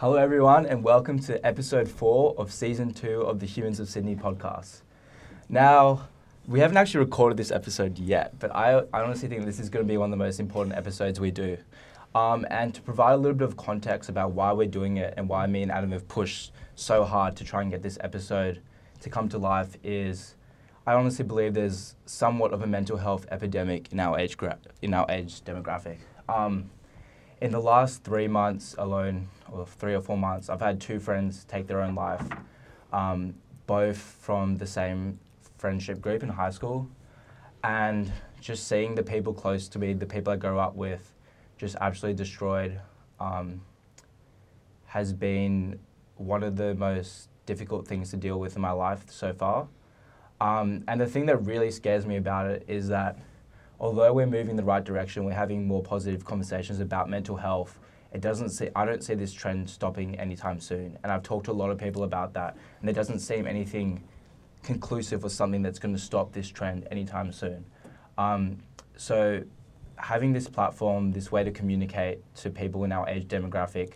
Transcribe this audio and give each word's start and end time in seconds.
Hello, 0.00 0.16
everyone, 0.16 0.66
and 0.66 0.84
welcome 0.84 1.18
to 1.20 1.42
episode 1.46 1.88
four 1.88 2.34
of 2.36 2.52
season 2.52 2.92
two 2.92 3.22
of 3.22 3.40
the 3.40 3.46
Humans 3.46 3.80
of 3.80 3.88
Sydney 3.88 4.14
podcast. 4.14 4.82
Now, 5.48 6.08
we 6.46 6.60
haven't 6.60 6.76
actually 6.76 7.00
recorded 7.00 7.38
this 7.38 7.50
episode 7.50 7.98
yet, 7.98 8.38
but 8.38 8.54
I, 8.54 8.80
I 8.92 9.00
honestly 9.00 9.26
think 9.26 9.46
this 9.46 9.58
is 9.58 9.70
going 9.70 9.86
to 9.86 9.88
be 9.90 9.96
one 9.96 10.12
of 10.12 10.18
the 10.18 10.22
most 10.22 10.38
important 10.38 10.76
episodes 10.76 11.18
we 11.18 11.30
do. 11.30 11.56
Um, 12.14 12.46
and 12.50 12.74
to 12.74 12.82
provide 12.82 13.14
a 13.14 13.16
little 13.16 13.38
bit 13.38 13.48
of 13.48 13.56
context 13.56 14.10
about 14.10 14.32
why 14.32 14.52
we're 14.52 14.68
doing 14.68 14.98
it 14.98 15.14
and 15.16 15.30
why 15.30 15.46
me 15.46 15.62
and 15.62 15.72
Adam 15.72 15.92
have 15.92 16.06
pushed 16.08 16.52
so 16.74 17.02
hard 17.02 17.34
to 17.36 17.44
try 17.44 17.62
and 17.62 17.70
get 17.70 17.82
this 17.82 17.96
episode 18.02 18.60
to 19.00 19.08
come 19.08 19.30
to 19.30 19.38
life 19.38 19.78
is 19.82 20.34
I 20.86 20.92
honestly 20.92 21.24
believe 21.24 21.54
there's 21.54 21.94
somewhat 22.04 22.52
of 22.52 22.60
a 22.60 22.66
mental 22.66 22.98
health 22.98 23.24
epidemic 23.30 23.90
in 23.92 24.00
our 24.00 24.18
age, 24.18 24.36
gra- 24.36 24.58
in 24.82 24.92
our 24.92 25.06
age 25.10 25.40
demographic. 25.40 25.96
Um, 26.28 26.68
in 27.40 27.52
the 27.52 27.60
last 27.60 28.02
three 28.02 28.28
months 28.28 28.74
alone, 28.78 29.28
or 29.50 29.66
three 29.66 29.94
or 29.94 30.00
four 30.00 30.16
months, 30.16 30.48
I've 30.48 30.60
had 30.60 30.80
two 30.80 30.98
friends 30.98 31.44
take 31.44 31.66
their 31.66 31.80
own 31.80 31.94
life, 31.94 32.26
um, 32.92 33.34
both 33.66 33.98
from 33.98 34.56
the 34.56 34.66
same 34.66 35.18
friendship 35.58 36.00
group 36.00 36.22
in 36.22 36.30
high 36.30 36.50
school. 36.50 36.88
And 37.62 38.12
just 38.40 38.68
seeing 38.68 38.94
the 38.94 39.02
people 39.02 39.32
close 39.32 39.68
to 39.68 39.78
me, 39.78 39.92
the 39.92 40.06
people 40.06 40.32
I 40.32 40.36
grew 40.36 40.58
up 40.58 40.74
with, 40.74 41.12
just 41.58 41.76
absolutely 41.80 42.16
destroyed, 42.16 42.80
um, 43.20 43.60
has 44.86 45.12
been 45.12 45.78
one 46.16 46.42
of 46.42 46.56
the 46.56 46.74
most 46.74 47.28
difficult 47.44 47.86
things 47.86 48.10
to 48.10 48.16
deal 48.16 48.38
with 48.40 48.56
in 48.56 48.62
my 48.62 48.70
life 48.70 49.10
so 49.10 49.32
far. 49.32 49.68
Um, 50.40 50.84
and 50.88 51.00
the 51.00 51.06
thing 51.06 51.26
that 51.26 51.36
really 51.38 51.70
scares 51.70 52.06
me 52.06 52.16
about 52.16 52.46
it 52.50 52.64
is 52.68 52.88
that 52.88 53.18
although 53.78 54.12
we're 54.12 54.26
moving 54.26 54.50
in 54.50 54.56
the 54.56 54.64
right 54.64 54.84
direction, 54.84 55.24
we're 55.24 55.32
having 55.32 55.66
more 55.66 55.82
positive 55.82 56.24
conversations 56.24 56.80
about 56.80 57.08
mental 57.08 57.36
health. 57.36 57.78
It 58.12 58.20
doesn't 58.20 58.50
see, 58.50 58.70
I 58.74 58.84
don't 58.84 59.02
see 59.02 59.14
this 59.14 59.32
trend 59.32 59.68
stopping 59.68 60.18
anytime 60.18 60.60
soon. 60.60 60.98
And 61.02 61.12
I've 61.12 61.22
talked 61.22 61.46
to 61.46 61.52
a 61.52 61.54
lot 61.54 61.70
of 61.70 61.78
people 61.78 62.04
about 62.04 62.32
that, 62.34 62.56
and 62.80 62.88
there 62.88 62.94
doesn't 62.94 63.18
seem 63.18 63.46
anything 63.46 64.02
conclusive 64.62 65.24
or 65.24 65.28
something 65.28 65.62
that's 65.62 65.78
going 65.78 65.94
to 65.94 66.00
stop 66.00 66.32
this 66.32 66.48
trend 66.48 66.88
anytime 66.90 67.32
soon. 67.32 67.64
Um, 68.16 68.58
so, 68.96 69.42
having 69.96 70.32
this 70.32 70.48
platform, 70.48 71.12
this 71.12 71.30
way 71.30 71.44
to 71.44 71.50
communicate 71.50 72.20
to 72.36 72.50
people 72.50 72.84
in 72.84 72.92
our 72.92 73.08
age 73.08 73.28
demographic, 73.28 73.94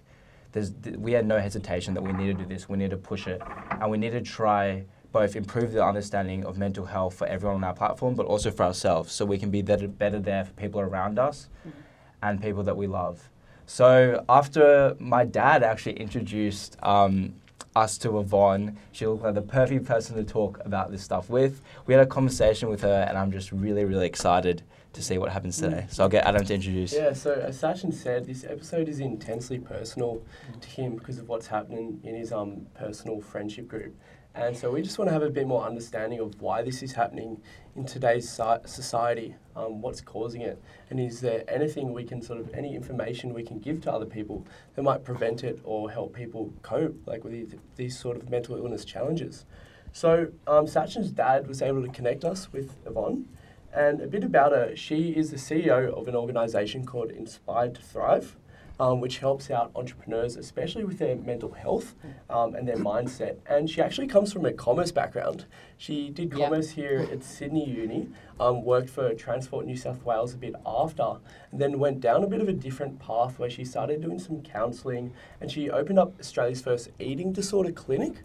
there's, 0.52 0.72
we 0.96 1.12
had 1.12 1.26
no 1.26 1.38
hesitation 1.38 1.94
that 1.94 2.02
we 2.02 2.12
need 2.12 2.36
to 2.36 2.44
do 2.44 2.46
this. 2.46 2.68
We 2.68 2.76
need 2.76 2.90
to 2.90 2.96
push 2.96 3.26
it, 3.26 3.40
and 3.70 3.90
we 3.90 3.98
need 3.98 4.10
to 4.10 4.20
try 4.20 4.84
both 5.12 5.36
improve 5.36 5.72
the 5.72 5.84
understanding 5.84 6.44
of 6.44 6.58
mental 6.58 6.86
health 6.86 7.14
for 7.14 7.26
everyone 7.26 7.56
on 7.56 7.64
our 7.64 7.74
platform, 7.74 8.14
but 8.14 8.26
also 8.26 8.50
for 8.50 8.64
ourselves, 8.64 9.12
so 9.12 9.24
we 9.24 9.38
can 9.38 9.50
be 9.50 9.62
better, 9.62 9.88
better 9.88 10.20
there 10.20 10.44
for 10.44 10.52
people 10.52 10.80
around 10.80 11.18
us 11.18 11.48
mm-hmm. 11.60 11.78
and 12.22 12.42
people 12.42 12.62
that 12.62 12.76
we 12.76 12.86
love. 12.86 13.28
So 13.66 14.24
after 14.28 14.96
my 14.98 15.24
dad 15.24 15.62
actually 15.62 15.96
introduced 15.98 16.76
um, 16.82 17.34
us 17.76 17.98
to 17.98 18.18
Evonne, 18.18 18.76
she 18.90 19.06
looked 19.06 19.22
like 19.22 19.34
the 19.34 19.42
perfect 19.42 19.84
person 19.84 20.16
to 20.16 20.24
talk 20.24 20.60
about 20.64 20.90
this 20.90 21.02
stuff 21.02 21.30
with. 21.30 21.62
We 21.86 21.94
had 21.94 22.02
a 22.02 22.06
conversation 22.06 22.68
with 22.68 22.82
her, 22.82 23.06
and 23.08 23.16
I'm 23.16 23.30
just 23.30 23.52
really, 23.52 23.84
really 23.84 24.06
excited 24.06 24.62
to 24.92 25.02
see 25.02 25.18
what 25.18 25.30
happens 25.30 25.56
today. 25.56 25.84
Mm. 25.86 25.92
So 25.92 26.02
I'll 26.02 26.08
get 26.08 26.26
Adam 26.26 26.44
to 26.44 26.54
introduce. 26.54 26.92
Yeah, 26.92 27.12
so 27.12 27.32
as 27.32 27.60
Sachin 27.60 27.94
said, 27.94 28.26
this 28.26 28.44
episode 28.44 28.88
is 28.88 28.98
intensely 28.98 29.58
personal 29.58 30.20
to 30.60 30.68
him 30.68 30.96
because 30.96 31.18
of 31.18 31.28
what's 31.28 31.46
happening 31.46 32.00
in 32.02 32.16
his 32.16 32.32
um, 32.32 32.66
personal 32.74 33.20
friendship 33.20 33.68
group. 33.68 33.94
And 34.34 34.56
so 34.56 34.70
we 34.70 34.80
just 34.82 34.96
want 34.96 35.08
to 35.08 35.12
have 35.12 35.22
a 35.22 35.30
bit 35.30 35.46
more 35.46 35.64
understanding 35.64 36.20
of 36.20 36.40
why 36.40 36.62
this 36.62 36.84
is 36.84 36.92
happening 36.92 37.42
in 37.74 37.84
today's 37.84 38.28
society, 38.64 39.34
um, 39.56 39.80
what's 39.82 40.00
causing 40.00 40.42
it, 40.42 40.62
and 40.88 41.00
is 41.00 41.20
there 41.20 41.42
anything 41.48 41.92
we 41.92 42.04
can 42.04 42.22
sort 42.22 42.38
of, 42.38 42.48
any 42.54 42.76
information 42.76 43.34
we 43.34 43.42
can 43.42 43.58
give 43.58 43.80
to 43.82 43.92
other 43.92 44.06
people 44.06 44.46
that 44.74 44.82
might 44.82 45.04
prevent 45.04 45.42
it 45.42 45.60
or 45.64 45.90
help 45.90 46.14
people 46.14 46.52
cope, 46.62 46.96
like 47.06 47.24
with 47.24 47.58
these, 47.76 47.98
sort 47.98 48.16
of 48.16 48.30
mental 48.30 48.56
illness 48.56 48.84
challenges. 48.84 49.44
So 49.92 50.28
um, 50.46 50.66
Sachin's 50.66 51.10
dad 51.10 51.48
was 51.48 51.60
able 51.60 51.82
to 51.82 51.88
connect 51.88 52.24
us 52.24 52.52
with 52.52 52.76
Evonne, 52.86 53.26
and 53.72 54.00
a 54.00 54.06
bit 54.06 54.22
about 54.22 54.52
her, 54.52 54.76
she 54.76 55.10
is 55.10 55.30
the 55.30 55.36
CEO 55.36 55.92
of 55.92 56.06
an 56.06 56.14
organisation 56.14 56.86
called 56.86 57.10
Inspired 57.10 57.74
to 57.74 57.82
Thrive 57.82 58.36
um, 58.80 58.98
which 58.98 59.18
helps 59.18 59.50
out 59.50 59.70
entrepreneurs, 59.76 60.36
especially 60.36 60.84
with 60.84 60.98
their 60.98 61.14
mental 61.14 61.52
health 61.52 61.94
um, 62.30 62.54
and 62.54 62.66
their 62.66 62.78
mindset. 62.78 63.36
And 63.46 63.68
she 63.68 63.82
actually 63.82 64.06
comes 64.06 64.32
from 64.32 64.46
a 64.46 64.52
commerce 64.52 64.90
background. 64.90 65.44
She 65.76 66.08
did 66.08 66.32
commerce 66.32 66.70
here 66.70 67.06
at 67.12 67.22
Sydney 67.22 67.68
Uni, 67.68 68.08
um, 68.38 68.64
worked 68.64 68.90
for 68.90 69.14
Transport 69.14 69.66
New 69.66 69.76
South 69.76 70.02
Wales 70.02 70.34
a 70.34 70.36
bit 70.38 70.54
after, 70.66 71.16
and 71.52 71.60
then 71.60 71.78
went 71.78 72.00
down 72.00 72.24
a 72.24 72.26
bit 72.26 72.40
of 72.40 72.48
a 72.48 72.52
different 72.52 72.98
path 72.98 73.38
where 73.38 73.50
she 73.50 73.64
started 73.64 74.00
doing 74.00 74.18
some 74.18 74.42
counselling 74.42 75.12
and 75.40 75.50
she 75.50 75.70
opened 75.70 75.98
up 75.98 76.18
Australia's 76.18 76.62
first 76.62 76.90
eating 76.98 77.32
disorder 77.32 77.72
clinic, 77.72 78.16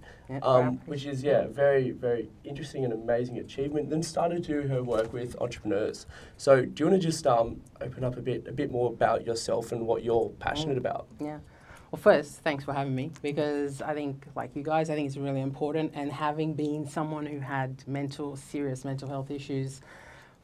um, 0.42 0.82
which 0.86 1.06
is, 1.06 1.24
yeah, 1.24 1.48
very, 1.48 1.92
very 1.92 2.30
interesting 2.44 2.84
and 2.84 2.92
amazing 2.92 3.38
achievement. 3.40 3.90
Then 3.90 4.04
started 4.04 4.44
to 4.46 4.62
do 4.62 4.68
her 4.68 4.84
work 4.84 5.14
with 5.14 5.36
entrepreneurs. 5.42 6.06
So, 6.38 6.66
do 6.66 6.84
you 6.84 6.90
want 6.90 7.02
to 7.02 7.08
just 7.08 7.26
um, 7.28 7.62
open 7.80 8.04
up 8.04 8.18
a 8.18 8.22
bit, 8.22 8.48
a 8.48 8.52
bit 8.52 8.72
more 8.72 8.90
about 8.90 9.26
yourself 9.26 9.72
and 9.72 9.86
what 9.86 10.04
you're 10.04 10.30
passionate 10.45 10.75
mm. 10.75 10.79
about? 10.79 11.07
Yeah. 11.19 11.39
Well, 11.91 12.01
first, 12.01 12.41
thanks 12.41 12.63
for 12.63 12.73
having 12.73 12.95
me 12.95 13.11
because 13.22 13.81
I 13.81 13.94
think, 13.94 14.25
like 14.35 14.56
you 14.56 14.63
guys, 14.63 14.89
I 14.89 14.95
think 14.95 15.07
it's 15.07 15.17
really 15.17 15.41
important. 15.41 15.94
And 15.95 16.11
having 16.11 16.53
been 16.53 16.88
someone 16.88 17.25
who 17.25 17.39
had 17.39 17.88
mental, 17.88 18.35
serious 18.35 18.83
mental 18.83 19.07
health 19.07 19.31
issues 19.31 19.81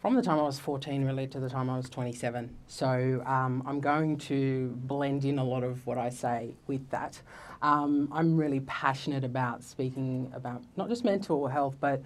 from 0.02 0.16
the 0.16 0.22
time 0.22 0.40
I 0.40 0.44
was 0.44 0.58
14 0.60 1.06
really 1.06 1.28
to 1.28 1.40
the 1.40 1.50
time 1.50 1.70
I 1.70 1.78
was 1.78 1.90
27. 1.90 2.56
So 2.68 3.22
um, 3.26 3.62
I'm 3.66 3.80
going 3.80 4.18
to 4.20 4.70
blend 4.78 5.26
in 5.26 5.38
a 5.38 5.44
lot 5.44 5.64
of 5.64 5.86
what 5.86 5.98
I 5.98 6.10
say 6.10 6.56
with 6.68 6.90
that. 6.90 7.22
Um, 7.62 8.10
I'm 8.12 8.36
really 8.36 8.62
passionate 8.62 9.24
about 9.24 9.64
speaking 9.64 10.32
about 10.34 10.64
not 10.76 10.90
just 10.90 11.06
mental 11.06 11.48
health, 11.48 11.76
but 11.80 12.02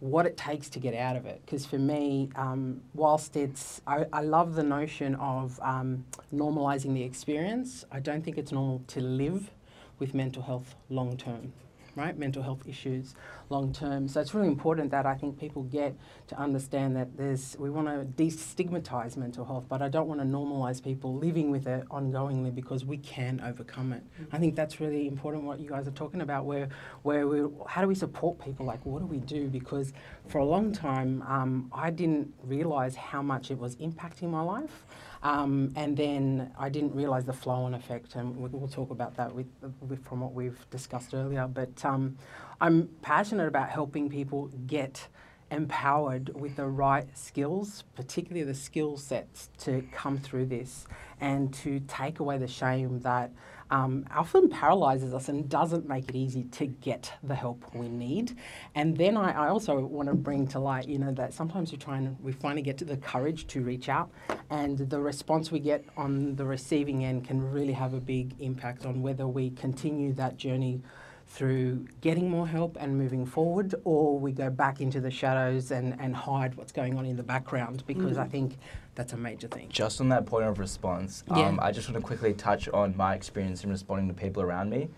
what 0.00 0.26
it 0.26 0.36
takes 0.36 0.68
to 0.70 0.80
get 0.80 0.94
out 0.94 1.14
of 1.14 1.26
it. 1.26 1.40
Because 1.44 1.64
for 1.64 1.78
me, 1.78 2.30
um, 2.34 2.80
whilst 2.94 3.36
it's, 3.36 3.80
I, 3.86 4.06
I, 4.12 4.22
love 4.22 4.54
the 4.54 4.62
notion 4.62 5.14
of 5.16 5.60
um, 5.62 6.04
normalising 6.34 6.94
the 6.94 7.02
experience, 7.02 7.84
I 7.92 8.00
don't 8.00 8.24
think 8.24 8.38
it's 8.38 8.50
normal 8.50 8.82
to 8.88 9.00
live 9.00 9.50
with 9.98 10.14
mental 10.14 10.42
health 10.42 10.74
long 10.88 11.16
term 11.16 11.52
right? 11.96 12.16
Mental 12.16 12.42
health 12.42 12.62
issues 12.66 13.14
long 13.50 13.72
term. 13.72 14.08
So 14.08 14.20
it's 14.20 14.32
really 14.34 14.48
important 14.48 14.90
that 14.92 15.06
I 15.06 15.14
think 15.14 15.38
people 15.38 15.64
get 15.64 15.96
to 16.28 16.38
understand 16.38 16.96
that 16.96 17.16
there's 17.16 17.56
we 17.58 17.68
want 17.68 17.88
to 17.88 18.22
destigmatize 18.22 19.16
mental 19.16 19.44
health, 19.44 19.64
but 19.68 19.82
I 19.82 19.88
don't 19.88 20.06
want 20.06 20.20
to 20.20 20.26
normalize 20.26 20.82
people 20.82 21.16
living 21.16 21.50
with 21.50 21.66
it 21.66 21.88
ongoingly 21.88 22.54
because 22.54 22.84
we 22.84 22.98
can 22.98 23.40
overcome 23.44 23.92
it. 23.92 24.02
Mm-hmm. 24.04 24.36
I 24.36 24.38
think 24.38 24.54
that's 24.54 24.80
really 24.80 25.08
important 25.08 25.44
what 25.44 25.60
you 25.60 25.68
guys 25.68 25.88
are 25.88 25.92
talking 25.92 26.20
about 26.20 26.44
where 26.44 26.68
where 27.02 27.26
we 27.26 27.48
how 27.66 27.82
do 27.82 27.88
we 27.88 27.94
support 27.94 28.38
people 28.38 28.64
like 28.66 28.84
what 28.86 29.00
do 29.00 29.06
we 29.06 29.18
do 29.18 29.48
because 29.48 29.92
for 30.28 30.38
a 30.38 30.44
long 30.44 30.72
time 30.72 31.22
um, 31.26 31.70
I 31.72 31.90
didn't 31.90 32.32
realize 32.44 32.94
how 32.94 33.22
much 33.22 33.50
it 33.50 33.58
was 33.58 33.76
impacting 33.76 34.30
my 34.30 34.42
life. 34.42 34.84
Um, 35.22 35.72
and 35.76 35.96
then 35.96 36.50
I 36.58 36.70
didn't 36.70 36.94
realise 36.94 37.24
the 37.24 37.32
flow-on 37.32 37.74
effect, 37.74 38.14
and 38.14 38.36
we'll 38.36 38.68
talk 38.68 38.90
about 38.90 39.16
that 39.16 39.34
with, 39.34 39.48
with, 39.86 40.02
from 40.04 40.20
what 40.20 40.32
we've 40.32 40.58
discussed 40.70 41.12
earlier. 41.12 41.46
But 41.46 41.84
um, 41.84 42.16
I'm 42.60 42.88
passionate 43.02 43.46
about 43.46 43.68
helping 43.68 44.08
people 44.08 44.50
get 44.66 45.08
empowered 45.50 46.30
with 46.40 46.56
the 46.56 46.66
right 46.66 47.06
skills, 47.16 47.84
particularly 47.94 48.44
the 48.44 48.54
skill 48.54 48.96
sets 48.96 49.50
to 49.58 49.84
come 49.92 50.16
through 50.16 50.46
this 50.46 50.86
and 51.20 51.52
to 51.52 51.80
take 51.80 52.20
away 52.20 52.38
the 52.38 52.48
shame 52.48 53.00
that 53.00 53.30
um, 53.70 54.04
often 54.14 54.48
paralyzes 54.48 55.14
us 55.14 55.28
and 55.28 55.48
doesn't 55.48 55.88
make 55.88 56.08
it 56.08 56.16
easy 56.16 56.44
to 56.44 56.66
get 56.66 57.12
the 57.22 57.34
help 57.34 57.64
we 57.74 57.88
need. 57.88 58.36
And 58.74 58.96
then 58.96 59.16
I, 59.16 59.46
I 59.46 59.48
also 59.48 59.78
want 59.80 60.08
to 60.08 60.14
bring 60.14 60.46
to 60.48 60.58
light, 60.58 60.88
you 60.88 60.98
know, 60.98 61.12
that 61.12 61.32
sometimes 61.32 61.70
we 61.72 61.78
try 61.78 61.98
and 61.98 62.16
we 62.20 62.32
finally 62.32 62.62
get 62.62 62.78
to 62.78 62.84
the 62.84 62.96
courage 62.96 63.46
to 63.48 63.62
reach 63.62 63.88
out, 63.88 64.10
and 64.50 64.78
the 64.78 65.00
response 65.00 65.50
we 65.50 65.60
get 65.60 65.84
on 65.96 66.36
the 66.36 66.44
receiving 66.44 67.04
end 67.04 67.26
can 67.26 67.50
really 67.50 67.72
have 67.72 67.94
a 67.94 68.00
big 68.00 68.34
impact 68.40 68.86
on 68.86 69.02
whether 69.02 69.26
we 69.26 69.50
continue 69.50 70.12
that 70.14 70.36
journey 70.36 70.82
through 71.30 71.86
getting 72.00 72.28
more 72.28 72.48
help 72.48 72.76
and 72.80 72.98
moving 72.98 73.24
forward, 73.24 73.72
or 73.84 74.18
we 74.18 74.32
go 74.32 74.50
back 74.50 74.80
into 74.80 75.00
the 75.00 75.10
shadows 75.12 75.70
and, 75.70 75.96
and 76.00 76.16
hide 76.16 76.56
what's 76.56 76.72
going 76.72 76.98
on 76.98 77.06
in 77.06 77.16
the 77.16 77.22
background 77.22 77.84
because 77.86 78.16
mm. 78.16 78.20
I 78.22 78.26
think 78.26 78.58
that's 78.94 79.12
a 79.12 79.16
major 79.16 79.48
thing. 79.48 79.68
Just 79.68 80.00
on 80.00 80.08
that 80.10 80.26
point 80.26 80.46
of 80.46 80.58
response, 80.58 81.24
yeah. 81.28 81.48
um, 81.48 81.58
I 81.62 81.72
just 81.72 81.88
want 81.88 82.00
to 82.00 82.06
quickly 82.06 82.34
touch 82.34 82.68
on 82.68 82.96
my 82.96 83.14
experience 83.14 83.64
in 83.64 83.70
responding 83.70 84.08
to 84.08 84.14
people 84.14 84.42
around 84.42 84.70
me. 84.70 84.88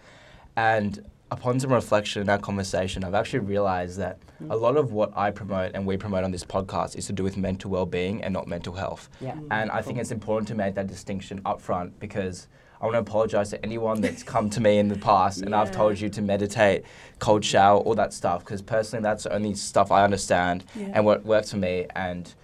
And 0.57 1.05
upon 1.31 1.59
some 1.59 1.73
reflection 1.73 2.23
in 2.23 2.29
our 2.29 2.39
conversation, 2.39 3.05
I've 3.05 3.15
actually 3.15 3.41
realized 3.41 3.99
that 3.99 4.19
mm. 4.43 4.51
a 4.51 4.57
lot 4.57 4.77
of 4.77 4.93
what 4.93 5.17
I 5.17 5.31
promote 5.31 5.73
and 5.75 5.87
we 5.87 5.97
promote 5.97 6.25
on 6.25 6.31
this 6.31 6.45
podcast 6.45 6.97
is 6.97 7.07
to 7.07 7.13
do 7.13 7.23
with 7.23 7.37
mental 7.37 7.71
well 7.71 7.87
being 7.87 8.23
and 8.23 8.33
not 8.35 8.47
mental 8.47 8.75
health. 8.75 9.09
Yeah. 9.21 9.33
Mm. 9.33 9.49
And 9.51 9.71
I 9.71 9.83
think 9.83 9.99
it's 9.99 10.11
important 10.11 10.49
to 10.49 10.55
make 10.55 10.75
that 10.75 10.89
distinction 10.89 11.41
up 11.47 11.61
front 11.61 11.99
because 11.99 12.49
I 12.81 12.85
want 12.85 12.97
to 12.97 12.99
apologize 12.99 13.51
to 13.51 13.65
anyone 13.65 14.01
that's 14.01 14.23
come 14.25 14.51
to 14.51 14.61
me 14.61 14.79
in 14.79 14.89
the 14.89 14.99
past 14.99 15.39
yeah. 15.39 15.47
and 15.47 15.55
I've 15.55 15.71
told 15.71 16.01
you 16.01 16.09
to 16.11 16.21
meditate, 16.21 16.85
cold 17.21 17.45
shower, 17.45 17.79
all 17.79 17.95
that 17.95 18.13
stuff. 18.13 18.45
Because 18.45 18.61
personally, 18.61 19.03
that's 19.03 19.25
the 19.25 19.33
only 19.33 19.55
stuff 19.55 19.93
I 19.93 20.03
understand 20.03 20.65
yeah. 20.75 20.91
and 20.93 21.07
what 21.07 21.25
works 21.25 21.53
for 21.53 21.59
me. 21.59 21.87
And 21.95 22.35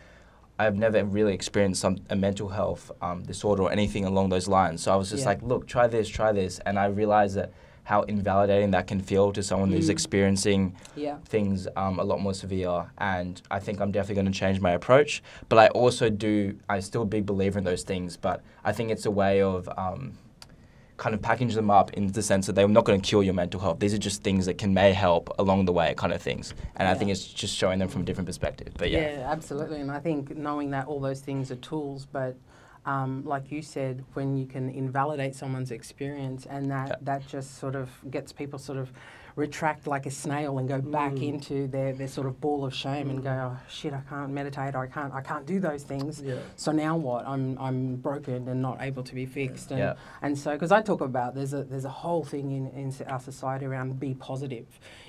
I've 0.59 0.77
never 0.77 1.05
really 1.05 1.35
experienced 1.35 1.81
some 1.81 1.99
a 2.11 2.17
mental 2.17 2.49
health 2.49 2.91
um, 3.01 3.23
disorder 3.23 3.63
or 3.65 3.73
anything 3.73 4.05
along 4.05 4.31
those 4.31 4.49
lines. 4.49 4.83
So 4.83 4.93
I 4.93 4.97
was 4.97 5.11
just 5.11 5.23
Yeah. 5.23 5.29
like, 5.31 5.43
look, 5.43 5.67
try 5.67 5.87
this, 5.87 6.09
try 6.09 6.33
this, 6.33 6.59
and 6.67 6.79
I 6.79 6.87
realized 6.87 7.37
that 7.37 7.53
how 7.85 8.03
invalidating 8.03 8.71
that 8.73 8.87
can 8.87 9.01
feel 9.01 9.33
to 9.33 9.43
someone 9.43 9.71
who's 9.71 9.87
Mm. 9.89 9.93
experiencing 9.93 10.75
Yeah. 10.95 11.17
things 11.25 11.67
um, 11.75 11.99
a 11.99 12.05
lot 12.05 12.21
more 12.21 12.35
severe. 12.35 12.91
And 12.99 13.41
I 13.51 13.61
think 13.61 13.81
I'm 13.81 13.93
definitely 13.93 14.17
going 14.23 14.33
to 14.33 14.39
change 14.39 14.61
my 14.61 14.73
approach. 14.73 15.23
But 15.49 15.59
I 15.59 15.69
also 15.69 16.11
do, 16.11 16.57
I 16.69 16.81
still 16.81 17.03
a 17.03 17.07
big 17.07 17.25
believer 17.25 17.59
in 17.59 17.65
those 17.65 17.85
things. 17.85 18.17
But 18.19 18.43
I 18.63 18.73
think 18.73 18.91
it's 18.91 19.07
a 19.07 19.11
way 19.11 19.41
of 19.41 19.69
um, 19.79 20.19
kind 20.99 21.15
of 21.15 21.23
package 21.23 21.55
them 21.55 21.71
up 21.71 21.93
in 21.95 22.09
the 22.09 22.23
sense 22.23 22.47
that 22.47 22.55
they're 22.55 22.69
not 22.69 22.85
going 22.85 23.01
to 23.01 23.09
cure 23.09 23.23
your 23.23 23.33
mental 23.33 23.61
health. 23.61 23.79
These 23.79 23.95
are 23.95 23.99
just 23.99 24.23
things 24.23 24.45
that 24.47 24.59
can 24.59 24.75
may 24.75 24.93
help 24.93 25.33
along 25.39 25.65
the 25.65 25.73
way, 25.73 25.95
kind 25.97 26.13
of 26.13 26.21
things. 26.21 26.53
And 26.77 26.89
I 26.89 26.95
think 26.95 27.11
it's 27.11 27.25
just 27.25 27.57
showing 27.57 27.79
them 27.79 27.89
from 27.89 28.03
a 28.03 28.05
different 28.05 28.27
perspective. 28.27 28.75
But 28.77 28.91
yeah. 28.91 29.27
absolutely. 29.31 29.81
And 29.81 29.91
I 29.91 30.01
think 30.01 30.37
knowing 30.37 30.71
that 30.71 30.87
all 30.87 31.01
those 31.01 31.21
things 31.21 31.51
are 31.51 31.57
tools, 31.57 32.05
but 32.05 32.37
um, 32.85 33.23
like 33.25 33.53
you 33.53 33.63
said, 33.63 34.05
when 34.15 34.37
you 34.37 34.47
can 34.47 34.69
invalidate 34.69 35.35
someone's 35.37 35.71
experience 35.71 36.47
and 36.47 36.71
that, 36.71 36.89
Yeah. 36.89 36.95
that 37.03 37.27
just 37.29 37.59
sort 37.59 37.77
of 37.77 37.91
gets 38.11 38.33
people 38.33 38.59
sort 38.59 38.79
of 38.79 38.93
retract 39.39 39.87
like 39.87 40.05
a 40.05 40.11
snail 40.11 40.59
and 40.59 40.69
go 40.69 40.81
back 40.81 41.13
Mm. 41.13 41.29
into 41.29 41.69
their, 41.69 41.93
their 41.93 42.09
sort 42.09 42.27
of 42.27 42.41
ball 42.41 42.65
of 42.65 42.75
shame 42.75 43.09
and 43.09 43.23
go, 43.23 43.31
oh 43.31 43.57
shit, 43.69 43.93
I 43.95 44.01
can't 44.11 44.33
meditate 44.33 44.75
or 44.75 44.81
I 44.83 44.89
can't 44.89 45.15
I 45.15 45.21
can't 45.21 45.47
do 45.47 45.61
those 45.61 45.85
things. 45.85 46.21
Yeah. 46.21 46.35
So 46.57 46.73
now 46.73 46.97
what? 46.97 47.27
I'm 47.27 47.57
I'm 47.59 47.97
broken 47.97 48.49
and 48.49 48.61
not 48.61 48.79
able 48.83 49.05
to 49.05 49.15
be 49.15 49.27
fixed. 49.27 49.71
And, 49.71 49.79
Yeah. 49.79 49.95
and 50.23 50.37
so 50.37 50.51
because 50.53 50.73
I 50.73 50.83
talk 50.83 51.01
about 51.01 51.35
there's 51.37 51.55
a 51.55 51.63
there's 51.63 51.85
a 51.85 51.97
whole 52.05 52.25
thing 52.25 52.51
in, 52.59 52.67
in 52.83 52.93
our 53.07 53.21
society 53.21 53.65
around 53.67 53.99
be 54.01 54.13
positive, 54.15 54.67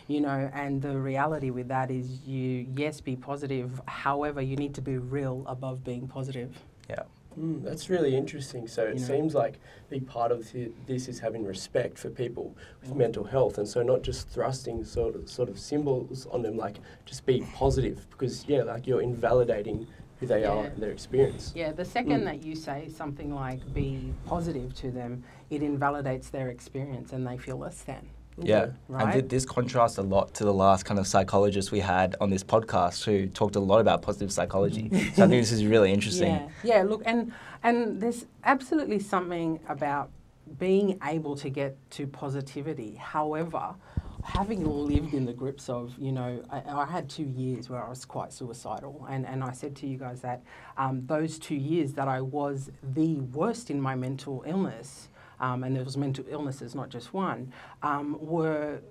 you 0.08 0.22
know, 0.22 0.40
and 0.54 0.82
the 0.82 0.96
reality 0.98 1.50
with 1.50 1.68
that 1.70 1.90
is 1.90 2.08
you 2.26 2.68
yes 2.76 3.02
be 3.02 3.16
positive. 3.16 3.82
However, 3.88 4.42
you 4.42 4.56
need 4.56 4.76
to 4.76 4.82
be 4.82 4.98
real 5.00 5.44
above 5.48 5.84
being 5.84 6.08
positive. 6.08 6.52
Yeah. 6.90 7.04
Mm, 7.40 7.64
that's 7.64 7.90
really 7.90 8.16
interesting. 8.16 8.68
So 8.68 8.84
it 8.84 8.96
You 8.96 9.00
know? 9.00 9.06
seems 9.08 9.34
like 9.36 9.56
a 9.56 9.90
big 9.90 10.06
part 10.08 10.32
of 10.32 10.44
thi- 10.46 10.72
this 10.86 11.08
is 11.08 11.20
having 11.20 11.46
respect 11.46 11.98
for 11.98 12.10
people 12.10 12.56
with 12.82 12.92
Mm. 12.94 12.98
mental 12.98 13.24
health, 13.24 13.58
and 13.58 13.68
so 13.68 13.82
not 13.82 14.02
just 14.02 14.28
thrusting 14.30 14.84
sort 14.84 15.16
of 15.16 15.30
sort 15.30 15.50
of 15.50 15.58
symbols 15.58 16.26
on 16.28 16.42
them, 16.42 16.58
like 16.58 16.80
just 17.06 17.26
be 17.26 17.42
positive, 17.54 18.08
because 18.12 18.48
yeah, 18.48 18.64
like 18.64 18.88
you're 18.88 19.02
invalidating 19.02 19.88
who 20.20 20.26
they 20.28 20.44
are 20.44 20.66
and 20.66 20.84
their 20.84 20.92
experience. 20.92 21.54
Yeah, 21.56 21.72
the 21.72 21.86
second 21.86 22.22
Mm. 22.22 22.26
that 22.26 22.44
you 22.44 22.56
say 22.56 22.90
something 22.90 23.34
like 23.34 23.62
be 23.74 24.14
positive 24.26 24.74
to 24.76 24.92
them, 24.92 25.24
it 25.50 25.64
invalidates 25.64 26.30
their 26.30 26.50
experience 26.50 27.14
and 27.14 27.26
they 27.26 27.38
feel 27.38 27.58
less 27.58 27.84
than. 27.84 28.06
Yeah, 28.44 28.68
Okay. 28.90 29.04
and 29.04 29.12
th- 29.14 29.28
this 29.28 29.46
contrasts 29.46 29.98
a 29.98 30.02
lot 30.02 30.34
to 30.36 30.44
the 30.46 30.54
last 30.54 30.84
kind 30.84 31.00
of 31.00 31.08
psychologist 31.08 31.72
we 31.72 31.80
had 31.80 32.16
on 32.22 32.30
this 32.30 32.44
podcast 32.44 33.04
who 33.06 33.28
talked 33.28 33.56
a 33.56 33.60
lot 33.60 33.80
about 33.80 34.02
positive 34.02 34.32
psychology. 34.32 34.90
so 35.16 35.24
I 35.26 35.28
think 35.28 35.42
this 35.42 35.52
is 35.52 35.66
really 35.66 35.92
interesting. 35.92 36.34
Yeah, 36.34 36.50
yeah. 36.64 36.84
Look, 36.84 37.02
and 37.06 37.32
and 37.64 38.02
there's 38.02 38.26
absolutely 38.44 39.00
something 39.00 39.60
about 39.68 40.10
being 40.58 41.00
able 41.04 41.36
to 41.36 41.50
get 41.50 41.78
to 41.92 42.08
positivity. 42.08 42.96
However, 42.96 43.76
having 44.24 44.66
lived 44.66 45.14
in 45.14 45.26
the 45.26 45.34
grips 45.34 45.70
of, 45.70 45.94
you 45.98 46.12
know, 46.12 46.44
I, 46.50 46.62
I 46.66 46.86
had 46.86 47.10
two 47.10 47.24
years 47.24 47.70
where 47.70 47.84
I 47.84 47.90
was 47.90 48.06
quite 48.06 48.32
suicidal, 48.34 49.06
and 49.10 49.26
and 49.26 49.44
I 49.44 49.52
said 49.52 49.76
to 49.78 49.88
you 49.88 49.98
guys 49.98 50.22
that 50.22 50.42
um, 50.78 51.06
those 51.06 51.38
two 51.40 51.56
years 51.56 51.94
that 51.94 52.08
I 52.08 52.22
was 52.22 52.72
the 52.96 53.16
worst 53.16 53.70
in 53.70 53.80
my 53.82 53.96
mental 53.96 54.44
illness. 54.48 55.09
Um, 55.40 55.64
and 55.64 55.76
there 55.76 55.84
was 55.84 55.98
mental 55.98 56.26
illnesses, 56.30 56.76
not 56.76 56.90
just 56.90 57.14
one, 57.14 57.54
um, 57.82 58.18
were 58.20 58.82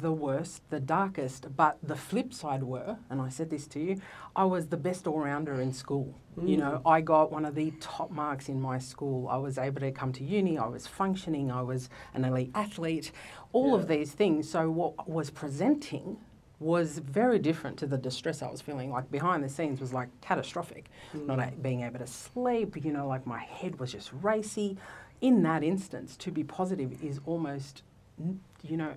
the 0.00 0.12
worst, 0.12 0.68
the 0.70 0.80
darkest. 0.80 1.56
But 1.56 1.78
the 1.82 1.96
flip 1.96 2.34
side 2.34 2.62
were, 2.62 2.98
and 3.08 3.20
I 3.20 3.28
said 3.28 3.50
this 3.50 3.66
to 3.68 3.80
you, 3.80 4.00
I 4.34 4.44
was 4.44 4.66
the 4.66 4.76
best 4.76 5.06
all 5.06 5.20
rounder 5.20 5.60
in 5.60 5.72
school. 5.72 6.14
You 6.42 6.58
know, 6.58 6.82
I 6.84 7.00
got 7.00 7.32
one 7.32 7.46
of 7.46 7.54
the 7.54 7.70
top 7.80 8.10
marks 8.10 8.50
in 8.50 8.60
my 8.60 8.78
school. 8.78 9.26
I 9.28 9.38
was 9.38 9.56
able 9.56 9.80
to 9.80 9.90
come 9.90 10.12
to 10.12 10.24
uni. 10.24 10.58
I 10.58 10.66
was 10.66 10.86
functioning. 10.86 11.50
I 11.50 11.62
was 11.62 11.88
an 12.12 12.24
elite 12.26 12.50
athlete. 12.54 13.10
All 13.52 13.74
of 13.74 13.88
these 13.88 14.12
things. 14.12 14.50
So 14.50 14.70
what 14.70 15.08
was 15.08 15.30
presenting 15.30 16.18
was 16.58 16.98
very 16.98 17.38
different 17.38 17.78
to 17.78 17.86
the 17.86 17.96
distress 17.96 18.42
I 18.42 18.50
was 18.50 18.60
feeling. 18.60 18.90
Like 18.90 19.10
behind 19.10 19.42
the 19.44 19.48
scenes 19.48 19.80
was 19.80 19.92
like 19.94 20.08
catastrophic. 20.20 20.90
Not 21.14 21.62
being 21.62 21.82
able 21.82 22.00
to 22.00 22.06
sleep. 22.06 22.84
You 22.84 22.92
know, 22.92 23.06
like 23.08 23.26
my 23.26 23.40
head 23.40 23.78
was 23.80 23.92
just 23.92 24.10
racy. 24.20 24.76
In 25.20 25.42
that 25.42 25.62
instance, 25.62 26.16
to 26.18 26.30
be 26.30 26.44
positive 26.44 27.02
is 27.02 27.20
almost, 27.26 27.82
you 28.62 28.76
know, 28.76 28.94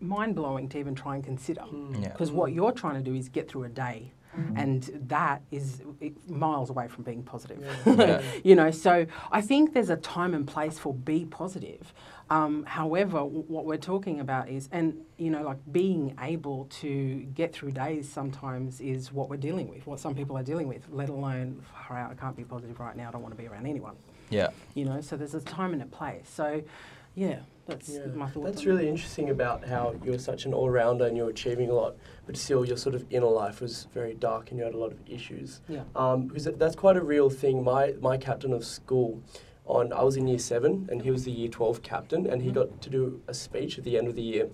mind 0.00 0.34
blowing 0.34 0.68
to 0.70 0.78
even 0.78 0.94
try 0.94 1.14
and 1.16 1.24
consider. 1.24 1.62
Yeah. 1.98 2.08
Because 2.10 2.30
what 2.30 2.52
you're 2.52 2.72
trying 2.72 2.94
to 2.94 3.00
do 3.02 3.14
is 3.16 3.28
get 3.28 3.48
through 3.48 3.64
a 3.64 3.68
day. 3.68 4.12
And 4.54 4.82
that 5.08 5.40
is 5.50 5.80
miles 6.28 6.68
away 6.68 6.88
from 6.88 7.04
being 7.04 7.22
positive. 7.22 7.64
Yeah. 7.86 8.20
you 8.44 8.54
know, 8.54 8.70
so 8.70 9.06
I 9.32 9.40
think 9.40 9.72
there's 9.72 9.88
a 9.88 9.96
time 9.96 10.34
and 10.34 10.46
place 10.46 10.78
for 10.78 10.92
be 10.92 11.24
positive. 11.24 11.94
Um, 12.28 12.64
however, 12.66 13.20
w- 13.20 13.44
what 13.48 13.64
we're 13.64 13.78
talking 13.78 14.20
about 14.20 14.50
is, 14.50 14.68
and 14.72 14.98
you 15.16 15.30
know, 15.30 15.42
like 15.42 15.56
being 15.72 16.14
able 16.20 16.66
to 16.82 17.20
get 17.34 17.54
through 17.54 17.70
days 17.70 18.10
sometimes 18.12 18.78
is 18.82 19.10
what 19.10 19.30
we're 19.30 19.38
dealing 19.38 19.68
with, 19.68 19.86
what 19.86 20.00
some 20.00 20.14
people 20.14 20.36
are 20.36 20.42
dealing 20.42 20.68
with, 20.68 20.86
let 20.90 21.08
alone, 21.08 21.62
far 21.88 21.96
out, 21.96 22.10
I 22.10 22.14
can't 22.14 22.36
be 22.36 22.44
positive 22.44 22.78
right 22.78 22.94
now, 22.94 23.08
I 23.08 23.12
don't 23.12 23.22
want 23.22 23.34
to 23.34 23.40
be 23.40 23.48
around 23.48 23.64
anyone. 23.66 23.94
Yeah. 24.30 24.48
You 24.74 24.84
know, 24.84 25.00
so 25.00 25.16
there's 25.16 25.34
a 25.34 25.40
time 25.40 25.72
and 25.72 25.82
a 25.82 25.86
place. 25.86 26.28
So, 26.28 26.62
yeah, 27.14 27.40
that's 27.66 27.88
Yeah. 27.88 28.06
my 28.06 28.28
thoughts. 28.28 28.44
That's 28.46 28.64
really 28.66 28.84
that. 28.84 28.90
interesting 28.90 29.30
about 29.30 29.64
how 29.66 29.94
you're 30.04 30.18
such 30.18 30.46
an 30.46 30.52
all-rounder 30.54 31.06
and 31.06 31.16
you're 31.16 31.30
achieving 31.30 31.70
a 31.70 31.74
lot, 31.74 31.96
but 32.26 32.36
still 32.36 32.64
your 32.64 32.76
sort 32.76 32.94
of 32.94 33.04
inner 33.10 33.26
life 33.26 33.60
was 33.60 33.86
very 33.94 34.14
dark 34.14 34.50
and 34.50 34.58
you 34.58 34.64
had 34.64 34.74
a 34.74 34.78
lot 34.78 34.92
of 34.92 34.98
issues. 35.06 35.60
Yeah. 35.68 35.82
Um, 35.94 36.26
because 36.26 36.44
that's 36.44 36.76
quite 36.76 36.96
a 36.96 37.02
real 37.02 37.30
thing. 37.30 37.62
My 37.64 37.94
my 38.00 38.16
captain 38.16 38.52
of 38.52 38.64
school, 38.64 39.20
on 39.66 39.92
I 39.92 40.02
was 40.04 40.16
in 40.16 40.28
year 40.28 40.38
seven 40.38 40.88
and 40.90 41.02
he 41.02 41.10
was 41.10 41.24
the 41.24 41.32
year 41.32 41.48
twelve 41.48 41.82
captain, 41.82 42.26
and 42.26 42.42
he 42.42 42.50
Mhm. 42.50 42.54
got 42.54 42.80
to 42.82 42.90
do 42.90 43.20
a 43.26 43.34
speech 43.34 43.78
at 43.78 43.84
the 43.84 43.96
end 43.98 44.06
of 44.08 44.14
the 44.14 44.22
year, 44.22 44.48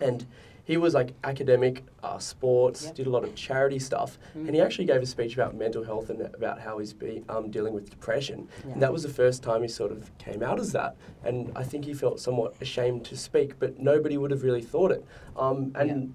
and 0.00 0.24
he 0.64 0.76
was 0.76 0.94
like 0.94 1.14
academic, 1.24 1.84
uh, 2.02 2.18
sports, 2.18 2.84
Yep. 2.86 2.94
did 2.94 3.06
a 3.06 3.10
lot 3.10 3.24
of 3.24 3.34
charity 3.34 3.78
stuff, 3.78 4.18
and 4.34 4.50
he 4.50 4.60
Mhm. 4.60 4.64
actually 4.64 4.84
gave 4.84 5.02
a 5.02 5.06
speech 5.06 5.34
about 5.34 5.56
mental 5.56 5.82
health 5.82 6.08
and 6.10 6.20
about 6.34 6.60
how 6.60 6.78
he's 6.78 6.92
be, 6.92 7.24
um, 7.28 7.50
dealing 7.50 7.74
with 7.74 7.90
depression. 7.90 8.46
Yeah. 8.66 8.74
And 8.74 8.82
that 8.82 8.92
was 8.92 9.02
the 9.02 9.08
first 9.08 9.42
time 9.42 9.62
he 9.62 9.68
sort 9.68 9.90
of 9.90 10.16
came 10.18 10.42
out 10.42 10.60
as 10.60 10.72
that. 10.72 10.96
And 11.24 11.50
I 11.56 11.64
think 11.64 11.84
he 11.84 11.94
felt 11.94 12.20
somewhat 12.20 12.54
ashamed 12.60 13.04
to 13.06 13.16
speak, 13.16 13.58
but 13.58 13.80
nobody 13.80 14.16
would 14.16 14.30
have 14.30 14.44
really 14.44 14.62
thought 14.62 14.92
it. 14.92 15.04
Um, 15.36 15.72
and 15.74 16.14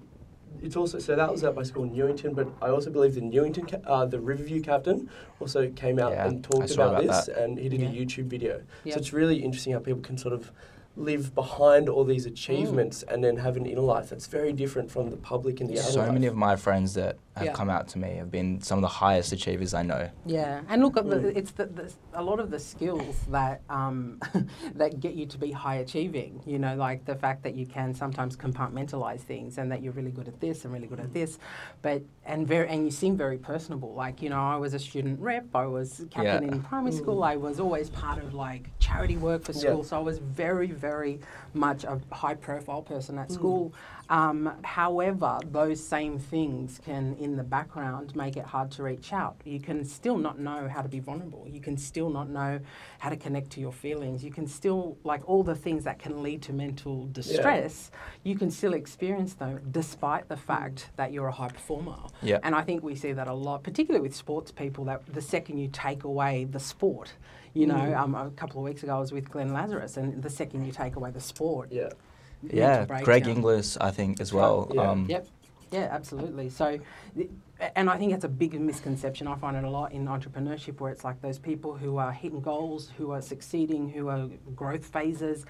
it's 0.62 0.76
also, 0.76 0.98
so 0.98 1.14
that 1.14 1.30
was 1.30 1.44
at 1.44 1.54
my 1.54 1.62
school 1.62 1.84
in 1.84 1.92
Newington, 1.92 2.32
but 2.32 2.48
I 2.62 2.70
also 2.70 2.90
believe 2.90 3.14
the 3.14 3.20
Newington, 3.20 3.66
ca- 3.66 3.80
uh, 3.86 4.06
the 4.06 4.18
Riverview 4.18 4.62
captain 4.62 5.10
also 5.40 5.68
came 5.70 5.98
out 5.98 6.12
Yeah, 6.12 6.26
and 6.26 6.42
talked 6.42 6.72
about, 6.72 7.04
about 7.04 7.26
this 7.26 7.28
and 7.28 7.58
he 7.58 7.68
did 7.68 7.80
Yeah. 7.82 7.90
a 7.90 7.92
YouTube 7.92 8.24
video. 8.24 8.62
Yep. 8.84 8.94
So 8.94 8.98
it's 8.98 9.12
really 9.12 9.36
interesting 9.42 9.74
how 9.74 9.78
people 9.80 10.00
can 10.00 10.16
sort 10.16 10.32
of 10.32 10.50
live 10.98 11.34
behind 11.34 11.88
all 11.88 12.04
these 12.04 12.26
mm. 12.26 12.32
achievements 12.32 13.02
and 13.04 13.22
then 13.22 13.36
have 13.36 13.56
an 13.56 13.66
inner 13.66 13.80
life 13.80 14.10
that's 14.10 14.26
very 14.26 14.52
different 14.52 14.90
from 14.90 15.10
the 15.10 15.16
public 15.16 15.60
and 15.60 15.70
the 15.70 15.76
So 15.76 16.00
life. 16.00 16.12
many 16.12 16.26
of 16.26 16.36
my 16.36 16.56
friends 16.56 16.94
that 16.94 17.16
have 17.38 17.46
Yeah. 17.46 17.52
come 17.52 17.70
out 17.70 17.88
to 17.88 17.98
me 17.98 18.16
have 18.16 18.30
been 18.30 18.60
some 18.60 18.78
of 18.78 18.82
the 18.82 18.88
highest 18.88 19.32
achievers 19.32 19.72
I 19.74 19.82
know. 19.82 20.10
Yeah, 20.26 20.60
and 20.68 20.82
look, 20.82 20.96
at 20.96 21.04
Mm. 21.04 21.10
the, 21.22 21.38
it's 21.38 21.52
the, 21.52 21.66
the, 21.66 21.92
a 22.14 22.22
lot 22.22 22.40
of 22.40 22.50
the 22.50 22.58
skills 22.58 23.16
that 23.30 23.62
um, 23.70 24.20
that 24.74 25.00
get 25.00 25.14
you 25.14 25.26
to 25.26 25.38
be 25.38 25.52
high 25.52 25.76
achieving. 25.76 26.42
You 26.46 26.58
know, 26.58 26.74
like 26.76 27.04
the 27.04 27.14
fact 27.14 27.42
that 27.44 27.54
you 27.54 27.66
can 27.66 27.94
sometimes 27.94 28.36
compartmentalize 28.36 29.20
things, 29.20 29.58
and 29.58 29.70
that 29.72 29.82
you're 29.82 29.92
really 29.92 30.10
good 30.10 30.28
at 30.28 30.40
this 30.40 30.64
and 30.64 30.72
really 30.74 30.86
good 30.86 31.00
at 31.00 31.12
this, 31.12 31.38
but 31.82 32.02
and 32.26 32.46
very 32.46 32.68
and 32.68 32.84
you 32.84 32.90
seem 32.90 33.16
very 33.16 33.38
personable. 33.38 33.94
Like 33.94 34.20
you 34.22 34.30
know, 34.30 34.40
I 34.40 34.56
was 34.56 34.74
a 34.74 34.78
student 34.78 35.20
rep, 35.20 35.46
I 35.54 35.66
was 35.66 36.04
captain 36.10 36.42
Yeah. 36.44 36.52
in 36.52 36.62
primary 36.62 36.92
Mm. 36.92 36.98
school, 36.98 37.22
I 37.22 37.36
was 37.36 37.60
always 37.60 37.88
part 37.90 38.18
of 38.22 38.34
like 38.34 38.70
charity 38.78 39.16
work 39.16 39.44
for 39.44 39.52
Yeah. 39.52 39.60
school, 39.60 39.84
so 39.84 39.96
I 39.96 40.00
was 40.00 40.18
very 40.18 40.68
very 40.72 41.20
much 41.54 41.84
a 41.84 42.00
high 42.12 42.34
profile 42.34 42.82
person 42.82 43.18
at 43.18 43.28
Mm. 43.28 43.32
school. 43.34 43.72
Um, 44.10 44.50
however, 44.64 45.38
those 45.50 45.82
same 45.84 46.18
things 46.18 46.80
can, 46.82 47.14
in 47.16 47.36
the 47.36 47.42
background, 47.44 48.16
make 48.16 48.36
it 48.38 48.44
hard 48.44 48.70
to 48.72 48.82
reach 48.82 49.12
out. 49.12 49.36
You 49.44 49.60
can 49.60 49.84
still 49.84 50.16
not 50.16 50.38
know 50.38 50.66
how 50.66 50.80
to 50.80 50.88
be 50.88 50.98
vulnerable. 50.98 51.46
You 51.46 51.60
can 51.60 51.76
still 51.76 52.08
not 52.08 52.30
know 52.30 52.58
how 53.00 53.10
to 53.10 53.16
connect 53.16 53.50
to 53.50 53.60
your 53.60 53.72
feelings. 53.72 54.24
You 54.24 54.30
can 54.30 54.46
still, 54.46 54.96
like 55.04 55.28
all 55.28 55.42
the 55.42 55.54
things 55.54 55.84
that 55.84 55.98
can 55.98 56.22
lead 56.22 56.40
to 56.42 56.52
mental 56.54 57.06
distress, 57.12 57.90
you 58.24 58.34
can 58.36 58.50
still 58.50 58.72
experience 58.72 59.34
them 59.34 59.60
despite 59.70 60.28
the 60.28 60.36
fact 60.36 60.90
that 60.96 61.12
you're 61.12 61.28
a 61.28 61.32
high 61.32 61.48
performer. 61.48 61.98
Yeah. 62.22 62.38
And 62.42 62.54
I 62.54 62.62
think 62.62 62.82
we 62.82 62.94
see 62.94 63.12
that 63.12 63.28
a 63.28 63.34
lot, 63.34 63.62
particularly 63.62 64.02
with 64.02 64.16
sports 64.16 64.50
people, 64.50 64.84
that 64.86 65.04
the 65.12 65.20
second 65.22 65.58
you 65.58 65.68
take 65.70 66.04
away 66.04 66.44
the 66.44 66.60
sport, 66.60 67.12
you 67.52 67.66
know, 67.66 67.74
Mm. 67.74 67.98
um, 67.98 68.14
a 68.14 68.30
couple 68.30 68.60
of 68.60 68.64
weeks 68.64 68.82
ago 68.82 68.96
I 68.96 69.00
was 69.00 69.12
with 69.12 69.28
Glenn 69.30 69.52
Lazarus, 69.52 69.96
and 69.96 70.22
the 70.22 70.30
second 70.30 70.64
you 70.64 70.72
take 70.72 70.96
away 70.96 71.10
the 71.10 71.20
sport, 71.20 71.70
Yeah. 71.72 71.90
Mental 72.42 72.58
Yeah, 72.58 72.84
Greg 72.86 73.04
breakdown. 73.04 73.36
Inglis, 73.36 73.76
I 73.78 73.90
think, 73.90 74.20
as 74.20 74.32
well. 74.32 74.70
Yeah. 74.74 74.90
Um, 74.90 75.06
Yep. 75.08 75.26
Yeah, 75.70 75.88
absolutely. 75.90 76.48
So, 76.48 76.78
and 77.76 77.90
I 77.90 77.98
think 77.98 78.14
it's 78.14 78.24
a 78.24 78.28
big 78.28 78.58
misconception. 78.58 79.26
I 79.26 79.34
find 79.36 79.56
it 79.56 79.64
a 79.64 79.70
lot 79.70 79.92
in 79.92 80.06
entrepreneurship 80.06 80.80
where 80.80 80.90
it's 80.90 81.04
like 81.04 81.20
those 81.20 81.38
people 81.38 81.76
who 81.76 81.98
are 81.98 82.10
hitting 82.10 82.40
goals, 82.40 82.90
who 82.96 83.12
are 83.12 83.20
succeeding, 83.20 83.90
who 83.90 84.08
are 84.08 84.28
growth 84.56 84.86
phases. 84.86 85.44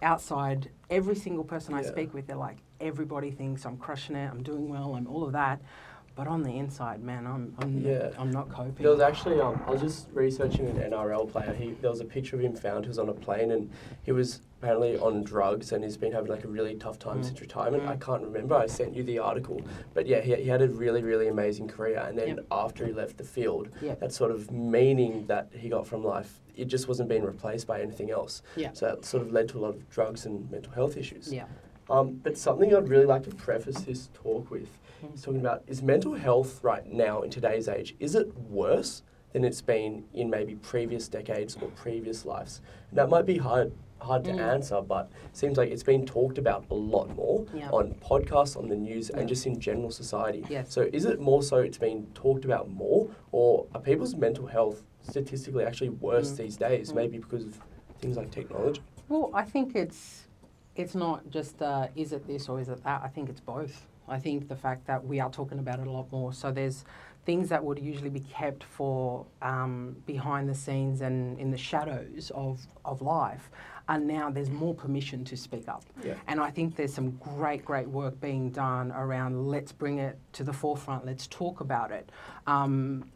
Outside, 0.00 0.70
every 0.90 1.16
single 1.16 1.44
person 1.44 1.74
I 1.74 1.82
speak 1.82 2.14
with, 2.14 2.28
they're 2.28 2.36
like, 2.36 2.58
everybody 2.80 3.32
thinks 3.32 3.66
I'm 3.66 3.76
crushing 3.76 4.14
it, 4.14 4.30
I'm 4.30 4.44
doing 4.44 4.68
well, 4.68 4.94
I'm 4.94 5.08
all 5.08 5.24
of 5.24 5.32
that. 5.32 5.60
But 6.18 6.26
on 6.26 6.42
the 6.42 6.58
inside, 6.58 7.00
man, 7.00 7.26
I'm 7.28 7.54
I'm 7.60 7.78
Yeah. 7.78 8.10
I'm 8.18 8.30
not 8.32 8.48
coping. 8.50 8.82
There 8.82 8.90
was 8.90 9.00
actually 9.00 9.40
um, 9.40 9.62
I 9.68 9.70
was 9.70 9.80
just 9.80 10.08
researching 10.12 10.66
an 10.68 10.76
NRL 10.90 11.30
player. 11.30 11.54
He 11.54 11.70
there 11.80 11.90
was 11.90 12.00
a 12.00 12.04
picture 12.04 12.34
of 12.34 12.42
him 12.42 12.54
found. 12.56 12.84
He 12.84 12.88
was 12.88 12.98
on 12.98 13.08
a 13.08 13.12
plane 13.14 13.52
and 13.52 13.70
he 14.02 14.10
was 14.10 14.40
apparently 14.58 14.98
on 14.98 15.22
drugs 15.22 15.70
and 15.70 15.84
he's 15.84 15.96
been 15.96 16.10
having 16.10 16.28
like 16.28 16.42
a 16.42 16.48
really 16.48 16.74
tough 16.74 16.98
time 16.98 17.20
Mm. 17.20 17.24
since 17.24 17.40
retirement. 17.40 17.84
Mm. 17.84 17.88
I 17.90 17.96
can't 17.98 18.24
remember. 18.24 18.56
I 18.56 18.66
sent 18.66 18.96
you 18.96 19.04
the 19.04 19.20
article, 19.20 19.60
but 19.94 20.08
yeah, 20.08 20.20
he, 20.20 20.34
he 20.34 20.48
had 20.48 20.60
a 20.60 20.68
really 20.68 21.04
really 21.04 21.28
amazing 21.28 21.68
career. 21.68 22.00
And 22.08 22.18
then 22.18 22.28
Yep. 22.28 22.46
after 22.50 22.84
he 22.84 22.92
left 22.92 23.16
the 23.16 23.24
field, 23.36 23.68
Yeah. 23.80 23.94
that 24.02 24.12
sort 24.12 24.32
of 24.32 24.50
meaning 24.50 25.24
that 25.28 25.50
he 25.52 25.68
got 25.68 25.86
from 25.86 26.02
life, 26.02 26.40
it 26.56 26.64
just 26.64 26.88
wasn't 26.88 27.08
being 27.08 27.22
replaced 27.22 27.68
by 27.68 27.80
anything 27.80 28.10
else. 28.10 28.42
Yeah. 28.56 28.72
So 28.72 28.86
that 28.86 29.04
sort 29.04 29.22
of 29.22 29.30
led 29.30 29.48
to 29.50 29.58
a 29.58 29.60
lot 29.60 29.74
of 29.76 29.88
drugs 29.88 30.26
and 30.26 30.50
mental 30.50 30.72
health 30.72 30.96
issues. 30.96 31.32
yeah. 31.32 31.46
Um, 31.90 32.20
but 32.24 32.36
something 32.36 32.74
I'd 32.74 32.88
really 32.90 33.06
like 33.06 33.22
to 33.22 33.30
preface 33.30 33.80
this 33.82 34.10
talk 34.12 34.50
with 34.50 34.68
Is 35.14 35.22
talking 35.22 35.40
about 35.40 35.62
is 35.66 35.82
mental 35.82 36.14
health 36.14 36.62
right 36.62 36.84
now 36.86 37.22
in 37.22 37.30
today's 37.30 37.68
age, 37.68 37.94
is 38.00 38.14
it 38.14 38.36
worse 38.36 39.02
than 39.32 39.44
it's 39.44 39.60
been 39.60 40.04
in 40.14 40.28
maybe 40.30 40.56
previous 40.56 41.06
decades 41.08 41.56
or 41.60 41.68
previous 41.68 42.24
lives? 42.24 42.60
And 42.90 42.98
that 42.98 43.08
might 43.08 43.26
be 43.26 43.38
hard 43.38 43.72
hard 44.00 44.24
to 44.24 44.30
Mm. 44.30 44.38
answer, 44.38 44.80
but 44.80 45.10
it 45.24 45.36
seems 45.36 45.58
like 45.58 45.70
it's 45.72 45.82
been 45.82 46.06
talked 46.06 46.38
about 46.38 46.64
a 46.70 46.74
lot 46.74 47.12
more 47.16 47.44
Yeah. 47.52 47.68
on 47.72 47.94
podcasts, 47.94 48.56
on 48.56 48.68
the 48.68 48.76
news, 48.76 49.10
Yeah. 49.10 49.18
and 49.18 49.28
just 49.28 49.44
in 49.44 49.58
general 49.58 49.90
society. 49.90 50.44
Yes. 50.48 50.72
So 50.72 50.82
is 50.92 51.04
it 51.04 51.18
more 51.20 51.42
so 51.42 51.56
it's 51.56 51.78
been 51.78 52.06
talked 52.14 52.44
about 52.44 52.70
more, 52.70 53.08
or 53.32 53.66
are 53.74 53.80
people's 53.80 54.14
mental 54.14 54.46
health 54.46 54.84
statistically 55.02 55.64
actually 55.64 55.88
worse 55.90 56.30
Mm. 56.32 56.36
these 56.36 56.56
days, 56.56 56.92
Mm. 56.92 56.94
maybe 56.94 57.18
because 57.18 57.44
of 57.44 57.60
things 58.00 58.16
like 58.16 58.30
technology? 58.30 58.80
Well, 59.08 59.30
I 59.34 59.42
think 59.44 59.74
it's 59.74 60.28
it's 60.76 60.94
not 60.94 61.28
just 61.28 61.60
uh, 61.60 61.88
is 61.96 62.12
it 62.12 62.24
this 62.28 62.48
or 62.48 62.60
is 62.60 62.68
it 62.68 62.80
that. 62.84 63.02
I 63.02 63.08
think 63.08 63.28
it's 63.28 63.40
both. 63.40 63.84
I 64.08 64.18
think 64.18 64.48
the 64.48 64.56
fact 64.56 64.86
that 64.86 65.04
we 65.04 65.20
are 65.20 65.30
talking 65.30 65.58
about 65.58 65.80
it 65.80 65.86
a 65.86 65.90
lot 65.90 66.10
more. 66.10 66.32
So 66.32 66.50
there's 66.50 66.84
things 67.24 67.48
that 67.50 67.62
would 67.62 67.78
usually 67.78 68.10
be 68.10 68.20
kept 68.20 68.64
for 68.64 69.26
um, 69.42 69.96
behind 70.06 70.48
the 70.48 70.54
scenes 70.54 71.02
and 71.02 71.38
in 71.38 71.50
the 71.50 71.58
shadows 71.58 72.32
of 72.34 72.60
of 72.84 73.02
life, 73.02 73.50
and 73.88 74.06
now 74.06 74.30
there's 74.30 74.50
more 74.50 74.74
permission 74.74 75.24
to 75.24 75.36
speak 75.36 75.68
up. 75.68 75.84
Yeah. 76.04 76.14
And 76.26 76.40
I 76.40 76.50
think 76.50 76.76
there's 76.76 76.92
some 76.92 77.10
great, 77.12 77.64
great 77.64 77.88
work 77.88 78.20
being 78.20 78.50
done 78.50 78.92
around 78.92 79.48
let's 79.48 79.72
bring 79.72 79.98
it 79.98 80.18
to 80.34 80.44
the 80.44 80.52
forefront, 80.52 81.06
let's 81.06 81.26
talk 81.26 81.60
about 81.60 81.90
it. 81.90 82.10
Um, 82.46 83.10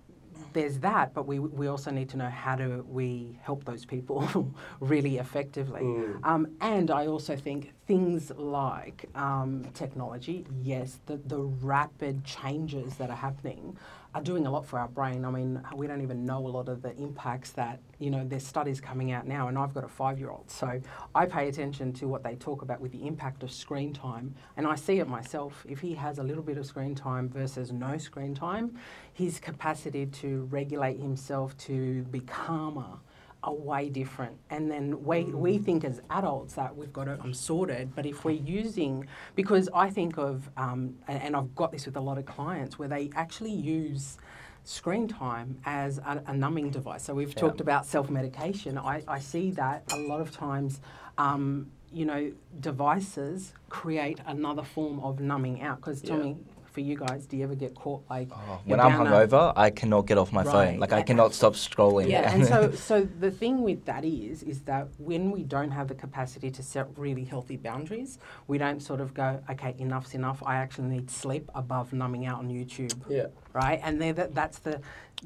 there's 0.52 0.78
that, 0.80 1.14
but 1.14 1.26
we, 1.26 1.38
we 1.38 1.66
also 1.66 1.90
need 1.90 2.08
to 2.10 2.16
know 2.16 2.28
how 2.28 2.56
do 2.56 2.84
we 2.88 3.38
help 3.42 3.64
those 3.64 3.84
people 3.84 4.52
really 4.80 5.18
effectively. 5.18 5.82
Mm. 5.82 6.24
Um, 6.24 6.46
and 6.60 6.90
I 6.90 7.06
also 7.06 7.36
think 7.36 7.72
things 7.86 8.30
like 8.36 9.06
um, 9.14 9.66
technology, 9.74 10.46
yes, 10.62 11.00
the, 11.06 11.16
the 11.26 11.38
rapid 11.38 12.24
changes 12.24 12.94
that 12.96 13.10
are 13.10 13.16
happening 13.16 13.76
are 14.14 14.20
doing 14.22 14.46
a 14.46 14.50
lot 14.50 14.66
for 14.66 14.78
our 14.78 14.88
brain. 14.88 15.24
I 15.24 15.30
mean, 15.30 15.62
we 15.74 15.86
don't 15.86 16.02
even 16.02 16.26
know 16.26 16.46
a 16.46 16.48
lot 16.48 16.68
of 16.68 16.82
the 16.82 16.94
impacts 16.96 17.50
that, 17.52 17.80
you 17.98 18.10
know, 18.10 18.26
there's 18.26 18.46
studies 18.46 18.80
coming 18.80 19.10
out 19.10 19.26
now, 19.26 19.48
and 19.48 19.58
I've 19.58 19.72
got 19.72 19.84
a 19.84 19.88
five 19.88 20.18
year 20.18 20.30
old. 20.30 20.50
So 20.50 20.80
I 21.14 21.26
pay 21.26 21.48
attention 21.48 21.92
to 21.94 22.08
what 22.08 22.22
they 22.22 22.34
talk 22.34 22.62
about 22.62 22.80
with 22.80 22.92
the 22.92 23.06
impact 23.06 23.42
of 23.42 23.50
screen 23.50 23.92
time, 23.92 24.34
and 24.56 24.66
I 24.66 24.74
see 24.74 24.98
it 24.98 25.08
myself. 25.08 25.64
If 25.68 25.80
he 25.80 25.94
has 25.94 26.18
a 26.18 26.22
little 26.22 26.42
bit 26.42 26.58
of 26.58 26.66
screen 26.66 26.94
time 26.94 27.28
versus 27.28 27.72
no 27.72 27.96
screen 27.96 28.34
time, 28.34 28.78
his 29.14 29.40
capacity 29.40 30.06
to 30.06 30.42
regulate 30.50 31.00
himself 31.00 31.56
to 31.58 32.02
be 32.04 32.20
calmer 32.20 32.98
are 33.44 33.54
way 33.54 33.88
different. 33.88 34.36
And 34.50 34.70
then 34.70 35.02
we, 35.04 35.24
we 35.24 35.58
think 35.58 35.84
as 35.84 36.00
adults 36.10 36.54
that 36.54 36.76
we've 36.76 36.92
got 36.92 37.08
it 37.08 37.20
um, 37.20 37.34
sorted, 37.34 37.94
but 37.94 38.06
if 38.06 38.24
we're 38.24 38.32
using, 38.32 39.06
because 39.34 39.68
I 39.74 39.90
think 39.90 40.16
of, 40.16 40.48
um, 40.56 40.96
and, 41.08 41.22
and 41.22 41.36
I've 41.36 41.54
got 41.54 41.72
this 41.72 41.86
with 41.86 41.96
a 41.96 42.00
lot 42.00 42.18
of 42.18 42.26
clients 42.26 42.78
where 42.78 42.88
they 42.88 43.10
actually 43.14 43.52
use 43.52 44.18
screen 44.64 45.08
time 45.08 45.58
as 45.64 45.98
a, 45.98 46.22
a 46.28 46.34
numbing 46.34 46.70
device. 46.70 47.02
So 47.02 47.14
we've 47.14 47.30
Yeah. 47.30 47.40
talked 47.40 47.60
about 47.60 47.84
self-medication. 47.84 48.78
I, 48.78 49.02
I 49.08 49.18
see 49.18 49.50
that 49.52 49.82
a 49.92 49.96
lot 49.96 50.20
of 50.20 50.30
times, 50.30 50.80
um, 51.18 51.70
you 51.92 52.06
know, 52.06 52.32
devices 52.60 53.54
create 53.68 54.20
another 54.26 54.62
form 54.62 55.00
of 55.00 55.18
numbing 55.18 55.62
out. 55.62 55.78
Because 55.78 56.04
Yeah. 56.04 56.10
Tommy, 56.10 56.36
for 56.72 56.80
you 56.80 56.96
guys, 56.96 57.26
do 57.26 57.36
you 57.36 57.44
ever 57.44 57.54
get 57.54 57.74
caught 57.74 58.02
like 58.08 58.28
Oh, 58.32 58.60
when 58.64 58.80
I'm 58.80 58.92
hungover, 58.92 59.52
I 59.56 59.70
cannot 59.70 60.06
get 60.06 60.18
off 60.18 60.32
my 60.32 60.42
phone. 60.42 60.78
Like 60.78 60.92
I 60.92 61.02
cannot 61.02 61.34
stop 61.34 61.52
scrolling. 61.54 62.08
Yeah, 62.08 62.32
and 62.32 62.44
so 62.46 62.72
so 62.88 63.06
the 63.20 63.30
thing 63.30 63.62
with 63.62 63.84
that 63.84 64.04
is 64.04 64.42
is 64.42 64.62
that 64.62 64.88
when 64.98 65.30
we 65.30 65.42
don't 65.42 65.70
have 65.70 65.88
the 65.88 65.94
capacity 65.94 66.50
to 66.50 66.62
set 66.62 66.86
really 66.96 67.24
healthy 67.24 67.56
boundaries, 67.56 68.18
we 68.48 68.58
don't 68.58 68.80
sort 68.80 69.00
of 69.00 69.12
go, 69.14 69.42
okay, 69.50 69.74
enough's 69.78 70.14
enough. 70.14 70.42
I 70.44 70.56
actually 70.56 70.88
need 70.88 71.10
sleep 71.10 71.50
above 71.54 71.92
numbing 71.92 72.26
out 72.26 72.38
on 72.38 72.48
YouTube, 72.48 72.94
Yeah. 73.08 73.26
right? 73.52 73.80
And 73.82 74.00
there, 74.00 74.14
that 74.14 74.34
that's 74.34 74.58
the. 74.58 74.80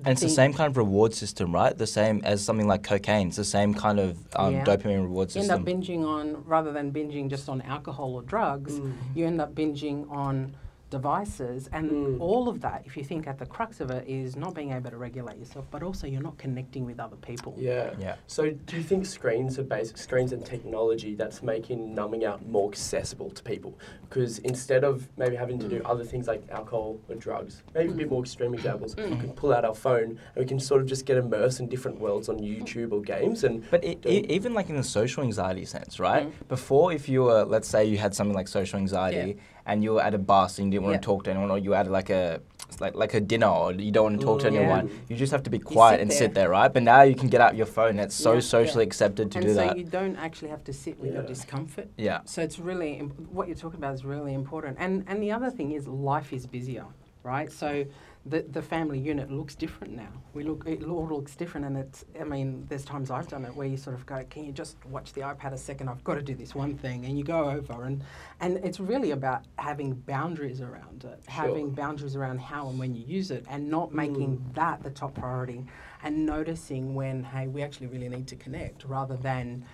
And 0.05 0.09
it's 0.09 0.21
the 0.21 0.29
same 0.29 0.53
kind 0.53 0.69
of 0.71 0.77
reward 0.77 1.15
system, 1.15 1.55
right? 1.55 1.77
The 1.77 1.87
same 1.87 2.21
as 2.23 2.45
something 2.45 2.67
like 2.67 2.83
cocaine. 2.83 3.29
It's 3.29 3.39
the 3.39 3.45
same 3.45 3.73
kind 3.73 3.99
of 3.99 4.19
um, 4.37 4.53
Yeah. 4.53 4.65
dopamine 4.65 5.01
reward 5.03 5.31
system. 5.31 5.49
You 5.49 5.53
end 5.55 5.63
up 5.63 5.75
binging 5.75 6.05
on 6.07 6.45
rather 6.45 6.71
than 6.71 6.93
binging 6.93 7.31
just 7.31 7.49
on 7.49 7.63
alcohol 7.63 8.13
or 8.15 8.21
drugs. 8.21 8.75
Mm. 8.79 8.93
You 9.15 9.27
end 9.27 9.41
up 9.41 9.55
binging 9.55 10.11
on 10.11 10.55
devices 10.91 11.69
and 11.73 11.91
Mm. 11.91 12.21
all 12.21 12.49
of 12.49 12.61
that 12.61 12.83
if 12.87 12.97
you 12.97 13.03
think 13.05 13.27
at 13.27 13.39
the 13.39 13.47
crux 13.47 13.81
of 13.81 13.91
it 13.91 14.07
is 14.09 14.37
not 14.37 14.55
being 14.55 14.73
able 14.73 14.91
to 14.91 14.97
regulate 14.97 15.37
yourself 15.39 15.67
but 15.71 15.83
also 15.83 16.07
you're 16.07 16.23
not 16.23 16.39
connecting 16.39 16.85
with 16.87 16.99
other 17.01 17.17
people 17.17 17.55
Yeah. 17.59 17.91
Yeah. 17.99 18.17
So 18.27 18.51
do 18.51 18.77
you 18.77 18.83
think 18.83 19.05
screens 19.05 19.59
are 19.59 19.65
basic 19.65 19.99
screens 19.99 20.33
and 20.33 20.45
technology 20.45 21.15
that's 21.15 21.43
making 21.43 21.95
numbing 21.95 22.25
out 22.25 22.47
more 22.47 22.69
accessible 22.71 23.31
to 23.31 23.43
people? 23.43 23.73
Because 24.09 24.39
instead 24.41 24.85
of 24.85 25.09
maybe 25.17 25.35
having 25.37 25.59
to 25.59 25.69
do 25.69 25.79
other 25.85 26.05
things 26.05 26.27
like 26.29 26.43
alcohol 26.51 26.99
or 27.09 27.17
drugs, 27.17 27.63
maybe 27.75 27.91
a 27.91 27.95
bit 28.03 28.11
more 28.11 28.23
extreme 28.23 28.55
examples, 28.55 28.95
we 28.97 29.17
can 29.25 29.33
pull 29.33 29.53
out 29.53 29.65
our 29.65 29.75
phone 29.75 30.11
and 30.35 30.37
we 30.37 30.45
can 30.45 30.61
sort 30.61 30.81
of 30.83 30.87
just 30.87 31.05
get 31.07 31.17
immersed 31.17 31.59
in 31.61 31.67
different 31.69 31.99
worlds 32.01 32.29
on 32.29 32.39
YouTube 32.39 32.93
or 32.93 33.01
games 33.01 33.43
and 33.45 33.65
But 33.71 33.83
it, 33.85 34.03
don't- 34.03 34.13
e 34.13 34.27
even 34.29 34.55
like 34.55 34.69
in 34.71 34.77
the 34.77 34.85
social 34.85 35.23
anxiety 35.25 35.65
sense, 35.65 35.99
right? 35.99 36.29
Mm. 36.29 36.49
Before, 36.49 36.93
if 36.93 37.09
you 37.09 37.25
were, 37.25 37.45
let's 37.45 37.69
say 37.69 37.85
you 37.85 37.99
had 37.99 38.15
something 38.15 38.37
like 38.37 38.49
social 38.49 38.79
anxiety 38.79 39.37
and 39.67 39.83
you 39.85 39.95
were 39.95 40.03
at 40.03 40.15
a 40.15 40.19
bus 40.19 40.59
and 40.59 40.67
you 40.67 40.71
didn't 40.73 40.85
want 40.85 40.95
Yeah. 40.95 41.01
to 41.01 41.05
talk 41.07 41.25
to 41.25 41.31
anyone, 41.31 41.51
or 41.51 41.59
you 41.59 41.71
were 41.71 41.77
at 41.77 41.91
like 41.91 42.11
a 42.11 42.41
like 42.81 42.95
like 42.97 43.15
a 43.15 43.21
dinner, 43.21 43.47
or 43.49 43.73
you 43.73 43.93
don't 43.93 44.05
want 44.05 44.21
to 44.21 44.27
talk 44.27 44.41
to 44.41 44.49
Mm. 44.51 44.57
anyone, 44.57 44.87
Yeah. 44.89 44.95
you 45.09 45.17
just 45.17 45.31
have 45.33 45.43
to 45.45 45.51
be 45.51 45.59
quiet 45.59 45.95
sit 45.97 46.03
and 46.03 46.11
there. 46.11 46.19
sit 46.19 46.35
there, 46.35 46.49
right? 46.51 46.73
But 46.73 46.83
now 46.83 47.03
you 47.03 47.15
can 47.15 47.29
get 47.29 47.41
out 47.41 47.55
your 47.57 47.67
phone. 47.67 47.99
It's 47.99 48.15
so 48.15 48.35
Yeah, 48.35 48.41
socially 48.41 48.85
yeah. 48.85 48.89
accepted 48.89 49.31
to 49.33 49.39
and 49.39 49.47
do 49.47 49.55
so 49.55 49.61
that. 49.67 49.79
you 49.79 49.85
don't 49.85 50.17
actually 50.17 50.51
have 50.51 50.65
to 50.65 50.73
sit 50.73 50.99
with 51.01 51.13
your 51.15 51.23
discomfort 51.23 51.89
Yeah. 51.97 52.21
so 52.25 52.43
it's 52.43 52.59
really 52.59 52.95
imp- 52.95 53.31
what 53.33 53.47
you're 53.49 53.57
talking 53.57 53.79
about 53.79 53.95
is 53.95 54.05
really 54.05 54.35
important 54.35 54.77
and 54.81 55.05
and 55.07 55.23
the 55.23 55.31
other 55.33 55.51
thing 55.51 55.71
is 55.73 55.87
life 55.87 56.33
is 56.33 56.47
busier 56.47 56.87
right 57.23 57.51
so 57.53 57.85
the 58.29 58.43
the 58.51 58.61
family 58.63 58.99
unit 58.99 59.31
looks 59.31 59.55
different 59.55 59.95
now 59.95 60.09
we 60.35 60.43
look 60.43 60.65
it 60.67 60.83
all 60.85 61.07
looks 61.09 61.37
different 61.37 61.65
and 61.67 61.77
it's 61.77 62.05
i 62.21 62.25
mean 62.25 62.67
there's 62.69 62.85
times 62.85 63.11
i've 63.11 63.29
done 63.29 63.45
it 63.45 63.55
where 63.55 63.67
you 63.69 63.77
sort 63.77 63.95
of 63.95 64.05
go 64.05 64.25
can 64.29 64.45
you 64.45 64.53
just 64.53 64.77
watch 64.87 65.13
the 65.13 65.21
ipad 65.21 65.53
a 65.53 65.59
second 65.59 65.89
i've 65.89 66.03
got 66.03 66.15
to 66.15 66.23
do 66.23 66.35
this 66.35 66.55
one 66.55 66.77
thing 66.77 67.05
and 67.05 67.17
you 67.17 67.25
go 67.25 67.49
over 67.51 67.85
and 67.85 68.03
and 68.41 68.57
it's 68.59 68.81
really 68.81 69.13
about 69.13 69.45
having 69.59 69.93
boundaries 69.95 70.61
around 70.61 71.05
it 71.05 71.23
Sure. 71.25 71.45
having 71.47 71.71
boundaries 71.71 72.17
around 72.17 72.41
how 72.41 72.69
and 72.69 72.79
when 72.79 72.95
you 72.95 73.05
use 73.07 73.31
it 73.31 73.45
and 73.49 73.71
not 73.71 73.95
making 73.95 74.39
Mm. 74.39 74.55
that 74.55 74.83
the 74.83 74.91
top 74.91 75.15
priority 75.15 75.65
and 76.03 76.27
noticing 76.27 76.95
when 76.95 77.23
hey 77.23 77.47
we 77.47 77.63
actually 77.63 77.87
really 77.87 78.09
need 78.09 78.27
to 78.29 78.37
connect 78.37 78.85
rather 78.85 79.17
than 79.17 79.65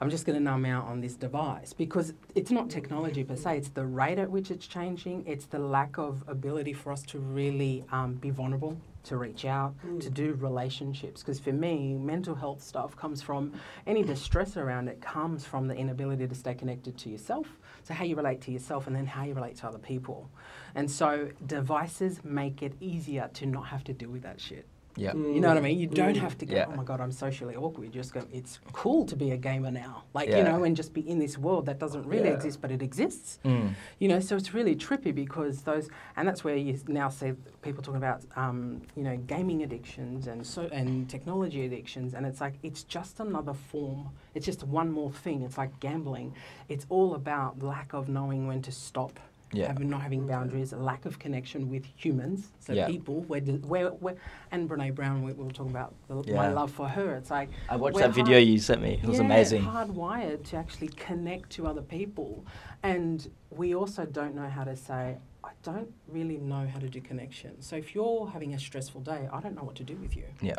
I'm 0.00 0.10
just 0.10 0.26
going 0.26 0.36
to 0.36 0.42
numb 0.42 0.64
out 0.64 0.86
on 0.86 1.00
this 1.00 1.14
device 1.14 1.72
because 1.72 2.12
it's 2.34 2.50
not 2.50 2.68
technology 2.68 3.24
per 3.24 3.36
se, 3.36 3.58
it's 3.58 3.68
the 3.68 3.86
rate 3.86 4.18
at 4.18 4.30
which 4.30 4.50
it's 4.50 4.66
changing, 4.66 5.24
it's 5.26 5.46
the 5.46 5.58
lack 5.58 5.98
of 5.98 6.24
ability 6.26 6.72
for 6.72 6.92
us 6.92 7.02
to 7.02 7.18
really 7.18 7.84
um, 7.92 8.14
be 8.14 8.30
vulnerable, 8.30 8.76
to 9.04 9.16
reach 9.16 9.44
out, 9.44 9.74
to 10.00 10.10
do 10.10 10.34
relationships. 10.34 11.22
Because 11.22 11.38
for 11.38 11.52
me, 11.52 11.94
mental 11.94 12.34
health 12.34 12.62
stuff 12.62 12.96
comes 12.96 13.22
from 13.22 13.52
any 13.86 14.02
distress 14.02 14.56
around 14.56 14.88
it 14.88 15.00
comes 15.00 15.44
from 15.44 15.68
the 15.68 15.74
inability 15.74 16.26
to 16.26 16.34
stay 16.34 16.54
connected 16.54 16.98
to 16.98 17.10
yourself. 17.10 17.46
So, 17.84 17.94
how 17.94 18.04
you 18.04 18.16
relate 18.16 18.40
to 18.42 18.50
yourself 18.50 18.86
and 18.86 18.96
then 18.96 19.06
how 19.06 19.24
you 19.24 19.34
relate 19.34 19.56
to 19.56 19.68
other 19.68 19.78
people. 19.78 20.30
And 20.74 20.90
so, 20.90 21.28
devices 21.46 22.24
make 22.24 22.62
it 22.62 22.72
easier 22.80 23.30
to 23.34 23.46
not 23.46 23.66
have 23.66 23.84
to 23.84 23.92
deal 23.92 24.10
with 24.10 24.22
that 24.22 24.40
shit. 24.40 24.66
Yeah. 24.96 25.12
You 25.14 25.40
know 25.40 25.48
what 25.48 25.56
I 25.56 25.60
mean? 25.60 25.78
You 25.78 25.88
don't 25.88 26.14
Mm. 26.16 26.20
have 26.20 26.38
to 26.38 26.46
go, 26.46 26.54
Yeah. 26.54 26.66
oh 26.68 26.76
my 26.76 26.84
God, 26.84 27.00
I'm 27.00 27.10
socially 27.10 27.56
awkward. 27.56 27.86
You 27.86 27.90
just 27.90 28.14
go, 28.14 28.22
it's 28.32 28.60
cool 28.72 29.04
to 29.06 29.16
be 29.16 29.32
a 29.32 29.36
gamer 29.36 29.70
now. 29.70 30.04
Like, 30.14 30.28
Yeah. 30.28 30.38
you 30.38 30.44
know, 30.44 30.62
and 30.64 30.76
just 30.76 30.94
be 30.94 31.00
in 31.08 31.18
this 31.18 31.36
world 31.36 31.66
that 31.66 31.78
doesn't 31.80 32.06
really 32.06 32.28
Yeah. 32.28 32.34
exist, 32.34 32.60
but 32.60 32.70
it 32.70 32.80
exists. 32.80 33.40
Mm. 33.44 33.70
You 33.98 34.08
know, 34.08 34.20
so 34.20 34.36
it's 34.36 34.54
really 34.54 34.76
trippy 34.76 35.12
because 35.14 35.62
those, 35.62 35.88
and 36.16 36.28
that's 36.28 36.44
where 36.44 36.56
you 36.56 36.78
now 36.86 37.08
see 37.08 37.32
people 37.62 37.82
talking 37.82 37.96
about, 37.98 38.22
um, 38.36 38.82
you 38.94 39.02
know, 39.02 39.16
gaming 39.16 39.62
addictions 39.62 40.26
and 40.28 40.46
so 40.46 40.62
and 40.72 41.08
technology 41.10 41.64
addictions, 41.64 42.14
and 42.14 42.24
it's 42.24 42.40
like 42.40 42.54
it's 42.62 42.84
just 42.84 43.18
another 43.20 43.54
form. 43.54 44.10
It's 44.34 44.46
just 44.46 44.62
one 44.64 44.90
more 44.92 45.10
thing. 45.10 45.42
It's 45.42 45.58
like 45.58 45.80
gambling. 45.80 46.34
It's 46.68 46.86
all 46.88 47.14
about 47.14 47.62
lack 47.62 47.92
of 47.94 48.08
knowing 48.08 48.46
when 48.46 48.62
to 48.62 48.72
stop. 48.72 49.18
Yeah. 49.54 49.68
Having, 49.68 49.90
not 49.90 50.02
having 50.02 50.26
boundaries, 50.26 50.72
a 50.72 50.76
lack 50.76 51.06
of 51.06 51.18
connection 51.18 51.70
with 51.70 51.84
humans, 51.96 52.52
so 52.58 52.72
Yeah. 52.72 52.86
people. 52.86 53.22
Where, 53.22 53.40
where, 53.40 53.88
where, 53.88 54.16
and 54.50 54.68
Brene 54.68 54.94
Brown, 54.94 55.22
we, 55.22 55.32
we 55.32 55.44
were 55.44 55.52
talking 55.52 55.70
about 55.70 55.94
the, 56.08 56.32
my 56.32 56.50
love 56.52 56.70
for 56.70 56.88
her. 56.88 57.16
It's 57.16 57.30
like 57.30 57.50
I 57.68 57.76
watched 57.76 57.98
that 57.98 58.10
video 58.12 58.34
hard- 58.34 58.48
you 58.48 58.58
sent 58.58 58.82
me. 58.82 59.00
It 59.02 59.08
was 59.08 59.18
yeah, 59.18 59.24
amazing. 59.24 59.62
Hardwired 59.62 60.44
to 60.50 60.56
actually 60.56 60.88
connect 60.88 61.50
to 61.50 61.66
other 61.66 61.82
people, 61.82 62.44
and 62.82 63.30
we 63.50 63.74
also 63.74 64.04
don't 64.04 64.34
know 64.34 64.48
how 64.48 64.64
to 64.64 64.76
say, 64.76 65.18
I 65.44 65.50
don't 65.62 65.92
really 66.08 66.38
know 66.38 66.66
how 66.66 66.78
to 66.78 66.88
do 66.88 67.00
connection. 67.00 67.60
So 67.60 67.76
if 67.76 67.94
you're 67.94 68.28
having 68.28 68.54
a 68.54 68.58
stressful 68.58 69.02
day, 69.02 69.28
I 69.32 69.40
don't 69.40 69.54
know 69.54 69.62
what 69.62 69.76
to 69.76 69.84
do 69.84 69.94
with 69.96 70.16
you. 70.16 70.24
Yeah. 70.40 70.54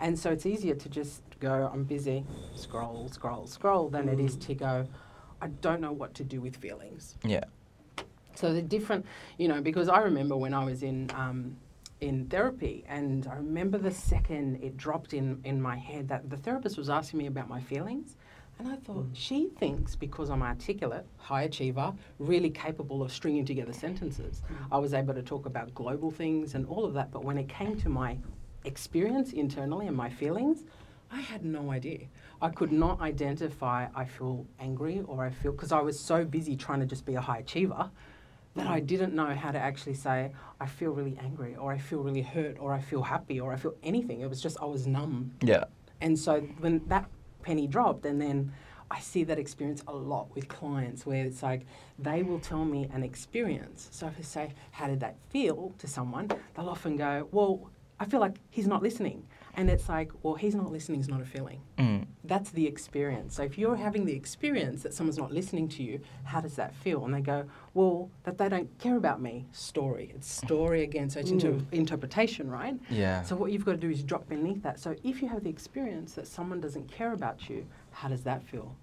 And 0.00 0.18
so 0.18 0.30
it's 0.30 0.46
easier 0.46 0.74
to 0.74 0.88
just 0.88 1.22
go, 1.40 1.70
I'm 1.72 1.84
busy, 1.84 2.24
scroll, 2.54 3.08
scroll, 3.12 3.46
scroll, 3.46 3.90
than 3.90 4.08
it 4.08 4.18
is 4.18 4.36
mm. 4.36 4.46
to 4.46 4.54
go, 4.54 4.88
I 5.42 5.48
don't 5.48 5.80
know 5.80 5.92
what 5.92 6.14
to 6.14 6.24
do 6.24 6.40
with 6.40 6.56
feelings. 6.56 7.16
Yeah. 7.22 7.44
So 8.40 8.54
the 8.54 8.62
different, 8.62 9.04
you 9.36 9.48
know, 9.48 9.60
because 9.60 9.90
I 9.90 9.98
remember 9.98 10.34
when 10.34 10.54
I 10.54 10.64
was 10.64 10.82
in 10.82 11.10
um, 11.14 11.56
in 12.00 12.24
therapy, 12.26 12.84
and 12.88 13.26
I 13.26 13.34
remember 13.34 13.76
the 13.76 13.90
second 13.90 14.62
it 14.62 14.78
dropped 14.78 15.12
in 15.12 15.40
in 15.44 15.60
my 15.60 15.76
head 15.76 16.08
that 16.08 16.30
the 16.30 16.38
therapist 16.38 16.78
was 16.78 16.88
asking 16.88 17.18
me 17.18 17.26
about 17.26 17.50
my 17.50 17.60
feelings, 17.60 18.16
and 18.58 18.66
I 18.66 18.76
thought 18.76 19.08
she 19.12 19.50
thinks 19.58 19.94
because 19.94 20.30
I'm 20.30 20.42
articulate, 20.42 21.04
high 21.18 21.42
achiever, 21.42 21.92
really 22.18 22.48
capable 22.48 23.02
of 23.02 23.12
stringing 23.12 23.44
together 23.44 23.74
sentences, 23.74 24.40
I 24.72 24.78
was 24.78 24.94
able 24.94 25.12
to 25.12 25.22
talk 25.22 25.44
about 25.44 25.74
global 25.74 26.10
things 26.10 26.54
and 26.54 26.66
all 26.66 26.86
of 26.86 26.94
that. 26.94 27.10
But 27.10 27.22
when 27.22 27.36
it 27.36 27.48
came 27.48 27.78
to 27.82 27.90
my 27.90 28.16
experience 28.64 29.34
internally 29.34 29.86
and 29.86 29.96
my 29.96 30.08
feelings, 30.08 30.64
I 31.10 31.20
had 31.20 31.44
no 31.44 31.70
idea. 31.72 32.06
I 32.40 32.48
could 32.48 32.72
not 32.72 33.02
identify 33.02 33.88
I 33.94 34.06
feel 34.06 34.46
angry 34.58 35.02
or 35.06 35.24
I 35.24 35.30
feel 35.30 35.52
because 35.52 35.72
I 35.72 35.80
was 35.80 36.00
so 36.00 36.24
busy 36.24 36.56
trying 36.56 36.80
to 36.80 36.86
just 36.86 37.04
be 37.04 37.16
a 37.16 37.20
high 37.20 37.38
achiever 37.38 37.90
that 38.56 38.66
I 38.66 38.80
didn't 38.80 39.14
know 39.14 39.34
how 39.34 39.52
to 39.52 39.58
actually 39.58 39.94
say 39.94 40.32
I 40.60 40.66
feel 40.66 40.90
really 40.90 41.16
angry 41.20 41.56
or 41.56 41.72
I 41.72 41.78
feel 41.78 42.02
really 42.02 42.22
hurt 42.22 42.56
or 42.58 42.72
I 42.72 42.80
feel 42.80 43.02
happy 43.02 43.40
or 43.40 43.52
I 43.52 43.56
feel 43.56 43.74
anything. 43.82 44.20
It 44.20 44.28
was 44.28 44.40
just 44.40 44.58
I 44.60 44.64
was 44.64 44.86
numb. 44.86 45.32
Yeah. 45.40 45.64
And 46.00 46.18
so 46.18 46.40
when 46.58 46.86
that 46.88 47.08
penny 47.42 47.66
dropped 47.66 48.04
and 48.06 48.20
then 48.20 48.52
I 48.90 48.98
see 48.98 49.22
that 49.24 49.38
experience 49.38 49.82
a 49.86 49.94
lot 49.94 50.34
with 50.34 50.48
clients 50.48 51.06
where 51.06 51.24
it's 51.24 51.42
like 51.42 51.62
they 51.98 52.22
will 52.22 52.40
tell 52.40 52.64
me 52.64 52.88
an 52.92 53.04
experience. 53.04 53.88
So 53.92 54.08
if 54.08 54.18
I 54.18 54.22
say, 54.22 54.52
How 54.72 54.88
did 54.88 55.00
that 55.00 55.16
feel 55.30 55.72
to 55.78 55.86
someone? 55.86 56.28
They'll 56.54 56.68
often 56.68 56.96
go, 56.96 57.28
Well, 57.30 57.70
I 58.00 58.04
feel 58.06 58.20
like 58.20 58.38
he's 58.50 58.66
not 58.66 58.82
listening. 58.82 59.26
And 59.56 59.68
it's 59.68 59.88
like, 59.88 60.10
well, 60.22 60.34
he's 60.34 60.54
not 60.54 60.70
listening 60.70 61.00
is 61.00 61.08
not 61.08 61.20
a 61.20 61.24
feeling. 61.24 61.60
Mm. 61.76 62.06
That's 62.24 62.50
the 62.50 62.66
experience. 62.66 63.34
So 63.34 63.42
if 63.42 63.58
you're 63.58 63.76
having 63.76 64.04
the 64.06 64.12
experience 64.14 64.82
that 64.84 64.94
someone's 64.94 65.18
not 65.18 65.32
listening 65.32 65.68
to 65.70 65.82
you, 65.82 66.00
how 66.24 66.40
does 66.40 66.54
that 66.54 66.74
feel? 66.74 67.04
And 67.04 67.12
they 67.12 67.20
go, 67.20 67.44
well, 67.74 68.10
that 68.22 68.38
they 68.38 68.48
don't 68.48 68.70
care 68.78 68.96
about 68.96 69.20
me. 69.20 69.46
Story. 69.52 70.12
It's 70.14 70.30
story 70.30 70.82
again. 70.84 71.10
So 71.10 71.20
it's 71.20 71.30
inter- 71.30 71.60
interpretation, 71.72 72.48
right? 72.50 72.78
Yeah. 72.88 73.22
So 73.22 73.34
what 73.36 73.50
you've 73.52 73.64
got 73.64 73.72
to 73.72 73.78
do 73.78 73.90
is 73.90 74.02
drop 74.04 74.28
beneath 74.28 74.62
that. 74.62 74.78
So 74.78 74.94
if 75.02 75.20
you 75.20 75.28
have 75.28 75.42
the 75.42 75.50
experience 75.50 76.12
that 76.14 76.26
someone 76.26 76.60
doesn't 76.60 76.90
care 76.90 77.12
about 77.12 77.48
you, 77.50 77.66
how 77.90 78.08
does 78.08 78.22
that 78.22 78.42
feel? 78.44 78.74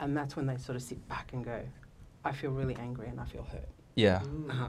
And 0.00 0.16
that's 0.16 0.36
when 0.36 0.46
they 0.46 0.56
sort 0.58 0.76
of 0.76 0.82
sit 0.82 1.06
back 1.08 1.32
and 1.32 1.44
go, 1.44 1.60
I 2.24 2.32
feel 2.32 2.50
really 2.50 2.76
angry 2.76 3.08
and 3.08 3.18
I 3.20 3.24
feel 3.24 3.46
hurt. 3.50 3.68
yeah. 3.96 4.22
Uh-huh. 4.50 4.68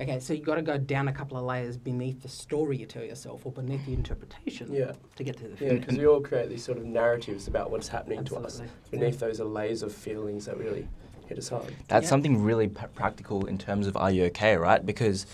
Okay, 0.00 0.18
so 0.18 0.32
you've 0.34 0.44
got 0.44 0.56
to 0.56 0.62
go 0.62 0.76
down 0.76 1.06
a 1.08 1.12
couple 1.12 1.36
of 1.36 1.44
layers 1.44 1.76
beneath 1.76 2.20
the 2.22 2.28
story 2.28 2.76
you 2.76 2.86
tell 2.86 3.04
yourself 3.04 3.46
or 3.46 3.52
beneath 3.52 3.86
the 3.86 3.92
interpretation 3.94 4.72
Yeah. 4.72 4.92
to 5.16 5.24
get 5.24 5.36
to 5.38 5.48
the 5.48 5.56
feeling. 5.56 5.74
Yeah, 5.76 5.80
because 5.80 5.98
we 5.98 6.06
all 6.06 6.20
create 6.20 6.48
these 6.48 6.64
sort 6.64 6.78
of 6.78 6.84
narratives 6.84 7.46
about 7.46 7.70
what's 7.70 7.88
happening 7.88 8.24
to 8.24 8.36
us. 8.36 8.60
Absolutely. 8.60 8.98
Beneath 8.98 9.18
those 9.20 9.40
are 9.40 9.44
layers 9.44 9.82
of 9.82 9.92
feelings 9.92 10.46
that 10.46 10.58
really 10.58 10.88
hit 11.26 11.38
us 11.38 11.48
hard. 11.48 11.74
That's 11.88 12.04
Yeah. 12.04 12.10
something 12.10 12.42
really 12.42 12.68
p- 12.68 12.86
practical 12.94 13.46
in 13.46 13.58
terms 13.58 13.86
of 13.86 13.96
are 13.96 14.10
you 14.10 14.24
okay, 14.26 14.56
right? 14.56 14.84
Because 14.84 15.26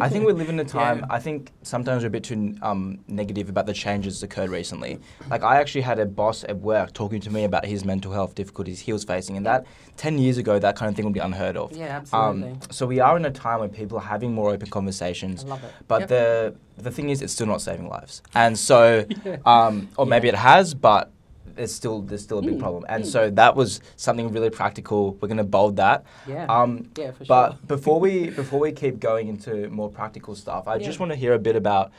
I 0.00 0.08
think 0.08 0.26
we 0.26 0.32
live 0.32 0.48
in 0.48 0.58
a 0.60 0.64
time, 0.80 0.98
Yeah. 1.00 1.06
I 1.10 1.18
think 1.20 1.52
sometimes 1.62 2.02
we're 2.02 2.08
a 2.08 2.10
bit 2.10 2.24
too 2.24 2.54
um, 2.62 2.98
negative 3.08 3.48
about 3.48 3.66
the 3.66 3.72
changes 3.72 4.20
that 4.20 4.26
occurred 4.26 4.50
recently. 4.50 4.98
Like, 5.30 5.42
I 5.42 5.56
actually 5.60 5.82
had 5.82 5.98
a 5.98 6.06
boss 6.06 6.44
at 6.44 6.58
work 6.58 6.92
talking 6.92 7.20
to 7.20 7.30
me 7.30 7.44
about 7.44 7.64
his 7.64 7.84
mental 7.84 8.12
health 8.12 8.34
difficulties 8.34 8.80
he 8.80 8.92
was 8.92 9.04
facing, 9.04 9.36
and 9.36 9.46
that 9.46 9.66
10 9.96 10.18
years 10.18 10.38
ago, 10.38 10.58
that 10.58 10.76
kind 10.76 10.88
of 10.90 10.96
thing 10.96 11.04
would 11.04 11.14
be 11.14 11.20
unheard 11.20 11.56
of. 11.56 11.72
Yeah, 11.76 11.96
absolutely. 11.98 12.50
Um, 12.52 12.58
so 12.70 12.86
we 12.86 13.00
are 13.00 13.16
in 13.16 13.24
a 13.24 13.30
time 13.30 13.60
where 13.60 13.68
people 13.68 13.98
are 13.98 14.02
having 14.04 14.32
more 14.34 14.50
open 14.50 14.68
conversations. 14.68 15.44
I 15.44 15.48
love 15.48 15.64
it. 15.64 15.70
But 15.88 16.00
Yep. 16.00 16.08
the 16.08 16.54
the 16.78 16.90
thing 16.90 17.08
is, 17.08 17.22
it's 17.22 17.32
still 17.32 17.46
not 17.46 17.62
saving 17.62 17.88
lives, 17.88 18.20
and 18.34 18.58
so, 18.58 19.06
um, 19.46 19.88
or 19.96 20.04
maybe 20.04 20.28
it 20.28 20.34
has, 20.34 20.74
but 20.74 21.10
there's 21.56 21.74
still 21.74 22.02
there's 22.02 22.22
still 22.22 22.38
a 22.38 22.42
big 22.42 22.56
Mm, 22.56 22.60
problem. 22.60 22.84
And 22.88 23.04
mm. 23.04 23.06
so 23.06 23.30
that 23.30 23.56
was 23.56 23.80
something 23.96 24.32
really 24.32 24.50
practical. 24.50 25.14
We're 25.14 25.28
going 25.28 25.38
to 25.38 25.44
bold 25.44 25.76
that. 25.76 26.04
Yeah. 26.28 26.46
Um, 26.48 26.90
yeah, 26.96 27.10
for 27.12 27.24
but 27.24 27.50
sure. 27.52 27.58
before 27.66 28.00
we 28.00 28.30
before 28.30 28.60
we 28.60 28.72
keep 28.72 29.00
going 29.00 29.28
into 29.28 29.68
more 29.70 29.90
practical 29.90 30.34
stuff, 30.34 30.68
I 30.68 30.78
just 30.78 31.00
want 31.00 31.10
to 31.12 31.16
hear 31.16 31.32
a 31.34 31.38
bit 31.38 31.56
about 31.56 31.90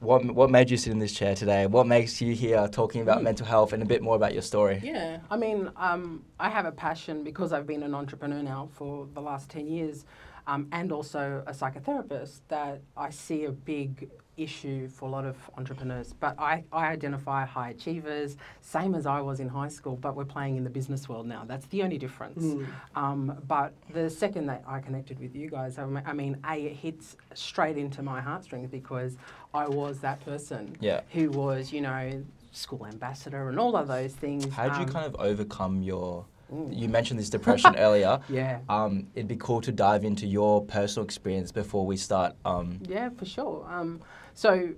what 0.00 0.24
what 0.34 0.50
made 0.50 0.70
you 0.70 0.76
sit 0.76 0.92
in 0.92 0.98
this 0.98 1.12
chair 1.12 1.34
today. 1.34 1.66
What 1.66 1.86
makes 1.86 2.20
you 2.22 2.34
here 2.34 2.68
talking 2.68 3.02
about 3.02 3.18
Mm. 3.20 3.24
mental 3.24 3.46
health 3.46 3.72
and 3.74 3.82
a 3.82 3.86
bit 3.86 4.02
more 4.02 4.16
about 4.16 4.32
your 4.32 4.42
story. 4.42 4.80
Yeah, 4.82 5.18
I 5.30 5.36
mean, 5.36 5.70
um, 5.76 6.22
I 6.38 6.48
have 6.48 6.64
a 6.66 6.72
passion 6.72 7.22
because 7.24 7.52
I've 7.52 7.66
been 7.66 7.82
an 7.82 7.94
entrepreneur 7.94 8.42
now 8.42 8.68
for 8.72 9.06
the 9.14 9.20
last 9.20 9.50
10 9.50 9.66
years 9.66 10.04
um, 10.46 10.68
and 10.72 10.90
also 10.90 11.42
a 11.46 11.52
psychotherapist 11.52 12.40
that 12.48 12.80
I 12.96 13.10
see 13.10 13.44
a 13.44 13.52
big 13.52 14.08
issue 14.44 14.88
for 14.88 15.06
a 15.08 15.12
lot 15.12 15.24
of 15.24 15.36
entrepreneurs. 15.56 16.14
But 16.18 16.34
I, 16.38 16.64
I 16.72 16.86
identify 16.88 17.44
high 17.44 17.70
achievers, 17.70 18.36
same 18.60 18.94
as 18.94 19.06
I 19.06 19.20
was 19.20 19.40
in 19.40 19.48
high 19.48 19.68
school, 19.68 19.96
but 19.96 20.16
we're 20.16 20.24
playing 20.24 20.56
in 20.56 20.64
the 20.64 20.70
business 20.70 21.08
world 21.08 21.26
now. 21.26 21.44
That's 21.46 21.66
the 21.66 21.82
only 21.82 21.98
difference. 21.98 22.56
Um, 22.94 23.36
but 23.46 23.72
the 23.92 24.08
second 24.10 24.46
that 24.46 24.62
I 24.66 24.80
connected 24.80 25.18
with 25.20 25.34
you 25.36 25.50
guys, 25.50 25.78
I 25.78 26.12
mean, 26.12 26.38
A, 26.48 26.54
it 26.54 26.76
hits 26.76 27.16
straight 27.34 27.76
into 27.76 28.02
my 28.02 28.20
heartstrings 28.20 28.70
because 28.70 29.16
I 29.54 29.68
was 29.68 29.98
that 30.00 30.24
person 30.24 30.76
Yeah. 30.80 31.00
who 31.10 31.30
was, 31.30 31.72
you 31.72 31.80
know, 31.80 32.24
school 32.52 32.86
ambassador 32.86 33.48
and 33.48 33.58
all 33.60 33.76
of 33.76 33.86
those 33.88 34.12
things. 34.14 34.52
How 34.52 34.68
did 34.68 34.76
you 34.78 34.82
Um, 34.84 34.88
kind 34.88 35.06
of 35.06 35.14
overcome 35.20 35.82
your? 35.82 36.24
mm. 36.52 36.76
You 36.76 36.88
mentioned 36.88 37.20
this 37.20 37.30
depression 37.30 37.76
earlier. 37.78 38.18
Yeah. 38.28 38.58
Um, 38.68 39.06
it'd 39.14 39.28
be 39.28 39.36
cool 39.36 39.60
to 39.60 39.70
dive 39.72 40.04
into 40.04 40.26
your 40.26 40.64
personal 40.64 41.04
experience 41.04 41.52
before 41.52 41.86
we 41.86 41.96
start. 41.96 42.34
Um, 42.44 42.80
Yeah, 42.88 43.10
for 43.10 43.24
sure. 43.24 43.64
Um, 43.70 44.00
so 44.34 44.70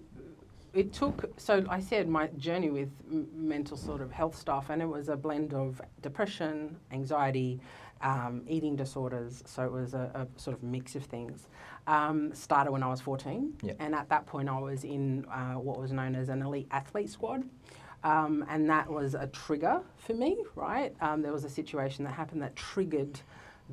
it 0.73 0.93
took, 0.93 1.31
so 1.39 1.65
I 1.69 1.81
said 1.81 2.09
my 2.09 2.29
journey 2.39 2.71
with 2.71 2.89
m- 3.11 3.29
mental 3.35 3.77
sort 3.77 4.01
of 4.01 4.11
health 4.11 4.37
stuff, 4.37 4.71
and 4.71 4.81
it 4.81 4.89
was 4.89 5.09
a 5.09 5.17
blend 5.17 5.53
of 5.55 5.81
depression, 6.01 6.77
anxiety, 6.93 7.61
um, 8.01 8.43
eating 8.49 8.75
disorders. 8.75 9.43
So 9.47 9.65
it 9.65 9.73
was 9.73 9.95
a, 9.95 10.11
a 10.15 10.41
sort 10.41 10.57
of 10.57 10.63
mix 10.63 10.95
of 10.97 11.05
things. 11.05 11.49
Um, 11.87 12.33
started 12.35 12.71
when 12.73 12.83
I 12.83 12.89
was 12.89 13.01
14, 13.01 13.55
Yeah. 13.63 13.75
and 13.81 13.95
at 13.95 14.09
that 14.09 14.27
point 14.27 14.49
I 14.49 14.59
was 14.59 14.85
in 14.85 15.25
uh, 15.27 15.55
what 15.55 15.79
was 15.79 15.93
known 15.93 16.15
as 16.15 16.29
an 16.29 16.43
elite 16.43 16.69
athlete 16.71 17.11
squad. 17.11 17.45
Um, 18.05 18.45
and 18.49 18.69
that 18.69 18.91
was 18.91 19.15
a 19.15 19.29
trigger 19.29 19.81
for 19.97 20.15
me, 20.15 20.37
right? 20.57 20.93
Um, 21.01 21.23
there 21.23 21.33
was 21.33 21.45
a 21.45 21.49
situation 21.49 22.05
that 22.05 22.11
happened 22.13 22.43
that 22.43 22.57
triggered 22.57 23.21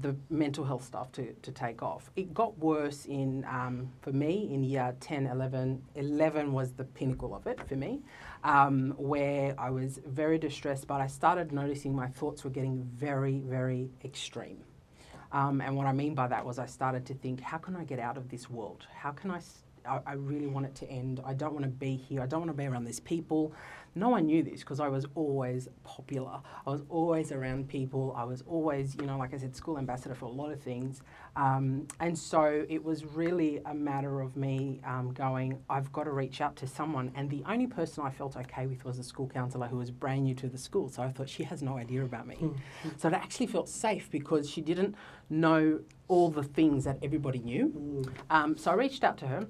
the 0.02 0.16
mental 0.30 0.64
health 0.64 0.84
stuff 0.84 1.12
to, 1.14 1.34
to 1.34 1.52
take 1.52 1.82
off. 1.84 2.12
It 2.16 2.34
got 2.34 2.58
worse 2.58 3.06
in, 3.06 3.46
um, 3.46 3.92
for 4.02 4.12
me, 4.12 4.50
in 4.54 4.64
year 4.64 4.96
10, 5.00 5.28
11. 5.28 5.82
11 5.96 6.54
was 6.54 6.74
the 6.74 6.84
pinnacle 6.84 7.36
of 7.36 7.48
it 7.48 7.68
for 7.68 7.76
me, 7.76 8.02
um, 8.44 8.94
where 8.98 9.56
I 9.58 9.70
was 9.70 10.00
very 10.06 10.38
distressed, 10.38 10.88
but 10.88 11.02
I 11.02 11.08
started 11.08 11.52
noticing 11.52 11.96
my 11.96 12.08
thoughts 12.08 12.44
were 12.44 12.50
getting 12.50 12.84
very, 12.96 13.40
very 13.40 13.90
extreme. 14.04 14.64
Um, 15.32 15.62
and 15.62 15.76
what 15.76 15.86
I 15.86 15.94
mean 15.94 16.16
by 16.16 16.28
that 16.28 16.46
was 16.46 16.58
I 16.58 16.66
started 16.66 17.06
to 17.08 17.14
think, 17.14 17.42
how 17.42 17.58
can 17.58 17.76
I 17.76 17.84
get 17.84 18.00
out 18.00 18.18
of 18.18 18.30
this 18.30 18.50
world? 18.50 18.88
How 18.94 19.12
can 19.12 19.32
I? 19.32 19.42
I 19.86 20.14
really 20.14 20.46
want 20.46 20.66
it 20.66 20.76
to 20.76 20.90
end. 20.90 21.22
I 21.26 21.34
don't 21.34 21.54
want 21.54 21.64
to 21.64 21.72
be 21.72 21.96
here. 21.96 22.22
I 22.22 22.28
don't 22.28 22.42
want 22.42 22.52
to 22.52 22.58
be 22.58 22.66
around 22.66 22.84
these 22.84 23.00
people. 23.00 23.54
No 23.96 24.10
one 24.10 24.26
knew 24.26 24.44
this 24.44 24.62
because 24.62 24.80
I 24.80 24.88
was 24.88 25.06
always 25.16 25.68
popular. 25.84 26.40
I 26.66 26.70
was 26.70 26.84
always 26.90 27.32
around 27.32 27.68
people. 27.68 28.14
I 28.18 28.24
was 28.24 28.44
always, 28.48 28.96
you 28.96 29.06
know, 29.06 29.18
like 29.18 29.34
I 29.34 29.38
said, 29.38 29.56
school 29.56 29.78
ambassador 29.78 30.16
for 30.16 30.26
a 30.26 30.30
lot 30.30 30.52
of 30.52 30.62
things. 30.62 31.02
Um, 31.36 31.88
and 32.00 32.18
so 32.18 32.66
it 32.70 32.84
was 32.84 33.06
really 33.06 33.62
a 33.66 33.74
matter 33.74 34.22
of 34.22 34.36
me 34.36 34.82
um, 34.86 35.14
going, 35.14 35.60
I've 35.70 35.92
got 35.92 36.04
to 36.04 36.12
reach 36.12 36.42
out 36.42 36.56
to 36.58 36.68
someone. 36.68 37.12
And 37.16 37.30
the 37.30 37.44
only 37.48 37.68
person 37.68 38.04
I 38.06 38.10
felt 38.10 38.36
okay 38.38 38.66
with 38.68 38.86
was 38.86 39.00
a 39.00 39.04
school 39.04 39.28
counsellor 39.28 39.68
who 39.68 39.78
was 39.78 39.92
brand 39.92 40.24
new 40.24 40.36
to 40.36 40.48
the 40.48 40.58
school. 40.58 40.90
So 40.90 41.04
I 41.04 41.10
thought, 41.12 41.30
she 41.30 41.44
has 41.44 41.62
no 41.62 41.78
idea 41.78 42.04
about 42.04 42.28
me. 42.28 42.38
So 42.98 43.08
it 43.08 43.14
actually 43.14 43.48
felt 43.48 43.70
safe 43.70 44.10
because 44.12 44.50
she 44.50 44.62
didn't 44.62 44.96
know 45.30 45.80
all 46.08 46.30
the 46.30 46.44
things 46.44 46.84
that 46.86 46.98
everybody 47.04 47.40
knew. 47.40 48.04
Um, 48.30 48.58
so 48.58 48.72
I 48.72 48.74
reached 48.74 49.04
out 49.04 49.18
to 49.20 49.28
her. 49.28 49.48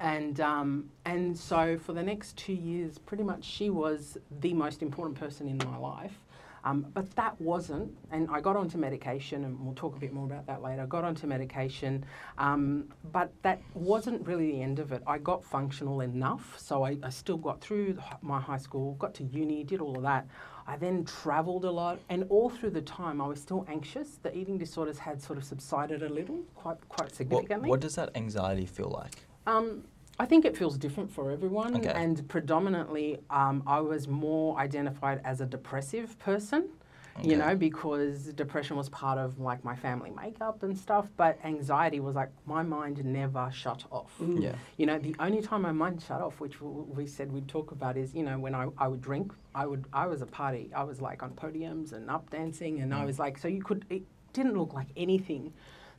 And 0.00 0.40
um, 0.40 0.90
and 1.04 1.36
so 1.36 1.78
for 1.78 1.92
the 1.92 2.02
next 2.02 2.36
two 2.36 2.52
years, 2.52 2.98
pretty 2.98 3.22
much 3.22 3.44
she 3.44 3.70
was 3.70 4.18
the 4.40 4.52
most 4.52 4.82
important 4.82 5.18
person 5.18 5.48
in 5.48 5.58
my 5.58 5.76
life. 5.76 6.18
Um, 6.64 6.86
but 6.94 7.14
that 7.16 7.38
wasn't, 7.40 7.94
and 8.10 8.26
I 8.30 8.40
got 8.40 8.56
onto 8.56 8.78
medication, 8.78 9.44
and 9.44 9.60
we'll 9.60 9.74
talk 9.74 9.96
a 9.96 10.00
bit 10.00 10.14
more 10.14 10.24
about 10.24 10.46
that 10.46 10.62
later. 10.62 10.82
I 10.82 10.86
got 10.86 11.04
onto 11.04 11.26
medication, 11.26 12.04
um, 12.38 12.86
but 13.12 13.30
that 13.42 13.60
wasn't 13.74 14.26
really 14.26 14.52
the 14.52 14.62
end 14.62 14.78
of 14.78 14.90
it. 14.90 15.02
I 15.06 15.18
got 15.18 15.44
functional 15.44 16.00
enough, 16.00 16.58
so 16.58 16.82
I, 16.82 16.96
I 17.02 17.10
still 17.10 17.36
got 17.36 17.60
through 17.60 17.98
my 18.22 18.40
high 18.40 18.56
school, 18.56 18.94
got 18.94 19.12
to 19.16 19.24
uni, 19.24 19.62
did 19.62 19.82
all 19.82 19.94
of 19.96 20.02
that. 20.04 20.26
I 20.66 20.78
then 20.78 21.04
travelled 21.04 21.66
a 21.66 21.70
lot, 21.70 22.00
and 22.08 22.24
all 22.30 22.48
through 22.48 22.70
the 22.70 22.80
time, 22.80 23.20
I 23.20 23.26
was 23.26 23.42
still 23.42 23.66
anxious. 23.68 24.18
The 24.22 24.34
eating 24.34 24.56
disorders 24.56 24.98
had 24.98 25.20
sort 25.20 25.36
of 25.36 25.44
subsided 25.44 26.02
a 26.02 26.08
little, 26.08 26.38
quite 26.54 26.78
quite 26.88 27.10
what, 27.10 27.14
significantly. 27.14 27.68
what 27.68 27.80
does 27.80 27.96
that 27.96 28.10
anxiety 28.14 28.64
feel 28.64 28.88
like? 28.88 29.23
Um, 29.46 29.84
I 30.18 30.26
think 30.26 30.44
it 30.44 30.56
feels 30.56 30.78
different 30.78 31.10
for 31.10 31.30
everyone, 31.30 31.76
Okay. 31.76 31.90
and 31.90 32.26
predominantly, 32.28 33.18
um, 33.30 33.62
I 33.66 33.80
was 33.80 34.06
more 34.06 34.56
identified 34.58 35.20
as 35.24 35.40
a 35.40 35.46
depressive 35.46 36.18
person 36.18 36.68
you 37.22 37.36
know, 37.36 37.54
because 37.54 38.24
depression 38.32 38.76
was 38.76 38.88
part 38.88 39.18
of 39.18 39.38
like 39.38 39.62
my 39.64 39.76
family 39.76 40.10
makeup 40.10 40.62
and 40.62 40.76
stuff, 40.76 41.08
but 41.16 41.38
anxiety 41.44 42.00
was 42.00 42.16
like 42.16 42.30
my 42.44 42.62
mind 42.62 43.04
never 43.04 43.50
shut 43.52 43.84
off. 43.90 44.12
Mm. 44.20 44.42
Yeah. 44.42 44.54
You 44.76 44.86
know, 44.86 44.98
the 44.98 45.14
only 45.20 45.40
time 45.40 45.62
my 45.62 45.72
mind 45.72 46.02
shut 46.02 46.20
off, 46.20 46.40
which 46.40 46.60
we 46.60 47.06
said 47.06 47.30
we'd 47.32 47.48
talk 47.48 47.70
about, 47.70 47.96
is 47.96 48.14
you 48.14 48.24
know 48.24 48.38
when 48.38 48.54
I, 48.54 48.68
I 48.78 48.88
would 48.88 49.00
drink, 49.00 49.32
I 49.54 49.66
would 49.66 49.84
I 49.92 50.06
was 50.06 50.22
a 50.22 50.26
party, 50.26 50.70
I 50.74 50.82
was 50.82 51.00
like 51.00 51.22
on 51.22 51.30
podiums 51.30 51.92
and 51.92 52.10
up 52.10 52.30
dancing, 52.30 52.80
and 52.80 52.92
I 52.92 53.04
was 53.04 53.18
like 53.18 53.38
so 53.38 53.48
you 53.48 53.62
could 53.62 53.84
it 53.90 54.02
didn't 54.32 54.58
look 54.58 54.74
like 54.74 54.88
anything 54.96 55.52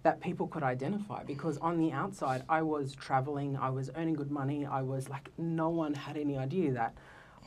that 0.05 0.21
people 0.21 0.47
could 0.47 0.61
identify 0.61 1.23
because 1.23 1.57
on 1.57 1.79
the 1.79 1.91
outside 1.91 2.43
I 2.47 2.61
was 2.61 2.93
traveling, 2.93 3.57
I 3.57 3.71
was 3.71 3.89
earning 3.95 4.13
good 4.13 4.29
money, 4.29 4.63
I 4.63 4.83
was 4.83 5.09
like 5.09 5.29
no 5.39 5.69
one 5.69 5.93
had 5.95 6.15
any 6.15 6.37
idea 6.37 6.71
that. 6.73 6.95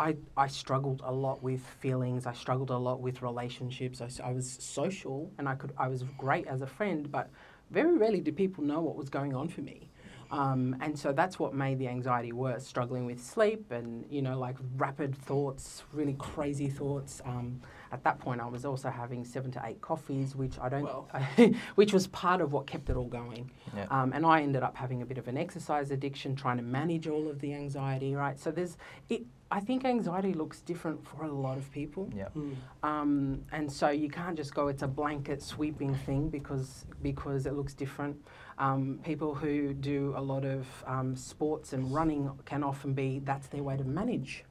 I, 0.01 0.17
I 0.37 0.47
struggled 0.47 1.03
a 1.05 1.13
lot 1.13 1.43
with 1.43 1.61
feelings. 1.81 2.25
I 2.25 2.33
struggled 2.33 2.71
a 2.71 2.77
lot 2.77 3.01
with 3.01 3.21
relationships. 3.21 4.01
I, 4.01 4.09
I 4.29 4.33
was 4.33 4.49
social 4.61 5.33
and 5.39 5.49
I 5.49 5.57
could 5.57 5.73
I 5.77 5.89
was 5.89 6.05
great 6.17 6.47
as 6.47 6.63
a 6.63 6.69
friend, 6.69 7.11
but 7.11 7.31
very 7.73 7.97
rarely 7.97 8.21
did 8.21 8.37
people 8.37 8.63
know 8.63 8.81
what 8.81 8.95
was 8.95 9.09
going 9.09 9.35
on 9.35 9.49
for 9.49 9.61
me. 9.61 9.88
Um, 10.31 10.77
and 10.81 10.99
so 10.99 11.13
that's 11.13 11.39
what 11.39 11.55
made 11.55 11.79
the 11.79 11.89
anxiety 11.89 12.33
worse. 12.33 12.67
Struggling 12.67 13.07
with 13.07 13.23
sleep 13.23 13.71
and 13.71 14.05
you 14.11 14.23
know 14.23 14.39
like 14.39 14.57
rapid 14.77 15.15
thoughts, 15.17 15.85
really 15.93 16.15
crazy 16.19 16.69
thoughts. 16.69 17.23
Um, 17.25 17.61
at 17.91 18.05
that 18.05 18.19
point, 18.19 18.41
I 18.43 18.47
was 18.47 18.67
also 18.67 18.91
having 18.91 19.25
seven 19.25 19.51
to 19.53 19.63
eight 19.65 19.81
coffees, 19.81 20.37
which 20.37 20.59
I 20.61 20.69
don't, 20.69 20.83
Wow. 20.85 21.07
which 21.77 21.95
was 21.95 22.07
part 22.09 22.43
of 22.43 22.53
what 22.53 22.67
kept 22.67 22.91
it 22.91 22.97
all 22.97 23.07
going. 23.07 23.51
Yeah. 23.75 23.87
Um, 23.91 24.13
and 24.13 24.27
I 24.27 24.43
ended 24.43 24.63
up 24.63 24.77
having 24.77 25.01
a 25.01 25.07
bit 25.07 25.17
of 25.17 25.27
an 25.29 25.39
exercise 25.39 25.91
addiction, 25.91 26.37
trying 26.37 26.59
to 26.59 26.63
manage 26.63 27.07
all 27.09 27.29
of 27.29 27.41
the 27.41 27.55
anxiety. 27.55 28.15
Right. 28.15 28.39
So 28.39 28.51
there's 28.51 28.77
it. 29.09 29.23
I 29.51 29.61
think 29.61 29.85
anxiety 29.85 30.35
looks 30.35 30.61
different 30.61 31.07
for 31.07 31.25
a 31.25 31.33
lot 31.33 31.57
of 31.57 31.71
people. 31.73 32.11
Yeah. 32.15 32.29
Mm. 32.37 32.55
Um, 32.83 33.45
and 33.51 33.71
so 33.71 33.89
you 33.89 34.11
can't 34.11 34.37
just 34.37 34.55
go 34.55 34.69
it's 34.69 34.83
a 34.83 34.89
blanket 34.89 35.43
sweeping 35.43 35.95
thing 35.95 36.29
because 36.29 36.85
because 37.03 37.47
it 37.47 37.55
looks 37.55 37.75
different. 37.75 38.17
Um, 38.59 39.01
people 39.05 39.35
who 39.35 39.73
do 39.73 40.13
a 40.17 40.21
lot 40.21 40.45
of 40.45 40.67
um, 40.87 41.17
sports 41.17 41.73
and 41.73 41.93
running 41.95 42.31
can 42.45 42.63
often 42.63 42.93
be 42.93 43.21
that's 43.21 43.47
their 43.47 43.63
way 43.63 43.77
to 43.77 43.85
manage 43.85 44.45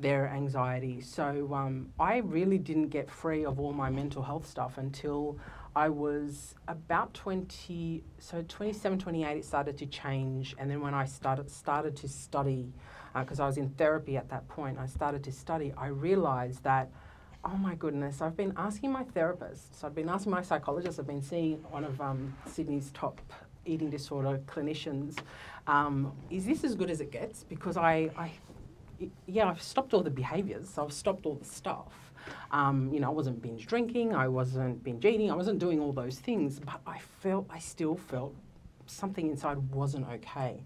their 0.00 0.28
anxiety. 0.28 1.00
So 1.00 1.50
um, 1.52 1.92
I 1.98 2.18
really 2.18 2.58
didn't 2.58 2.88
get 2.88 3.10
free 3.10 3.44
of 3.44 3.60
all 3.60 3.72
my 3.72 3.90
mental 3.90 4.22
health 4.22 4.46
stuff 4.46 4.78
until 4.78 5.38
I 5.76 5.88
was 5.88 6.54
about 6.66 7.14
20, 7.14 8.02
so 8.18 8.44
27, 8.48 8.98
28, 8.98 9.36
it 9.36 9.44
started 9.44 9.78
to 9.78 9.86
change. 9.86 10.56
And 10.58 10.70
then 10.70 10.80
when 10.80 10.94
I 10.94 11.04
started, 11.04 11.50
started 11.50 11.96
to 11.96 12.08
study, 12.08 12.72
because 13.14 13.40
I 13.40 13.46
was 13.46 13.56
in 13.56 13.70
therapy 13.70 14.16
at 14.16 14.28
that 14.30 14.46
point, 14.48 14.78
I 14.78 14.86
started 14.86 15.24
to 15.24 15.32
study, 15.32 15.72
I 15.76 15.88
realized 15.88 16.62
that, 16.64 16.90
oh 17.44 17.56
my 17.56 17.74
goodness, 17.74 18.20
I've 18.20 18.36
been 18.36 18.52
asking 18.56 18.92
my 18.92 19.04
therapist, 19.04 19.78
so 19.78 19.86
I've 19.86 19.94
been 19.94 20.08
asking 20.08 20.32
my 20.32 20.42
psychologist, 20.42 20.98
I've 20.98 21.06
been 21.06 21.22
seeing 21.22 21.62
one 21.70 21.84
of 21.84 22.00
um, 22.00 22.34
Sydney's 22.46 22.90
top 22.92 23.20
eating 23.66 23.90
disorder 23.90 24.40
clinicians, 24.46 25.18
um, 25.66 26.12
is 26.30 26.46
this 26.46 26.64
as 26.64 26.74
good 26.74 26.90
as 26.90 27.00
it 27.00 27.10
gets? 27.10 27.44
Because 27.44 27.76
I, 27.76 28.10
yeah, 29.26 29.48
I've 29.48 29.62
stopped 29.62 29.94
all 29.94 30.02
the 30.02 30.10
behaviours. 30.10 30.68
So 30.68 30.84
I've 30.84 30.92
stopped 30.92 31.26
all 31.26 31.34
the 31.34 31.44
stuff. 31.44 32.12
Um, 32.50 32.92
you 32.92 33.00
know, 33.00 33.08
I 33.08 33.12
wasn't 33.12 33.40
binge 33.40 33.66
drinking. 33.66 34.14
I 34.14 34.28
wasn't 34.28 34.82
binge 34.82 35.04
eating. 35.04 35.30
I 35.30 35.34
wasn't 35.34 35.58
doing 35.58 35.80
all 35.80 35.92
those 35.92 36.18
things. 36.18 36.60
But 36.60 36.80
I 36.86 36.98
felt, 37.20 37.46
I 37.50 37.58
still 37.58 37.96
felt 37.96 38.34
something 38.86 39.28
inside 39.28 39.56
wasn't 39.72 40.08
okay. 40.08 40.62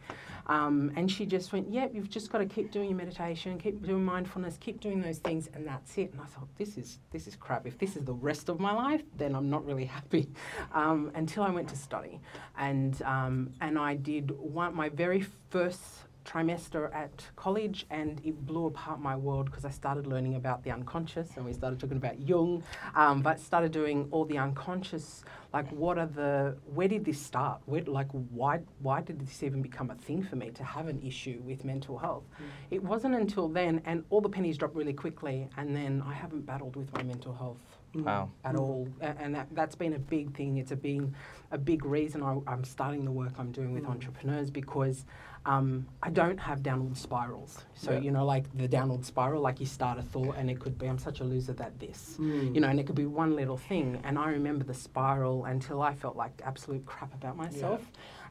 Um, 0.47 0.93
and 0.97 1.11
she 1.11 1.27
just 1.27 1.53
went, 1.53 1.73
"Yep, 1.73 1.93
you've 1.95 2.11
just 2.11 2.31
got 2.31 2.39
to 2.39 2.47
keep 2.47 2.71
doing 2.71 2.89
your 2.91 2.99
meditation, 2.99 3.59
keep 3.59 3.85
doing 3.85 4.05
mindfulness, 4.05 4.57
keep 4.59 4.81
doing 4.81 5.01
those 5.01 5.19
things, 5.19 5.49
and 5.55 5.67
that's 5.67 5.97
it." 5.99 6.13
And 6.13 6.21
I 6.21 6.27
thought, 6.27 6.49
"This 6.57 6.77
is 6.77 6.99
this 7.11 7.27
is 7.27 7.37
crap. 7.37 7.67
If 7.67 7.79
this 7.79 7.97
is 7.97 8.05
the 8.05 8.15
rest 8.15 8.49
of 8.49 8.61
my 8.61 8.73
life, 8.73 9.03
then 9.17 9.35
I'm 9.35 9.49
not 9.49 9.65
really 9.65 9.85
happy." 9.99 10.29
Um, 10.73 11.11
until 11.15 11.43
I 11.43 11.51
went 11.51 11.69
to 11.71 11.77
study, 11.77 12.21
and 12.59 13.01
um, 13.03 13.53
and 13.61 13.79
I 13.79 13.95
did 13.95 14.31
one 14.33 14.75
my 14.75 14.89
very 14.89 15.25
first 15.51 15.83
trimester 16.25 16.93
at 16.95 17.27
college 17.37 17.87
and 17.91 18.21
it 18.25 18.47
blew 18.47 18.67
apart 18.67 19.01
my 19.01 19.15
world 19.17 19.47
because 19.47 19.65
I 19.65 19.71
started 19.71 20.07
learning 20.07 20.37
about 20.37 20.63
the 20.65 20.71
unconscious 20.71 21.31
and 21.37 21.45
we 21.45 21.53
started 21.53 21.79
talking 21.79 21.97
about 21.97 22.21
Jung, 22.21 22.63
um, 22.95 23.23
but 23.23 23.39
started 23.39 23.73
doing 23.73 24.09
all 24.11 24.25
the 24.25 24.39
unconscious, 24.39 25.25
like 25.53 25.69
what 25.71 25.99
are 25.99 26.07
the, 26.07 26.57
where 26.75 26.89
did 26.89 27.05
this 27.05 27.21
start? 27.21 27.61
Where, 27.67 27.83
like 27.83 28.09
why, 28.11 28.61
why 28.81 29.03
did 29.03 29.21
this 29.21 29.43
even 29.43 29.63
become 29.63 29.91
a 29.91 29.95
thing 29.95 30.23
for 30.23 30.37
me 30.37 30.51
to 30.51 30.65
have 30.65 30.89
an 30.89 31.01
issue 31.03 31.41
with 31.45 31.65
mental 31.65 31.99
health? 31.99 32.25
It 32.71 32.83
wasn't 32.83 33.15
until 33.15 33.49
then, 33.49 33.83
and 33.85 34.05
all 34.11 34.21
the 34.21 34.29
pennies 34.29 34.57
dropped 34.59 34.75
really 34.77 34.93
quickly, 34.93 35.49
and 35.57 35.75
then 35.77 36.03
I 36.07 36.13
haven't 36.15 36.47
battled 36.47 36.77
with 36.77 36.93
my 36.95 37.03
mental 37.03 37.35
health 37.35 37.59
Wow. 37.97 38.29
at 38.45 38.57
all, 38.57 38.89
and 39.01 39.33
that, 39.37 39.47
that's 39.53 39.77
been 39.77 39.93
a 39.93 40.01
big 40.01 40.37
thing. 40.37 40.57
It's 40.57 40.73
a 40.73 40.77
been 40.77 41.15
a 41.53 41.59
big 41.59 41.85
reason 41.85 42.25
I, 42.25 42.39
I'm 42.49 42.65
starting 42.65 43.05
the 43.05 43.13
work 43.13 43.35
I'm 43.39 43.53
doing 43.53 43.73
with 43.73 43.85
Mm. 43.85 43.91
entrepreneurs 43.91 44.51
because 44.51 45.05
um, 45.47 45.87
I 46.03 46.09
don't 46.11 46.39
have 46.39 46.63
downward 46.63 46.97
spirals. 46.97 47.59
So 47.75 47.93
Yeah. 47.93 47.99
you 47.99 48.11
know, 48.11 48.25
like 48.25 48.45
the 48.57 48.67
downward 48.67 49.05
spiral, 49.05 49.43
like 49.43 49.61
you 49.61 49.67
start 49.67 49.99
a 49.99 50.03
thought 50.03 50.37
and 50.39 50.51
it 50.51 50.59
could 50.59 50.79
be 50.79 50.87
I'm 50.89 50.99
such 50.99 51.21
a 51.21 51.25
loser 51.25 51.53
that 51.55 51.79
this, 51.79 52.17
Mm. 52.19 52.55
you 52.55 52.61
know, 52.63 52.69
and 52.69 52.81
it 52.81 52.87
could 52.87 52.97
be 52.97 53.05
one 53.07 53.37
little 53.37 53.59
thing. 53.59 54.01
And 54.05 54.19
I 54.19 54.31
remember 54.31 54.65
the 54.65 54.73
spiral 54.75 55.45
until 55.45 55.83
I 55.83 55.95
felt 55.95 56.17
like 56.17 56.33
absolute 56.45 56.87
crap 56.87 57.13
about 57.15 57.37
myself, 57.37 57.83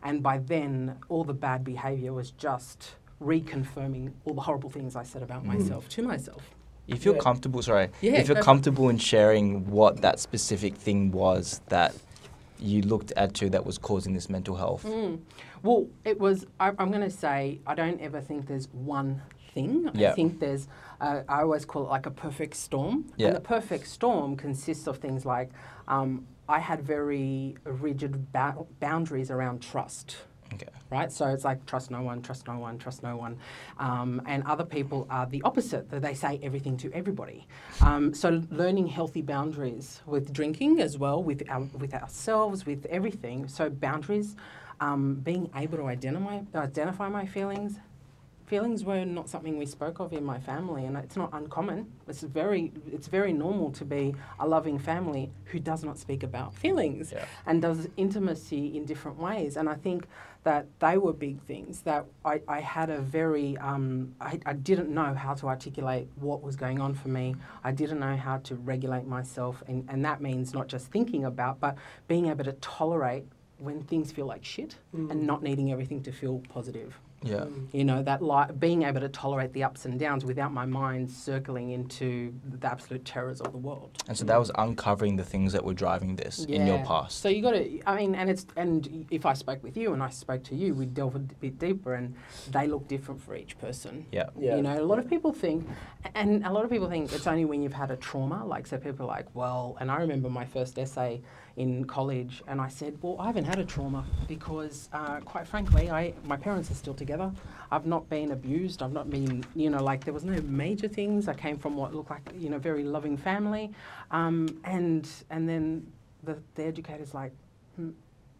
and 0.01 0.23
by 0.23 0.39
then 0.39 0.95
all 1.09 1.23
the 1.23 1.35
bad 1.35 1.63
behaviour 1.63 2.13
was 2.13 2.31
just 2.31 2.95
reconfirming 3.21 4.11
all 4.25 4.33
the 4.33 4.41
horrible 4.41 4.69
things 4.69 4.95
I 4.95 5.03
said 5.03 5.21
about 5.23 5.43
Mm. 5.43 5.47
myself 5.47 5.87
to 5.89 6.01
myself. 6.01 6.55
If 6.87 7.05
you're 7.05 7.15
Yeah. 7.15 7.21
comfortable, 7.21 7.61
sorry, 7.61 7.89
Yeah, 8.01 8.13
if 8.13 8.27
you're 8.27 8.35
go 8.35 8.39
for 8.39 8.39
it. 8.39 8.43
comfortable 8.43 8.89
in 8.89 8.97
sharing 8.97 9.69
what 9.71 10.01
that 10.01 10.19
specific 10.19 10.75
thing 10.75 11.11
was 11.11 11.61
that 11.69 11.95
you 12.63 12.81
looked 12.81 13.11
at 13.17 13.33
to 13.35 13.49
that 13.49 13.65
was 13.65 13.77
causing 13.77 14.13
this 14.13 14.29
mental 14.29 14.55
health. 14.55 14.83
Mm. 14.83 15.19
Well, 15.61 15.87
it 16.05 16.19
was. 16.19 16.45
I, 16.59 16.69
I'm 16.79 16.89
going 16.89 17.01
to 17.01 17.09
say 17.09 17.59
I 17.67 17.75
don't 17.75 17.99
ever 18.01 18.21
think 18.21 18.47
there's 18.47 18.67
one 18.71 19.21
thing. 19.53 19.89
Yeah. 19.93 20.11
I 20.11 20.13
think 20.13 20.39
there's. 20.39 20.67
Uh, 21.01 21.21
I 21.27 21.41
always 21.41 21.65
call 21.65 21.83
it 21.83 21.89
like 21.89 22.05
a 22.05 22.11
perfect 22.11 22.55
storm. 22.55 23.11
Yeah. 23.17 23.27
And 23.27 23.35
the 23.35 23.41
perfect 23.41 23.87
storm 23.87 24.35
consists 24.35 24.87
of 24.87 24.97
things 24.97 25.25
like 25.25 25.49
um, 25.87 26.25
I 26.47 26.59
had 26.59 26.81
very 26.81 27.55
rigid 27.63 28.31
ba- 28.31 28.65
boundaries 28.79 29.29
around 29.29 29.61
trust. 29.61 30.17
Okay. 30.53 30.67
Right, 30.89 31.11
so 31.11 31.27
it's 31.27 31.43
like 31.43 31.65
trust 31.65 31.89
no 31.89 32.01
one, 32.01 32.21
trust 32.21 32.47
no 32.47 32.57
one, 32.59 32.77
trust 32.77 33.01
no 33.03 33.15
one, 33.17 33.37
um, 33.79 34.21
and 34.27 34.43
other 34.43 34.65
people 34.65 35.07
are 35.09 35.25
the 35.25 35.41
opposite. 35.43 35.89
That 35.89 36.01
they 36.01 36.13
say 36.13 36.39
everything 36.43 36.77
to 36.77 36.91
everybody. 36.93 37.47
Um, 37.81 38.13
so 38.13 38.43
learning 38.51 38.87
healthy 38.87 39.21
boundaries 39.21 40.01
with 40.05 40.31
drinking 40.31 40.81
as 40.81 40.97
well, 40.97 41.23
with 41.23 41.43
our, 41.49 41.61
with 41.77 41.93
ourselves, 41.93 42.65
with 42.65 42.85
everything. 42.87 43.47
So 43.47 43.69
boundaries, 43.69 44.35
um, 44.79 45.15
being 45.15 45.49
able 45.55 45.77
to 45.77 45.85
identify 45.87 46.41
identify 46.55 47.09
my 47.09 47.25
feelings. 47.25 47.79
Feelings 48.53 48.85
were 48.85 49.03
not 49.03 49.29
something 49.29 49.57
we 49.57 49.65
spoke 49.65 49.99
of 49.99 50.13
in 50.13 50.23
my 50.23 50.39
family, 50.39 50.85
and 50.85 50.95
it's 50.95 51.15
not 51.17 51.31
uncommon. 51.33 51.91
It's 52.07 52.21
very 52.21 52.71
it's 52.91 53.07
very 53.07 53.33
normal 53.33 53.71
to 53.71 53.83
be 53.83 54.13
a 54.39 54.47
loving 54.47 54.77
family 54.77 55.31
who 55.45 55.57
does 55.57 55.83
not 55.83 55.97
speak 55.97 56.21
about 56.21 56.53
feelings 56.53 57.11
Yeah. 57.11 57.25
and 57.47 57.63
does 57.63 57.87
intimacy 57.97 58.77
in 58.77 58.85
different 58.85 59.17
ways. 59.17 59.57
And 59.57 59.67
I 59.67 59.73
think 59.73 60.05
that 60.43 60.67
they 60.79 60.99
were 60.99 61.13
big 61.13 61.41
things 61.41 61.81
that 61.81 62.05
I, 62.23 62.41
I 62.47 62.59
had 62.59 62.91
a 62.91 62.99
very, 63.01 63.57
um, 63.57 64.13
I, 64.21 64.39
I 64.45 64.53
didn't 64.53 64.91
know 64.91 65.15
how 65.15 65.33
to 65.33 65.47
articulate 65.47 66.07
what 66.17 66.43
was 66.43 66.55
going 66.55 66.79
on 66.79 66.93
for 66.93 67.07
me. 67.09 67.35
I 67.63 67.71
didn't 67.71 67.99
know 67.99 68.15
how 68.15 68.37
to 68.49 68.53
regulate 68.53 69.07
myself. 69.07 69.63
And, 69.67 69.83
and 69.89 70.05
that 70.05 70.21
means 70.21 70.53
not 70.53 70.67
just 70.67 70.91
thinking 70.91 71.25
about, 71.25 71.59
but 71.59 71.75
being 72.07 72.27
able 72.27 72.43
to 72.43 72.53
tolerate 72.53 73.23
when 73.57 73.81
things 73.81 74.11
feel 74.11 74.25
like 74.27 74.43
shit 74.43 74.75
and 74.93 75.25
not 75.25 75.41
needing 75.41 75.71
everything 75.71 76.03
to 76.03 76.11
feel 76.11 76.43
positive. 76.49 76.99
Yeah. 77.23 77.45
You 77.71 77.83
know, 77.85 78.03
that 78.03 78.21
li- 78.21 78.53
being 78.59 78.83
able 78.83 78.99
to 79.01 79.09
tolerate 79.09 79.53
the 79.53 79.63
ups 79.63 79.85
and 79.85 79.99
downs 79.99 80.25
without 80.25 80.53
my 80.53 80.65
mind 80.65 81.09
circling 81.09 81.71
into 81.71 82.33
the 82.43 82.67
absolute 82.67 83.05
terrors 83.05 83.41
of 83.41 83.51
the 83.51 83.57
world. 83.57 83.97
And 84.07 84.17
so 84.17 84.25
that 84.25 84.37
was 84.39 84.51
uncovering 84.55 85.15
the 85.15 85.23
things 85.23 85.53
that 85.53 85.63
were 85.63 85.73
driving 85.73 86.15
this 86.15 86.45
in 86.45 86.67
your 86.67 86.83
past. 86.85 87.19
So 87.21 87.29
you 87.29 87.41
got 87.41 87.51
to, 87.51 87.81
I 87.87 87.97
mean, 87.97 88.15
and 88.15 88.29
it's, 88.29 88.45
and 88.55 89.05
if 89.09 89.25
I 89.25 89.33
spoke 89.33 89.63
with 89.63 89.77
you 89.77 89.93
and 89.93 90.03
I 90.03 90.09
spoke 90.09 90.43
to 90.45 90.55
you, 90.55 90.73
we 90.73 90.85
delve 90.85 91.15
a 91.15 91.19
bit 91.19 91.59
deeper, 91.59 91.93
and 91.95 92.15
they 92.51 92.67
look 92.67 92.87
different 92.87 93.21
for 93.21 93.35
each 93.35 93.57
person. 93.59 94.05
yeah. 94.11 94.29
Yeah. 94.37 94.55
You 94.57 94.61
know, 94.61 94.79
a 94.79 94.83
lot 94.83 94.99
of 94.99 95.09
people 95.09 95.31
think, 95.31 95.67
and 96.15 96.45
a 96.45 96.51
lot 96.51 96.65
of 96.65 96.69
people 96.69 96.89
think 96.89 97.11
it's 97.13 97.27
only 97.27 97.45
when 97.45 97.61
you've 97.63 97.73
had 97.73 97.91
a 97.91 97.95
trauma. 97.97 98.45
Like, 98.45 98.67
so 98.67 98.77
people 98.77 99.05
are 99.05 99.09
like, 99.09 99.27
well, 99.33 99.77
and 99.79 99.89
I 99.89 99.97
remember 99.97 100.29
my 100.29 100.45
first 100.45 100.77
essay 100.77 101.21
in 101.55 101.85
college, 101.85 102.41
and 102.47 102.59
I 102.59 102.67
said, 102.67 102.97
well, 103.01 103.15
I 103.19 103.27
haven't 103.27 103.45
had 103.45 103.59
a 103.59 103.65
trauma 103.65 104.03
because, 104.27 104.89
uh, 104.91 105.19
quite 105.19 105.47
frankly, 105.47 105.91
I 105.91 106.13
my 106.25 106.35
parents 106.35 106.71
are 106.71 106.73
still 106.73 106.95
together. 106.95 107.31
I've 107.71 107.85
not 107.85 108.09
been 108.09 108.31
abused. 108.31 108.81
I've 108.81 108.91
not 108.91 109.09
been, 109.09 109.43
you 109.55 109.69
know, 109.69 109.83
like 109.83 110.03
there 110.03 110.13
was 110.13 110.23
no 110.23 110.41
major 110.41 110.87
things. 110.87 111.27
I 111.27 111.35
came 111.35 111.57
from 111.57 111.75
what 111.75 111.93
looked 111.93 112.09
like, 112.09 112.27
you 112.37 112.49
know, 112.49 112.57
very 112.57 112.83
loving 112.83 113.17
family, 113.17 113.71
um, 114.09 114.47
and 114.63 115.07
and 115.29 115.47
then 115.47 115.85
the 116.23 116.37
the 116.55 116.63
educator's 116.63 117.13
like, 117.13 117.33
hmm, 117.75 117.91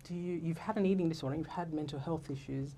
do 0.05 0.15
you 0.15 0.39
you've 0.43 0.57
had 0.57 0.77
an 0.77 0.85
eating 0.85 1.07
disorder, 1.07 1.35
you've 1.35 1.47
had 1.47 1.71
mental 1.73 1.99
health 1.99 2.31
issues. 2.31 2.71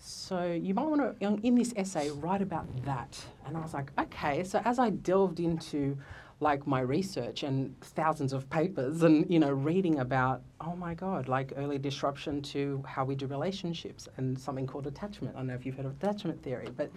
So 0.00 0.52
you 0.52 0.74
might 0.74 0.86
want 0.86 1.20
to, 1.20 1.40
in 1.42 1.56
this 1.56 1.74
essay, 1.76 2.10
write 2.10 2.40
about 2.40 2.66
that. 2.84 3.18
And 3.44 3.56
I 3.56 3.60
was 3.60 3.74
like, 3.74 3.90
okay. 3.98 4.44
So 4.44 4.62
as 4.64 4.78
I 4.78 4.90
delved 4.90 5.40
into 5.40 5.98
like 6.40 6.66
my 6.66 6.80
research 6.80 7.42
and 7.42 7.78
thousands 7.80 8.32
of 8.32 8.48
papers 8.48 9.02
and 9.02 9.28
you 9.30 9.38
know 9.38 9.50
reading 9.50 9.98
about 9.98 10.42
oh 10.60 10.76
my 10.76 10.94
god 10.94 11.28
like 11.28 11.52
early 11.56 11.78
disruption 11.78 12.40
to 12.40 12.82
how 12.86 13.04
we 13.04 13.14
do 13.14 13.26
relationships 13.26 14.08
and 14.16 14.38
something 14.38 14.66
called 14.66 14.86
attachment 14.86 15.34
i 15.34 15.38
don't 15.38 15.48
know 15.48 15.54
if 15.54 15.66
you've 15.66 15.76
heard 15.76 15.86
of 15.86 15.92
attachment 16.02 16.40
theory 16.42 16.68
but 16.76 16.90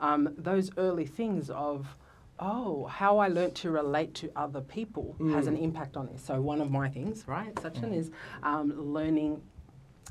um, 0.00 0.34
those 0.38 0.70
early 0.78 1.04
things 1.04 1.50
of 1.50 1.86
oh 2.38 2.86
how 2.86 3.18
i 3.18 3.28
learnt 3.28 3.54
to 3.54 3.70
relate 3.70 4.14
to 4.14 4.30
other 4.36 4.60
people 4.60 5.16
has 5.30 5.46
an 5.46 5.56
impact 5.56 5.96
on 5.96 6.06
this 6.06 6.22
so 6.22 6.40
one 6.40 6.60
of 6.60 6.70
my 6.70 6.88
things 6.88 7.24
right 7.26 7.54
Sachin, 7.56 7.94
is 7.94 8.10
um, 8.42 8.72
learning 8.92 9.40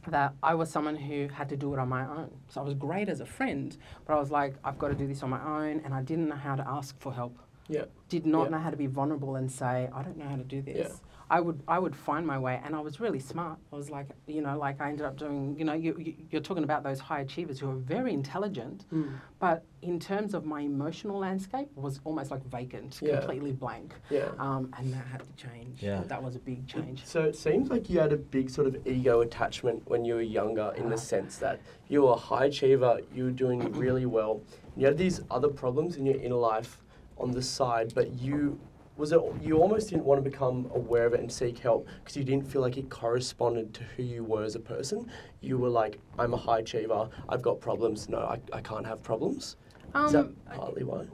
that 0.07 0.33
I 0.43 0.53
was 0.53 0.69
someone 0.69 0.95
who 0.95 1.27
had 1.29 1.49
to 1.49 1.57
do 1.57 1.73
it 1.73 1.79
on 1.79 1.89
my 1.89 2.05
own. 2.05 2.29
So 2.49 2.61
I 2.61 2.63
was 2.63 2.75
great 2.75 3.09
as 3.09 3.21
a 3.21 3.25
friend, 3.25 3.75
but 4.05 4.13
I 4.13 4.19
was 4.19 4.29
like, 4.29 4.53
I've 4.63 4.77
got 4.77 4.89
to 4.89 4.93
do 4.93 5.07
this 5.07 5.23
on 5.23 5.31
my 5.31 5.41
own, 5.43 5.81
and 5.83 5.95
I 5.95 6.03
didn't 6.03 6.29
know 6.29 6.35
how 6.35 6.55
to 6.55 6.67
ask 6.67 6.99
for 6.99 7.11
help. 7.11 7.35
Yeah. 7.67 7.85
Did 8.09 8.25
not 8.25 8.45
Yeah. 8.45 8.49
know 8.51 8.59
how 8.59 8.69
to 8.69 8.77
be 8.77 8.87
vulnerable 8.87 9.35
and 9.35 9.51
say, 9.51 9.89
I 9.93 10.03
don't 10.03 10.17
know 10.17 10.25
how 10.27 10.35
to 10.35 10.43
do 10.43 10.61
this. 10.61 10.77
Yeah. 10.77 10.95
I 11.27 11.41
would 11.41 11.63
I 11.67 11.79
would 11.79 11.95
find 11.95 12.23
my 12.27 12.37
way, 12.37 12.61
and 12.63 12.75
I 12.75 12.79
was 12.81 12.99
really 12.99 13.19
smart. 13.19 13.57
I 13.73 13.75
was 13.75 13.89
like, 13.89 14.05
you 14.27 14.43
know, 14.43 14.59
like 14.59 14.79
I 14.79 14.89
ended 14.89 15.07
up 15.07 15.17
doing, 15.17 15.55
you 15.57 15.65
know, 15.65 15.73
you, 15.73 15.95
you, 15.97 16.13
you're 16.29 16.39
talking 16.49 16.63
about 16.63 16.83
those 16.83 16.99
high 16.99 17.21
achievers 17.21 17.59
who 17.59 17.67
are 17.71 17.73
very 17.95 18.13
intelligent, 18.13 18.85
Mm. 18.93 19.09
but 19.39 19.63
in 19.81 19.99
terms 19.99 20.35
of 20.35 20.45
my 20.45 20.61
emotional 20.61 21.17
landscape, 21.17 21.67
was 21.75 21.99
almost 22.03 22.29
like 22.29 22.43
vacant, 22.45 22.99
Yeah. 23.01 23.17
completely 23.21 23.53
blank, 23.53 23.95
Yeah. 24.11 24.29
um, 24.37 24.71
and 24.77 24.93
that 24.93 25.07
had 25.07 25.21
to 25.23 25.33
change. 25.35 25.81
Yeah. 25.81 26.03
that 26.03 26.21
was 26.21 26.35
a 26.35 26.39
big 26.39 26.67
change. 26.67 27.03
So 27.05 27.21
it 27.23 27.35
seems 27.35 27.71
like 27.71 27.89
you 27.89 27.99
had 27.99 28.13
a 28.13 28.17
big 28.17 28.51
sort 28.51 28.67
of 28.67 28.85
ego 28.85 29.21
attachment 29.21 29.81
when 29.89 30.05
you 30.05 30.13
were 30.13 30.21
younger, 30.21 30.73
in 30.77 30.89
the 30.89 30.93
Ah. 31.01 31.13
sense 31.13 31.39
that 31.39 31.59
you 31.87 32.03
were 32.03 32.11
a 32.11 32.15
high 32.17 32.45
achiever, 32.45 32.99
you 33.15 33.23
were 33.23 33.31
doing 33.31 33.59
really 33.85 34.05
well. 34.05 34.41
You 34.77 34.85
had 34.85 34.97
these 34.99 35.21
other 35.31 35.49
problems 35.49 35.95
in 35.97 36.05
your 36.05 36.17
inner 36.17 36.35
life 36.35 36.79
on 37.17 37.31
the 37.31 37.41
side, 37.41 37.93
but 37.95 38.11
you 38.19 38.59
was 38.97 39.11
it 39.11 39.19
you 39.41 39.57
almost 39.57 39.89
didn't 39.89 40.05
want 40.05 40.23
to 40.23 40.29
become 40.29 40.69
aware 40.73 41.05
of 41.05 41.13
it 41.13 41.19
and 41.19 41.29
seek 41.31 41.59
help 41.59 41.85
because 41.99 42.15
you 42.15 42.23
didn't 42.23 42.47
feel 42.49 42.61
like 42.61 42.77
it 42.77 42.89
corresponded 42.89 43.73
to 43.73 43.83
who 43.95 44.03
you 44.03 44.23
were 44.23 44.43
as 44.43 44.55
a 44.55 44.59
person. 44.59 45.09
You 45.41 45.57
were 45.57 45.69
like, 45.69 45.99
I'm 46.17 46.33
a 46.33 46.37
high 46.37 46.59
achiever, 46.59 47.09
I've 47.27 47.41
got 47.41 47.59
problems. 47.59 48.07
No, 48.07 48.19
I, 48.19 48.39
I 48.53 48.61
can't 48.61 48.85
have 48.85 49.03
problems. 49.03 49.57
Is 50.05 50.11
that 50.13 50.25
Um, 50.25 50.35
partly 50.53 50.83
why? 50.83 51.05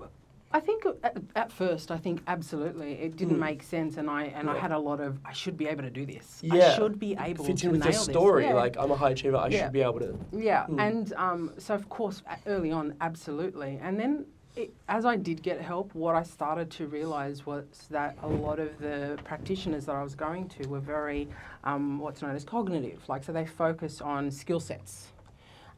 I 0.54 0.60
think 0.60 0.84
at, 1.04 1.18
at 1.38 1.50
first, 1.52 1.92
I 1.92 1.98
think 1.98 2.22
absolutely 2.28 2.92
it 3.00 3.16
didn't 3.16 3.38
Mm. 3.38 3.40
make 3.50 3.64
sense, 3.64 3.96
and 3.98 4.10
I 4.10 4.24
and 4.26 4.50
I 4.50 4.58
had 4.60 4.72
a 4.74 4.78
lot 4.78 5.00
of 5.00 5.18
I 5.26 5.32
should 5.34 5.56
be 5.58 5.66
able 5.68 5.84
to 5.84 5.90
do 5.90 6.06
this. 6.06 6.40
Yeah. 6.44 6.74
I 6.74 6.76
should 6.76 7.00
be 7.00 7.16
able 7.20 7.46
Fits 7.46 7.62
to 7.62 7.68
in 7.68 7.72
with 7.74 7.84
nail 7.86 7.94
story. 7.94 8.44
Yeah. 8.44 8.54
Like 8.56 8.76
I'm 8.78 8.92
a 8.92 8.96
high 8.96 9.12
achiever, 9.12 9.38
I 9.38 9.48
Yeah. 9.48 9.64
should 9.64 9.72
be 9.74 9.82
able 9.82 10.00
to. 10.02 10.20
yeah, 10.34 10.66
Mm. 10.68 10.80
and 10.88 11.14
um, 11.14 11.54
so 11.58 11.74
of 11.74 11.88
course 11.90 12.22
early 12.46 12.72
on, 12.72 12.94
absolutely, 13.02 13.80
and 13.82 14.00
then. 14.00 14.26
It, 14.56 14.74
as 14.90 15.06
I 15.06 15.16
did 15.16 15.42
get 15.42 15.62
help, 15.62 15.96
what 15.96 16.14
I 16.14 16.24
started 16.24 16.70
to 16.72 16.88
realize 16.88 17.46
was 17.46 17.64
that 17.90 18.18
a 18.22 18.28
lot 18.28 18.60
of 18.60 18.78
the 18.80 19.18
practitioners 19.24 19.86
that 19.86 19.96
I 19.96 20.04
was 20.04 20.14
going 20.14 20.50
to 20.50 20.68
were 20.68 20.82
very, 20.82 21.30
um, 21.64 22.00
what's 22.00 22.22
known 22.22 22.36
as 22.36 22.44
cognitive. 22.44 23.00
Like, 23.08 23.24
so 23.24 23.32
they 23.32 23.46
focus 23.46 24.02
on 24.02 24.30
skill 24.30 24.60
sets. 24.60 25.14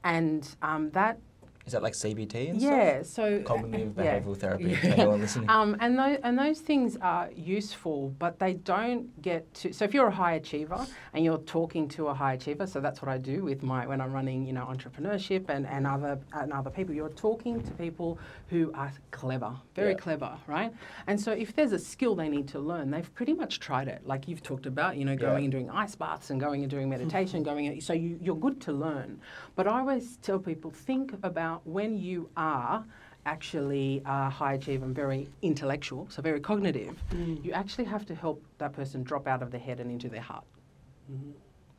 And 0.03 0.47
um, 0.63 0.89
that, 0.91 1.19
Is 1.65 1.71
that 1.71 1.82
like 1.82 1.93
CBT 1.93 2.49
and 2.49 2.60
stuff? 2.62 2.71
yeah, 2.73 3.02
so. 3.04 3.41
Cognitive 3.43 3.93
yeah. 3.97 4.19
behavioral 4.19 4.38
therapy 4.38 4.78
Yeah. 4.84 5.06
listening. 5.06 5.49
Um, 5.54 5.78
and, 5.80 5.97
those, 5.97 6.17
and 6.23 6.38
those 6.38 6.60
things 6.60 6.97
are 7.02 7.30
useful, 7.36 8.13
but 8.19 8.38
they 8.39 8.54
don't 8.54 9.21
get 9.21 9.54
to. 9.56 9.71
So 9.71 9.86
if 9.86 9.93
you're 9.93 10.08
a 10.08 10.12
high 10.12 10.34
achiever 10.34 10.86
and 11.13 11.23
you're 11.23 11.38
talking 11.39 11.88
to 11.89 12.08
a 12.08 12.13
high 12.13 12.34
achiever, 12.34 12.65
so 12.67 12.80
that's 12.82 13.02
what 13.02 13.10
I 13.10 13.17
do 13.17 13.43
with 13.43 13.63
my 13.63 13.86
when 13.88 14.02
I'm 14.02 14.12
running, 14.12 14.45
you 14.45 14.52
know, 14.54 14.65
entrepreneurship 14.65 15.49
and, 15.49 15.65
and 15.67 15.86
other 15.88 16.19
and 16.34 16.52
other 16.52 16.69
people. 16.69 16.93
You're 16.93 17.10
talking 17.10 17.62
to 17.63 17.71
people 17.73 18.19
who 18.49 18.71
are 18.73 18.91
clever, 19.12 19.54
very 19.76 19.91
Yeah. 19.91 19.97
clever, 19.97 20.38
right? 20.47 20.73
And 21.08 21.19
so 21.19 21.32
if 21.32 21.56
there's 21.56 21.71
a 21.71 21.80
skill 21.80 22.15
they 22.15 22.30
need 22.30 22.47
to 22.49 22.60
learn, 22.60 22.91
they've 22.91 23.13
pretty 23.13 23.34
much 23.34 23.60
tried 23.60 23.88
it. 23.88 24.02
Like 24.06 24.28
you've 24.28 24.43
talked 24.43 24.65
about, 24.65 24.97
you 24.97 25.06
know, 25.06 25.15
going 25.15 25.39
Yeah. 25.39 25.43
and 25.45 25.52
doing 25.52 25.69
ice 25.69 25.95
baths 25.95 26.30
and 26.30 26.39
going 26.41 26.62
and 26.63 26.69
doing 26.71 26.89
meditation, 26.89 27.41
going. 27.52 27.67
and- 27.67 27.82
So 27.84 27.93
you, 27.93 28.17
you're 28.21 28.36
good 28.36 28.60
to 28.62 28.73
learn. 28.73 29.19
But 29.56 29.67
I 29.67 29.80
always 29.80 30.17
tell 30.17 30.39
people 30.39 30.71
think 30.71 31.13
about 31.23 31.53
when 31.66 31.98
you 31.98 32.30
are 32.38 32.84
actually 33.26 34.02
a 34.06 34.30
high 34.30 34.54
achiever 34.54 34.84
and 34.86 34.94
very 34.96 35.30
intellectual, 35.42 36.08
so 36.10 36.22
very 36.22 36.39
cognitive, 36.42 37.02
Mm. 37.12 37.44
you 37.46 37.52
actually 37.54 37.86
have 37.86 38.06
to 38.08 38.16
help 38.16 38.44
that 38.58 38.74
person 38.74 39.02
drop 39.04 39.28
out 39.28 39.42
of 39.42 39.50
their 39.52 39.62
head 39.62 39.80
and 39.80 39.89
into 39.89 40.10
their 40.10 40.22
heart. 40.22 40.44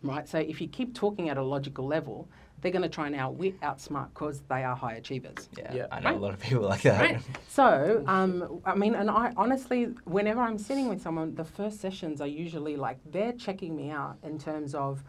Right? 0.02 0.28
So 0.28 0.38
if 0.38 0.60
you 0.60 0.68
keep 0.68 0.94
talking 0.94 1.28
at 1.30 1.38
a 1.38 1.42
logical 1.42 1.86
level, 1.86 2.28
they're 2.60 2.72
going 2.72 2.82
to 2.82 2.88
try 2.88 3.06
and 3.06 3.16
outwit, 3.16 3.58
outsmart 3.60 4.08
because 4.14 4.42
they 4.48 4.62
are 4.64 4.76
high 4.76 4.94
achievers. 4.94 5.48
yeah, 5.56 5.74
Yeah. 5.74 5.86
I 5.90 6.00
know 6.00 6.10
Right. 6.10 6.16
a 6.16 6.20
lot 6.20 6.34
of 6.34 6.40
people 6.40 6.62
like 6.68 6.82
that. 6.82 7.00
Right. 7.00 7.22
So, 7.48 8.04
um, 8.06 8.60
I 8.64 8.74
mean, 8.74 8.94
and 8.94 9.10
I 9.10 9.32
honestly, 9.36 9.84
whenever 10.04 10.40
I'm 10.40 10.58
sitting 10.58 10.88
with 10.88 11.00
someone, 11.02 11.34
the 11.34 11.44
first 11.44 11.80
sessions 11.80 12.20
are 12.20 12.26
usually 12.26 12.76
like 12.76 12.98
they're 13.10 13.32
checking 13.32 13.74
me 13.76 13.90
out 13.90 14.16
in 14.22 14.38
terms 14.38 14.74
of, 14.74 15.02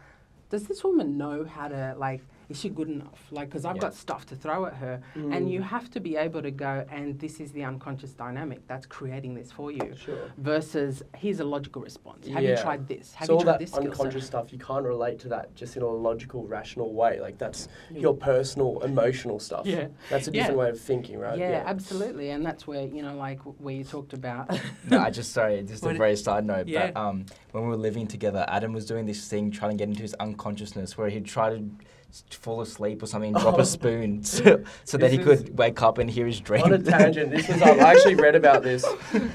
does 0.50 0.66
this 0.66 0.82
woman 0.84 1.16
know 1.18 1.44
how 1.44 1.68
to 1.68 1.94
like? 1.98 2.22
Is 2.48 2.60
she 2.60 2.68
good 2.68 2.88
enough? 2.88 3.26
Like, 3.32 3.48
because 3.48 3.64
I've 3.64 3.76
Yeah. 3.76 3.82
got 3.82 3.94
stuff 3.94 4.24
to 4.26 4.36
throw 4.36 4.66
at 4.66 4.74
her, 4.74 5.00
and 5.14 5.50
you 5.50 5.62
have 5.62 5.90
to 5.90 6.00
be 6.00 6.16
able 6.16 6.42
to 6.42 6.50
go. 6.52 6.84
And 6.90 7.18
this 7.18 7.40
is 7.40 7.50
the 7.52 7.64
unconscious 7.64 8.12
dynamic 8.12 8.66
that's 8.68 8.86
creating 8.86 9.34
this 9.34 9.50
for 9.50 9.72
you. 9.72 9.94
Sure. 9.96 10.30
Versus, 10.38 11.02
here's 11.16 11.40
a 11.40 11.44
logical 11.44 11.82
response. 11.82 12.28
Have 12.28 12.42
you 12.44 12.56
tried 12.56 12.86
this? 12.86 13.14
Have 13.14 13.26
so 13.26 13.32
you 13.32 13.36
all 13.38 13.42
tried 13.44 13.52
that 13.54 13.58
this 13.60 13.70
skill 13.72 13.84
unconscious 13.90 14.22
set? 14.22 14.28
stuff, 14.28 14.52
you 14.52 14.58
can't 14.58 14.84
relate 14.84 15.18
to 15.20 15.28
that 15.28 15.54
just 15.56 15.76
in 15.76 15.82
a 15.82 15.88
logical, 15.88 16.46
rational 16.46 16.92
way. 16.94 17.20
Like 17.20 17.36
that's 17.38 17.68
your 17.90 18.14
personal, 18.14 18.80
emotional 18.82 19.40
stuff. 19.40 19.66
Yeah. 19.66 19.88
That's 20.08 20.28
a 20.28 20.30
Yeah. 20.32 20.42
different 20.42 20.58
way 20.60 20.68
of 20.70 20.80
thinking, 20.80 21.18
right? 21.18 21.36
Yeah, 21.38 21.62
absolutely, 21.66 22.30
and 22.30 22.44
that's 22.46 22.66
where 22.66 22.86
you 22.86 23.02
know, 23.02 23.16
like 23.16 23.40
where 23.40 23.74
you 23.74 23.82
talked 23.84 24.12
about. 24.12 24.50
no, 24.88 25.00
I 25.00 25.10
just 25.10 25.32
sorry, 25.32 25.62
just 25.64 25.82
a 25.82 25.86
What- 25.86 25.96
very 25.96 26.16
side 26.16 26.44
note. 26.46 26.68
Yeah. 26.68 26.92
But 26.92 27.00
um, 27.00 27.26
when 27.50 27.64
we 27.64 27.70
were 27.70 27.76
living 27.76 28.06
together, 28.06 28.44
Adam 28.48 28.72
was 28.72 28.86
doing 28.86 29.06
this 29.06 29.26
thing, 29.28 29.50
trying 29.50 29.72
to 29.72 29.76
get 29.76 29.88
into 29.88 30.02
his 30.02 30.14
unconsciousness, 30.14 30.96
where 30.96 31.08
he'd 31.08 31.24
try 31.24 31.50
to 31.50 31.56
s- 31.56 31.64
fall 32.30 32.60
asleep 32.60 33.02
or 33.02 33.06
something, 33.06 33.32
drop 33.32 33.56
Oh. 33.56 33.60
a 33.60 33.64
spoon, 33.64 34.22
so, 34.24 34.62
so 34.84 34.96
that 34.98 35.10
he 35.10 35.18
could 35.18 35.56
wake 35.58 35.82
up 35.82 35.98
and 35.98 36.10
hear 36.10 36.26
his 36.26 36.40
dream. 36.40 36.62
On 36.62 36.72
a 36.72 36.78
tangent, 36.78 37.30
this 37.30 37.48
was 37.48 37.60
um, 37.62 37.80
I 37.80 37.92
actually 37.92 38.14
read 38.14 38.34
about 38.34 38.62
this. 38.62 38.84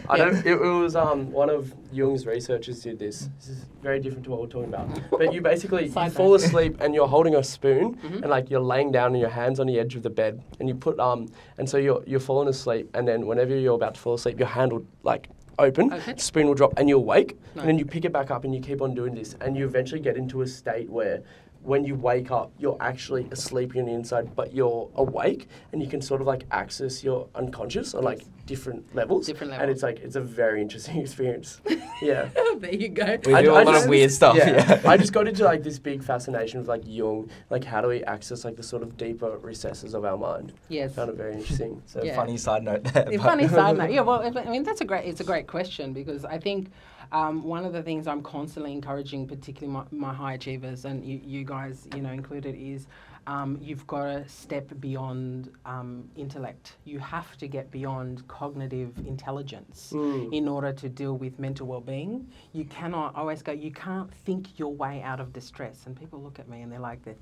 I 0.09 0.17
don't. 0.17 0.37
It, 0.37 0.47
it 0.47 0.59
was 0.59 0.95
um, 0.95 1.31
one 1.31 1.49
of 1.49 1.73
Jung's 1.91 2.25
researchers 2.25 2.81
did 2.81 2.97
this. 2.97 3.29
This 3.39 3.49
is 3.49 3.65
very 3.81 3.99
different 3.99 4.23
to 4.25 4.31
what 4.31 4.41
we're 4.41 4.47
talking 4.47 4.73
about. 4.73 4.87
But 5.11 5.33
you 5.33 5.41
basically 5.41 5.85
you 5.87 6.09
fall 6.09 6.33
asleep 6.35 6.77
and 6.79 6.95
you're 6.95 7.07
holding 7.07 7.35
a 7.35 7.43
spoon 7.43 7.95
Mhm. 7.97 8.21
and 8.21 8.29
like 8.29 8.49
you're 8.49 8.59
laying 8.61 8.91
down 8.91 9.11
and 9.11 9.19
your 9.19 9.29
hands 9.29 9.59
on 9.59 9.67
the 9.67 9.79
edge 9.79 9.95
of 9.95 10.03
the 10.03 10.09
bed 10.09 10.41
and 10.59 10.67
you 10.69 10.75
put 10.75 10.99
um 10.99 11.27
and 11.57 11.69
so 11.69 11.77
you're 11.77 12.03
you're 12.07 12.19
falling 12.19 12.47
asleep 12.47 12.89
and 12.93 13.07
then 13.07 13.27
whenever 13.27 13.55
you're 13.55 13.75
about 13.75 13.95
to 13.95 13.99
fall 13.99 14.13
asleep, 14.15 14.39
your 14.39 14.47
hand 14.47 14.71
will 14.71 14.85
like 15.03 15.29
open, 15.59 15.91
Okay. 15.93 16.15
spoon 16.17 16.47
will 16.47 16.53
drop 16.55 16.73
and 16.77 16.87
you'll 16.89 17.03
wake 17.05 17.37
No. 17.55 17.61
and 17.61 17.69
then 17.69 17.77
you 17.77 17.85
pick 17.85 18.05
it 18.05 18.11
back 18.13 18.31
up 18.31 18.45
and 18.45 18.55
you 18.55 18.61
keep 18.61 18.81
on 18.81 18.95
doing 18.95 19.13
this 19.13 19.35
and 19.41 19.55
you 19.57 19.65
eventually 19.65 19.99
get 20.01 20.15
into 20.17 20.41
a 20.41 20.47
state 20.47 20.89
where 20.89 21.21
when 21.63 21.83
you 21.85 21.95
wake 21.95 22.31
up, 22.31 22.51
you're 22.57 22.77
actually 22.79 23.27
asleep 23.31 23.75
on 23.75 23.85
the 23.85 23.91
inside, 23.93 24.35
but 24.35 24.53
you're 24.53 24.89
awake, 24.95 25.47
and 25.71 25.81
you 25.81 25.87
can 25.87 26.01
sort 26.01 26.21
of 26.21 26.27
like 26.27 26.43
access 26.51 27.03
your 27.03 27.27
unconscious 27.35 27.93
on 27.93 28.03
like 28.03 28.23
different 28.47 28.83
levels. 28.95 29.27
Different 29.27 29.51
levels. 29.51 29.61
And 29.63 29.71
it's 29.71 29.83
like 29.83 29.99
it's 29.99 30.15
a 30.15 30.21
very 30.21 30.61
interesting 30.61 30.97
experience. 31.05 31.61
Yeah. 32.01 32.29
there 32.59 32.73
you 32.73 32.89
go. 32.89 33.17
we 33.25 33.33
I- 33.35 33.41
do 33.43 33.51
a 33.51 33.53
I 33.55 33.63
lot 33.63 33.73
just- 33.73 33.85
of 33.85 33.89
weird 33.89 34.11
stuff. 34.11 34.35
Yeah. 34.35 34.81
I 34.85 34.97
just 34.97 35.13
got 35.13 35.27
into 35.29 35.43
like 35.43 35.61
this 35.63 35.77
big 35.79 36.03
fascination 36.03 36.59
with 36.59 36.67
like 36.67 36.81
Jung, 36.85 37.29
like 37.49 37.63
how 37.63 37.81
do 37.81 37.87
we 37.89 38.03
access 38.05 38.43
like 38.43 38.55
the 38.55 38.63
sort 38.63 38.81
of 38.83 38.97
deeper 38.97 39.37
recesses 39.37 39.93
of 39.93 40.03
our 40.03 40.17
mind? 40.17 40.53
Yes. 40.69 40.95
Found 40.95 41.11
it 41.11 41.15
very 41.15 41.33
interesting. 41.33 41.81
so 41.85 42.03
Yeah. 42.03 42.15
funny 42.15 42.37
side 42.37 42.63
note 42.63 42.83
there. 42.85 43.07
A 43.07 43.17
funny 43.19 43.47
side 43.47 43.77
note. 43.77 43.91
Yeah, 43.91 44.01
well, 44.01 44.21
I 44.37 44.45
mean 44.45 44.63
that's 44.63 44.81
a 44.81 44.85
great. 44.85 45.05
It's 45.05 45.21
a 45.21 45.25
great 45.25 45.47
question 45.47 45.93
because 45.93 46.25
I 46.25 46.37
think 46.39 46.71
um, 47.11 47.43
one 47.43 47.65
of 47.65 47.73
the 47.73 47.83
things 47.83 48.07
I'm 48.07 48.21
constantly 48.23 48.71
encouraging, 48.71 49.27
particularly 49.27 49.73
my, 49.73 49.83
my 50.07 50.13
high 50.13 50.33
achievers 50.33 50.85
and 50.85 51.03
you, 51.05 51.19
you 51.23 51.43
guys, 51.43 51.87
you 51.95 52.01
know, 52.01 52.11
included, 52.11 52.55
is 52.55 52.87
um, 53.27 53.59
you've 53.61 53.85
got 53.85 54.05
to 54.05 54.27
step 54.27 54.67
beyond 54.79 55.51
um, 55.65 56.09
intellect. 56.15 56.77
You 56.85 56.97
have 56.99 57.37
to 57.37 57.47
get 57.47 57.69
beyond 57.69 58.27
cognitive 58.27 58.97
intelligence 59.05 59.91
Mm. 59.93 60.33
in 60.33 60.47
order 60.47 60.71
to 60.73 60.89
deal 60.89 61.15
with 61.17 61.37
mental 61.37 61.67
well-being. 61.67 62.27
You 62.53 62.65
cannot. 62.65 63.15
I 63.15 63.19
always 63.19 63.43
go. 63.43 63.51
You 63.51 63.71
can't 63.71 64.11
think 64.25 64.57
your 64.57 64.73
way 64.73 65.01
out 65.03 65.19
of 65.19 65.33
distress. 65.33 65.83
And 65.85 65.95
people 65.99 66.19
look 66.21 66.39
at 66.39 66.49
me 66.49 66.61
and 66.63 66.71
they're 66.71 66.79
like, 66.79 67.03
they 67.05 67.13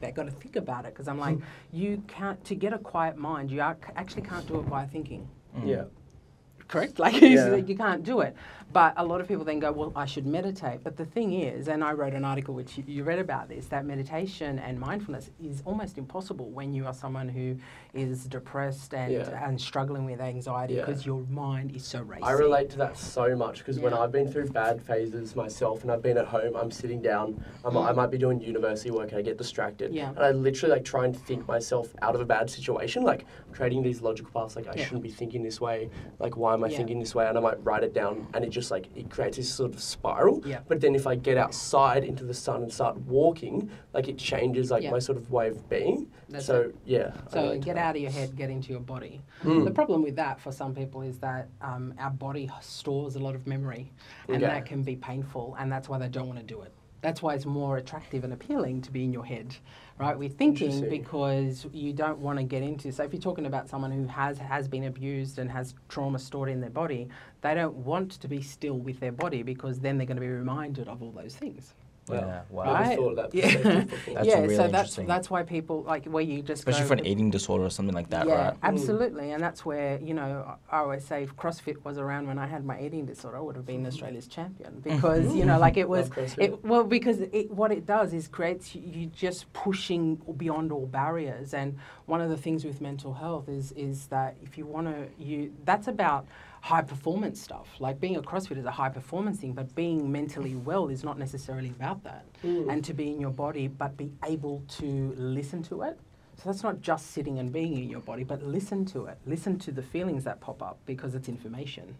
they've 0.00 0.14
got 0.14 0.24
to 0.24 0.30
think 0.32 0.56
about 0.56 0.84
it 0.84 0.92
because 0.92 1.08
I'm 1.08 1.18
like, 1.18 1.38
you 1.72 2.02
can't. 2.08 2.44
To 2.44 2.54
get 2.54 2.72
a 2.74 2.78
quiet 2.78 3.16
mind, 3.16 3.50
you 3.50 3.62
are, 3.62 3.76
actually 3.96 4.22
can't 4.22 4.46
do 4.46 4.58
it 4.60 4.68
by 4.68 4.84
thinking 4.84 5.26
Mm. 5.56 5.66
Yeah. 5.66 5.84
correct? 6.68 6.98
Like 6.98 7.20
Yeah. 7.22 7.56
you 7.56 7.74
can't 7.76 8.02
do 8.04 8.20
it. 8.20 8.36
But 8.70 8.92
a 8.98 9.04
lot 9.04 9.22
of 9.22 9.28
people 9.28 9.44
then 9.44 9.60
go, 9.60 9.72
well, 9.72 9.92
I 9.96 10.04
should 10.04 10.26
meditate. 10.26 10.84
But 10.84 10.96
the 10.96 11.04
thing 11.06 11.32
is, 11.32 11.68
and 11.68 11.82
I 11.82 11.92
wrote 11.92 12.12
an 12.12 12.24
article 12.24 12.54
which 12.54 12.76
you, 12.76 12.84
you 12.86 13.02
read 13.02 13.18
about 13.18 13.48
this, 13.48 13.66
that 13.68 13.86
meditation 13.86 14.58
and 14.58 14.78
mindfulness 14.78 15.30
is 15.42 15.62
almost 15.64 15.96
impossible 15.96 16.50
when 16.50 16.74
you 16.74 16.86
are 16.86 16.92
someone 16.92 17.30
who 17.30 17.56
is 17.94 18.26
depressed 18.26 18.92
and, 18.92 19.12
Yeah. 19.12 19.46
and 19.48 19.58
struggling 19.58 20.04
with 20.04 20.20
anxiety 20.20 20.74
Yeah. 20.74 20.84
because 20.84 21.06
your 21.06 21.20
mind 21.30 21.74
is 21.74 21.84
so 21.84 22.02
racing. 22.02 22.24
I 22.24 22.32
relate 22.32 22.68
to 22.70 22.78
that 22.78 22.98
so 22.98 23.34
much 23.34 23.58
because 23.58 23.78
when 23.78 23.94
I've 23.94 24.12
been 24.12 24.30
through 24.30 24.50
bad 24.50 24.82
phases 24.82 25.34
myself 25.34 25.82
and 25.82 25.90
I've 25.90 26.02
been 26.02 26.18
at 26.18 26.26
home, 26.26 26.54
I'm 26.54 26.70
sitting 26.70 27.00
down, 27.00 27.42
I'm, 27.64 27.74
I 27.76 27.92
Mm. 27.92 27.96
might 27.96 28.10
be 28.10 28.18
doing 28.18 28.38
university 28.40 28.90
work 28.90 29.10
and 29.12 29.18
I 29.18 29.22
get 29.22 29.38
distracted. 29.38 29.94
Yeah. 29.94 30.10
And 30.10 30.18
I 30.18 30.30
literally 30.32 30.74
like 30.74 30.84
try 30.84 31.06
and 31.06 31.16
think 31.16 31.48
myself 31.48 31.94
out 32.02 32.14
of 32.14 32.20
a 32.20 32.26
bad 32.26 32.50
situation. 32.50 33.02
Like 33.02 33.24
I'm 33.46 33.54
creating 33.54 33.82
these 33.82 34.02
logical 34.02 34.30
paths, 34.30 34.56
like 34.56 34.68
I 34.68 34.74
Yeah. 34.74 34.84
shouldn't 34.84 35.02
be 35.04 35.10
thinking 35.10 35.42
this 35.42 35.58
way. 35.58 35.88
Like 36.18 36.36
why 36.36 36.52
am 36.52 36.64
I 36.64 36.68
Yeah. 36.68 36.76
thinking 36.76 36.98
this 37.00 37.14
way? 37.14 37.26
And 37.26 37.38
I 37.38 37.40
might 37.40 37.64
write 37.64 37.82
it 37.82 37.94
down, 37.94 38.26
and 38.34 38.44
it 38.44 38.50
just 38.58 38.70
like 38.70 38.86
it 38.96 39.08
creates 39.10 39.36
this 39.36 39.52
sort 39.52 39.72
of 39.72 39.80
spiral. 39.80 40.42
Yeah. 40.44 40.60
But 40.66 40.80
then 40.80 40.94
if 40.94 41.06
I 41.06 41.14
get 41.14 41.36
outside 41.38 42.04
into 42.04 42.24
the 42.24 42.34
sun 42.34 42.62
and 42.62 42.72
start 42.72 42.96
walking, 43.02 43.70
like 43.94 44.08
it 44.08 44.18
changes 44.18 44.70
like 44.70 44.82
Yeah. 44.82 44.90
my 44.90 44.98
sort 44.98 45.16
of 45.18 45.30
way 45.30 45.48
of 45.48 45.68
being. 45.68 46.10
That's 46.28 46.46
so 46.46 46.60
it. 46.62 46.76
yeah. 46.84 47.12
So 47.30 47.58
get 47.58 47.76
that. 47.76 47.78
out 47.78 47.96
of 47.96 48.02
your 48.02 48.10
head, 48.10 48.36
get 48.36 48.50
into 48.50 48.70
your 48.70 48.80
body. 48.80 49.20
Mm. 49.44 49.64
The 49.64 49.70
problem 49.70 50.02
with 50.02 50.16
that 50.16 50.40
for 50.40 50.52
some 50.52 50.74
people 50.74 51.02
is 51.02 51.18
that 51.20 51.48
um, 51.60 51.94
our 51.98 52.10
body 52.10 52.50
stores 52.60 53.16
a 53.16 53.20
lot 53.20 53.34
of 53.34 53.46
memory, 53.46 53.92
and 54.28 54.36
Okay. 54.42 54.46
that 54.46 54.66
can 54.66 54.82
be 54.82 54.96
painful, 54.96 55.56
and 55.58 55.70
that's 55.72 55.88
why 55.88 55.98
they 55.98 56.08
don't 56.08 56.26
want 56.26 56.38
to 56.40 56.44
do 56.44 56.62
it. 56.62 56.72
That's 57.00 57.22
why 57.22 57.34
it's 57.34 57.46
more 57.46 57.76
attractive 57.76 58.24
and 58.24 58.32
appealing 58.32 58.82
to 58.82 58.90
be 58.90 59.04
in 59.04 59.12
your 59.12 59.24
head, 59.24 59.54
right? 59.98 60.18
We're 60.18 60.28
thinking 60.28 60.88
because 60.88 61.66
you 61.72 61.92
don't 61.92 62.18
want 62.18 62.38
to 62.38 62.44
get 62.44 62.62
into. 62.62 62.90
So 62.90 63.04
if 63.04 63.12
you're 63.12 63.22
talking 63.22 63.46
about 63.46 63.68
someone 63.68 63.92
who 63.92 64.06
has 64.06 64.38
has 64.38 64.66
been 64.66 64.84
abused 64.84 65.38
and 65.38 65.50
has 65.50 65.74
trauma 65.88 66.18
stored 66.18 66.48
in 66.48 66.60
their 66.60 66.70
body, 66.70 67.08
they 67.40 67.54
don't 67.54 67.76
want 67.76 68.12
to 68.12 68.28
be 68.28 68.42
still 68.42 68.78
with 68.78 68.98
their 68.98 69.12
body 69.12 69.42
because 69.42 69.78
then 69.78 69.96
they're 69.96 70.06
going 70.06 70.16
to 70.16 70.20
be 70.20 70.28
reminded 70.28 70.88
of 70.88 71.02
all 71.02 71.12
those 71.12 71.36
things. 71.36 71.74
Yeah, 72.16 72.42
wow. 72.50 72.64
Never 72.64 72.74
Right? 72.74 72.96
thought 72.98 73.16
that 73.16 73.34
Yeah. 73.34 73.84
That's 74.14 74.26
yeah, 74.26 74.40
really 74.40 74.56
so 74.56 74.68
that's 74.68 74.96
that's 74.96 75.30
why 75.30 75.42
people 75.42 75.82
like 75.82 76.04
where 76.06 76.22
you 76.22 76.42
just 76.42 76.60
Especially 76.60 76.82
go 76.82 76.86
for 76.88 76.94
an 76.94 77.00
with- 77.00 77.08
eating 77.08 77.30
disorder 77.30 77.64
or 77.64 77.70
something 77.70 77.94
like 77.94 78.10
that, 78.10 78.26
yeah, 78.26 78.34
right? 78.34 78.54
Mm. 78.54 78.58
absolutely, 78.62 79.30
and 79.32 79.42
that's 79.42 79.64
where 79.64 79.98
you 80.00 80.14
know 80.14 80.56
I 80.70 80.78
always 80.78 81.04
say 81.04 81.22
if 81.24 81.36
CrossFit 81.36 81.84
was 81.84 81.98
around 81.98 82.26
when 82.26 82.38
I 82.38 82.46
had 82.46 82.64
my 82.64 82.80
eating 82.80 83.06
disorder, 83.06 83.36
I 83.38 83.40
would 83.40 83.56
have 83.56 83.66
been 83.66 83.78
mm-hmm. 83.78 83.86
Australia's 83.86 84.26
champion 84.26 84.80
because 84.84 85.34
you 85.34 85.44
know, 85.44 85.58
like 85.58 85.76
it 85.76 85.88
was, 85.88 86.10
it, 86.38 86.64
well, 86.64 86.84
because 86.84 87.20
it, 87.20 87.50
what 87.50 87.70
it 87.72 87.86
does 87.86 88.12
is 88.14 88.28
creates 88.28 88.74
you- 88.74 88.82
you 88.98 89.06
just 89.06 89.52
pushing 89.52 90.16
beyond 90.36 90.72
all 90.72 90.86
barriers, 90.86 91.54
and 91.54 91.76
one 92.06 92.20
of 92.20 92.30
the 92.30 92.36
things 92.36 92.64
with 92.64 92.80
mental 92.80 93.14
health 93.14 93.48
is 93.48 93.72
is 93.72 94.06
that 94.06 94.36
if 94.42 94.56
you 94.58 94.64
want 94.66 94.86
to, 94.88 95.08
you 95.22 95.52
that's 95.64 95.88
about 95.88 96.26
high 96.60 96.82
performance 96.82 97.40
stuff. 97.40 97.68
Like 97.78 98.00
being 98.00 98.16
a 98.16 98.22
CrossFit 98.22 98.58
is 98.58 98.64
a 98.64 98.70
high 98.70 98.88
performance 98.88 99.38
thing, 99.38 99.52
but 99.52 99.74
being 99.74 100.10
mentally 100.10 100.54
well 100.56 100.88
is 100.88 101.04
not 101.04 101.18
necessarily 101.18 101.70
about 101.70 102.02
that. 102.04 102.24
Mm. 102.44 102.72
And 102.72 102.84
to 102.84 102.94
be 102.94 103.10
in 103.10 103.20
your 103.20 103.30
body, 103.30 103.68
but 103.68 103.96
be 103.96 104.12
able 104.24 104.62
to 104.78 105.14
listen 105.16 105.62
to 105.64 105.82
it. 105.82 105.98
So 106.36 106.42
that's 106.46 106.62
not 106.62 106.80
just 106.80 107.10
sitting 107.10 107.40
and 107.40 107.52
being 107.52 107.76
in 107.76 107.88
your 107.88 108.00
body, 108.00 108.22
but 108.22 108.42
listen 108.42 108.84
to 108.86 109.06
it. 109.06 109.18
Listen 109.26 109.58
to 109.60 109.72
the 109.72 109.82
feelings 109.82 110.22
that 110.24 110.40
pop 110.40 110.62
up 110.62 110.78
because 110.86 111.14
it's 111.16 111.28
information, 111.28 111.96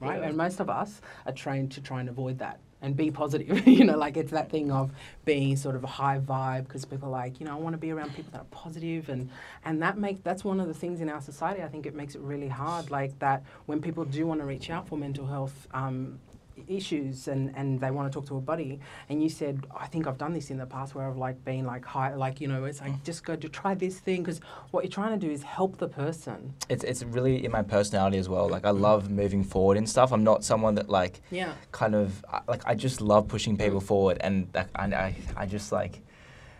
right? 0.00 0.20
Yeah. 0.20 0.28
And 0.28 0.36
most 0.36 0.58
of 0.58 0.68
us 0.68 1.00
are 1.24 1.32
trained 1.32 1.70
to 1.72 1.80
try 1.80 2.00
and 2.00 2.08
avoid 2.08 2.38
that 2.38 2.58
and 2.86 2.96
be 2.96 3.10
positive. 3.10 3.66
you 3.68 3.84
know, 3.84 3.98
like 3.98 4.16
it's 4.16 4.30
that 4.30 4.48
thing 4.48 4.70
of 4.70 4.92
being 5.24 5.56
sort 5.56 5.74
of 5.74 5.84
a 5.84 5.88
high 5.88 6.18
vibe 6.18 6.64
because 6.64 6.84
people 6.84 7.08
are 7.08 7.12
like, 7.12 7.40
you 7.40 7.46
know, 7.46 7.52
I 7.52 7.58
want 7.58 7.74
to 7.74 7.78
be 7.78 7.90
around 7.90 8.14
people 8.14 8.30
that 8.32 8.42
are 8.42 8.50
positive 8.50 9.08
and 9.08 9.28
and 9.64 9.82
that 9.82 9.98
makes 9.98 10.20
that's 10.22 10.44
one 10.44 10.60
of 10.60 10.68
the 10.68 10.74
things 10.74 11.00
in 11.00 11.10
our 11.10 11.20
society. 11.20 11.62
I 11.62 11.68
think 11.68 11.84
it 11.84 11.94
makes 11.94 12.14
it 12.14 12.20
really 12.20 12.48
hard, 12.48 12.90
like 12.90 13.18
that 13.18 13.42
when 13.66 13.82
people 13.82 14.04
do 14.04 14.26
want 14.26 14.40
to 14.40 14.46
reach 14.46 14.70
out 14.70 14.88
for 14.88 14.96
mental 14.96 15.26
health. 15.26 15.66
Um, 15.74 16.20
issues 16.68 17.28
and, 17.28 17.54
and 17.56 17.80
they 17.80 17.90
want 17.90 18.10
to 18.10 18.14
talk 18.16 18.26
to 18.26 18.36
a 18.36 18.40
buddy 18.40 18.80
and 19.08 19.22
you 19.22 19.28
said 19.28 19.66
I 19.76 19.86
think 19.86 20.06
I've 20.06 20.18
done 20.18 20.32
this 20.32 20.50
in 20.50 20.58
the 20.58 20.66
past 20.66 20.94
where 20.94 21.08
I've 21.08 21.16
like 21.16 21.44
been 21.44 21.66
like 21.66 21.84
high 21.84 22.14
like 22.14 22.40
you 22.40 22.48
know 22.48 22.64
it's 22.64 22.80
like 22.80 23.02
just 23.04 23.24
go 23.24 23.36
to 23.36 23.48
try 23.48 23.74
this 23.74 23.98
thing 23.98 24.22
because 24.22 24.40
what 24.70 24.84
you're 24.84 24.90
trying 24.90 25.18
to 25.18 25.26
do 25.26 25.32
is 25.32 25.42
help 25.42 25.78
the 25.78 25.88
person 25.88 26.54
It's 26.68 26.84
it's 26.84 27.02
really 27.02 27.44
in 27.44 27.50
my 27.50 27.62
personality 27.62 28.18
as 28.18 28.28
well. 28.28 28.48
Like 28.48 28.64
I 28.64 28.70
mm. 28.70 28.80
love 28.80 29.10
moving 29.10 29.44
forward 29.44 29.76
and 29.76 29.88
stuff. 29.88 30.12
I'm 30.12 30.24
not 30.24 30.44
someone 30.44 30.74
that 30.76 30.88
like 30.88 31.20
yeah 31.30 31.52
kind 31.72 31.94
of 31.94 32.24
like 32.48 32.62
I 32.66 32.74
just 32.74 33.00
love 33.00 33.28
pushing 33.28 33.56
people 33.56 33.80
mm. 33.80 33.86
forward 33.86 34.18
and 34.20 34.48
I 34.54 34.66
I, 34.76 35.16
I 35.36 35.46
just 35.46 35.72
like 35.72 36.00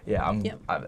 yeah 0.06 0.26
I'm 0.26 0.44
Yep. 0.44 0.60
I, 0.68 0.82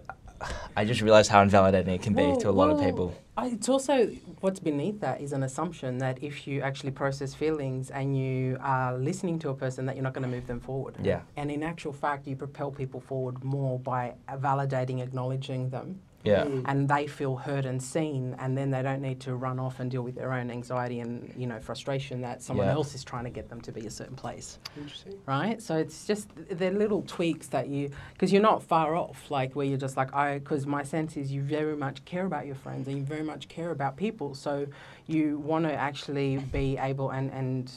I 0.76 0.84
just 0.84 1.00
realized 1.00 1.30
how 1.30 1.42
invalidating 1.42 1.94
it 1.94 2.02
can 2.02 2.14
be 2.14 2.36
to 2.40 2.48
a 2.48 2.50
lot 2.50 2.70
of 2.70 2.80
people. 2.80 3.14
I, 3.36 3.46
it's 3.48 3.68
also 3.68 4.06
what's 4.40 4.60
beneath 4.60 5.00
that 5.00 5.20
is 5.20 5.32
an 5.32 5.42
assumption 5.42 5.98
that 5.98 6.22
if 6.22 6.46
you 6.46 6.60
actually 6.60 6.90
process 6.90 7.34
feelings 7.34 7.90
and 7.90 8.16
you 8.16 8.58
are 8.60 8.96
listening 8.96 9.38
to 9.40 9.50
a 9.50 9.54
person, 9.54 9.86
that 9.86 9.96
you're 9.96 10.02
not 10.02 10.14
going 10.14 10.28
to 10.28 10.28
move 10.28 10.46
them 10.46 10.60
forward. 10.60 10.96
Yeah. 11.02 11.20
And 11.36 11.50
in 11.50 11.62
actual 11.62 11.92
fact, 11.92 12.26
you 12.26 12.36
propel 12.36 12.70
people 12.70 13.00
forward 13.00 13.42
more 13.44 13.78
by 13.78 14.14
validating, 14.28 15.02
acknowledging 15.02 15.70
them, 15.70 16.00
Yeah. 16.24 16.44
Mm. 16.44 16.64
and 16.66 16.88
they 16.88 17.06
feel 17.06 17.36
heard 17.36 17.64
and 17.64 17.80
seen, 17.80 18.34
and 18.40 18.58
then 18.58 18.70
they 18.70 18.82
don't 18.82 19.00
need 19.00 19.20
to 19.20 19.36
run 19.36 19.60
off 19.60 19.78
and 19.78 19.88
deal 19.88 20.02
with 20.02 20.16
their 20.16 20.32
own 20.32 20.50
anxiety 20.50 20.98
and 20.98 21.32
you 21.36 21.46
know 21.46 21.60
frustration 21.60 22.20
that 22.22 22.42
someone 22.42 22.66
Yeah. 22.66 22.72
else 22.72 22.94
is 22.96 23.04
trying 23.04 23.22
to 23.24 23.30
get 23.30 23.48
them 23.48 23.60
to 23.62 23.70
be 23.72 23.86
a 23.86 23.90
certain 23.90 24.16
place 24.16 24.58
Interesting. 24.76 25.14
right? 25.26 25.62
So 25.62 25.76
it's 25.76 26.06
just 26.08 26.28
they're 26.50 26.72
little 26.72 27.02
tweaks 27.02 27.46
that 27.48 27.68
you 27.68 27.90
because 28.14 28.32
you're 28.32 28.42
not 28.42 28.64
far 28.64 28.96
off, 28.96 29.30
like 29.30 29.54
where 29.54 29.64
you're 29.64 29.78
just 29.78 29.96
like 29.96 30.12
I 30.12 30.38
because 30.40 30.66
my 30.66 30.82
sense 30.82 31.16
is 31.16 31.30
you 31.30 31.40
very 31.40 31.76
much 31.76 32.04
care 32.04 32.26
about 32.26 32.46
your 32.46 32.56
friends 32.56 32.88
and 32.88 32.98
you 32.98 33.04
very 33.04 33.22
much 33.22 33.46
care 33.48 33.70
about 33.70 33.96
people, 33.96 34.34
so 34.34 34.66
you 35.06 35.38
want 35.38 35.66
to 35.66 35.72
actually 35.72 36.38
be 36.38 36.76
able 36.78 37.10
and 37.10 37.30
and. 37.32 37.70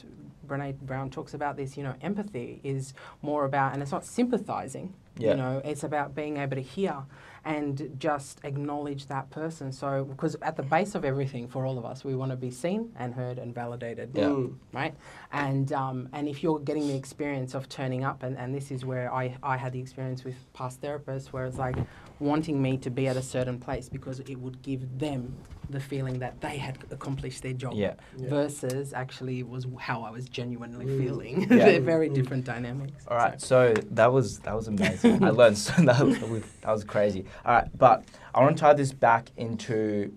Brene 0.47 0.77
Brown 0.81 1.09
talks 1.09 1.33
about 1.33 1.55
this, 1.55 1.77
you 1.77 1.83
know, 1.83 1.93
empathy 2.01 2.59
is 2.61 2.93
more 3.21 3.45
about, 3.45 3.71
and 3.71 3.81
it's 3.81 3.93
not 3.93 4.03
sympathizing, 4.03 4.93
Yeah. 5.17 5.31
you 5.31 5.37
know, 5.37 5.61
it's 5.65 5.83
about 5.83 6.15
being 6.15 6.37
able 6.37 6.55
to 6.55 6.61
hear 6.61 6.95
and 7.43 7.95
just 7.97 8.39
acknowledge 8.43 9.07
that 9.07 9.29
person. 9.31 9.71
So, 9.71 10.05
because 10.05 10.35
at 10.43 10.55
the 10.57 10.63
base 10.63 10.93
of 10.93 11.03
everything 11.03 11.47
for 11.47 11.65
all 11.65 11.77
of 11.79 11.85
us, 11.85 12.03
we 12.05 12.13
want 12.15 12.29
to 12.31 12.37
be 12.37 12.51
seen 12.51 12.91
and 12.97 13.13
heard 13.15 13.39
and 13.39 13.53
validated 13.53 14.11
Yeah. 14.13 14.25
Mm. 14.25 14.55
right? 14.73 14.93
And 15.31 15.71
um, 15.73 16.07
and 16.13 16.27
if 16.27 16.43
you're 16.43 16.59
getting 16.59 16.87
the 16.87 16.95
experience 16.95 17.55
of 17.55 17.67
turning 17.67 18.03
up, 18.03 18.21
and, 18.23 18.37
and 18.37 18.53
this 18.53 18.69
is 18.71 18.85
where 18.85 19.11
I, 19.13 19.35
I 19.41 19.57
had 19.57 19.73
the 19.73 19.79
experience 19.79 20.23
with 20.23 20.35
past 20.53 20.81
therapists, 20.81 21.27
where 21.27 21.45
it's 21.45 21.57
like 21.57 21.75
wanting 22.19 22.61
me 22.61 22.77
to 22.77 22.89
be 22.91 23.07
at 23.07 23.17
a 23.17 23.21
certain 23.23 23.59
place 23.59 23.89
because 23.89 24.19
it 24.19 24.35
would 24.39 24.61
give 24.61 24.99
them 24.99 25.33
the 25.71 25.79
feeling 25.79 26.19
that 26.19 26.39
they 26.41 26.57
had 26.57 26.77
accomplished 26.91 27.41
their 27.43 27.53
job 27.53 27.73
Yeah. 27.73 27.93
Yeah. 28.17 28.29
versus 28.29 28.93
actually 28.93 29.41
was 29.41 29.65
how 29.79 30.03
I 30.03 30.11
was 30.11 30.25
genuinely 30.29 30.85
Mm. 30.85 30.99
feeling. 31.03 31.41
Yeah. 31.49 31.65
They're 31.65 31.81
very 31.81 32.09
Mm. 32.09 32.13
different 32.15 32.45
dynamics. 32.45 33.03
All 33.07 33.17
right, 33.17 33.41
so 33.41 33.73
that 33.91 34.11
was 34.13 34.39
that 34.39 34.55
was 34.55 34.67
amazing. 34.67 35.10
I 35.21 35.29
learned 35.29 35.57
so 35.57 35.73
that 35.83 35.99
was, 36.05 36.19
that 36.61 36.71
was 36.71 36.83
crazy. 36.83 37.25
All 37.45 37.53
right, 37.55 37.67
but 37.77 38.03
I 38.33 38.41
want 38.41 38.57
to 38.57 38.61
tie 38.61 38.73
this 38.73 38.93
back 38.93 39.31
into 39.37 40.13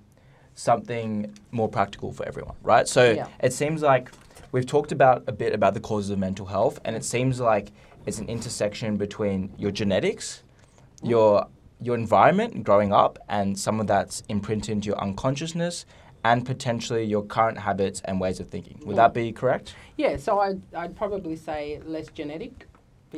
something 0.55 1.33
more 1.51 1.69
practical 1.69 2.13
for 2.13 2.25
everyone, 2.27 2.55
right? 2.63 2.87
So 2.87 3.11
Yeah. 3.13 3.27
it 3.43 3.53
seems 3.53 3.83
like 3.83 4.11
we've 4.53 4.67
talked 4.67 4.93
about 4.93 5.25
a 5.27 5.33
bit 5.33 5.53
about 5.53 5.75
the 5.75 5.81
causes 5.81 6.11
of 6.11 6.19
mental 6.19 6.47
health, 6.47 6.79
and 6.85 6.95
it 6.97 7.05
seems 7.05 7.41
like 7.41 7.73
it's 8.07 8.19
an 8.19 8.29
intersection 8.29 8.97
between 8.97 9.53
your 9.59 9.71
genetics, 9.71 10.43
your 11.03 11.47
your 11.81 11.97
environment 11.97 12.63
growing 12.65 12.93
up, 12.93 13.19
and 13.29 13.59
some 13.59 13.81
of 13.81 13.87
that's 13.87 14.23
imprinted 14.29 14.71
into 14.71 14.87
your 14.87 14.99
unconsciousness, 15.01 15.85
and 16.25 16.47
potentially 16.47 17.05
your 17.05 17.23
current 17.23 17.59
habits 17.59 18.01
and 18.05 18.21
ways 18.21 18.41
of 18.41 18.49
thinking. 18.49 18.81
Would 18.87 18.97
that 18.97 19.13
be 19.13 19.33
correct? 19.33 19.75
Yeah, 19.97 20.17
so 20.17 20.39
I'd, 20.39 20.63
I'd 20.75 20.97
probably 20.97 21.37
say 21.37 21.81
less 21.85 22.07
genetic 22.09 22.67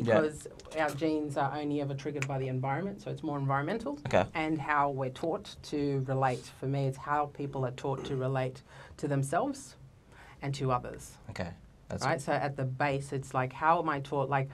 because 0.03 0.47
our 0.79 0.91
genes 0.91 1.37
are 1.37 1.53
only 1.59 1.81
ever 1.81 1.95
triggered 1.95 2.27
by 2.29 2.39
the 2.39 2.49
environment, 2.49 3.03
so 3.03 3.11
it's 3.11 3.23
more 3.23 3.39
environmental. 3.39 3.99
Okay. 4.07 4.25
And 4.35 4.61
how 4.61 4.91
we're 4.91 5.11
taught 5.11 5.57
to 5.65 6.05
relate. 6.07 6.51
For 6.61 6.67
me, 6.67 6.87
it's 6.87 6.99
how 6.99 7.27
people 7.27 7.65
are 7.67 7.73
taught 7.73 8.05
to 8.07 8.17
relate 8.17 8.63
to 8.99 9.09
themselves 9.09 9.77
and 10.43 10.55
to 10.57 10.71
others. 10.71 11.13
Okay. 11.31 11.51
That's 11.89 12.05
right? 12.05 12.21
So 12.21 12.33
at 12.33 12.57
the 12.57 12.65
base, 12.65 13.13
it's 13.13 13.33
like, 13.35 13.53
how 13.53 13.81
am 13.81 13.89
I 13.89 14.01
taught? 14.01 14.29
Like, 14.29 14.49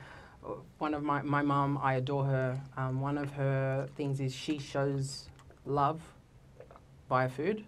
one 0.78 0.92
of 0.94 1.02
my, 1.02 1.22
my 1.22 1.42
mum, 1.42 1.78
I 1.82 1.94
adore 1.94 2.24
her. 2.24 2.60
Um, 2.76 3.00
one 3.00 3.16
of 3.18 3.30
her 3.32 3.88
things 3.96 4.20
is 4.20 4.34
she 4.34 4.58
shows 4.58 5.28
love 5.64 6.00
via 7.08 7.28
food, 7.28 7.64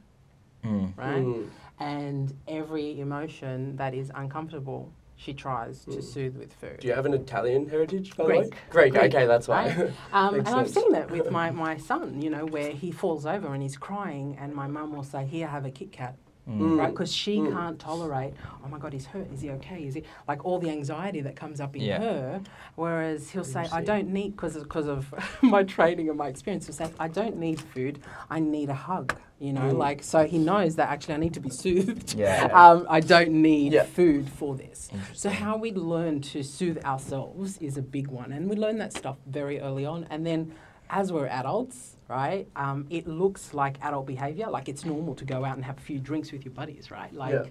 Mm. 0.64 0.96
right? 0.96 1.22
Mm. 1.22 1.48
And 1.78 2.34
every 2.48 2.98
emotion 3.00 3.76
that 3.76 3.92
is 3.94 4.10
uncomfortable, 4.14 4.90
she 5.16 5.32
tries 5.32 5.84
to 5.84 5.90
Mm. 5.98 6.02
soothe 6.02 6.36
with 6.36 6.52
food. 6.52 6.78
Do 6.80 6.88
you 6.88 6.94
have 6.94 7.06
an 7.06 7.14
Italian 7.14 7.68
heritage, 7.68 8.16
by 8.16 8.24
Greek. 8.24 8.36
the 8.36 8.50
way? 8.50 8.56
Greek. 8.70 8.92
Greek, 8.94 9.14
Okay, 9.14 9.26
that's 9.26 9.46
why. 9.48 9.68
right? 9.68 9.92
Um, 10.12 10.34
and 10.34 10.44
Makes 10.44 10.50
I've 10.50 10.70
seen 10.70 10.94
it 10.94 11.10
with 11.10 11.30
my, 11.30 11.50
my 11.50 11.76
son, 11.76 12.20
you 12.20 12.30
know, 12.30 12.44
where 12.46 12.70
he 12.72 12.90
falls 12.90 13.24
over 13.26 13.52
and 13.54 13.62
he's 13.62 13.76
crying, 13.76 14.36
and 14.40 14.54
my 14.54 14.66
mum 14.66 14.92
will 14.92 15.02
say, 15.04 15.24
Here, 15.24 15.46
have 15.46 15.64
a 15.64 15.70
Kit 15.70 15.92
Kat. 15.92 16.16
Mm. 16.48 16.78
right? 16.78 16.90
Because 16.90 17.10
she 17.10 17.38
Mm. 17.38 17.52
can't 17.52 17.78
tolerate, 17.78 18.34
oh 18.62 18.68
my 18.68 18.78
God, 18.78 18.92
he's 18.92 19.06
hurt. 19.06 19.32
Is 19.32 19.40
he 19.40 19.50
okay? 19.52 19.86
Is 19.86 19.94
he 19.94 20.02
like 20.28 20.44
all 20.44 20.58
the 20.58 20.68
anxiety 20.68 21.22
that 21.22 21.36
comes 21.36 21.58
up 21.58 21.74
in 21.74 21.82
Yeah. 21.82 21.98
her? 22.00 22.40
Whereas 22.74 23.30
he'll 23.30 23.44
say, 23.44 23.66
I 23.72 23.80
don't 23.82 24.08
need 24.08 24.32
because 24.36 24.54
because 24.62 24.86
of 24.86 25.12
my 25.42 25.62
training 25.62 26.10
and 26.10 26.18
my 26.18 26.28
experience. 26.28 26.66
He'll 26.66 26.74
say, 26.74 26.90
I 26.98 27.08
don't 27.08 27.38
need 27.38 27.60
food. 27.60 28.00
I 28.28 28.40
need 28.40 28.68
a 28.68 28.74
hug. 28.74 29.16
You 29.38 29.52
know, 29.54 29.62
Mm. 29.72 29.78
like 29.78 30.02
so 30.02 30.26
he 30.26 30.38
knows 30.38 30.76
that 30.76 30.88
actually 30.90 31.14
I 31.14 31.16
need 31.18 31.34
to 31.34 31.40
be 31.40 31.50
soothed. 31.62 32.14
Yeah. 32.14 32.48
Um, 32.54 32.86
I 32.90 33.00
don't 33.00 33.30
need 33.32 33.72
Yeah. 33.72 33.84
food 33.84 34.28
for 34.28 34.54
this. 34.54 34.90
So 35.14 35.30
how 35.30 35.56
we 35.56 35.72
learn 35.72 36.20
to 36.32 36.42
soothe 36.42 36.84
ourselves 36.84 37.56
is 37.58 37.76
a 37.78 37.82
big 37.82 38.08
one, 38.08 38.32
and 38.32 38.50
we 38.50 38.56
learn 38.56 38.76
that 38.78 38.92
stuff 38.92 39.16
very 39.26 39.60
early 39.60 39.86
on, 39.86 40.06
and 40.10 40.26
then. 40.26 40.52
As 40.90 41.10
we're 41.10 41.26
adults, 41.26 41.93
right, 42.08 42.46
um, 42.56 42.86
it 42.90 43.06
looks 43.06 43.54
like 43.54 43.76
adult 43.82 44.06
behavior, 44.06 44.48
like 44.48 44.68
it's 44.68 44.84
normal 44.84 45.14
to 45.16 45.24
go 45.24 45.44
out 45.44 45.56
and 45.56 45.64
have 45.64 45.78
a 45.78 45.80
few 45.80 45.98
drinks 45.98 46.32
with 46.32 46.44
your 46.44 46.52
buddies, 46.52 46.90
right? 46.90 47.12
Like, 47.12 47.32
Yeah. 47.32 47.44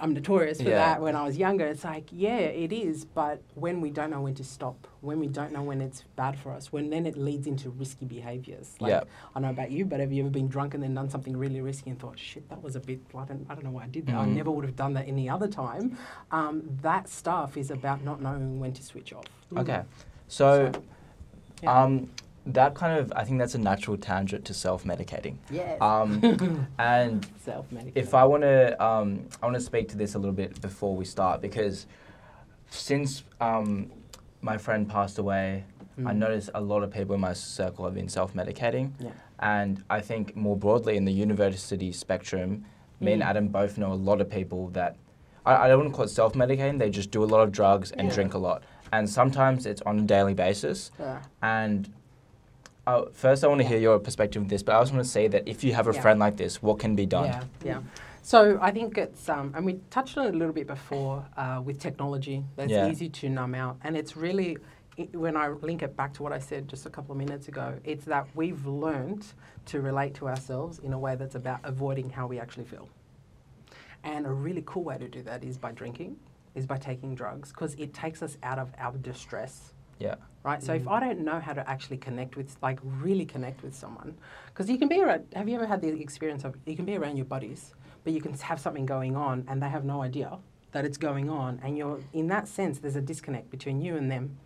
I'm 0.00 0.12
notorious 0.12 0.60
for 0.60 0.70
Yeah. 0.70 0.78
that 0.78 1.00
when 1.00 1.14
I 1.14 1.22
was 1.24 1.36
younger. 1.38 1.64
It's 1.66 1.84
like, 1.84 2.08
yeah, 2.10 2.38
it 2.38 2.72
is, 2.72 3.04
but 3.04 3.40
when 3.54 3.80
we 3.80 3.90
don't 3.92 4.10
know 4.10 4.20
when 4.22 4.34
to 4.34 4.42
stop, 4.42 4.88
when 5.02 5.20
we 5.20 5.28
don't 5.28 5.52
know 5.52 5.62
when 5.62 5.80
it's 5.80 6.02
bad 6.16 6.36
for 6.36 6.50
us, 6.50 6.72
when 6.72 6.90
then 6.90 7.06
it 7.06 7.16
leads 7.16 7.46
into 7.46 7.70
risky 7.70 8.04
behaviors. 8.04 8.74
Like, 8.80 8.90
Yeah. 8.90 9.02
I 9.02 9.34
don't 9.34 9.42
know 9.44 9.50
about 9.50 9.70
you, 9.70 9.84
but 9.84 10.00
have 10.00 10.12
you 10.12 10.22
ever 10.24 10.30
been 10.30 10.48
drunk 10.48 10.74
and 10.74 10.82
then 10.82 10.94
done 10.94 11.08
something 11.10 11.36
really 11.36 11.60
risky 11.60 11.90
and 11.90 11.98
thought, 12.00 12.18
shit, 12.18 12.48
that 12.48 12.60
was 12.60 12.74
a 12.74 12.80
bit, 12.80 13.02
I 13.16 13.24
don't, 13.24 13.46
I 13.48 13.54
don't 13.54 13.62
know 13.62 13.70
why 13.70 13.84
I 13.84 13.86
did 13.88 14.06
that. 14.06 14.16
I 14.16 14.24
Mhm. 14.26 14.34
never 14.34 14.50
would 14.50 14.64
have 14.64 14.74
done 14.74 14.94
that 14.94 15.06
any 15.06 15.28
other 15.30 15.46
time. 15.46 15.96
Um, 16.32 16.76
that 16.82 17.08
stuff 17.08 17.56
is 17.56 17.70
about 17.70 18.02
not 18.02 18.20
knowing 18.20 18.58
when 18.58 18.72
to 18.72 18.82
switch 18.82 19.12
off. 19.12 19.26
Okay. 19.56 19.82
So, 20.26 20.72
So, 20.72 20.82
yeah. 21.62 21.82
um, 21.84 22.10
that 22.46 22.74
kind 22.74 22.98
of, 22.98 23.12
I 23.16 23.24
think 23.24 23.38
that's 23.38 23.54
a 23.54 23.58
natural 23.58 23.96
tangent 23.96 24.44
to 24.46 24.54
self-medicating. 24.54 25.36
Yes. 25.50 25.80
Um, 25.80 26.66
and 26.78 27.26
Self 27.42 27.70
medicate. 27.70 27.92
if 27.94 28.12
I 28.14 28.24
want 28.24 28.42
to, 28.42 28.82
um, 28.84 29.26
I 29.42 29.46
want 29.46 29.54
to 29.56 29.60
speak 29.62 29.88
to 29.90 29.96
this 29.96 30.14
a 30.14 30.18
little 30.18 30.34
bit 30.34 30.60
before 30.60 30.94
we 30.94 31.04
start 31.04 31.40
because 31.40 31.86
since 32.70 33.22
um, 33.40 33.90
my 34.42 34.58
friend 34.58 34.88
passed 34.88 35.18
away, 35.18 35.64
I 35.98 36.00
Mm. 36.12 36.16
noticed 36.16 36.50
a 36.56 36.60
lot 36.60 36.82
of 36.82 36.90
people 36.90 37.14
in 37.14 37.20
my 37.20 37.32
circle 37.32 37.84
have 37.84 37.94
been 37.94 38.08
self-medicating, 38.08 38.90
Yeah. 38.98 39.10
and 39.38 39.82
I 39.88 40.00
think 40.00 40.34
more 40.34 40.56
broadly 40.56 40.96
in 40.96 41.04
the 41.04 41.12
university 41.12 41.92
spectrum, 41.92 42.64
me 42.98 43.12
and 43.12 43.22
Mm. 43.22 43.26
Adam 43.26 43.48
both 43.48 43.78
know 43.78 43.92
a 43.92 43.94
lot 43.94 44.20
of 44.20 44.28
people 44.28 44.68
that 44.70 44.96
I, 45.46 45.54
I 45.54 45.68
don't 45.68 45.78
want 45.78 45.90
to 45.92 45.94
call 45.96 46.04
it 46.06 46.08
self-medicating. 46.08 46.78
They 46.80 46.90
just 46.90 47.10
do 47.12 47.22
a 47.22 47.26
lot 47.26 47.42
of 47.42 47.52
drugs 47.52 47.92
and 47.92 48.08
Yeah. 48.08 48.14
drink 48.14 48.34
a 48.34 48.38
lot, 48.38 48.64
and 48.92 49.08
sometimes 49.08 49.66
it's 49.66 49.82
on 49.82 49.98
a 50.00 50.02
daily 50.02 50.34
basis. 50.34 50.90
Yeah. 50.98 51.20
And 51.42 51.88
uh, 52.86 53.04
first, 53.12 53.44
I 53.44 53.48
want 53.48 53.60
to 53.60 53.64
Yeah. 53.64 53.70
hear 53.70 53.78
your 53.78 53.98
perspective 53.98 54.42
of 54.42 54.48
this, 54.48 54.62
but 54.62 54.72
I 54.74 54.78
also 54.78 54.92
want 54.94 55.04
to 55.04 55.10
say 55.10 55.28
that 55.28 55.48
if 55.48 55.64
you 55.64 55.72
have 55.74 55.88
a 55.88 55.92
Yeah. 55.92 56.00
friend 56.02 56.20
like 56.20 56.36
this, 56.36 56.62
what 56.62 56.78
can 56.78 56.94
be 56.94 57.06
done? 57.06 57.26
Yeah, 57.26 57.44
yeah. 57.62 57.80
So 58.22 58.58
I 58.60 58.70
think 58.70 58.96
it's, 58.96 59.28
um, 59.28 59.52
and 59.54 59.66
we 59.66 59.80
touched 59.90 60.16
on 60.16 60.26
it 60.26 60.34
a 60.34 60.38
little 60.38 60.54
bit 60.54 60.66
before 60.66 61.24
uh, 61.36 61.60
with 61.64 61.78
technology. 61.78 62.44
That's 62.56 62.72
Yeah. 62.72 62.88
easy 62.88 63.08
to 63.10 63.28
numb 63.28 63.54
out, 63.54 63.76
and 63.82 63.96
it's 63.96 64.16
really 64.16 64.58
i 64.96 65.08
when 65.12 65.36
I 65.36 65.48
link 65.48 65.82
it 65.82 65.96
back 65.96 66.14
to 66.14 66.22
what 66.22 66.32
I 66.32 66.38
said 66.38 66.68
just 66.68 66.86
a 66.86 66.90
couple 66.90 67.12
of 67.12 67.18
minutes 67.18 67.48
ago. 67.48 67.74
It's 67.84 68.04
that 68.04 68.28
we've 68.34 68.64
learned 68.64 69.26
to 69.66 69.80
relate 69.80 70.14
to 70.14 70.28
ourselves 70.28 70.78
in 70.78 70.92
a 70.92 70.98
way 70.98 71.16
that's 71.16 71.34
about 71.34 71.58
avoiding 71.64 72.10
how 72.10 72.28
we 72.28 72.38
actually 72.38 72.64
feel. 72.64 72.88
And 74.04 74.24
a 74.26 74.30
really 74.32 74.62
cool 74.64 74.84
way 74.84 74.96
to 74.98 75.08
do 75.08 75.22
that 75.24 75.42
is 75.42 75.58
by 75.58 75.72
drinking, 75.72 76.16
is 76.54 76.64
by 76.64 76.76
taking 76.76 77.14
drugs, 77.14 77.50
because 77.50 77.74
it 77.74 77.92
takes 77.92 78.22
us 78.22 78.38
out 78.42 78.58
of 78.58 78.70
our 78.78 78.96
distress 78.98 79.73
Yeah. 79.98 80.16
right? 80.44 80.62
So 80.62 80.74
if 80.74 80.84
mm. 80.84 80.92
I 80.92 81.00
don't 81.00 81.20
know 81.20 81.40
how 81.40 81.52
to 81.52 81.68
actually 81.68 81.96
connect 81.96 82.36
with, 82.36 82.56
like, 82.62 82.78
really 82.82 83.24
connect 83.24 83.62
with 83.62 83.74
someone, 83.74 84.14
because 84.48 84.70
you 84.70 84.78
can 84.78 84.88
be 84.88 85.00
around. 85.00 85.26
Have 85.34 85.48
you 85.48 85.56
ever 85.56 85.66
had 85.66 85.80
the 85.80 85.88
experience 85.88 86.44
of 86.44 86.54
you 86.66 86.76
can 86.76 86.84
be 86.84 86.96
around 86.96 87.16
your 87.16 87.26
buddies, 87.26 87.74
but 88.04 88.12
you 88.12 88.20
can 88.20 88.34
have 88.34 88.60
something 88.60 88.86
going 88.86 89.16
on 89.16 89.44
and 89.48 89.62
they 89.62 89.68
have 89.68 89.84
no 89.84 90.02
idea 90.02 90.38
that 90.72 90.84
it's 90.84 90.98
going 90.98 91.30
on, 91.30 91.60
and 91.64 91.78
you're 91.78 92.00
in 92.12 92.26
that 92.28 92.46
sense 92.48 92.78
there's 92.78 92.96
a 92.96 93.00
disconnect 93.00 93.50
between 93.50 93.80
you 93.80 93.96
and 93.96 94.10
them. 94.10 94.38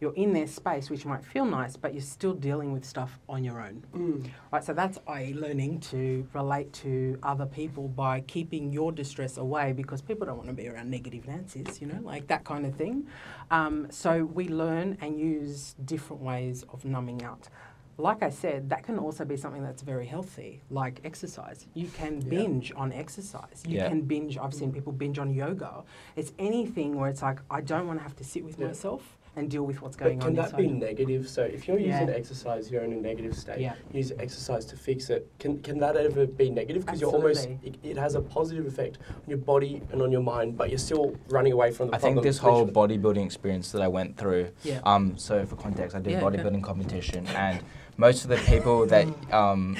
You're 0.00 0.14
in 0.14 0.32
their 0.32 0.46
space, 0.46 0.88
which 0.88 1.04
might 1.04 1.22
feel 1.22 1.44
nice, 1.44 1.76
but 1.76 1.92
you're 1.92 2.00
still 2.00 2.32
dealing 2.32 2.72
with 2.72 2.86
stuff 2.86 3.18
on 3.28 3.44
your 3.44 3.60
own. 3.60 3.84
Mm. 3.94 4.30
Right, 4.50 4.64
so 4.64 4.72
that's 4.72 4.98
I 5.06 5.34
learning 5.36 5.80
to 5.80 6.26
relate 6.32 6.72
to 6.84 7.18
other 7.22 7.44
people 7.44 7.86
by 7.88 8.20
keeping 8.22 8.72
your 8.72 8.92
distress 8.92 9.36
away 9.36 9.72
because 9.72 10.00
people 10.00 10.24
don't 10.26 10.38
want 10.38 10.48
to 10.48 10.54
be 10.54 10.68
around 10.68 10.90
negative 10.90 11.28
Nancy's, 11.28 11.82
you 11.82 11.86
know, 11.86 11.98
like 12.02 12.26
that 12.28 12.44
kind 12.44 12.64
of 12.64 12.74
thing. 12.76 13.06
Um, 13.50 13.88
so 13.90 14.24
we 14.24 14.48
learn 14.48 14.96
and 15.02 15.20
use 15.20 15.74
different 15.84 16.22
ways 16.22 16.64
of 16.72 16.86
numbing 16.86 17.22
out. 17.22 17.50
Like 17.98 18.22
I 18.22 18.30
said, 18.30 18.70
that 18.70 18.82
can 18.82 18.98
also 18.98 19.26
be 19.26 19.36
something 19.36 19.62
that's 19.62 19.82
very 19.82 20.06
healthy, 20.06 20.62
like 20.70 21.00
exercise. 21.04 21.66
You 21.74 21.88
can 21.88 22.22
Yeah. 22.22 22.28
binge 22.30 22.72
on 22.74 22.90
exercise. 22.94 23.62
You 23.68 23.76
Yeah. 23.76 23.88
can 23.90 24.00
binge, 24.00 24.38
I've 24.38 24.54
seen 24.54 24.72
people 24.72 24.92
binge 24.94 25.18
on 25.18 25.34
yoga. 25.34 25.84
It's 26.16 26.32
anything 26.38 26.94
where 26.98 27.10
it's 27.10 27.20
like, 27.20 27.40
I 27.50 27.60
don't 27.60 27.86
want 27.86 27.98
to 27.98 28.02
have 28.02 28.16
to 28.16 28.24
sit 28.24 28.42
with 28.42 28.58
Yeah. 28.58 28.68
myself 28.68 29.18
and 29.36 29.50
deal 29.50 29.62
with 29.62 29.80
what's 29.80 29.96
But 29.96 30.04
going 30.06 30.18
can 30.18 30.28
on 30.30 30.34
that 30.34 30.44
inside. 30.46 30.56
be 30.58 30.68
negative? 30.68 31.28
So 31.28 31.42
if 31.42 31.68
you're 31.68 31.78
using 31.78 32.08
Yeah. 32.08 32.14
exercise, 32.14 32.70
you're 32.70 32.82
in 32.82 32.92
a 32.92 32.96
negative 32.96 33.36
state. 33.36 33.60
Yeah. 33.60 33.74
Use 33.92 34.12
exercise 34.18 34.64
to 34.66 34.76
fix 34.76 35.08
it. 35.10 35.28
Can 35.38 35.58
can 35.62 35.78
that 35.78 35.96
ever 35.96 36.26
be 36.26 36.50
negative? 36.50 36.84
Because 36.84 37.00
you're 37.00 37.10
almost 37.12 37.48
it, 37.62 37.76
it 37.82 37.96
has 37.96 38.14
a 38.14 38.20
positive 38.20 38.66
effect 38.66 38.98
on 39.08 39.22
your 39.28 39.38
body 39.38 39.82
and 39.92 40.02
on 40.02 40.10
your 40.10 40.22
mind, 40.22 40.56
but 40.56 40.68
you're 40.70 40.78
still 40.78 41.14
running 41.28 41.52
away 41.52 41.70
from 41.70 41.86
the 41.86 41.92
problem. 41.92 41.94
I 41.94 42.00
problem. 42.00 42.14
think 42.16 42.24
this 42.24 42.38
whole 42.38 42.66
bodybuilding 42.66 43.24
experience 43.24 43.70
that 43.72 43.82
I 43.82 43.88
went 43.88 44.16
through. 44.16 44.48
Yeah. 44.64 44.80
Um, 44.84 45.16
so 45.16 45.46
for 45.46 45.56
context, 45.56 45.94
I 45.96 46.00
did 46.00 46.12
Yeah, 46.12 46.24
okay. 46.24 46.38
bodybuilding 46.38 46.62
competition, 46.62 47.26
and 47.28 47.62
most 48.00 48.24
of 48.24 48.30
the 48.30 48.38
people 48.52 48.86
that 48.86 49.06
um, 49.32 49.76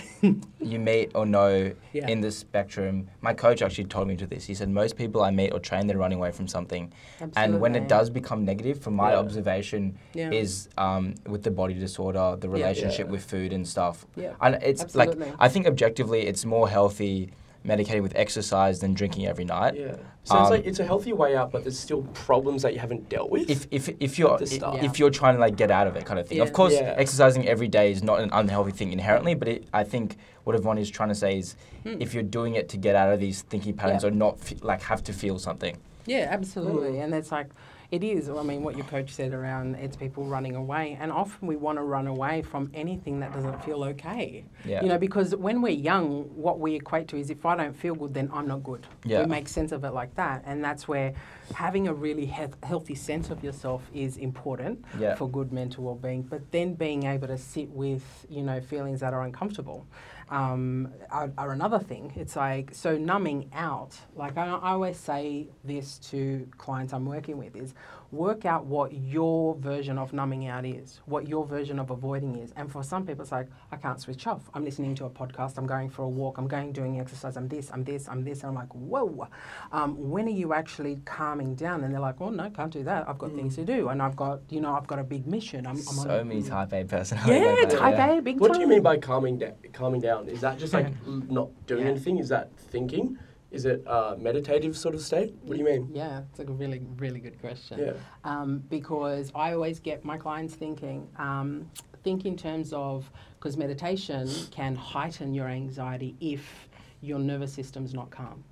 you 0.60 0.78
meet 0.78 1.10
or 1.14 1.24
know 1.24 1.72
Yeah. 1.92 2.06
in 2.06 2.20
this 2.20 2.36
spectrum, 2.38 3.08
my 3.22 3.32
coach 3.32 3.62
actually 3.62 3.84
told 3.84 4.06
me 4.08 4.16
to 4.16 4.26
this. 4.26 4.44
He 4.44 4.54
said 4.54 4.68
most 4.68 4.96
people 4.96 5.22
I 5.22 5.30
meet 5.30 5.50
or 5.52 5.58
train, 5.58 5.86
they're 5.86 5.96
running 5.96 6.18
away 6.18 6.30
from 6.30 6.46
something, 6.46 6.92
and 7.34 7.60
when 7.60 7.74
it 7.74 7.88
does 7.88 8.10
become 8.10 8.44
negative, 8.44 8.78
from 8.84 8.94
my 8.94 9.12
Yeah. 9.12 9.18
observation, 9.24 9.82
Yeah. 10.14 10.30
is 10.42 10.68
um, 10.76 11.14
with 11.26 11.42
the 11.42 11.50
body 11.50 11.74
disorder, 11.74 12.36
the 12.38 12.48
relationship 12.48 13.06
Yeah. 13.06 13.12
with 13.14 13.24
food 13.24 13.52
and 13.52 13.66
stuff. 13.66 14.06
Yeah. 14.16 14.34
And 14.40 14.52
it's 14.62 14.82
Absolutely. 14.82 15.26
like 15.26 15.34
I 15.38 15.48
think 15.48 15.66
objectively, 15.66 16.20
it's 16.30 16.44
more 16.44 16.68
healthy 16.68 17.30
medicating 17.66 18.02
with 18.02 18.14
exercise 18.16 18.80
than 18.80 18.94
drinking 18.94 19.26
every 19.26 19.44
night. 19.44 19.74
Yeah. 19.76 19.96
So 20.24 20.36
it's 20.38 20.46
Um, 20.46 20.50
like 20.50 20.66
it's 20.66 20.78
a 20.80 20.84
healthy 20.84 21.12
way 21.12 21.36
out, 21.36 21.50
but 21.52 21.62
there's 21.62 21.78
still 21.78 22.02
problems 22.14 22.62
that 22.62 22.72
you 22.72 22.78
haven't 22.78 23.08
dealt 23.08 23.30
with. 23.30 23.48
if 23.50 23.66
if 23.70 23.88
if 24.00 24.18
you're 24.18 24.36
the 24.38 24.46
start. 24.46 24.76
Yeah. 24.76 24.84
if 24.84 24.98
you're 24.98 25.10
trying 25.10 25.34
to 25.34 25.40
like 25.40 25.56
get 25.56 25.70
out 25.70 25.86
of 25.86 25.96
it 25.96 26.04
kind 26.06 26.18
of 26.18 26.26
thing. 26.26 26.38
Yeah. 26.38 26.44
Of 26.44 26.52
course, 26.52 26.74
Yeah. 26.74 26.94
exercising 26.96 27.46
every 27.46 27.68
day 27.68 27.90
is 27.92 28.02
not 28.02 28.20
an 28.20 28.30
unhealthy 28.32 28.72
thing 28.72 28.92
inherently, 28.92 29.34
but 29.34 29.48
it, 29.48 29.64
I 29.74 29.84
think 29.84 30.16
what 30.44 30.56
Evonne 30.56 30.78
is 30.78 30.90
trying 30.90 31.10
to 31.10 31.14
say 31.14 31.38
is 31.38 31.56
Mm. 31.84 32.00
if 32.00 32.12
you're 32.14 32.22
doing 32.22 32.54
it 32.54 32.68
to 32.70 32.76
get 32.76 32.94
out 32.96 33.12
of 33.12 33.20
these 33.20 33.42
thinking 33.42 33.74
patterns 33.74 34.02
Yeah. 34.04 34.08
or 34.08 34.12
not 34.12 34.38
fe- 34.40 34.56
like 34.62 34.82
have 34.82 35.02
to 35.04 35.12
feel 35.12 35.38
something. 35.38 35.76
Yeah, 36.06 36.28
absolutely. 36.30 36.92
Mm. 36.98 37.04
And 37.04 37.14
it's 37.14 37.30
like, 37.32 37.48
it 37.90 38.04
is. 38.04 38.28
I 38.28 38.42
mean, 38.42 38.62
what 38.62 38.76
your 38.76 38.86
coach 38.86 39.10
said 39.10 39.32
around 39.34 39.74
it's 39.74 39.96
people 39.96 40.24
running 40.24 40.54
away. 40.54 40.96
And 41.00 41.10
often 41.10 41.48
we 41.48 41.56
want 41.56 41.78
to 41.78 41.82
run 41.82 42.06
away 42.06 42.42
from 42.42 42.70
anything 42.72 43.18
that 43.20 43.32
doesn't 43.32 43.64
feel 43.64 43.82
okay. 43.84 44.44
Yeah. 44.64 44.82
You 44.82 44.88
know, 44.88 44.98
because 44.98 45.34
when 45.34 45.60
we're 45.60 45.70
young, 45.72 46.24
what 46.34 46.60
we 46.60 46.76
equate 46.76 47.08
to 47.08 47.16
is 47.16 47.30
if 47.30 47.44
I 47.44 47.56
don't 47.56 47.74
feel 47.74 47.94
good, 47.94 48.14
then 48.14 48.30
I'm 48.32 48.46
not 48.46 48.62
good. 48.62 48.86
Yeah. 49.04 49.22
We 49.22 49.26
make 49.26 49.48
sense 49.48 49.72
of 49.72 49.84
it 49.84 49.90
like 49.90 50.14
that. 50.14 50.42
And 50.46 50.62
that's 50.62 50.86
where 50.86 51.14
having 51.54 51.88
a 51.88 51.94
really 51.94 52.26
health, 52.26 52.56
healthy 52.62 52.94
sense 52.94 53.30
of 53.30 53.42
yourself 53.42 53.82
is 53.92 54.16
important 54.18 54.84
Yeah. 54.98 55.16
for 55.16 55.28
good 55.28 55.52
mental 55.52 55.84
well 55.84 55.96
being. 55.96 56.22
But 56.22 56.52
then 56.52 56.74
being 56.74 57.04
able 57.06 57.26
to 57.26 57.38
sit 57.38 57.70
with, 57.70 58.04
you 58.28 58.42
know, 58.42 58.60
feelings 58.60 59.00
that 59.00 59.12
are 59.12 59.22
uncomfortable. 59.22 59.86
Um, 60.30 60.92
are, 61.10 61.32
are 61.36 61.50
another 61.50 61.80
thing. 61.80 62.12
It's 62.14 62.36
like 62.36 62.72
so 62.72 62.96
numbing 62.96 63.50
out. 63.52 63.96
Like 64.14 64.38
I, 64.38 64.46
I 64.46 64.70
always 64.72 64.96
say 64.96 65.48
this 65.64 65.98
to 66.10 66.46
clients 66.56 66.92
I'm 66.92 67.04
working 67.04 67.36
with 67.36 67.56
is 67.56 67.74
work 68.12 68.44
out 68.44 68.66
what 68.66 68.92
your 68.92 69.54
version 69.56 69.98
of 69.98 70.12
numbing 70.12 70.46
out 70.48 70.64
is, 70.66 71.00
what 71.06 71.28
your 71.28 71.46
version 71.46 71.78
of 71.78 71.90
avoiding 71.90 72.36
is. 72.36 72.52
And 72.56 72.70
for 72.70 72.82
some 72.82 73.06
people, 73.06 73.22
it's 73.22 73.32
like 73.32 73.48
I 73.70 73.76
can't 73.76 74.00
switch 74.00 74.26
off. 74.26 74.50
I'm 74.54 74.64
listening 74.64 74.94
to 74.96 75.04
a 75.04 75.10
podcast. 75.10 75.58
I'm 75.58 75.66
going 75.66 75.90
for 75.90 76.02
a 76.02 76.08
walk. 76.08 76.38
I'm 76.38 76.48
going 76.48 76.72
doing 76.72 77.00
exercise. 77.00 77.36
I'm 77.36 77.48
this. 77.48 77.70
I'm 77.72 77.84
this. 77.84 78.08
I'm 78.08 78.24
this. 78.24 78.40
And 78.40 78.48
I'm 78.48 78.54
like, 78.54 78.74
whoa. 78.74 79.28
Um, 79.72 80.10
when 80.10 80.26
are 80.26 80.30
you 80.30 80.52
actually 80.52 81.00
calming 81.04 81.54
down? 81.54 81.84
And 81.84 81.92
they're 81.92 82.00
like, 82.00 82.18
well, 82.20 82.30
no, 82.30 82.50
can't 82.50 82.72
do 82.72 82.82
that. 82.84 83.08
I've 83.08 83.18
got 83.18 83.32
things 83.32 83.54
to 83.56 83.64
do, 83.64 83.88
and 83.88 84.02
I've 84.02 84.16
got 84.16 84.40
you 84.48 84.60
know 84.60 84.74
I've 84.74 84.86
got 84.86 84.98
a 84.98 85.04
big 85.04 85.26
mission. 85.26 85.66
I'm, 85.66 85.76
I'm 85.76 85.98
on 85.98 86.06
so 86.06 86.20
a, 86.20 86.24
many 86.24 86.42
type 86.42 86.72
A 86.72 86.84
personality. 86.84 87.32
Yeah, 87.34 87.46
like 87.52 87.68
that, 87.70 87.78
type 87.78 87.94
yeah. 87.96 88.18
A, 88.18 88.22
big 88.22 88.40
what 88.40 88.48
time. 88.48 88.56
do 88.56 88.60
you 88.62 88.66
mean 88.68 88.82
by 88.82 88.96
calming 88.96 89.38
down? 89.38 89.54
Calming 89.72 90.00
down 90.00 90.28
is 90.28 90.40
that 90.40 90.58
just 90.58 90.72
like 90.72 90.86
Yeah. 90.86 91.20
not 91.28 91.50
doing 91.66 91.84
Yeah. 91.84 91.90
anything? 91.92 92.18
Is 92.18 92.28
that 92.30 92.50
thinking? 92.58 93.18
Is 93.50 93.64
it 93.64 93.82
a 93.86 94.16
meditative 94.18 94.76
sort 94.76 94.94
of 94.94 95.00
state? 95.00 95.34
What 95.42 95.54
do 95.54 95.58
you 95.58 95.64
mean? 95.64 95.90
Yeah, 95.92 96.22
it's 96.30 96.38
a 96.38 96.44
really, 96.44 96.80
really 96.98 97.18
good 97.18 97.40
question. 97.40 97.80
Yeah. 97.80 97.92
Um, 98.24 98.62
because 98.70 99.32
I 99.34 99.52
always 99.54 99.80
get 99.80 100.04
my 100.04 100.16
clients 100.18 100.54
thinking, 100.54 101.08
um, 101.16 101.68
think 102.04 102.24
in 102.26 102.36
terms 102.36 102.72
of, 102.72 103.10
because 103.38 103.56
meditation 103.56 104.28
can 104.52 104.76
heighten 104.76 105.34
your 105.34 105.48
anxiety 105.48 106.14
if 106.20 106.68
your 107.00 107.18
nervous 107.18 107.52
system's 107.52 107.92
not 107.92 108.10
calm, 108.10 108.44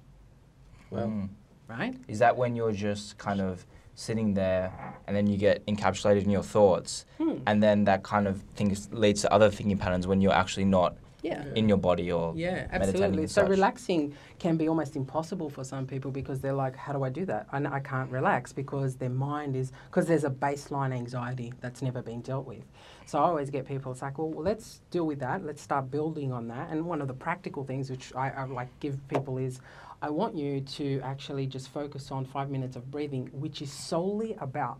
Well, 0.90 1.06
Mm. 1.06 1.28
right? 1.68 1.94
Is 2.08 2.18
that 2.20 2.36
when 2.36 2.56
you're 2.56 2.72
just 2.72 3.18
kind 3.18 3.40
of 3.42 3.66
sitting 3.94 4.32
there 4.34 4.72
and 5.06 5.14
then 5.14 5.26
you 5.26 5.36
get 5.36 5.64
encapsulated 5.66 6.22
in 6.24 6.30
your 6.30 6.42
thoughts 6.42 7.04
Hmm. 7.18 7.38
and 7.46 7.62
then 7.62 7.84
that 7.84 8.02
kind 8.02 8.26
of 8.26 8.40
thing 8.56 8.74
leads 8.90 9.20
to 9.22 9.32
other 9.32 9.50
thinking 9.50 9.76
patterns 9.76 10.06
when 10.06 10.20
you're 10.22 10.32
actually 10.32 10.64
not 10.64 10.96
Yeah. 11.22 11.44
in 11.56 11.68
your 11.68 11.78
body 11.78 12.12
or 12.12 12.32
Yeah, 12.36 12.68
absolutely. 12.70 13.26
So 13.26 13.42
such. 13.42 13.50
relaxing 13.50 14.14
can 14.38 14.56
be 14.56 14.68
almost 14.68 14.94
impossible 14.94 15.50
for 15.50 15.64
some 15.64 15.84
people 15.84 16.12
because 16.12 16.40
they're 16.40 16.52
like, 16.52 16.76
how 16.76 16.92
do 16.92 17.02
I 17.02 17.08
do 17.08 17.24
that? 17.26 17.48
And 17.52 17.66
I 17.66 17.80
can't 17.80 18.10
relax 18.10 18.52
because 18.52 18.94
their 18.96 19.10
mind 19.10 19.56
is 19.56 19.72
because 19.90 20.06
there's 20.06 20.24
a 20.24 20.30
baseline 20.30 20.94
anxiety 20.94 21.52
that's 21.60 21.82
never 21.82 22.02
been 22.02 22.20
dealt 22.20 22.46
with. 22.46 22.62
So 23.06 23.18
I 23.18 23.22
always 23.22 23.50
get 23.50 23.66
people. 23.66 23.90
It's 23.90 24.02
like, 24.02 24.18
well, 24.18 24.30
let's 24.30 24.80
deal 24.90 25.06
with 25.06 25.18
that. 25.20 25.44
Let's 25.44 25.62
start 25.62 25.90
building 25.90 26.32
on 26.32 26.46
that. 26.48 26.70
And 26.70 26.84
one 26.86 27.00
of 27.00 27.08
the 27.08 27.14
practical 27.14 27.64
things 27.64 27.90
which 27.90 28.14
I, 28.14 28.30
I 28.30 28.44
like 28.44 28.68
give 28.78 28.96
people 29.08 29.38
is, 29.38 29.60
I 30.00 30.10
want 30.10 30.36
you 30.36 30.60
to 30.60 31.00
actually 31.00 31.46
just 31.46 31.70
focus 31.70 32.12
on 32.12 32.24
five 32.24 32.50
minutes 32.50 32.76
of 32.76 32.90
breathing, 32.90 33.28
which 33.32 33.60
is 33.62 33.72
solely 33.72 34.36
about 34.40 34.78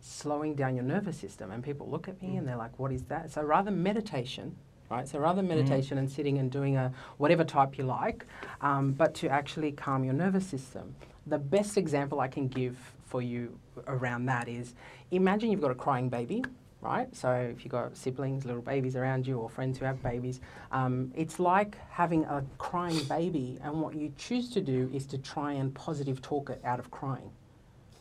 slowing 0.00 0.54
down 0.54 0.76
your 0.76 0.84
nervous 0.84 1.16
system. 1.16 1.50
And 1.50 1.64
people 1.64 1.88
look 1.88 2.08
at 2.08 2.20
me 2.22 2.36
and 2.36 2.42
mm. 2.42 2.46
they're 2.46 2.56
like, 2.56 2.78
what 2.78 2.92
is 2.92 3.02
that? 3.04 3.32
So 3.32 3.42
rather 3.42 3.70
meditation, 3.70 4.54
right? 4.92 5.08
So 5.08 5.18
rather 5.18 5.36
than 5.36 5.48
meditation 5.48 5.96
and 5.96 6.10
sitting 6.10 6.36
and 6.38 6.50
doing 6.50 6.76
a 6.76 6.92
whatever 7.16 7.44
type 7.44 7.78
you 7.78 7.84
like, 7.84 8.26
um, 8.60 8.92
but 8.92 9.14
to 9.14 9.28
actually 9.28 9.72
calm 9.72 10.04
your 10.04 10.14
nervous 10.14 10.46
system. 10.46 10.94
the 11.26 11.38
best 11.38 11.78
example 11.78 12.18
I 12.20 12.28
can 12.28 12.48
give 12.48 12.76
for 13.06 13.22
you 13.22 13.56
around 13.86 14.26
that 14.26 14.48
is 14.48 14.74
imagine 15.12 15.50
you've 15.50 15.60
got 15.60 15.70
a 15.70 15.80
crying 15.86 16.08
baby, 16.08 16.44
right? 16.80 17.08
So 17.14 17.30
if 17.32 17.64
you've 17.64 17.70
got 17.70 17.96
siblings, 17.96 18.44
little 18.44 18.60
babies 18.60 18.96
around 18.96 19.26
you, 19.26 19.38
or 19.38 19.48
friends 19.48 19.78
who 19.78 19.84
have 19.84 20.02
babies, 20.02 20.40
um, 20.72 21.12
it's 21.14 21.38
like 21.38 21.76
having 21.90 22.24
a 22.24 22.44
crying 22.58 23.02
baby, 23.04 23.58
and 23.62 23.80
what 23.80 23.94
you 23.94 24.12
choose 24.18 24.50
to 24.50 24.60
do 24.60 24.90
is 24.92 25.06
to 25.06 25.18
try 25.18 25.52
and 25.52 25.72
positive 25.74 26.20
talk 26.20 26.50
it 26.50 26.60
out 26.64 26.80
of 26.80 26.90
crying, 26.90 27.30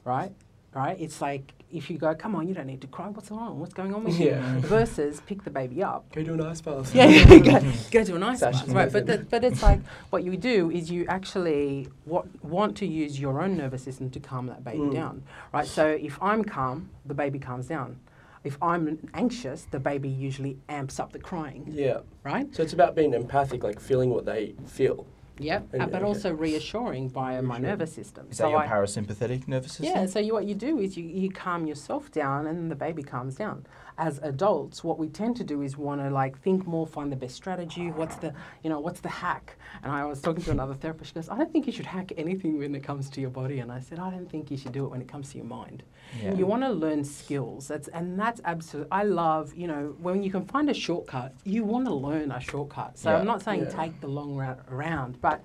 right? 0.04 0.32
Right? 0.74 0.98
It's 1.00 1.22
like 1.22 1.54
if 1.72 1.90
you 1.90 1.98
go, 1.98 2.14
come 2.16 2.36
on, 2.36 2.48
you 2.48 2.54
don't 2.54 2.68
need 2.68 2.82
to 2.82 2.88
cry. 2.88 3.08
What's 3.08 3.32
wrong? 3.32 3.60
What's 3.60 3.74
going 3.74 3.94
on 3.94 4.04
with 4.04 4.20
Yeah. 4.20 4.56
you? 4.56 4.60
Versus 4.78 5.22
pick 5.26 5.44
the 5.44 5.50
baby 5.50 5.84
up 5.84 6.12
Go 6.14 6.24
do 6.24 6.34
an 6.34 6.42
ice 6.42 6.62
bath. 6.62 6.94
yeah, 6.94 7.06
yeah, 7.08 7.40
go, 7.62 7.72
go 7.92 8.04
to 8.04 8.16
a 8.16 8.20
nice 8.20 8.40
Sasha's 8.40 8.68
one. 8.68 8.76
Right, 8.78 8.92
but, 8.92 9.06
method. 9.06 9.22
the, 9.22 9.26
but 9.30 9.44
it's 9.44 9.64
like 9.64 9.80
what 10.10 10.24
you 10.24 10.38
do 10.38 10.72
is 10.72 10.90
you 10.92 11.06
actually 11.08 11.88
what, 12.06 12.26
want 12.44 12.78
to 12.78 12.86
use 12.86 13.20
your 13.20 13.42
own 13.42 13.58
nervous 13.58 13.84
system 13.84 14.10
to 14.12 14.20
calm 14.20 14.48
that 14.48 14.64
baby 14.64 14.80
Mm. 14.80 14.94
down, 14.94 15.24
right? 15.54 15.68
So 15.68 15.88
if 15.88 16.18
I'm 16.22 16.44
calm, 16.44 16.90
the 17.06 17.14
baby 17.14 17.40
calms 17.40 17.68
down. 17.68 18.00
If 18.44 18.58
I'm 18.62 18.98
anxious, 19.14 19.68
the 19.70 19.80
baby 19.80 20.10
usually 20.10 20.58
amps 20.68 21.00
up 21.00 21.14
the 21.14 21.20
crying, 21.20 21.66
Yeah. 21.70 22.00
right? 22.24 22.54
So 22.56 22.64
it's 22.64 22.74
about 22.74 22.96
being 22.96 23.14
empathic, 23.14 23.64
like 23.64 23.80
feeling 23.80 24.10
what 24.10 24.26
they 24.26 24.56
feel. 24.66 25.06
Yep. 25.42 25.74
Uh, 25.80 25.86
but 25.88 26.04
also 26.04 26.32
reassuring 26.34 27.10
via 27.10 27.42
my 27.42 27.58
nervous 27.58 27.92
system. 27.94 28.28
Is 28.30 28.38
So 28.38 28.44
that 28.44 28.50
your 28.52 28.60
I- 28.60 28.68
parasympathetic 28.68 29.48
nervous 29.48 29.74
system? 29.74 29.86
Yeah, 29.98 30.06
so 30.06 30.20
you, 30.20 30.34
what 30.34 30.46
you 30.46 30.56
do 30.56 30.80
is 30.80 30.96
you, 30.98 31.04
you 31.04 31.30
calm 31.32 31.66
yourself 31.68 32.12
down 32.12 32.48
and 32.48 32.70
the 32.70 32.76
baby 32.76 33.04
calms 33.04 33.36
down. 33.36 33.66
As 33.98 34.20
adults, 34.24 34.84
what 34.84 34.98
we 34.98 35.08
tend 35.10 35.36
to 35.38 35.44
do 35.44 35.62
is 35.62 35.78
want 35.78 36.02
to 36.02 36.10
like 36.10 36.40
think 36.42 36.66
more, 36.66 36.88
find 36.88 37.12
the 37.12 37.16
best 37.16 37.36
strategy. 37.36 37.92
What's 37.92 38.16
the, 38.16 38.34
you 38.64 38.70
know, 38.70 38.80
what's 38.80 39.00
the 39.02 39.10
hack? 39.10 39.58
And 39.84 39.92
I 39.92 40.06
was 40.06 40.22
talking 40.22 40.44
to 40.46 40.52
another 40.52 40.74
therapist. 40.74 41.10
She 41.10 41.16
goes, 41.16 41.30
I 41.30 41.38
don't 41.38 41.52
think 41.52 41.68
you 41.68 41.74
should 41.74 41.86
hack 41.86 42.12
anything 42.18 42.58
when 42.58 42.74
it 42.74 42.84
comes 42.84 43.10
to 43.12 43.22
your 43.22 43.30
body. 43.30 43.60
And 43.60 43.72
I 43.72 43.80
said, 43.80 44.00
I 44.00 44.10
don't 44.10 44.30
think 44.30 44.50
you 44.50 44.58
should 44.58 44.72
do 44.72 44.86
it 44.86 44.90
when 44.90 45.02
it 45.02 45.08
comes 45.08 45.32
to 45.32 45.38
your 45.38 45.46
mind. 45.46 45.84
Yeah. 46.22 46.34
You 46.34 46.46
want 46.46 46.64
to 46.64 46.70
learn 46.70 47.04
skills. 47.04 47.68
That's 47.68 47.88
and 47.90 48.20
that's 48.20 48.42
absolutely. 48.46 48.92
I 48.92 49.04
love, 49.04 49.54
you 49.56 49.68
know, 49.68 49.96
when 50.00 50.24
you 50.24 50.32
can 50.32 50.46
find 50.46 50.70
a 50.70 50.74
shortcut, 50.74 51.34
you 51.44 51.64
want 51.64 51.86
to 51.86 51.94
learn 51.94 52.32
a 52.32 52.40
shortcut. 52.40 52.98
So 52.98 53.12
Yeah. 53.12 53.18
I'm 53.18 53.26
not 53.26 53.42
saying 53.42 53.62
Yeah. 53.62 53.70
take 53.70 54.00
the 54.02 54.08
long 54.08 54.36
route 54.36 54.60
around, 54.72 55.22
but 55.22 55.42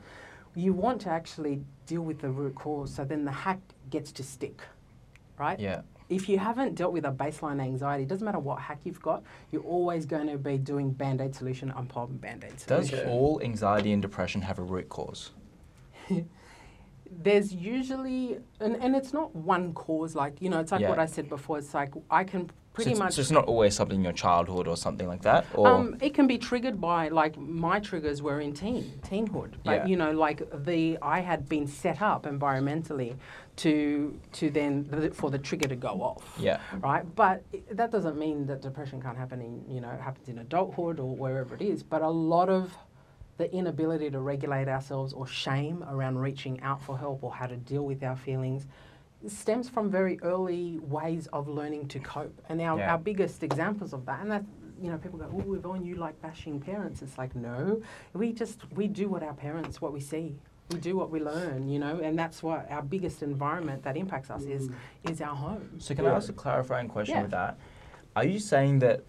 you 0.55 0.73
want 0.73 1.01
to 1.03 1.11
actually 1.11 1.63
deal 1.87 2.03
with 2.03 2.21
the 2.21 2.31
root 2.31 2.55
cause. 2.55 2.95
So 2.95 3.05
then 3.05 3.25
the 3.25 3.33
hack 3.33 3.61
gets 3.91 4.11
to 4.13 4.23
stick, 4.23 4.63
right? 5.39 5.59
Yeah. 5.61 5.83
If 6.09 6.29
you 6.29 6.39
haven't 6.39 6.77
dealt 6.77 6.93
with 6.93 7.05
a 7.05 7.11
baseline 7.11 7.61
anxiety, 7.61 8.05
it 8.05 8.09
doesn't 8.09 8.25
matter 8.25 8.39
what 8.39 8.61
hack 8.61 8.79
you've 8.85 9.03
got, 9.03 9.23
you're 9.51 9.63
always 9.63 10.07
going 10.07 10.29
to 10.29 10.39
be 10.39 10.57
doing 10.57 10.91
band 10.91 11.21
aid 11.21 11.35
solution 11.35 11.71
on 11.73 11.87
problem 11.87 12.19
band 12.19 12.45
aid 12.45 12.53
Does 12.67 12.89
solution. 12.89 12.99
Okay. 13.01 13.09
all 13.09 13.41
anxiety 13.43 13.93
and 13.93 14.01
depression 14.01 14.41
have 14.43 14.59
a 14.59 14.63
root 14.63 14.89
cause? 14.89 15.31
There's 17.23 17.53
usually, 17.55 18.39
and, 18.61 18.77
and 18.77 18.95
it's 18.95 19.13
not 19.13 19.35
one 19.35 19.73
cause, 19.75 20.15
like, 20.15 20.41
you 20.41 20.51
know, 20.51 20.61
it's 20.61 20.73
like 20.73 20.81
Yeah. 20.83 20.91
what 20.91 20.99
I 20.99 21.07
said 21.07 21.29
before. 21.29 21.59
It's 21.59 21.73
like 21.73 21.93
I 22.11 22.25
can 22.25 22.51
pretty 22.77 22.91
so 22.91 22.93
it's, 22.93 22.99
much. 23.01 23.13
So 23.15 23.21
it's 23.23 23.31
not 23.31 23.47
always 23.47 23.75
something 23.75 23.97
in 23.97 24.05
your 24.05 24.13
childhood 24.13 24.69
or 24.69 24.77
something 24.77 25.09
like 25.09 25.23
that? 25.23 25.47
Or 25.55 25.67
Um, 25.67 25.97
it 26.01 26.13
can 26.15 26.27
be 26.27 26.39
triggered 26.39 26.79
by 26.81 27.09
like 27.09 27.37
my 27.39 27.81
triggers 27.81 28.21
were 28.23 28.41
in 28.41 28.53
teen 28.53 28.85
teenhood, 29.03 29.53
but 29.65 29.79
Yeah. 29.79 29.87
you 29.87 29.97
know, 29.97 30.13
like 30.13 30.39
the 30.65 30.99
I 31.01 31.21
had 31.21 31.49
been 31.49 31.67
set 31.67 32.03
up 32.03 32.25
environmentally 32.25 33.17
to 33.65 33.73
to 34.33 34.51
then 34.51 34.87
the, 34.91 35.11
for 35.11 35.31
the 35.31 35.39
trigger 35.39 35.69
to 35.69 35.77
go 35.77 35.95
off. 36.03 36.25
yeah. 36.39 36.59
Right, 36.81 37.05
but 37.17 37.43
that 37.71 37.91
doesn't 37.91 38.19
mean 38.19 38.47
that 38.47 38.61
depression 38.61 39.01
can't 39.01 39.17
happen 39.17 39.41
in 39.41 39.65
you 39.75 39.81
know 39.81 39.89
happens 40.09 40.29
in 40.29 40.39
adulthood 40.39 41.01
or 41.01 41.17
wherever 41.17 41.55
it 41.55 41.63
is. 41.63 41.83
But 41.83 42.03
a 42.03 42.11
lot 42.11 42.49
of 42.51 42.77
the 43.39 43.51
inability 43.53 44.11
to 44.11 44.21
regulate 44.21 44.69
ourselves 44.69 45.13
or 45.15 45.27
shame 45.27 45.83
around 45.91 46.19
reaching 46.19 46.61
out 46.63 46.81
for 46.83 46.99
help 46.99 47.23
or 47.23 47.33
how 47.33 47.47
to 47.47 47.57
deal 47.57 47.85
with 47.85 48.03
our 48.03 48.17
feelings 48.17 48.67
stems 49.27 49.69
from 49.69 49.91
very 49.91 50.21
early 50.23 50.79
ways 50.83 51.27
of 51.33 51.49
learning 51.49 51.89
to 51.89 51.99
cope. 51.99 52.41
And 52.49 52.61
our, 52.61 52.79
Yeah. 52.79 52.93
our 52.93 52.99
biggest 52.99 53.43
examples 53.43 53.93
of 53.93 54.07
that, 54.07 54.21
and 54.21 54.31
that, 54.31 54.45
you 54.81 54.91
know, 54.91 54.99
people 54.99 55.19
go, 55.19 55.31
oh, 55.33 55.55
Evonne, 55.55 55.85
you 55.85 55.95
like 55.97 56.21
bashing 56.21 56.61
parents. 56.61 57.03
It's 57.03 57.19
like, 57.19 57.35
no, 57.35 57.81
we 58.13 58.33
just, 58.33 58.71
we 58.73 58.89
do 58.89 59.09
what 59.09 59.23
our 59.23 59.35
parents, 59.35 59.81
what 59.81 59.93
we 59.93 60.01
see. 60.01 60.37
We 60.71 60.79
do 60.81 60.97
what 60.97 61.11
we 61.11 61.21
learn, 61.21 61.69
you 61.69 61.79
know, 61.79 62.01
and 62.01 62.19
that's 62.19 62.43
what 62.43 62.69
our 62.71 62.83
biggest 62.83 63.23
environment 63.23 63.85
that 63.85 63.97
impacts 63.97 64.31
us 64.31 64.43
is, 64.43 64.69
mm. 64.69 64.75
is 65.11 65.21
our 65.21 65.35
home. 65.35 65.79
So 65.79 65.95
can 65.95 66.07
I 66.07 66.11
ask 66.11 66.29
a 66.29 66.33
clarifying 66.33 66.89
question 66.89 67.15
Yeah. 67.15 67.23
with 67.23 67.31
that? 67.31 67.59
Are 68.17 68.25
you 68.25 68.41
saying 68.41 68.81
that 68.81 69.05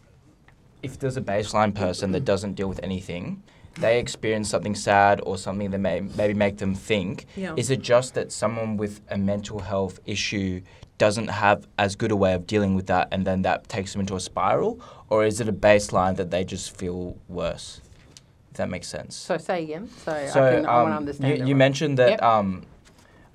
if 0.84 1.00
there's 1.00 1.18
a 1.18 1.22
baseline 1.22 1.74
person 1.74 2.12
that 2.12 2.26
doesn't 2.26 2.54
deal 2.54 2.70
with 2.70 2.80
anything, 2.84 3.42
they 3.80 4.00
experience 4.00 4.50
something 4.50 4.76
sad 4.76 5.22
or 5.24 5.38
something 5.38 5.72
that 5.72 5.80
may 5.80 6.02
maybe 6.02 6.34
make 6.34 6.58
them 6.58 6.74
think, 6.76 7.26
Yeah. 7.36 7.54
is 7.56 7.70
it 7.70 7.82
just 7.82 8.14
that 8.16 8.32
someone 8.32 8.78
with 8.78 9.02
a 9.10 9.18
mental 9.18 9.60
health 9.60 10.00
issue 10.06 10.62
doesn't 10.98 11.28
have 11.28 11.68
as 11.78 11.96
good 11.96 12.12
a 12.12 12.16
way 12.16 12.34
of 12.34 12.48
dealing 12.48 12.74
with 12.76 12.88
that 12.88 13.08
and 13.12 13.26
then 13.26 13.44
that 13.44 13.70
takes 13.70 13.92
them 13.94 14.02
into 14.02 14.16
a 14.16 14.20
spiral? 14.20 14.80
Or 15.10 15.24
is 15.26 15.40
it 15.40 15.48
a 15.48 15.54
baseline 15.54 16.16
that 16.18 16.32
they 16.32 16.44
just 16.44 16.76
feel 16.76 17.18
worse? 17.28 17.82
If 18.52 18.58
that 18.58 18.70
makes 18.70 18.88
sense. 18.88 19.16
So 19.16 19.38
say 19.38 19.64
again. 19.64 19.90
So, 20.04 20.28
So 20.34 20.44
I, 20.44 20.56
can, 20.56 20.66
I 20.66 20.74
want 20.82 20.88
um, 20.88 20.92
to 20.92 20.98
understand. 20.98 21.30
you, 21.38 21.46
you 21.46 21.54
right. 21.54 21.58
mentioned 21.58 21.98
that 22.00 22.10
Yep. 22.12 22.24
um, 22.24 22.64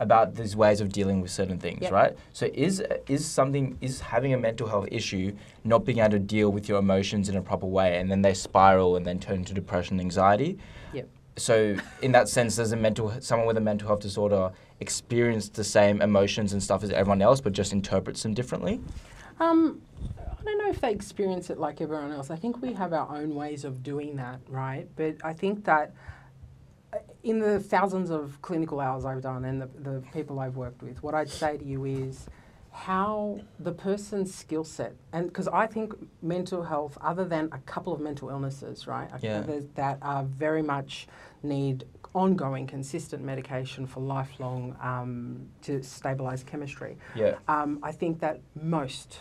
about 0.03 0.35
these 0.35 0.55
ways 0.57 0.81
of 0.81 0.91
dealing 0.91 1.21
with 1.21 1.31
certain 1.31 1.59
things, 1.59 1.83
Yep. 1.83 1.93
right? 1.93 2.17
So 2.33 2.49
is 2.53 2.83
is 3.09 3.25
something 3.25 3.79
is 3.81 4.01
having 4.01 4.35
a 4.35 4.37
mental 4.39 4.67
health 4.69 4.89
issue 4.91 5.33
not 5.65 5.85
being 5.85 5.99
able 5.99 6.11
to 6.11 6.19
deal 6.19 6.51
with 6.51 6.69
your 6.69 6.79
emotions 6.79 7.29
in 7.29 7.37
a 7.37 7.43
proper 7.43 7.67
way, 7.67 7.99
and 7.99 8.11
then 8.11 8.23
they 8.23 8.35
spiral 8.35 8.97
and 8.97 9.07
then 9.07 9.19
turn 9.19 9.37
into 9.37 9.55
depression, 9.55 9.95
and 9.95 10.01
anxiety. 10.01 10.59
Yep. 10.93 11.09
So 11.37 11.77
in 12.03 12.13
that 12.13 12.29
sense, 12.29 12.57
does 12.57 12.73
a 12.73 12.77
mental 12.77 13.13
someone 13.21 13.47
with 13.47 13.57
a 13.57 13.61
mental 13.61 13.87
health 13.89 14.01
disorder 14.01 14.51
experience 14.81 15.49
the 15.49 15.65
same 15.65 16.03
emotions 16.03 16.53
and 16.53 16.63
stuff 16.63 16.83
as 16.83 16.91
everyone 16.91 17.23
else, 17.23 17.41
but 17.41 17.53
just 17.53 17.73
interprets 17.73 18.23
them 18.25 18.35
differently? 18.35 18.81
Um, 19.39 19.81
I 20.41 20.45
don't 20.45 20.59
know 20.59 20.69
if 20.71 20.81
they 20.81 20.91
experience 20.91 21.49
it 21.51 21.59
like 21.59 21.81
everyone 21.81 22.11
else. 22.13 22.29
I 22.31 22.37
think 22.37 22.61
we 22.61 22.73
have 22.73 22.93
our 22.93 23.17
own 23.17 23.35
ways 23.37 23.65
of 23.65 23.83
doing 23.85 24.17
that, 24.17 24.41
right? 24.49 24.89
But 24.97 25.17
I 25.25 25.33
think 25.33 25.65
that 25.65 25.95
in 27.23 27.39
the 27.39 27.61
thousands 27.61 28.11
of 28.11 28.41
clinical 28.43 28.81
hours 28.81 29.05
I've 29.05 29.23
done 29.23 29.45
and 29.45 29.63
the, 29.63 29.69
the 29.81 30.03
people 30.13 30.41
I've 30.41 30.57
worked 30.57 30.83
with, 30.83 31.03
what 31.03 31.15
I'd 31.15 31.31
say 31.31 31.57
to 31.57 31.65
you 31.65 31.85
is 31.85 32.27
how 32.73 33.39
the 33.61 33.73
person's 33.73 34.35
skill 34.35 34.65
set, 34.65 34.95
and 35.13 35.27
because 35.27 35.47
I 35.47 35.67
think 35.67 35.95
mental 36.23 36.63
health, 36.63 36.97
other 37.03 37.25
than 37.25 37.51
a 37.53 37.59
couple 37.59 37.93
of 37.93 38.01
mental 38.01 38.31
illnesses, 38.31 38.87
right, 38.87 39.11
Yeah. 39.21 39.45
that 39.75 39.99
are 40.01 40.25
very 40.25 40.63
much 40.63 41.07
need 41.43 41.85
ongoing, 42.15 42.67
consistent 42.67 43.23
medication 43.23 43.87
for 43.87 44.01
lifelong 44.01 44.77
um, 44.81 45.47
to 45.63 45.83
stabilize 45.83 46.43
chemistry. 46.45 46.97
Yeah. 47.15 47.37
Um, 47.47 47.79
I 47.83 47.93
think 47.93 48.21
that 48.21 48.41
most, 48.61 49.19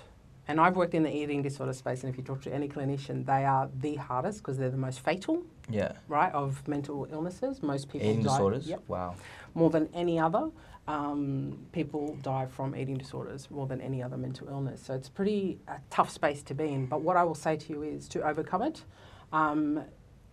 and 0.52 0.60
I've 0.60 0.76
worked 0.76 0.94
in 0.94 1.04
the 1.04 1.16
eating 1.16 1.42
disorder 1.42 1.72
space, 1.72 2.04
and 2.04 2.12
if 2.12 2.18
you 2.18 2.24
talk 2.26 2.42
to 2.42 2.54
any 2.54 2.68
clinician, 2.68 3.26
they 3.26 3.46
are 3.46 3.70
the 3.80 3.96
hardest 3.96 4.40
because 4.40 4.58
they're 4.58 4.70
the 4.70 4.76
most 4.76 5.00
fatal, 5.00 5.44
Yeah. 5.70 5.94
right, 6.10 6.32
of 6.34 6.68
mental 6.68 7.08
illnesses. 7.10 7.64
Most 7.64 7.88
people 7.88 8.10
Eating 8.10 8.24
die, 8.24 8.32
disorders. 8.34 8.68
Yep, 8.68 8.82
Wow. 8.90 9.16
more 9.54 9.70
than 9.70 9.88
any 9.94 10.20
other. 10.20 10.52
Um, 10.90 11.68
people 11.72 12.18
die 12.22 12.48
from 12.48 12.76
eating 12.76 12.98
disorders 12.98 13.50
more 13.50 13.66
than 13.66 13.80
any 13.80 14.04
other 14.04 14.18
mental 14.18 14.50
illness. 14.50 14.82
So 14.82 14.94
it's 14.94 15.08
pretty 15.08 15.60
a 15.70 15.78
tough 15.90 16.10
space 16.10 16.44
to 16.44 16.54
be 16.54 16.66
in. 16.68 16.88
But 16.88 17.02
what 17.02 17.16
I 17.16 17.24
will 17.24 17.36
say 17.36 17.56
to 17.56 17.70
you 17.74 17.84
is 17.84 18.10
to 18.10 18.22
overcome 18.28 18.64
it. 18.64 18.84
Um, 19.32 19.82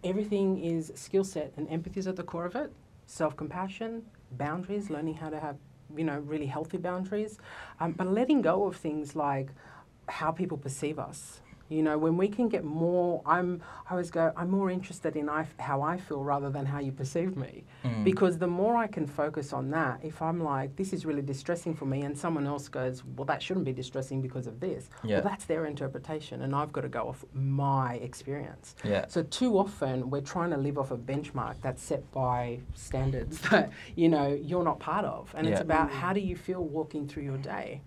everything 0.03 0.59
is 0.59 0.91
skill 0.97 1.23
set, 1.23 1.53
and 1.57 1.69
empathy 1.71 2.01
is 2.01 2.09
at 2.09 2.17
the 2.17 2.25
core 2.25 2.45
of 2.45 2.57
it. 2.57 2.73
Self 3.07 3.37
compassion, 3.37 4.05
boundaries, 4.33 4.91
learning 4.91 5.15
how 5.15 5.31
to 5.31 5.39
have 5.39 5.57
you 5.97 6.05
know 6.05 6.19
really 6.19 6.47
healthy 6.47 6.77
boundaries, 6.77 7.39
um, 7.81 7.93
but 7.93 8.07
letting 8.09 8.43
go 8.43 8.67
of 8.67 8.77
things 8.77 9.15
like 9.17 9.49
how 10.09 10.31
people 10.31 10.59
perceive 10.59 10.99
us. 10.99 11.41
You 11.71 11.83
know, 11.83 11.99
when 11.99 12.17
we 12.17 12.29
can 12.29 12.49
get 12.49 12.65
more, 12.65 13.21
I'm, 13.27 13.61
I 13.87 13.91
always 13.91 14.11
go, 14.11 14.33
I'm 14.39 14.51
more 14.51 14.71
interested 14.71 15.17
in 15.17 15.29
I, 15.29 15.47
how 15.59 15.83
I 15.83 15.99
feel 15.99 16.25
rather 16.25 16.49
than 16.49 16.65
how 16.65 16.79
you 16.79 16.93
perceive 16.93 17.37
me. 17.37 17.65
Mm. 17.85 18.05
Because 18.05 18.39
the 18.39 18.47
more 18.47 18.75
I 18.75 18.87
can 18.87 19.07
focus 19.07 19.53
on 19.53 19.69
that, 19.73 20.01
if 20.03 20.23
I'm 20.23 20.43
like, 20.43 20.77
this 20.77 20.95
is 20.95 21.05
really 21.05 21.21
distressing 21.21 21.75
for 21.75 21.85
me, 21.85 22.05
and 22.05 22.17
someone 22.17 22.47
else 22.47 22.69
goes, 22.69 23.05
well, 23.17 23.27
that 23.27 23.43
shouldn't 23.43 23.67
be 23.67 23.75
distressing 23.75 24.23
because 24.23 24.47
of 24.47 24.61
this, 24.61 24.89
Yeah. 25.05 25.17
well, 25.17 25.25
that's 25.25 25.45
their 25.45 25.67
interpretation, 25.67 26.41
and 26.41 26.57
I've 26.57 26.73
got 26.73 26.83
to 26.83 26.89
go 26.89 27.07
off 27.07 27.23
my 27.35 27.97
experience. 27.97 28.75
Yeah. 28.83 29.05
So 29.09 29.23
too 29.25 29.59
often 29.59 30.09
we're 30.09 30.23
trying 30.23 30.49
to 30.53 30.57
live 30.57 30.79
off 30.79 30.91
a 30.91 30.97
benchmark 30.97 31.57
that's 31.61 31.83
set 31.83 32.11
by 32.13 32.61
standards 32.75 33.41
that 33.51 33.71
you 33.95 34.09
know 34.09 34.29
you're 34.29 34.65
not 34.65 34.79
part 34.79 35.05
of, 35.05 35.35
and 35.37 35.47
it's 35.47 35.61
about 35.61 35.91
how 35.91 36.15
do 36.15 36.21
you 36.21 36.35
feel 36.35 36.65
walking 36.65 37.07
through 37.07 37.25
your 37.25 37.37
day, 37.37 37.83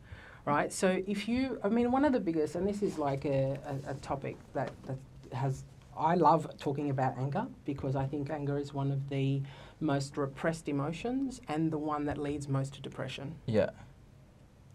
right? 0.46 0.72
So 0.72 1.02
if 1.08 1.28
you, 1.28 1.60
I 1.64 1.70
mean, 1.70 1.92
one 1.92 2.06
of 2.06 2.14
the 2.14 2.20
biggest, 2.20 2.56
and 2.56 2.68
this 2.68 2.82
is 2.82 2.98
like 2.98 3.26
a, 3.26 3.58
a, 3.66 3.92
a 3.92 3.94
topic 3.96 4.38
that 4.54 4.72
that 4.88 4.98
has. 5.36 5.64
I 5.98 6.16
love 6.16 6.48
talking 6.58 6.90
about 6.90 7.18
anger 7.18 7.46
because 7.66 7.96
I 7.96 8.08
think 8.08 8.30
anger 8.30 8.58
is 8.58 8.74
one 8.74 8.92
of 8.92 9.10
the 9.10 9.42
most 9.82 10.16
repressed 10.18 10.70
emotions 10.70 11.42
and 11.50 11.70
the 11.70 11.78
one 11.78 12.06
that 12.06 12.18
leads 12.18 12.48
most 12.48 12.74
to 12.76 12.82
depression 12.82 13.36
Yeah. 13.46 13.72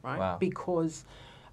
right? 0.02 0.18
Wow. 0.18 0.36
Because, 0.38 1.04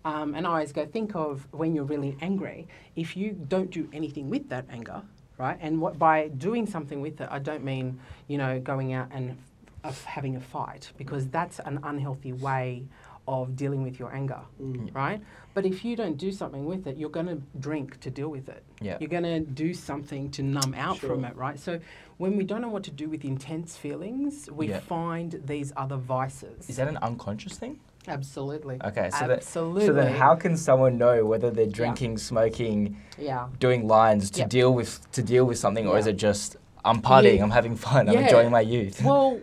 um, 0.06 0.36
and 0.36 0.46
I 0.46 0.50
always 0.50 0.74
go, 0.74 0.86
think 0.86 1.16
of 1.16 1.48
when 1.52 1.74
you're 1.74 1.86
really 1.86 2.18
angry, 2.22 2.68
if 2.96 3.16
you 3.16 3.32
don't 3.48 3.72
do 3.72 3.88
anything 3.94 4.30
with 4.30 4.50
that 4.50 4.66
anger, 4.70 5.02
right? 5.38 5.58
And 5.62 5.80
what, 5.80 5.98
by 5.98 6.28
doing 6.28 6.68
something 6.68 7.02
with 7.02 7.22
it, 7.22 7.30
I 7.32 7.40
don't 7.40 7.64
mean, 7.64 8.00
you 8.28 8.38
know, 8.38 8.60
going 8.60 8.94
out 8.94 9.08
and 9.12 9.38
of 9.84 10.04
having 10.06 10.36
a 10.36 10.40
fight 10.40 10.92
because 10.98 11.28
that's 11.28 11.60
an 11.60 11.80
unhealthy 11.84 12.32
way 12.34 12.84
of 13.28 13.56
dealing 13.56 13.84
with 13.84 14.00
your 14.00 14.14
anger, 14.14 14.40
Mm. 14.62 14.94
right? 14.94 15.22
But 15.54 15.66
if 15.66 15.86
you 15.86 15.96
don't 15.96 16.18
do 16.18 16.32
something 16.32 16.66
with 16.66 16.88
it, 16.88 16.98
you're 16.98 17.10
going 17.10 17.28
to 17.28 17.42
drink 17.60 18.00
to 18.02 18.10
deal 18.10 18.30
with 18.30 18.50
it. 18.50 18.64
Yeah. 18.82 18.98
You're 19.00 19.10
going 19.10 19.24
to 19.24 19.40
do 19.40 19.74
something 19.74 20.30
to 20.32 20.44
numb 20.44 20.74
out 20.76 20.98
from 20.98 21.24
it, 21.24 21.36
right? 21.36 21.60
So 21.60 21.80
when 22.18 22.36
we 22.36 22.44
don't 22.44 22.62
know 22.62 22.70
what 22.70 22.84
to 22.84 22.92
do 22.92 23.08
with 23.10 23.24
intense 23.24 23.78
feelings, 23.78 24.50
we 24.52 24.70
Yeah. 24.70 24.80
find 24.80 25.42
these 25.46 25.72
other 25.78 25.96
vices. 25.98 26.70
Is 26.70 26.76
that 26.78 26.88
an 26.88 26.98
unconscious 26.98 27.58
thing? 27.58 27.80
Absolutely. 28.08 28.80
Okay, 28.84 29.10
so 29.12 29.28
that- 29.28 29.38
Absolutely. 29.38 29.86
So 29.86 29.94
then, 29.94 30.12
how 30.14 30.36
can 30.36 30.58
someone 30.58 30.98
know 30.98 31.26
whether 31.26 31.50
they're 31.50 31.66
drinking, 31.68 32.18
smoking, 32.18 32.98
Yeah. 33.18 33.48
doing 33.60 33.88
lines 33.88 34.30
to 34.32 34.40
Yep. 34.42 34.50
deal 34.50 34.74
with 34.74 35.10
to 35.12 35.24
deal 35.24 35.46
with 35.46 35.58
something, 35.58 35.88
or 35.88 35.98
is 35.98 36.08
it 36.08 36.18
just 36.18 36.58
I'm 36.86 37.02
partying, 37.02 37.38
Yeah. 37.38 37.44
I'm 37.44 37.52
having 37.52 37.78
fun, 37.78 38.10
I'm 38.10 38.18
enjoying 38.18 38.52
my 38.52 38.60
youth? 38.60 39.02
well, 39.06 39.40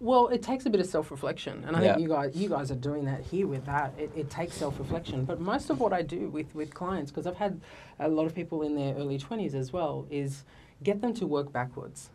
well, 0.00 0.28
it 0.28 0.42
takes 0.42 0.64
a 0.66 0.70
bit 0.70 0.80
of 0.80 0.86
self-reflection, 0.86 1.64
and 1.66 1.76
I 1.76 1.82
Yeah. 1.82 1.92
think 1.94 2.02
you 2.02 2.08
guys, 2.08 2.36
you 2.36 2.48
guys 2.48 2.70
are 2.70 2.76
doing 2.76 3.04
that 3.06 3.20
here 3.22 3.46
with 3.46 3.64
that. 3.66 3.92
It, 3.98 4.10
it 4.14 4.30
takes 4.30 4.54
self-reflection, 4.56 5.24
but 5.24 5.40
most 5.40 5.70
of 5.70 5.80
what 5.80 5.92
I 5.92 6.02
do 6.02 6.28
with 6.28 6.54
with 6.54 6.72
clients, 6.72 7.10
because 7.10 7.26
I've 7.26 7.36
had 7.36 7.60
a 7.98 8.08
lot 8.08 8.26
of 8.26 8.34
people 8.34 8.62
in 8.62 8.74
their 8.76 8.94
early 8.94 9.18
twenties 9.18 9.54
as 9.54 9.72
well, 9.72 10.06
is 10.10 10.44
get 10.84 11.00
them 11.00 11.12
to 11.14 11.26
work 11.26 11.52
backwards, 11.52 12.10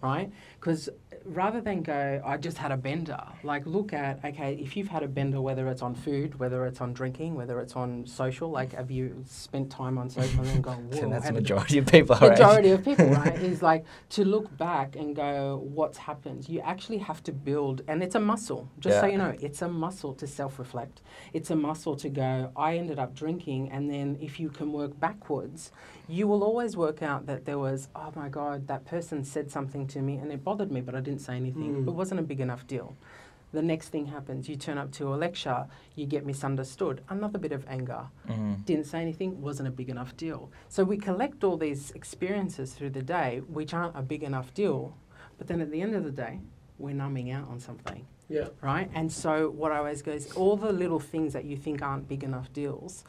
right? 0.00 0.30
Because 0.58 0.88
rather 1.24 1.60
than 1.60 1.82
go, 1.82 2.22
I 2.24 2.36
just 2.36 2.58
had 2.58 2.72
a 2.72 2.76
bender. 2.76 3.20
Like, 3.42 3.66
look 3.66 3.92
at 3.92 4.24
okay, 4.24 4.54
if 4.54 4.76
you've 4.76 4.88
had 4.88 5.02
a 5.02 5.08
bender, 5.08 5.40
whether 5.40 5.68
it's 5.68 5.82
on 5.82 5.94
food, 5.94 6.38
whether 6.38 6.66
it's 6.66 6.80
on 6.80 6.92
drinking, 6.92 7.34
whether 7.34 7.60
it's 7.60 7.76
on 7.76 8.06
social, 8.06 8.50
like, 8.50 8.72
have 8.72 8.90
you 8.90 9.24
spent 9.26 9.70
time 9.70 9.98
on 9.98 10.10
social 10.10 10.44
and 10.44 10.62
gone, 10.62 10.88
whoa, 10.90 11.02
and 11.02 11.12
that's 11.12 11.26
the 11.26 11.32
majority 11.32 11.78
of 11.78 11.86
people, 11.86 12.16
right? 12.16 12.30
majority 12.30 12.70
of 12.70 12.84
people, 12.84 13.06
right, 13.06 13.34
is 13.42 13.62
like 13.62 13.84
to 14.10 14.24
look 14.24 14.56
back 14.56 14.96
and 14.96 15.14
go, 15.14 15.62
what's 15.74 15.98
happened? 15.98 16.48
You 16.48 16.60
actually 16.60 16.98
have 16.98 17.22
to 17.24 17.32
build, 17.32 17.82
and 17.88 18.02
it's 18.02 18.14
a 18.14 18.20
muscle. 18.20 18.68
Just 18.78 19.00
so 19.00 19.06
you 19.06 19.18
know, 19.18 19.34
it's 19.40 19.62
a 19.62 19.68
muscle 19.68 20.14
to 20.14 20.26
self-reflect. 20.26 21.02
It's 21.32 21.50
a 21.50 21.56
muscle 21.56 21.96
to 21.96 22.08
go. 22.08 22.52
I 22.56 22.76
ended 22.76 22.98
up 22.98 23.14
drinking, 23.14 23.70
and 23.70 23.90
then 23.90 24.18
if 24.20 24.40
you 24.40 24.48
can 24.48 24.72
work 24.72 24.98
backwards, 24.98 25.72
you 26.08 26.26
will 26.26 26.42
always 26.42 26.76
work 26.76 27.02
out 27.02 27.26
that 27.26 27.44
there 27.44 27.58
was, 27.58 27.88
oh 27.94 28.12
my 28.16 28.28
God, 28.28 28.66
that 28.68 28.84
person 28.86 29.24
said 29.24 29.50
something 29.50 29.86
to 29.88 30.00
me, 30.00 30.16
and 30.16 30.32
it 30.32 30.42
bothered 30.42 30.70
me, 30.72 30.80
but 30.80 30.94
I 30.94 31.00
didn't 31.00 31.20
say 31.20 31.36
anything. 31.36 31.84
Mm. 31.84 31.88
It 31.88 31.90
wasn't 31.90 32.20
a 32.20 32.22
big 32.22 32.40
enough 32.40 32.66
deal. 32.66 32.96
The 33.52 33.62
next 33.62 33.88
thing 33.88 34.06
happens. 34.06 34.48
You 34.48 34.56
turn 34.56 34.76
up 34.76 34.90
to 34.92 35.14
a 35.14 35.16
lecture, 35.16 35.66
you 35.94 36.06
get 36.06 36.26
misunderstood. 36.26 37.02
Another 37.08 37.38
bit 37.38 37.52
of 37.52 37.64
anger 37.68 38.08
Mhm. 38.28 38.64
didn't 38.66 38.84
say 38.86 39.00
anything, 39.00 39.40
wasn't 39.40 39.68
a 39.68 39.72
big 39.72 39.88
enough 39.88 40.16
deal. 40.16 40.50
So 40.68 40.84
we 40.84 40.98
collect 40.98 41.44
all 41.44 41.56
these 41.56 41.90
experiences 41.92 42.74
through 42.74 42.90
the 42.90 43.02
day, 43.02 43.40
which 43.48 43.72
aren't 43.72 43.96
a 43.96 44.02
big 44.02 44.22
enough 44.22 44.52
deal, 44.52 44.94
but 45.38 45.46
then 45.46 45.60
at 45.60 45.70
the 45.70 45.80
end 45.80 45.94
of 45.94 46.04
the 46.04 46.10
day, 46.10 46.40
we're 46.78 46.94
numbing 46.94 47.30
out 47.30 47.48
on 47.48 47.58
something, 47.58 48.06
Yeah. 48.28 48.48
right? 48.60 48.90
And 48.94 49.10
so 49.10 49.48
what 49.50 49.72
I 49.72 49.78
always 49.78 50.02
go 50.02 50.12
is 50.12 50.30
all 50.32 50.56
the 50.56 50.70
little 50.72 51.00
things 51.00 51.32
that 51.32 51.44
you 51.46 51.56
think 51.56 51.80
aren't 51.82 52.06
big 52.06 52.22
enough 52.24 52.52
deals, 52.52 53.02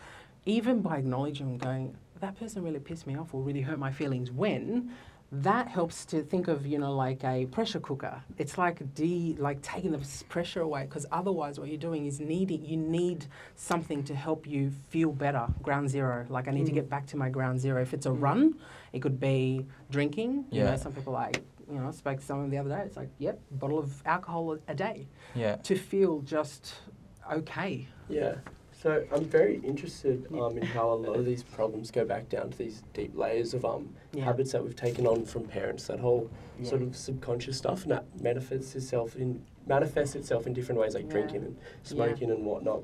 even 0.49 0.81
by 0.81 0.97
acknowledging 0.97 1.47
them, 1.47 1.57
going, 1.57 1.95
that 2.19 2.37
person 2.39 2.63
really 2.63 2.79
pissed 2.79 3.05
me 3.07 3.15
off 3.15 3.33
or 3.33 3.41
really 3.41 3.61
hurt 3.61 3.79
my 3.79 3.91
feelings 3.91 4.31
when 4.31 4.91
that 5.31 5.67
helps 5.67 6.05
to 6.05 6.23
think 6.23 6.47
of 6.47 6.65
you 6.65 6.79
know 6.79 6.91
like 6.95 7.23
a 7.23 7.45
pressure 7.47 7.79
cooker 7.79 8.19
it's 8.39 8.57
like 8.57 8.77
de 8.95 9.35
like 9.37 9.61
taking 9.61 9.91
the 9.91 9.99
pressure 10.27 10.61
away 10.61 10.81
because 10.85 11.05
otherwise 11.11 11.59
what 11.59 11.69
you're 11.69 11.77
doing 11.77 12.07
is 12.07 12.19
needing 12.19 12.65
you 12.65 12.75
need 12.75 13.27
something 13.55 14.03
to 14.03 14.15
help 14.15 14.47
you 14.47 14.71
feel 14.89 15.11
better 15.11 15.45
ground 15.61 15.87
zero 15.87 16.25
like 16.29 16.47
i 16.47 16.51
need 16.51 16.65
to 16.65 16.71
Mm. 16.71 16.81
get 16.81 16.89
back 16.89 17.05
to 17.05 17.15
my 17.15 17.29
ground 17.29 17.59
zero 17.59 17.79
if 17.79 17.93
it's 17.93 18.07
a 18.07 18.09
Mm. 18.09 18.21
run 18.23 18.55
it 18.91 19.03
could 19.03 19.19
be 19.19 19.67
drinking 19.91 20.45
you 20.49 20.61
Yeah. 20.63 20.71
know 20.71 20.77
some 20.77 20.93
people 20.93 21.13
like 21.13 21.43
you 21.71 21.75
know 21.79 21.87
I 21.87 21.91
spoke 21.91 22.17
to 22.21 22.25
someone 22.25 22.49
the 22.49 22.57
other 22.57 22.69
day 22.75 22.81
it's 22.87 22.97
like 22.97 23.09
yep 23.19 23.39
bottle 23.51 23.77
of 23.77 24.01
alcohol 24.07 24.53
a- 24.55 24.59
a 24.67 24.73
day 24.73 25.07
Yeah. 25.35 25.57
to 25.57 25.75
feel 25.75 26.21
just 26.21 26.73
okay 27.31 27.87
Yeah. 28.09 28.37
So 28.81 29.03
I'm 29.13 29.25
very 29.25 29.57
interested 29.57 30.25
um, 30.39 30.57
in 30.57 30.65
how 30.65 30.89
a 30.91 30.95
lot 30.95 31.17
of 31.17 31.25
these 31.25 31.43
problems 31.43 31.91
go 31.91 32.05
back 32.05 32.29
down 32.29 32.49
to 32.51 32.57
these 32.57 32.81
deep 32.93 33.13
layers 33.13 33.53
of 33.53 33.65
um, 33.65 33.89
Yeah. 34.13 34.23
habits 34.23 34.53
that 34.53 34.63
we've 34.63 34.75
taken 34.75 35.05
on 35.05 35.25
from 35.25 35.43
parents. 35.43 35.87
That 35.87 35.99
whole 35.99 36.29
Yeah. 36.57 36.69
sort 36.69 36.81
of 36.83 36.95
subconscious 36.95 37.57
stuff, 37.57 37.83
and 37.83 37.91
that 37.91 38.05
manifests 38.21 38.75
itself 38.77 39.17
in 39.17 39.41
manifests 39.67 40.15
itself 40.15 40.47
in 40.47 40.53
different 40.53 40.79
ways, 40.79 40.93
like 40.95 41.03
Yeah. 41.03 41.09
drinking 41.11 41.43
and 41.43 41.57
smoking 41.83 42.31
and 42.31 42.45
whatnot. 42.45 42.81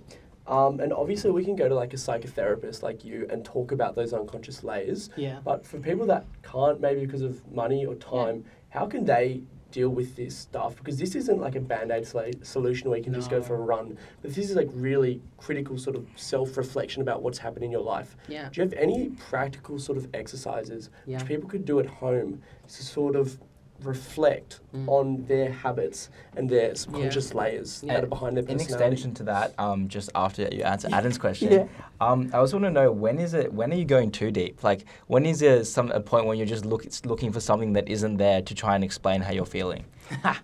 Um, 0.47 0.79
and 0.81 0.91
obviously, 0.93 1.31
we 1.31 1.43
can 1.45 1.55
go 1.55 1.67
to 1.69 1.73
like 1.73 1.93
a 1.93 1.97
psychotherapist 1.97 2.83
like 2.83 3.03
you 3.05 3.25
and 3.29 3.43
talk 3.45 3.71
about 3.71 3.95
those 3.95 4.11
unconscious 4.13 4.63
layers. 4.65 5.09
yeah 5.15 5.39
But 5.45 5.65
for 5.65 5.79
people 5.79 6.05
that 6.07 6.25
can't, 6.43 6.81
maybe 6.81 7.05
because 7.05 7.21
of 7.21 7.41
money 7.51 7.85
or 7.85 7.95
time, 7.95 8.43
how 8.69 8.85
can 8.85 9.05
they 9.05 9.43
deal 9.72 9.89
with 9.89 10.16
this 10.16 10.38
stuff? 10.38 10.76
Because 10.78 10.97
this 10.97 11.16
isn't 11.16 11.39
like 11.39 11.55
a 11.55 11.59
band 11.59 11.91
aid 11.91 12.07
solution 12.45 12.89
where 12.89 12.97
you 12.97 13.03
can 13.03 13.13
just 13.13 13.30
go 13.30 13.41
for 13.41 13.55
a 13.55 13.59
run. 13.59 13.97
But 14.22 14.34
this 14.34 14.49
is 14.49 14.55
like 14.55 14.70
really 14.74 15.22
critical 15.38 15.78
sort 15.78 15.95
of 15.95 16.07
self 16.16 16.57
reflection 16.57 17.01
about 17.01 17.22
what's 17.22 17.38
happened 17.38 17.63
in 17.66 17.72
your 17.72 17.82
life. 17.82 18.16
yeah 18.28 18.49
Do 18.49 18.61
you 18.61 18.68
have 18.68 18.74
any 18.78 19.09
practical 19.30 19.80
sort 19.80 19.97
of 19.97 20.07
exercises 20.13 20.89
yeah 21.05 21.18
which 21.18 21.28
people 21.28 21.49
could 21.49 21.66
do 21.66 21.80
at 21.80 21.86
home 21.86 22.41
to 22.68 22.84
sort 22.84 23.16
of 23.16 23.38
reflect 23.84 24.61
Mm. 24.73 24.88
on 24.89 25.26
their 25.28 25.51
habits 25.51 26.09
and 26.36 26.49
their 26.49 26.76
subconscious 26.76 27.34
layers 27.34 27.84
Yeah. 27.86 27.93
that 27.95 28.03
are 28.03 28.07
behind 28.07 28.38
their 28.38 28.43
In 28.45 28.59
extension 28.59 29.13
to 29.15 29.23
that, 29.23 29.53
um, 29.57 29.88
just 29.88 30.09
after 30.15 30.43
you 30.51 30.63
answer 30.63 30.88
Adam's 30.91 31.17
question, 31.17 31.51
Yeah. 31.51 31.67
um, 32.01 32.30
I 32.34 32.38
also 32.38 32.57
want 32.57 32.65
to 32.65 32.71
know 32.71 32.91
when 32.91 33.19
is 33.19 33.34
it? 33.34 33.53
When 33.53 33.71
are 33.71 33.76
you 33.76 33.86
going 33.86 34.11
too 34.11 34.32
deep? 34.32 34.63
Like, 34.63 34.86
when 35.07 35.26
is 35.26 35.39
there 35.39 35.63
some 35.63 35.91
a 35.91 35.99
point 35.99 36.26
when 36.26 36.38
you're 36.38 36.47
just 36.47 36.65
look, 36.65 36.86
looking 37.05 37.32
for 37.32 37.39
something 37.39 37.73
that 37.73 37.88
isn't 37.88 38.17
there 38.17 38.41
to 38.41 38.55
try 38.55 38.76
and 38.76 38.84
explain 38.84 39.21
how 39.21 39.32
you're 39.34 39.45
feeling? 39.45 39.86
I'm 40.23 40.36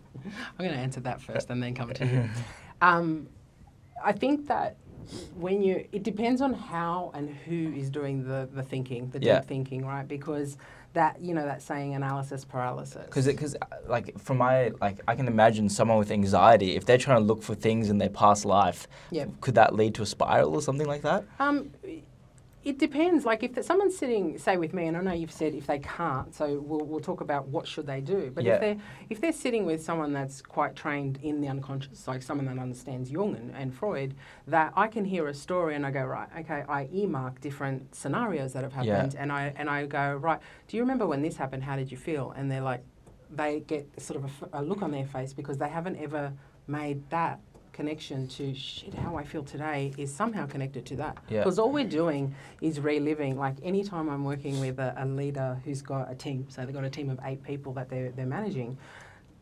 going 0.57 0.71
to 0.71 0.77
answer 0.77 0.99
that 1.01 1.21
first 1.21 1.49
and 1.49 1.61
then 1.63 1.73
come 1.73 1.93
to 1.93 2.05
you. 2.05 2.29
Um, 2.83 3.27
I 4.03 4.11
think 4.11 4.47
that 4.47 4.77
when 5.35 5.61
you, 5.61 5.87
it 5.91 6.01
depends 6.01 6.41
on 6.41 6.51
how 6.53 7.11
and 7.13 7.29
who 7.29 7.71
is 7.75 7.91
doing 7.91 8.27
the, 8.27 8.49
the 8.51 8.63
thinking, 8.63 9.09
the 9.11 9.19
deep 9.19 9.45
thinking, 9.45 9.85
right? 9.85 10.07
Because 10.07 10.57
that, 10.93 11.21
you 11.21 11.33
know, 11.33 11.45
that 11.45 11.61
saying 11.61 11.95
analysis 11.95 12.43
paralysis. 12.45 13.05
Because 13.05 13.25
because 13.27 13.55
like 13.87 14.19
from 14.19 14.37
my 14.37 14.71
like 14.81 14.99
I 15.07 15.15
can 15.15 15.27
imagine 15.27 15.69
someone 15.69 15.97
with 15.97 16.11
anxiety 16.11 16.75
if 16.75 16.85
they're 16.85 16.97
trying 16.97 17.19
to 17.19 17.23
look 17.25 17.43
for 17.43 17.55
things 17.55 17.89
in 17.89 17.97
their 17.97 18.09
past 18.09 18.45
life, 18.45 18.87
Yeah. 19.09 19.25
could 19.39 19.55
that 19.55 19.73
lead 19.75 19.95
to 19.95 20.01
a 20.01 20.05
spiral 20.05 20.53
or 20.53 20.61
something 20.61 20.87
like 20.87 21.01
that? 21.03 21.23
Um, 21.39 21.71
it 22.63 22.77
depends. 22.77 23.25
Like 23.25 23.41
if 23.43 23.63
someone's 23.65 23.97
sitting, 23.97 24.37
say 24.37 24.55
with 24.57 24.73
me, 24.73 24.85
and 24.87 24.95
I 24.95 25.01
know 25.01 25.13
you've 25.13 25.31
said 25.31 25.55
if 25.55 25.65
they 25.67 25.79
can't, 25.79 26.33
so 26.35 26.59
we'll, 26.59 26.85
we'll 26.85 26.99
talk 26.99 27.21
about 27.21 27.47
what 27.47 27.67
should 27.67 27.87
they 27.87 28.01
do. 28.01 28.31
But 28.33 28.43
Yeah. 28.43 28.53
if 28.53 28.59
they're 28.59 28.77
if 29.09 29.21
they're 29.21 29.31
sitting 29.33 29.65
with 29.65 29.83
someone 29.83 30.13
that's 30.13 30.41
quite 30.41 30.75
trained 30.75 31.17
in 31.23 31.41
the 31.41 31.47
unconscious, 31.47 32.07
like 32.07 32.21
someone 32.21 32.45
that 32.47 32.59
understands 32.59 33.09
Jung 33.09 33.35
and, 33.35 33.55
and 33.55 33.73
Freud, 33.73 34.13
that 34.47 34.73
I 34.75 34.87
can 34.87 35.05
hear 35.05 35.27
a 35.27 35.33
story 35.33 35.75
and 35.75 35.85
I 35.85 35.91
go 35.91 36.03
right, 36.03 36.29
okay, 36.39 36.63
I 36.69 36.87
earmark 36.91 37.41
different 37.41 37.95
scenarios 37.95 38.53
that 38.53 38.63
have 38.63 38.85
Yeah. 38.85 38.95
happened, 38.95 39.15
and 39.17 39.31
I 39.31 39.53
and 39.55 39.69
I 39.69 39.85
go 39.87 40.15
right. 40.15 40.39
Do 40.67 40.77
you 40.77 40.83
remember 40.83 41.07
when 41.07 41.21
this 41.21 41.37
happened? 41.37 41.63
How 41.63 41.75
did 41.75 41.91
you 41.91 41.97
feel? 41.97 42.31
And 42.37 42.51
they're 42.51 42.61
like, 42.61 42.83
they 43.29 43.61
get 43.61 43.87
sort 43.99 44.23
of 44.23 44.31
a 44.53 44.61
look 44.61 44.81
on 44.81 44.91
their 44.91 45.05
face 45.05 45.33
because 45.33 45.57
they 45.57 45.69
haven't 45.69 45.97
ever 45.97 46.33
made 46.67 47.09
that 47.09 47.39
connection 47.73 48.27
to 48.27 48.53
shit 48.53 48.93
how 48.93 49.15
I 49.15 49.23
feel 49.23 49.43
today 49.43 49.93
is 49.97 50.13
somehow 50.13 50.45
connected 50.45 50.85
to 50.87 50.95
that. 50.97 51.17
Yeah. 51.29 51.39
Because 51.39 51.57
all 51.59 51.71
we're 51.71 51.85
doing 51.85 52.35
is 52.61 52.79
reliving. 52.79 53.37
Like 53.37 53.55
anytime 53.63 54.09
I'm 54.09 54.23
working 54.23 54.59
with 54.59 54.79
a, 54.79 54.93
a 54.97 55.05
leader 55.05 55.59
who's 55.63 55.81
got 55.81 56.11
a 56.11 56.15
team, 56.15 56.45
so 56.49 56.65
they've 56.65 56.73
got 56.73 56.83
a 56.83 56.89
team 56.89 57.09
of 57.09 57.19
eight 57.23 57.43
people 57.43 57.73
that 57.73 57.89
they're, 57.89 58.11
they're 58.11 58.25
managing, 58.25 58.77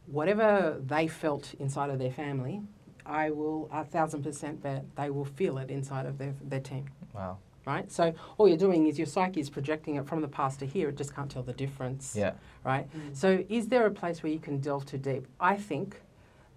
whatever 0.07 0.79
they 0.85 1.07
felt 1.07 1.53
inside 1.59 1.89
of 1.89 1.99
their 1.99 2.11
family, 2.11 2.61
I 3.05 3.31
will 3.31 3.69
a 3.71 3.83
thousand 3.83 4.23
percent 4.23 4.61
bet 4.61 4.85
they 4.95 5.09
will 5.09 5.25
feel 5.25 5.57
it 5.57 5.69
inside 5.69 6.05
of 6.05 6.17
their, 6.17 6.33
their 6.43 6.59
team. 6.59 6.85
Wow. 7.13 7.37
Right? 7.65 7.91
So 7.91 8.13
all 8.37 8.47
you're 8.47 8.57
doing 8.57 8.87
is 8.87 8.97
your 8.97 9.05
psyche 9.05 9.39
is 9.39 9.49
projecting 9.49 9.95
it 9.95 10.07
from 10.07 10.21
the 10.21 10.27
past 10.27 10.59
to 10.59 10.65
here. 10.65 10.89
It 10.89 10.97
just 10.97 11.15
can't 11.15 11.29
tell 11.29 11.43
the 11.43 11.53
difference 11.53 12.15
Yeah. 12.15 12.33
right? 12.63 12.87
Mm. 12.95 13.15
So, 13.15 13.43
is 13.47 13.67
there 13.67 13.85
a 13.85 13.91
place 13.91 14.23
where 14.23 14.31
you 14.31 14.39
can 14.39 14.59
delve 14.59 14.85
too 14.87 14.97
deep? 14.97 15.27
I 15.39 15.55
think 15.55 16.01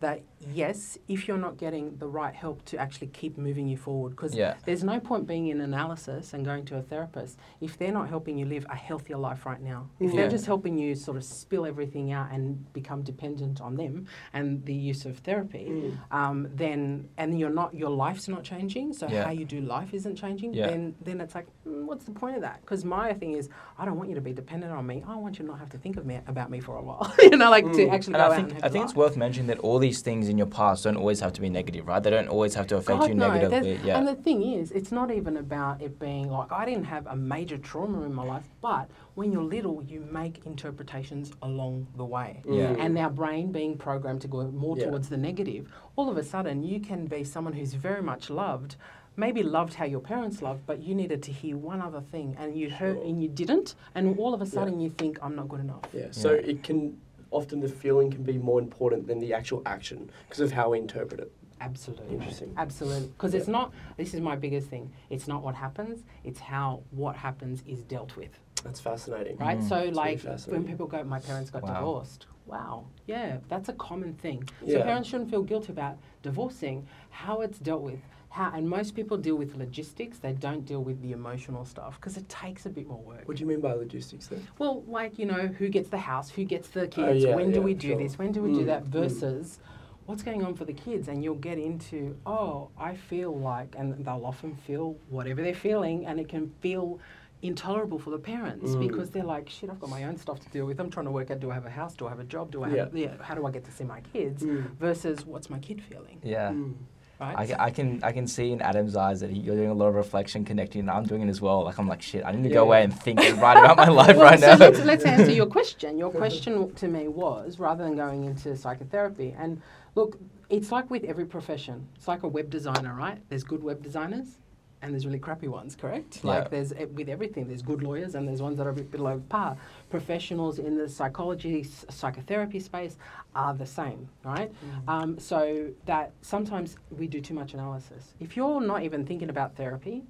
that 0.01 0.23
yes, 0.53 0.99
if 1.09 1.28
you're 1.28 1.38
not 1.38 1.57
getting 1.57 1.97
the 1.99 2.07
right 2.07 2.34
help 2.34 2.64
to 2.66 2.76
actually 2.78 3.09
keep 3.09 3.36
moving 3.38 3.68
you 3.68 3.76
forward, 3.76 4.11
because 4.11 4.34
Yeah. 4.34 4.55
there's 4.64 4.82
no 4.84 4.99
point 5.01 5.26
being 5.26 5.49
in 5.49 5.61
analysis 5.61 6.32
and 6.34 6.45
going 6.45 6.64
to 6.66 6.76
a 6.76 6.82
therapist 6.82 7.38
if 7.61 7.76
they're 7.78 7.93
not 7.93 8.09
helping 8.09 8.38
you 8.38 8.47
live 8.47 8.66
a 8.70 8.74
healthier 8.76 9.16
life 9.16 9.45
right 9.47 9.61
now. 9.62 9.88
If 10.01 10.11
Yeah. 10.12 10.22
they're 10.22 10.30
just 10.30 10.47
helping 10.47 10.78
you 10.78 10.95
sort 10.95 11.16
of 11.16 11.24
spill 11.24 11.64
everything 11.66 12.12
out 12.12 12.28
and 12.32 12.72
become 12.72 13.03
dependent 13.03 13.61
on 13.61 13.76
them 13.76 14.07
and 14.32 14.64
the 14.64 14.74
use 14.74 15.05
of 15.07 15.18
therapy, 15.18 15.66
Mm. 15.70 15.93
um, 16.16 16.49
then 16.55 17.09
and 17.16 17.38
you're 17.38 17.51
not 17.51 17.74
your 17.74 17.90
life's 17.90 18.28
not 18.28 18.43
changing, 18.43 18.93
so 18.93 19.07
Yeah. 19.09 19.24
how 19.24 19.30
you 19.30 19.45
do 19.45 19.61
life 19.61 19.95
isn't 19.95 20.16
changing. 20.16 20.53
Then 20.53 20.95
then 21.03 21.20
it's 21.20 21.34
like, 21.34 21.47
mm, 21.66 21.84
what's 21.86 22.05
the 22.05 22.11
point 22.12 22.36
of 22.36 22.43
that? 22.43 22.61
Because 22.62 22.84
my 22.84 23.12
thing 23.12 23.32
is, 23.32 23.49
I 23.78 23.84
don't 23.84 23.97
want 23.97 24.09
you 24.09 24.14
to 24.14 24.20
be 24.20 24.32
dependent 24.32 24.72
on 24.72 24.86
me. 24.86 25.03
I 25.07 25.16
want 25.16 25.38
you 25.38 25.45
to 25.45 25.51
not 25.51 25.59
have 25.59 25.70
to 25.70 25.78
think 25.78 25.97
of 25.97 26.07
me 26.07 26.20
about 26.26 26.51
me 26.51 26.61
for 26.61 26.76
a 26.76 26.82
while. 26.82 27.12
you 27.22 27.36
know, 27.36 27.51
like 27.51 27.64
to 27.64 27.70
Mm. 27.86 27.93
actually 27.93 28.14
And 28.14 28.16
go 28.16 28.22
I 28.22 28.26
out 28.26 28.36
think 28.36 28.49
and 28.49 28.53
have 28.55 28.64
I 28.64 28.68
think 28.68 28.84
it's 28.84 28.95
worth 28.95 29.16
mentioning 29.16 29.47
that 29.49 29.59
all 29.61 29.78
these 29.78 30.01
things 30.03 30.28
in 30.33 30.39
your 30.39 30.47
past 30.49 30.83
don't 30.85 30.97
always 30.97 31.20
have 31.20 31.33
to 31.35 31.41
be 31.41 31.49
negative, 31.51 31.87
right? 31.87 32.03
They 32.03 32.11
don't 32.11 32.26
always 32.28 32.55
have 32.55 32.66
to 32.68 32.76
affect 32.78 33.01
God, 33.01 33.09
you 33.11 33.14
no, 33.14 33.28
negatively. 33.28 33.61
there's- 33.74 33.85
Yeah. 33.87 33.99
And 33.99 34.09
the 34.09 34.14
thing 34.16 34.43
is, 34.43 34.72
it's 34.72 34.91
not 34.91 35.11
even 35.12 35.37
about 35.37 35.80
it 35.80 35.99
being 36.01 36.30
like 36.30 36.51
I 36.51 36.64
didn't 36.64 36.85
have 36.87 37.07
a 37.07 37.14
major 37.14 37.59
trauma 37.59 38.03
in 38.03 38.12
my 38.14 38.24
life, 38.24 38.49
but 38.62 38.89
when 39.14 39.30
you're 39.30 39.45
little, 39.45 39.83
you 39.85 40.01
make 40.11 40.45
interpretations 40.47 41.33
along 41.43 41.87
the 41.97 42.05
way. 42.05 42.41
Yeah. 42.49 42.72
Mm. 42.72 42.80
And 42.85 42.99
our 42.99 43.11
brain 43.11 43.53
being 43.53 43.76
programmed 43.76 44.22
to 44.22 44.28
go 44.28 44.43
more 44.51 44.76
Yeah. 44.76 44.87
towards 44.87 45.09
the 45.11 45.18
negative, 45.18 45.70
all 45.97 46.09
of 46.09 46.16
a 46.16 46.22
sudden 46.24 46.64
you 46.64 46.80
can 46.80 47.07
be 47.07 47.22
someone 47.22 47.53
who's 47.53 47.74
very 47.74 48.03
much 48.03 48.30
loved, 48.30 48.76
maybe 49.14 49.43
loved 49.43 49.74
how 49.74 49.85
your 49.85 50.01
parents 50.01 50.41
loved, 50.41 50.62
but 50.66 50.83
you 50.83 50.95
needed 50.95 51.22
to 51.24 51.30
hear 51.30 51.55
one 51.59 51.83
other 51.83 52.01
thing 52.01 52.35
and 52.41 52.57
you 52.57 52.70
heard 52.70 52.97
Sure. 52.97 53.05
and 53.05 53.22
you 53.22 53.28
didn't, 53.28 53.74
and 53.95 54.18
all 54.18 54.33
of 54.33 54.41
a 54.41 54.47
Yeah. 54.47 54.51
sudden 54.51 54.80
you 54.80 54.89
think 54.89 55.18
I'm 55.22 55.37
not 55.37 55.49
good 55.51 55.61
enough. 55.61 55.85
Yeah. 55.93 56.07
So 56.11 56.33
Yeah. 56.33 56.51
it 56.53 56.62
can 56.62 56.97
often 57.33 57.61
the 57.61 57.68
feeling 57.68 58.11
can 58.11 58.22
be 58.22 58.39
more 58.39 58.61
important 58.61 59.07
than 59.09 59.18
the 59.18 59.35
actual 59.35 59.62
action 59.66 60.11
because 60.28 60.41
of 60.41 60.53
how 60.53 60.70
we 60.70 60.78
interpret 60.78 61.18
it. 61.20 61.33
Absolutely. 61.61 62.14
Interesting. 62.16 62.53
Absolutely. 62.57 63.09
Because 63.09 63.35
Yeah. 63.35 63.41
it's 63.41 63.49
not, 63.49 63.72
this 63.97 64.14
is 64.14 64.20
my 64.20 64.37
biggest 64.37 64.68
thing, 64.68 64.93
it's 65.11 65.26
not 65.28 65.43
what 65.43 65.55
happens, 65.55 66.05
it's 66.24 66.41
how 66.41 66.83
what 66.91 67.16
happens 67.16 67.62
is 67.66 67.83
dealt 67.85 68.16
with. 68.16 68.39
That's 68.64 68.80
fascinating. 68.80 69.37
Right? 69.39 69.59
Mm. 69.59 69.68
So, 69.68 69.76
really 69.78 69.91
like, 69.93 70.20
fascinating. 70.20 70.64
when 70.64 70.70
people 70.72 70.87
go, 70.87 71.03
my 71.05 71.18
parents 71.18 71.51
got 71.51 71.62
Wow. 71.62 71.74
divorced. 71.74 72.26
Wow. 72.47 72.87
Yeah, 73.07 73.39
that's 73.49 73.68
a 73.68 73.72
common 73.74 74.14
thing. 74.14 74.45
So, 74.61 74.72
Yeah. 74.72 74.83
parents 74.83 75.09
shouldn't 75.09 75.30
feel 75.30 75.43
guilty 75.43 75.72
about 75.72 75.99
divorcing, 76.22 76.87
how 77.11 77.41
it's 77.41 77.59
dealt 77.59 77.83
with. 77.83 78.01
How, 78.33 78.51
and 78.55 78.66
most 78.66 78.95
people 78.95 79.18
deal 79.18 79.37
with 79.37 79.57
logistics, 79.57 80.16
they 80.18 80.33
don't 80.33 80.64
deal 80.64 80.83
with 80.83 81.03
the 81.03 81.12
emotional 81.12 81.66
stuff 81.66 81.97
because 82.01 82.16
it 82.16 82.26
takes 82.30 82.64
a 82.64 82.70
bit 82.70 82.89
more 82.89 83.03
work. 83.03 83.28
What 83.28 83.37
do 83.37 83.43
you 83.43 83.47
mean 83.47 83.61
by 83.61 83.74
logistics 83.74 84.26
then? 84.28 84.47
Well, 84.59 84.83
like, 84.89 85.18
you 85.18 85.26
know, 85.26 85.49
who 85.59 85.68
gets 85.68 85.91
the 85.91 85.99
house, 85.99 86.30
who 86.30 86.45
gets 86.45 86.68
the 86.68 86.89
kids, 86.89 87.24
Oh, 87.26 87.28
yeah, 87.28 87.35
when 87.37 87.53
do 87.53 87.61
we 87.61 87.74
do 87.74 87.89
sure. 87.89 87.99
this, 87.99 88.18
when 88.18 88.33
do 88.33 88.43
we 88.43 88.55
do 88.55 88.62
Mm, 88.62 88.66
that, 88.66 88.85
mm. 88.85 88.89
versus 88.89 89.59
what's 90.07 90.22
going 90.22 90.43
on 90.43 90.55
for 90.55 90.64
the 90.64 90.72
kids. 90.72 91.09
And 91.09 91.22
you'll 91.22 91.35
get 91.35 91.59
into, 91.59 92.16
oh, 92.24 92.70
I 92.78 92.95
feel 92.97 93.39
like, 93.39 93.74
and 93.76 94.03
they'll 94.03 94.24
often 94.24 94.57
feel 94.57 94.97
whatever 95.11 95.43
they're 95.43 95.55
feeling, 95.55 96.07
and 96.07 96.18
it 96.18 96.30
can 96.30 96.49
feel 96.61 97.01
intolerable 97.43 97.99
for 97.99 98.11
the 98.11 98.18
parents 98.18 98.70
Mm. 98.76 98.80
because 98.89 99.11
they're 99.11 99.24
like, 99.24 99.51
shit, 99.51 99.68
I've 99.68 99.80
got 99.80 99.91
my 99.91 100.05
own 100.05 100.16
stuff 100.16 100.41
to 100.41 100.49
deal 100.49 100.64
with. 100.64 100.80
I'm 100.80 100.89
trying 100.91 101.07
to 101.07 101.12
work 101.12 101.30
out, 101.30 101.41
do 101.41 101.51
I 101.51 101.55
have 101.55 101.66
a 101.66 101.70
house, 101.70 101.95
do 101.95 102.07
I 102.07 102.11
have 102.11 102.20
a 102.20 102.24
job, 102.24 102.51
do 102.51 102.62
I 102.62 102.70
have, 102.70 102.97
yeah. 102.97 103.11
how 103.20 103.35
do 103.35 103.45
I 103.47 103.51
get 103.51 103.64
to 103.64 103.72
see 103.72 103.85
my 103.85 104.01
kids, 104.12 104.43
Mm. 104.43 104.70
versus 104.78 105.26
what's 105.26 105.51
my 105.51 105.59
kid 105.59 105.83
feeling, 105.83 106.18
yeah. 106.22 106.53
Mm. 106.53 106.74
Right? 107.23 107.51
I, 107.59 107.66
I 107.66 107.70
can 107.70 108.01
I 108.03 108.12
can 108.12 108.27
see 108.27 108.53
in 108.53 108.61
Adam's 108.61 108.97
eyes 108.97 109.20
that 109.20 109.31
he, 109.31 109.39
you're 109.39 109.57
doing 109.57 109.70
a 109.70 109.75
lot 109.75 109.87
of 109.89 109.95
reflection, 109.95 110.45
connecting, 110.45 110.81
and 110.81 110.91
I'm 110.91 111.05
doing 111.05 111.23
it 111.23 111.29
as 111.29 111.41
well. 111.41 111.64
Like 111.64 111.79
I'm 111.79 111.89
like 111.89 112.03
shit. 112.03 112.25
I 112.25 112.33
need 112.33 112.43
to 112.45 112.49
Yeah. 112.49 112.55
go 112.55 112.62
away 112.64 112.83
and 112.85 112.93
think 113.05 113.20
and 113.20 113.41
write 113.41 113.57
about 113.59 113.77
my 113.77 113.89
life 114.03 114.16
well, 114.16 114.27
right 114.27 114.41
so 114.41 114.47
now. 114.49 114.57
Let's, 114.57 114.81
let's 114.85 115.05
answer 115.05 115.33
your 115.33 115.47
question. 115.47 115.99
Your 115.99 116.11
question 116.23 116.73
to 116.75 116.89
me 116.89 117.09
was 117.09 117.59
rather 117.59 117.85
than 117.85 117.97
going 117.97 118.25
into 118.25 118.57
psychotherapy, 118.57 119.35
and 119.39 119.61
look, 119.95 120.18
it's 120.51 120.70
like 120.73 120.91
with 120.91 121.05
every 121.05 121.25
profession. 121.25 121.87
It's 121.97 122.09
like 122.09 122.23
a 122.25 122.29
web 122.29 122.51
designer, 122.51 122.95
right? 122.95 123.18
There's 123.29 123.45
good 123.45 123.62
web 123.62 123.83
designers. 123.83 124.39
And 124.83 124.93
there's 124.93 125.07
really 125.07 125.20
crappy 125.20 125.47
ones, 125.47 125.76
correct? 125.76 126.20
Yeah. 126.22 126.30
Like 126.30 126.51
there's 126.51 126.72
with 126.93 127.09
everything. 127.09 127.47
There's 127.47 127.62
good 127.62 127.83
lawyers 127.83 128.16
and 128.16 128.26
there's 128.26 128.43
ones 128.43 128.59
that 128.59 128.66
are 128.66 128.70
a 128.70 128.74
bit 128.74 128.91
below 128.91 129.22
par. 129.28 129.57
Professionals 129.91 130.59
in 130.59 130.76
the 130.76 130.89
psychology, 130.89 131.64
psychotherapy 131.89 132.59
space 132.59 132.97
are 133.35 133.55
the 133.55 133.66
same, 133.66 134.09
right? 134.24 134.53
Um, 134.89 135.18
so 135.18 135.70
that 135.87 136.12
sometimes 136.20 136.76
we 136.91 137.07
do 137.07 137.20
too 137.20 137.35
much 137.35 137.55
analysis. 137.55 138.14
If 138.18 138.37
you're 138.37 138.61
not 138.61 138.83
even 138.83 139.07
thinking 139.07 139.30
about 139.30 139.57
therapy, 139.57 140.03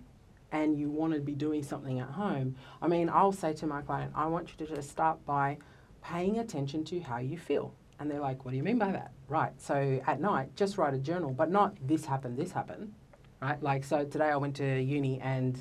and 0.52 0.78
you 0.78 0.90
want 0.90 1.14
to 1.14 1.20
be 1.20 1.32
doing 1.32 1.62
something 1.62 1.98
at 1.98 2.08
home, 2.08 2.54
I 2.80 2.86
mean, 2.86 3.08
I'll 3.08 3.32
say 3.32 3.54
to 3.54 3.66
my 3.66 3.80
client, 3.82 4.12
I 4.14 4.26
want 4.26 4.50
you 4.50 4.66
to 4.66 4.74
just 4.74 4.90
start 4.90 5.24
by 5.24 5.58
paying 6.02 6.38
attention 6.38 6.84
to 6.84 7.00
how 7.00 7.18
you 7.18 7.38
feel. 7.38 7.72
And 7.98 8.10
they're 8.10 8.20
like, 8.20 8.44
what 8.44 8.50
do 8.50 8.56
you 8.56 8.62
mean 8.62 8.78
by 8.78 8.92
that? 8.92 9.12
Right. 9.28 9.52
So 9.58 10.02
at 10.06 10.20
night, 10.20 10.54
just 10.56 10.76
write 10.76 10.92
a 10.92 10.98
journal, 10.98 11.30
but 11.30 11.50
not 11.50 11.74
this 11.86 12.04
happened, 12.04 12.36
this 12.36 12.52
happened. 12.52 12.92
Right. 13.42 13.60
Like, 13.60 13.82
so 13.82 14.04
today 14.04 14.26
I 14.26 14.36
went 14.36 14.54
to 14.56 14.80
uni 14.80 15.18
and, 15.20 15.58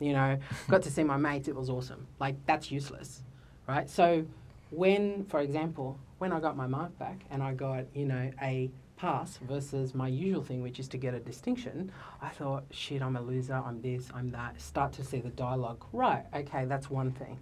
you 0.00 0.12
know, 0.12 0.38
got 0.68 0.82
to 0.82 0.90
see 0.90 1.02
my 1.02 1.16
mates. 1.16 1.48
It 1.48 1.56
was 1.56 1.70
awesome. 1.70 2.06
Like, 2.20 2.36
that's 2.44 2.70
useless. 2.70 3.22
Right. 3.66 3.88
So 3.88 4.26
when, 4.70 5.24
for 5.24 5.40
example, 5.40 5.98
when 6.18 6.30
I 6.30 6.40
got 6.40 6.58
my 6.58 6.66
mark 6.66 6.96
back 6.98 7.24
and 7.30 7.42
I 7.42 7.54
got, 7.54 7.86
you 7.94 8.04
know, 8.04 8.30
a 8.42 8.70
pass 8.98 9.38
versus 9.38 9.94
my 9.94 10.08
usual 10.08 10.42
thing, 10.42 10.62
which 10.62 10.78
is 10.78 10.88
to 10.88 10.98
get 10.98 11.14
a 11.14 11.20
distinction, 11.20 11.90
I 12.20 12.28
thought, 12.28 12.64
shit, 12.70 13.00
I'm 13.00 13.16
a 13.16 13.22
loser, 13.22 13.54
I'm 13.54 13.80
this, 13.80 14.10
I'm 14.14 14.30
that. 14.32 14.60
Start 14.60 14.92
to 14.94 15.04
see 15.04 15.20
the 15.20 15.30
dialogue. 15.30 15.86
Right, 15.92 16.26
okay, 16.34 16.66
that's 16.66 16.90
one 16.90 17.12
thing. 17.12 17.38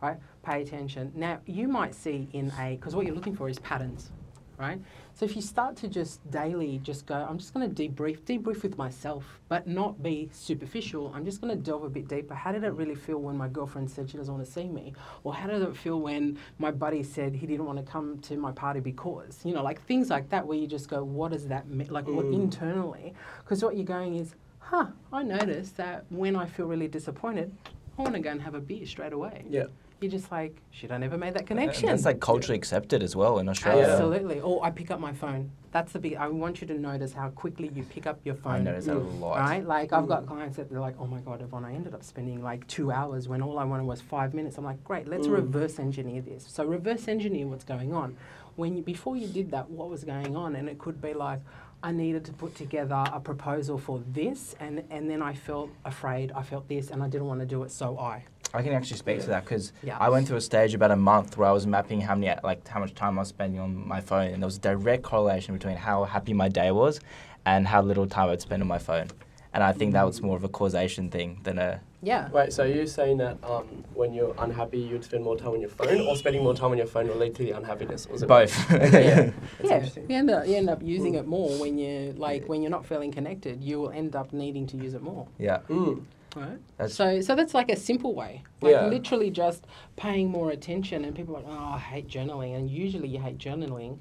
Right? 0.00 0.16
Pay 0.42 0.62
attention. 0.62 1.12
Now, 1.14 1.40
you 1.44 1.68
might 1.68 1.94
see 1.94 2.28
in 2.32 2.50
a, 2.58 2.76
because 2.76 2.96
what 2.96 3.04
you're 3.04 3.14
looking 3.14 3.36
for 3.36 3.48
is 3.50 3.58
patterns, 3.58 4.10
right? 4.58 4.80
So 5.14 5.24
if 5.24 5.36
you 5.36 5.42
start 5.42 5.76
to 5.76 5.88
just 5.88 6.28
daily 6.30 6.78
just 6.82 7.06
go, 7.06 7.14
I'm 7.14 7.38
just 7.38 7.54
going 7.54 7.72
to 7.72 7.88
debrief, 7.88 8.20
debrief 8.22 8.62
with 8.62 8.76
myself, 8.76 9.24
but 9.48 9.66
not 9.66 10.02
be 10.02 10.28
superficial. 10.32 11.12
I'm 11.14 11.24
just 11.24 11.40
going 11.40 11.56
to 11.56 11.62
delve 11.62 11.84
a 11.84 11.88
bit 11.88 12.08
deeper. 12.08 12.34
How 12.34 12.52
did 12.52 12.64
it 12.64 12.72
really 12.72 12.94
feel 12.94 13.18
when 13.18 13.36
my 13.36 13.48
girlfriend 13.48 13.90
said 13.90 14.10
she 14.10 14.16
doesn't 14.16 14.32
want 14.34 14.44
to 14.44 14.52
see 14.52 14.68
me? 14.68 14.94
Or 15.24 15.32
how 15.32 15.46
did 15.46 15.62
it 15.62 15.76
feel 15.76 16.00
when 16.00 16.38
my 16.58 16.70
buddy 16.70 17.02
said 17.02 17.34
he 17.34 17.46
didn't 17.46 17.66
want 17.66 17.78
to 17.84 17.90
come 17.90 18.18
to 18.20 18.36
my 18.36 18.52
party 18.52 18.80
because? 18.80 19.40
You 19.44 19.54
know, 19.54 19.62
like 19.62 19.80
things 19.82 20.10
like 20.10 20.28
that 20.30 20.46
where 20.46 20.58
you 20.58 20.66
just 20.66 20.88
go, 20.88 21.04
what 21.04 21.32
does 21.32 21.46
that 21.48 21.68
mean? 21.68 21.88
Like 21.88 22.06
what 22.06 22.26
Mm. 22.26 22.34
internally? 22.34 23.14
Because 23.44 23.62
what 23.62 23.76
you're 23.76 23.84
going 23.84 24.16
is, 24.16 24.34
huh, 24.58 24.88
I 25.12 25.22
noticed 25.22 25.76
that 25.76 26.04
when 26.10 26.34
I 26.36 26.46
feel 26.46 26.66
really 26.66 26.88
disappointed, 26.88 27.54
I 27.96 28.02
want 28.02 28.14
to 28.14 28.20
go 28.20 28.30
and 28.30 28.42
have 28.42 28.54
a 28.54 28.60
beer 28.60 28.86
straight 28.86 29.12
away. 29.12 29.44
Yeah. 29.48 29.66
You're 30.00 30.10
just 30.12 30.30
like, 30.30 30.62
shit, 30.70 30.92
I 30.92 30.96
never 30.98 31.18
made 31.18 31.34
that 31.34 31.40
And 31.40 31.48
connection. 31.48 31.86
That's 31.86 32.04
like 32.04 32.20
culturally 32.20 32.56
accepted 32.56 33.02
as 33.02 33.16
well 33.16 33.40
in 33.40 33.48
Australia. 33.48 33.84
Absolutely. 33.84 34.40
Or 34.40 34.64
I 34.64 34.70
pick 34.70 34.92
up 34.92 35.00
my 35.00 35.12
phone. 35.12 35.50
That's 35.72 35.92
the 35.92 35.98
big. 35.98 36.14
I 36.14 36.28
want 36.28 36.60
you 36.60 36.68
to 36.68 36.74
notice 36.74 37.12
how 37.12 37.30
quickly 37.30 37.68
you 37.74 37.82
pick 37.82 38.06
up 38.06 38.20
your 38.24 38.36
phone. 38.36 38.52
I 38.54 38.58
notice 38.60 38.86
that 38.86 38.96
a 38.96 39.00
Mm. 39.00 39.20
lot. 39.20 39.38
Right? 39.38 39.66
Like 39.66 39.92
I've 39.92 40.06
got 40.06 40.22
Mm. 40.22 40.28
clients 40.28 40.56
that 40.56 40.70
they're 40.70 40.80
like, 40.80 40.94
"Oh 41.00 41.06
my 41.06 41.20
god, 41.20 41.42
Evonne, 41.42 41.64
I 41.64 41.74
ended 41.74 41.94
up 41.94 42.04
spending 42.04 42.42
like 42.42 42.64
two 42.68 42.92
hours 42.92 43.28
when 43.28 43.42
all 43.42 43.58
I 43.58 43.64
wanted 43.64 43.86
was 43.86 44.00
five 44.00 44.34
minutes." 44.34 44.56
I'm 44.56 44.64
like, 44.64 44.82
"Great, 44.84 45.08
let's 45.08 45.26
Mm. 45.26 45.32
reverse 45.34 45.80
engineer 45.80 46.22
this." 46.22 46.46
So 46.46 46.64
reverse 46.64 47.08
engineer 47.08 47.48
what's 47.48 47.64
going 47.64 47.92
on. 47.92 48.16
When 48.54 48.76
you, 48.76 48.82
before 48.82 49.16
you 49.16 49.26
did 49.26 49.50
that, 49.50 49.68
what 49.68 49.90
was 49.90 50.04
going 50.04 50.36
on? 50.36 50.54
And 50.56 50.68
it 50.68 50.78
could 50.78 51.00
be 51.00 51.12
like, 51.12 51.40
I 51.82 51.92
needed 51.92 52.24
to 52.24 52.32
put 52.32 52.54
together 52.56 53.04
a 53.12 53.20
proposal 53.20 53.78
for 53.78 54.00
this, 54.12 54.54
and 54.60 54.84
and 54.90 55.10
then 55.10 55.22
I 55.22 55.34
felt 55.34 55.70
afraid. 55.84 56.32
I 56.32 56.42
felt 56.42 56.66
this, 56.68 56.90
and 56.90 57.02
I 57.02 57.08
didn't 57.08 57.26
want 57.26 57.40
to 57.40 57.46
do 57.46 57.62
it, 57.64 57.70
so 57.72 57.98
I. 57.98 58.24
I 58.54 58.62
can 58.62 58.72
actually 58.72 58.96
speak 58.96 59.20
to 59.20 59.26
that 59.28 59.44
because 59.44 59.72
Yeah. 59.82 59.98
I 60.00 60.08
went 60.08 60.26
through 60.26 60.38
a 60.38 60.40
stage 60.40 60.74
about 60.74 60.90
a 60.90 60.96
month 60.96 61.36
where 61.36 61.48
I 61.48 61.52
was 61.52 61.66
mapping 61.66 62.00
how 62.00 62.14
many 62.14 62.34
like 62.42 62.66
how 62.66 62.80
much 62.80 62.94
time 62.94 63.18
I 63.18 63.22
was 63.22 63.28
spending 63.28 63.60
on 63.60 63.86
my 63.86 64.00
phone, 64.00 64.28
and 64.32 64.42
there 64.42 64.46
was 64.46 64.56
a 64.56 64.60
direct 64.60 65.02
correlation 65.02 65.54
between 65.54 65.76
how 65.76 66.04
happy 66.04 66.32
my 66.32 66.48
day 66.48 66.70
was 66.70 67.00
and 67.44 67.66
how 67.66 67.82
little 67.82 68.06
time 68.06 68.30
I'd 68.30 68.40
spend 68.40 68.62
on 68.62 68.68
my 68.68 68.78
phone. 68.78 69.08
And 69.54 69.64
I 69.64 69.72
think 69.72 69.94
that 69.94 70.04
was 70.04 70.20
more 70.22 70.36
of 70.36 70.44
a 70.44 70.48
causation 70.48 71.08
thing 71.10 71.40
than 71.42 71.58
a 71.58 71.80
Yeah. 72.02 72.28
Wait, 72.30 72.52
so 72.52 72.64
you're 72.64 72.86
saying 72.86 73.16
that 73.18 73.38
um, 73.42 73.64
when 73.94 74.12
you're 74.14 74.34
unhappy, 74.38 74.78
you'd 74.78 75.02
spend 75.04 75.24
more 75.24 75.36
time 75.36 75.48
on 75.52 75.60
your 75.60 75.70
phone, 75.70 76.00
or 76.06 76.14
spending 76.16 76.42
more 76.44 76.54
time 76.54 76.70
on 76.70 76.78
your 76.78 76.86
phone 76.86 77.08
will 77.08 77.16
lead 77.16 77.34
to 77.36 77.42
the 77.42 77.52
unhappiness? 77.52 78.06
Or 78.06 78.14
is 78.14 78.22
it 78.22 78.28
both. 78.28 78.70
yeah. 78.70 79.30
Yeah, 79.64 79.84
you 80.08 80.16
end 80.16 80.30
up 80.30 80.46
you 80.46 80.54
end 80.56 80.70
up 80.70 80.82
using 80.82 81.14
Mm. 81.14 81.18
it 81.20 81.26
more 81.26 81.50
when 81.58 81.76
you 81.78 82.14
like 82.16 82.46
when 82.48 82.62
you're 82.62 82.70
not 82.70 82.86
feeling 82.86 83.10
connected. 83.10 83.62
You 83.62 83.80
will 83.80 83.90
end 83.90 84.14
up 84.16 84.32
needing 84.32 84.66
to 84.68 84.76
use 84.76 84.94
it 84.94 85.02
more. 85.02 85.26
yeah. 85.38 85.58
Mm. 85.68 86.02
Right. 86.36 86.58
That's 86.76 86.94
So, 86.94 87.20
so 87.20 87.34
that's 87.34 87.54
like 87.54 87.70
a 87.70 87.76
simple 87.76 88.14
way, 88.14 88.44
like 88.60 88.72
Yeah. 88.72 88.86
literally 88.86 89.30
just 89.30 89.66
paying 89.96 90.28
more 90.28 90.50
attention. 90.50 91.04
And 91.04 91.14
people 91.16 91.34
are 91.36 91.40
like, 91.40 91.50
oh, 91.50 91.72
I 91.74 91.78
hate 91.78 92.06
journaling, 92.06 92.54
and 92.56 92.70
usually 92.70 93.08
you 93.08 93.18
hate 93.18 93.38
journaling, 93.38 93.98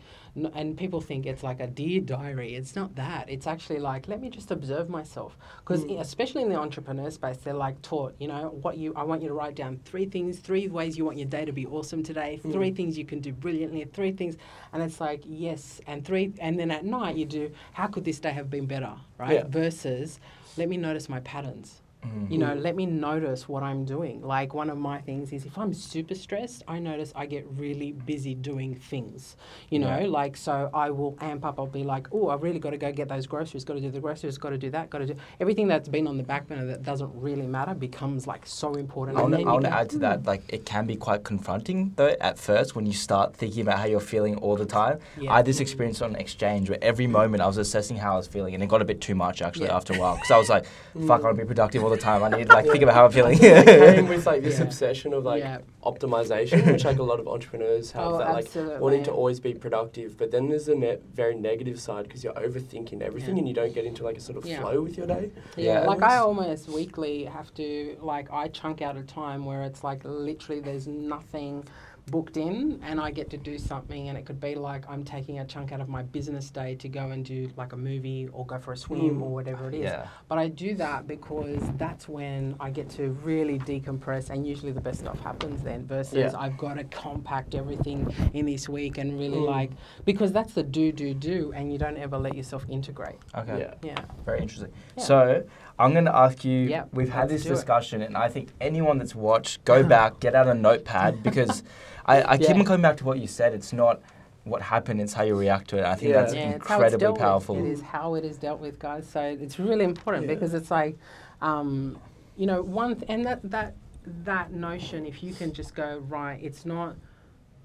and 0.53 0.77
people 0.77 1.01
think 1.01 1.25
it's 1.25 1.41
like 1.41 1.59
a 1.59 1.67
dear 1.67 1.99
diary. 2.01 2.53
It's 2.55 2.75
not 2.75 2.95
that. 2.95 3.29
It's 3.29 3.47
actually 3.47 3.79
like 3.79 4.07
let 4.07 4.21
me 4.21 4.29
just 4.29 4.51
observe 4.51 4.89
myself, 4.89 5.37
because 5.59 5.85
Mm. 5.85 5.99
especially 6.01 6.43
in 6.43 6.49
the 6.49 6.55
entrepreneur 6.57 7.09
space, 7.09 7.37
they're 7.37 7.53
like 7.53 7.81
taught, 7.81 8.13
you 8.19 8.27
know, 8.27 8.49
what 8.61 8.77
you. 8.77 8.93
I 8.95 9.03
want 9.03 9.21
you 9.21 9.29
to 9.29 9.33
write 9.33 9.55
down 9.55 9.79
three 9.85 10.05
things, 10.05 10.39
three 10.39 10.67
ways 10.67 10.97
you 10.97 11.05
want 11.05 11.17
your 11.17 11.27
day 11.27 11.45
to 11.45 11.51
be 11.53 11.65
awesome 11.65 12.03
today, 12.03 12.39
three 12.51 12.71
Mm. 12.71 12.75
things 12.75 12.97
you 12.97 13.05
can 13.05 13.19
do 13.19 13.31
brilliantly, 13.33 13.83
three 13.85 14.11
things, 14.11 14.35
and 14.73 14.83
it's 14.83 14.99
like 14.99 15.21
yes, 15.25 15.81
and 15.87 16.03
three, 16.05 16.33
and 16.39 16.59
then 16.59 16.71
at 16.71 16.83
night 16.85 17.15
you 17.15 17.25
do 17.25 17.51
how 17.73 17.87
could 17.87 18.03
this 18.05 18.19
day 18.19 18.31
have 18.31 18.49
been 18.49 18.65
better, 18.65 18.93
right? 19.17 19.33
Yeah. 19.35 19.43
Versus 19.47 20.19
let 20.57 20.67
me 20.69 20.77
notice 20.77 21.07
my 21.09 21.19
patterns. 21.21 21.81
Mm. 22.05 22.29
You 22.31 22.37
know, 22.37 22.53
let 22.55 22.75
me 22.75 22.85
notice 22.85 23.47
what 23.47 23.63
I'm 23.63 23.85
doing. 23.85 24.21
Like 24.21 24.53
one 24.53 24.69
of 24.69 24.77
my 24.77 24.99
things 24.99 25.31
is 25.33 25.45
if 25.45 25.57
I'm 25.57 25.73
super 25.73 26.15
stressed, 26.15 26.63
I 26.67 26.79
notice 26.79 27.13
I 27.15 27.25
get 27.25 27.45
really 27.55 27.91
busy 27.93 28.35
doing 28.35 28.75
things. 28.75 29.35
You 29.69 29.79
know, 29.79 29.97
Yeah. 29.99 30.07
like 30.07 30.35
so 30.37 30.69
I 30.73 30.89
will 30.89 31.17
amp 31.21 31.45
up. 31.45 31.59
I'll 31.59 31.67
be 31.67 31.83
like, 31.83 32.07
oh, 32.11 32.29
I've 32.29 32.43
really 32.43 32.59
got 32.59 32.71
to 32.71 32.77
go 32.77 32.91
get 32.91 33.07
those 33.09 33.27
groceries. 33.27 33.63
Got 33.63 33.75
to 33.75 33.81
do 33.81 33.89
the 33.91 33.99
groceries. 33.99 34.37
Got 34.37 34.49
to 34.51 34.57
do 34.57 34.69
that. 34.71 34.89
Got 34.89 34.99
to 34.99 35.05
do 35.07 35.15
everything 35.39 35.67
that's 35.67 35.87
been 35.89 36.07
on 36.07 36.17
the 36.17 36.23
back 36.23 36.47
burner 36.47 36.65
that 36.65 36.83
doesn't 36.83 37.11
really 37.15 37.47
matter 37.47 37.73
becomes 37.73 38.27
like 38.27 38.45
so 38.45 38.73
important. 38.73 39.17
I 39.17 39.21
want 39.21 39.63
to 39.65 39.73
add 39.73 39.89
to 39.91 39.99
that, 39.99 40.25
like 40.25 40.43
it 40.49 40.65
can 40.65 40.85
be 40.85 40.95
quite 40.95 41.23
confronting 41.23 41.93
though 41.95 42.15
at 42.21 42.37
first 42.37 42.75
when 42.75 42.85
you 42.85 42.93
start 42.93 43.35
thinking 43.35 43.61
about 43.61 43.79
how 43.79 43.85
you're 43.85 43.99
feeling 43.99 44.35
all 44.37 44.55
the 44.55 44.65
time. 44.65 44.99
Yeah. 45.19 45.31
I 45.33 45.37
had 45.37 45.45
this 45.45 45.59
experience 45.59 46.01
on 46.01 46.15
exchange 46.15 46.69
where 46.69 46.79
every 46.81 47.07
moment 47.07 47.41
I 47.41 47.47
was 47.47 47.57
assessing 47.57 47.97
how 47.97 48.13
I 48.13 48.17
was 48.17 48.27
feeling, 48.27 48.53
and 48.53 48.61
it 48.63 48.67
got 48.67 48.81
a 48.81 48.85
bit 48.85 49.01
too 49.01 49.15
much 49.15 49.41
actually 49.41 49.67
Yeah. 49.67 49.75
after 49.77 49.93
a 49.93 49.99
while 49.99 50.15
because 50.15 50.31
I 50.31 50.37
was 50.37 50.49
like, 50.49 50.65
"Fuck, 51.07 51.21
I 51.21 51.23
want 51.25 51.37
to 51.37 51.43
be 51.43 51.47
productive 51.47 51.83
all 51.87 51.95
the 51.95 52.01
time. 52.01 52.23
I 52.23 52.29
need 52.37 52.49
like 52.57 52.65
think 52.65 52.83
about 52.83 52.95
how 52.95 53.05
I'm 53.05 53.11
feeling. 53.11 53.37
it 53.41 53.95
came 53.95 54.07
with 54.13 54.25
like 54.25 54.43
this 54.43 54.59
Yeah. 54.59 54.65
obsession 54.65 55.13
of 55.13 55.23
like 55.23 55.41
Yeah. 55.41 55.59
optimization, 55.83 56.69
which 56.71 56.83
like 56.85 56.99
a 56.99 57.03
lot 57.03 57.19
of 57.19 57.27
entrepreneurs 57.27 57.91
have 57.93 58.07
Oh, 58.07 58.17
that 58.17 58.29
like 58.33 58.45
absolutely. 58.45 58.79
wanting 58.79 59.03
to 59.05 59.11
always 59.11 59.39
be 59.39 59.53
productive. 59.53 60.17
But 60.17 60.31
then 60.31 60.49
there's 60.49 60.67
a 60.67 60.75
ne- 60.75 60.99
very 61.13 61.35
negative 61.35 61.79
side 61.79 62.03
because 62.03 62.23
you're 62.23 62.33
overthinking 62.33 63.01
everything 63.01 63.35
Yeah. 63.35 63.39
and 63.39 63.47
you 63.47 63.53
don't 63.53 63.73
get 63.73 63.85
into 63.85 64.03
like 64.03 64.17
a 64.17 64.21
sort 64.21 64.37
of 64.37 64.45
Yeah. 64.45 64.59
flow 64.61 64.81
with 64.81 64.97
your 64.97 65.07
day. 65.07 65.31
Yeah, 65.55 65.81
Yeah. 65.81 65.87
like 65.87 66.03
I 66.03 66.17
almost 66.17 66.67
weekly 66.67 67.23
have 67.25 67.53
to 67.55 67.97
like 68.01 68.31
I 68.31 68.49
chunk 68.49 68.81
out 68.81 68.97
a 68.97 69.03
time 69.03 69.45
where 69.45 69.63
it's 69.63 69.83
like 69.83 70.01
literally 70.03 70.59
there's 70.61 70.87
nothing 70.87 71.63
booked 72.09 72.37
in 72.37 72.79
and 72.83 73.01
I 73.01 73.11
get 73.11 73.29
to 73.31 73.37
do 73.37 73.57
something 73.57 74.07
and 74.07 74.17
it 74.17 74.25
could 74.25 74.39
be 74.39 74.55
like 74.55 74.89
I'm 74.89 75.03
taking 75.03 75.39
a 75.39 75.45
chunk 75.45 75.73
out 75.73 75.81
of 75.81 75.89
my 75.89 76.03
business 76.03 76.49
day 76.49 76.75
to 76.75 76.87
go 76.87 77.09
and 77.09 77.25
do 77.25 77.49
like 77.57 77.73
a 77.73 77.77
movie 77.77 78.29
or 78.31 78.45
go 78.45 78.57
for 78.57 78.71
a 78.73 78.77
swim 78.77 78.97
Mm. 78.97 79.21
or 79.21 79.29
whatever 79.29 79.67
it 79.67 79.75
is. 79.75 79.81
yeah. 79.83 80.07
But 80.29 80.37
I 80.37 80.47
do 80.47 80.73
that 80.75 81.05
because 81.05 81.59
that's 81.77 82.07
when 82.07 82.55
I 82.61 82.69
get 82.69 82.89
to 82.91 83.09
really 83.23 83.59
decompress, 83.59 84.29
and 84.29 84.47
usually 84.47 84.71
the 84.71 84.81
best 84.81 84.99
stuff 85.01 85.19
happens 85.19 85.61
then. 85.63 85.85
Versus 85.85 86.13
Yeah. 86.33 86.39
I've 86.39 86.57
got 86.57 86.75
to 86.75 86.83
compact 86.85 87.53
everything 87.55 88.11
in 88.33 88.45
this 88.45 88.67
week 88.69 88.97
and 88.97 89.19
really 89.19 89.37
Mm. 89.37 89.45
like 89.47 89.71
because 90.05 90.31
that's 90.31 90.53
the 90.53 90.63
do 90.63 90.91
do 90.91 91.13
do, 91.13 91.51
and 91.53 91.71
you 91.71 91.77
don't 91.77 91.97
ever 91.97 92.17
let 92.17 92.35
yourself 92.35 92.65
integrate. 92.69 93.17
Okay. 93.35 93.59
Yeah. 93.59 93.73
Yeah, 93.83 94.05
Very 94.25 94.41
interesting. 94.41 94.71
Yeah. 94.97 95.03
So 95.03 95.43
I'm 95.77 95.91
going 95.93 96.05
to 96.05 96.15
ask 96.15 96.43
you. 96.45 96.59
Yeah, 96.61 96.85
we've 96.93 97.09
had 97.09 97.29
this 97.29 97.43
do 97.43 97.49
it. 97.51 97.55
discussion, 97.55 98.01
and 98.01 98.15
I 98.17 98.29
think 98.29 98.49
anyone 98.61 98.97
that's 98.97 99.13
watched, 99.13 99.63
go 99.65 99.83
back, 99.95 100.19
get 100.19 100.33
out 100.35 100.47
a 100.47 100.53
notepad 100.53 101.21
because 101.21 101.63
I, 102.07 102.33
I 102.33 102.37
keep 102.37 102.49
Yeah. 102.49 102.55
on 102.59 102.65
coming 102.65 102.81
back 102.81 102.97
to 102.97 103.05
what 103.05 103.19
you 103.19 103.27
said. 103.27 103.53
It's 103.53 103.73
not 103.73 104.01
what 104.43 104.61
happened; 104.61 105.01
it's 105.01 105.13
how 105.13 105.23
you 105.23 105.35
react 105.35 105.69
to 105.71 105.77
it. 105.79 105.85
I 105.85 105.95
think 105.95 106.11
Yeah. 106.11 106.21
that's 106.21 106.33
yeah, 106.33 106.49
it's 106.51 106.67
how 106.67 106.75
it's 106.81 106.93
incredibly 106.93 106.99
dealt 106.99 107.19
powerful. 107.19 107.55
With. 107.55 107.65
It 107.65 107.71
is 107.71 107.81
how 107.81 108.15
it 108.15 108.23
is 108.23 108.37
dealt 108.37 108.59
with, 108.59 108.79
guys. 108.79 109.07
So 109.09 109.21
it's 109.21 109.59
really 109.59 109.83
important 109.85 110.25
Yeah. 110.27 110.33
because 110.33 110.53
it's 110.53 110.71
like, 110.71 110.97
um, 111.41 111.99
you 112.37 112.45
know, 112.45 112.61
one 112.61 112.95
th- 112.95 113.05
and 113.09 113.25
that 113.25 113.39
that 113.51 113.75
that 114.23 114.51
notion. 114.53 115.05
If 115.05 115.21
you 115.21 115.33
can 115.33 115.51
just 115.53 115.75
go 115.75 116.01
right, 116.07 116.39
it's 116.41 116.65
not 116.65 116.95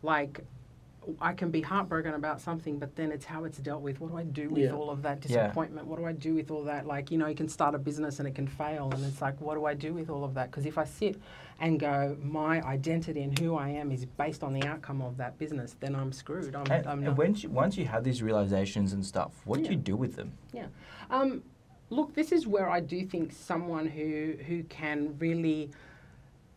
like 0.03 0.41
I 1.21 1.33
can 1.33 1.51
be 1.51 1.61
heartbroken 1.61 2.15
about 2.15 2.41
something, 2.41 2.79
but 2.79 2.95
then 2.97 3.11
it's 3.11 3.25
how 3.25 3.45
it's 3.45 3.59
dealt 3.59 3.83
with. 3.83 4.01
What 4.01 4.13
do 4.13 4.17
I 4.19 4.23
do 4.25 4.49
with 4.51 4.65
Yeah. 4.65 4.73
all 4.73 4.89
of 4.91 5.03
that 5.03 5.19
Yeah. 5.29 5.47
disappointment? 5.47 5.87
What 5.87 5.99
do 5.99 6.05
I 6.05 6.13
do 6.13 6.35
with 6.35 6.51
all 6.51 6.63
that? 6.65 6.87
Like, 6.87 7.11
you 7.11 7.19
know, 7.19 7.27
you 7.27 7.35
can 7.35 7.49
start 7.49 7.75
a 7.75 7.79
business 7.79 8.19
and 8.19 8.29
it 8.29 8.35
can 8.35 8.47
fail, 8.47 8.91
and 8.93 9.05
it's 9.05 9.21
like, 9.21 9.41
what 9.41 9.55
do 9.55 9.65
I 9.65 9.75
do 9.75 9.93
with 9.93 10.11
all 10.11 10.23
of 10.25 10.35
that? 10.35 10.51
Because 10.51 10.65
if 10.67 10.79
I 10.79 10.85
sit 10.85 11.21
and 11.61 11.81
go, 11.81 12.17
my 12.23 12.63
identity 12.63 13.23
and 13.23 13.37
who 13.39 13.57
I 13.57 13.69
am 13.71 13.91
is 13.91 14.05
based 14.05 14.43
on 14.45 14.53
the 14.53 14.65
outcome 14.67 15.03
of 15.03 15.17
that 15.17 15.39
business, 15.39 15.75
then 15.81 15.95
I'm 15.95 16.13
screwed. 16.13 16.55
I'm, 16.55 16.71
And, 16.71 16.87
I'm 16.87 17.05
and 17.07 17.43
you, 17.43 17.51
once 17.51 17.77
you 17.77 17.85
have 17.87 18.05
these 18.05 18.23
realizations 18.23 18.93
and 18.93 19.05
stuff, 19.05 19.43
what 19.45 19.63
do 19.63 19.71
you 19.71 19.77
do 19.77 19.97
with 19.97 20.17
them? 20.17 20.33
Yeah. 20.53 20.67
Um, 21.11 21.43
look, 21.91 22.15
this 22.15 22.33
is 22.33 22.47
where 22.47 22.69
I 22.69 22.81
do 22.81 23.05
think 23.05 23.33
someone 23.33 23.87
who 23.87 24.35
who 24.47 24.63
can 24.65 25.17
really, 25.19 25.71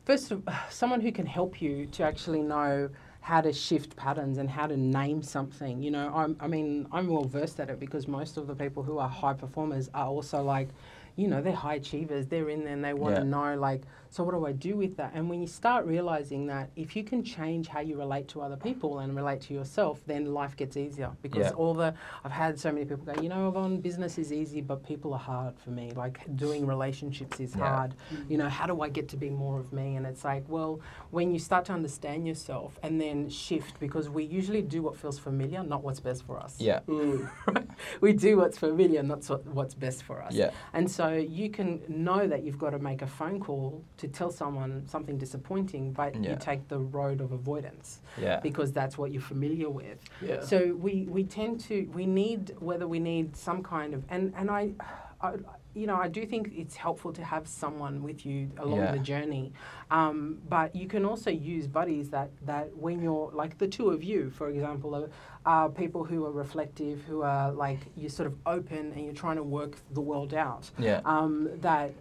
first 0.06 0.32
of 0.32 0.48
someone 0.70 1.02
who 1.02 1.12
can 1.12 1.26
help 1.26 1.62
you 1.62 1.88
to 1.88 2.04
actually 2.04 2.42
know 2.42 2.90
how 3.26 3.42
to 3.42 3.52
shift 3.52 3.96
patterns 3.96 4.38
and 4.38 4.48
how 4.48 4.68
to 4.68 4.78
name 4.78 5.24
something. 5.24 5.82
You 5.82 5.90
know, 5.90 6.12
I'm, 6.14 6.38
I 6.40 6.46
mean, 6.46 6.88
I'm 6.92 7.08
well 7.08 7.24
versed 7.24 7.60
at 7.60 7.72
it 7.72 7.80
because 7.80 8.08
most 8.08 8.38
of 8.38 8.46
the 8.46 8.54
people 8.54 8.84
who 8.84 9.00
are 9.00 9.10
high 9.10 9.34
performers 9.34 9.90
are 9.96 10.06
also 10.06 10.44
like, 10.44 10.70
you 11.16 11.28
know, 11.28 11.42
they're 11.42 11.52
high 11.56 11.74
achievers. 11.74 12.28
They're 12.28 12.50
in 12.50 12.64
there 12.64 12.74
and 12.74 12.86
they 12.86 12.94
want 12.94 13.16
Yeah. 13.16 13.22
to 13.22 13.26
know, 13.26 13.56
like, 13.58 13.82
so 14.16 14.24
what 14.24 14.34
do 14.34 14.46
I 14.46 14.54
do 14.54 14.78
with 14.78 14.96
that? 14.96 15.12
And 15.14 15.30
when 15.30 15.42
you 15.42 15.48
start 15.48 15.86
realizing 15.86 16.48
that 16.48 16.70
if 16.78 16.96
you 16.96 17.04
can 17.04 17.22
change 17.22 17.68
how 17.68 17.82
you 17.82 17.98
relate 17.98 18.30
to 18.30 18.42
other 18.42 18.56
people 18.56 19.00
and 19.00 19.14
relate 19.14 19.42
to 19.42 19.54
yourself, 19.54 20.00
then 20.08 20.34
life 20.34 20.56
gets 20.56 20.78
easier. 20.78 21.12
Because 21.22 21.48
Yeah. 21.48 21.58
all 21.58 21.74
the, 21.74 21.94
I've 22.24 22.32
had 22.32 22.58
so 22.58 22.72
many 22.72 22.86
people 22.86 23.04
go, 23.04 23.22
you 23.22 23.28
know, 23.28 23.50
Evonne, 23.50 23.82
business 23.82 24.18
is 24.18 24.32
easy, 24.32 24.62
but 24.62 24.86
people 24.86 25.12
are 25.14 25.20
hard 25.20 25.60
for 25.60 25.72
me. 25.72 25.92
Like 25.92 26.18
doing 26.38 26.66
relationships 26.66 27.42
is 27.42 27.58
Yeah. 27.58 27.68
hard. 27.68 27.96
You 28.30 28.38
know, 28.38 28.48
how 28.48 28.66
do 28.68 28.80
I 28.80 28.88
get 28.88 29.10
to 29.10 29.18
be 29.18 29.30
more 29.30 29.60
of 29.60 29.74
me? 29.74 29.98
And 29.98 30.06
it's 30.06 30.24
like, 30.24 30.46
well, 30.48 30.80
when 31.12 31.34
you 31.34 31.40
start 31.40 31.66
to 31.66 31.74
understand 31.74 32.26
yourself 32.26 32.80
and 32.84 33.02
then 33.02 33.28
shift, 33.28 33.82
because 33.82 34.10
we 34.10 34.24
usually 34.24 34.62
do 34.62 34.82
what 34.82 34.96
feels 34.96 35.20
familiar, 35.20 35.62
not 35.62 35.84
what's 35.84 36.00
best 36.00 36.24
for 36.26 36.40
us. 36.40 36.56
Yeah. 36.62 36.80
Mm. 36.88 37.30
we 38.00 38.14
do 38.14 38.38
what's 38.38 38.58
familiar, 38.58 39.04
not 39.04 39.26
what's 39.48 39.74
best 39.74 40.04
for 40.04 40.24
us. 40.24 40.34
Yeah. 40.34 40.52
And 40.72 40.90
so 40.90 41.10
you 41.12 41.50
can 41.50 41.82
know 41.90 42.28
that 42.28 42.44
you've 42.44 42.58
got 42.58 42.70
to 42.70 42.80
make 42.80 43.02
a 43.02 43.08
phone 43.08 43.42
call 43.42 43.84
to 43.98 44.05
tell 44.08 44.32
someone 44.32 44.86
something 44.88 45.18
disappointing, 45.18 45.94
but 45.94 46.16
Yeah. 46.16 46.32
you 46.32 46.36
take 46.38 46.68
the 46.68 46.80
road 46.80 47.22
of 47.22 47.32
avoidance 47.32 48.00
Yeah. 48.20 48.40
because 48.42 48.72
that's 48.72 48.98
what 48.98 49.12
you're 49.12 49.22
familiar 49.22 49.70
with. 49.70 50.00
Yeah. 50.22 50.42
So 50.42 50.76
we, 50.76 51.08
we 51.10 51.24
tend 51.24 51.60
to 51.62 51.90
we 51.94 52.06
need 52.06 52.56
whether 52.60 52.88
we 52.88 53.00
need 53.00 53.36
some 53.36 53.64
kind 53.64 53.94
of 53.94 54.04
and 54.10 54.34
and 54.36 54.50
I, 54.50 54.72
I 55.22 55.34
you 55.74 55.88
know 55.88 55.96
I 55.98 56.08
do 56.08 56.26
think 56.26 56.52
it's 56.56 56.76
helpful 56.76 57.12
to 57.14 57.24
have 57.24 57.48
someone 57.48 58.02
with 58.02 58.26
you 58.26 58.50
along 58.58 58.80
Yeah. 58.80 58.92
the 58.94 59.00
journey, 59.00 59.52
um, 59.92 60.40
but 60.48 60.74
you 60.76 60.88
can 60.88 61.04
also 61.06 61.30
use 61.30 61.68
buddies 61.68 62.10
that 62.12 62.30
that 62.46 62.76
when 62.78 63.02
you're 63.02 63.30
like 63.34 63.58
the 63.58 63.68
two 63.68 63.90
of 63.90 64.02
you 64.04 64.30
for 64.30 64.48
example 64.50 64.96
are, 64.96 65.10
are 65.46 65.70
people 65.70 66.04
who 66.06 66.26
are 66.26 66.32
reflective 66.32 67.02
who 67.04 67.22
are 67.24 67.52
like 67.52 67.80
you're 67.96 68.10
sort 68.10 68.28
of 68.28 68.36
open 68.46 68.94
and 68.94 69.04
you're 69.06 69.14
trying 69.14 69.36
to 69.36 69.44
work 69.44 69.76
the 69.94 70.02
world 70.02 70.34
out 70.34 70.72
Yeah. 70.80 71.02
um, 71.06 71.50
that 71.62 71.92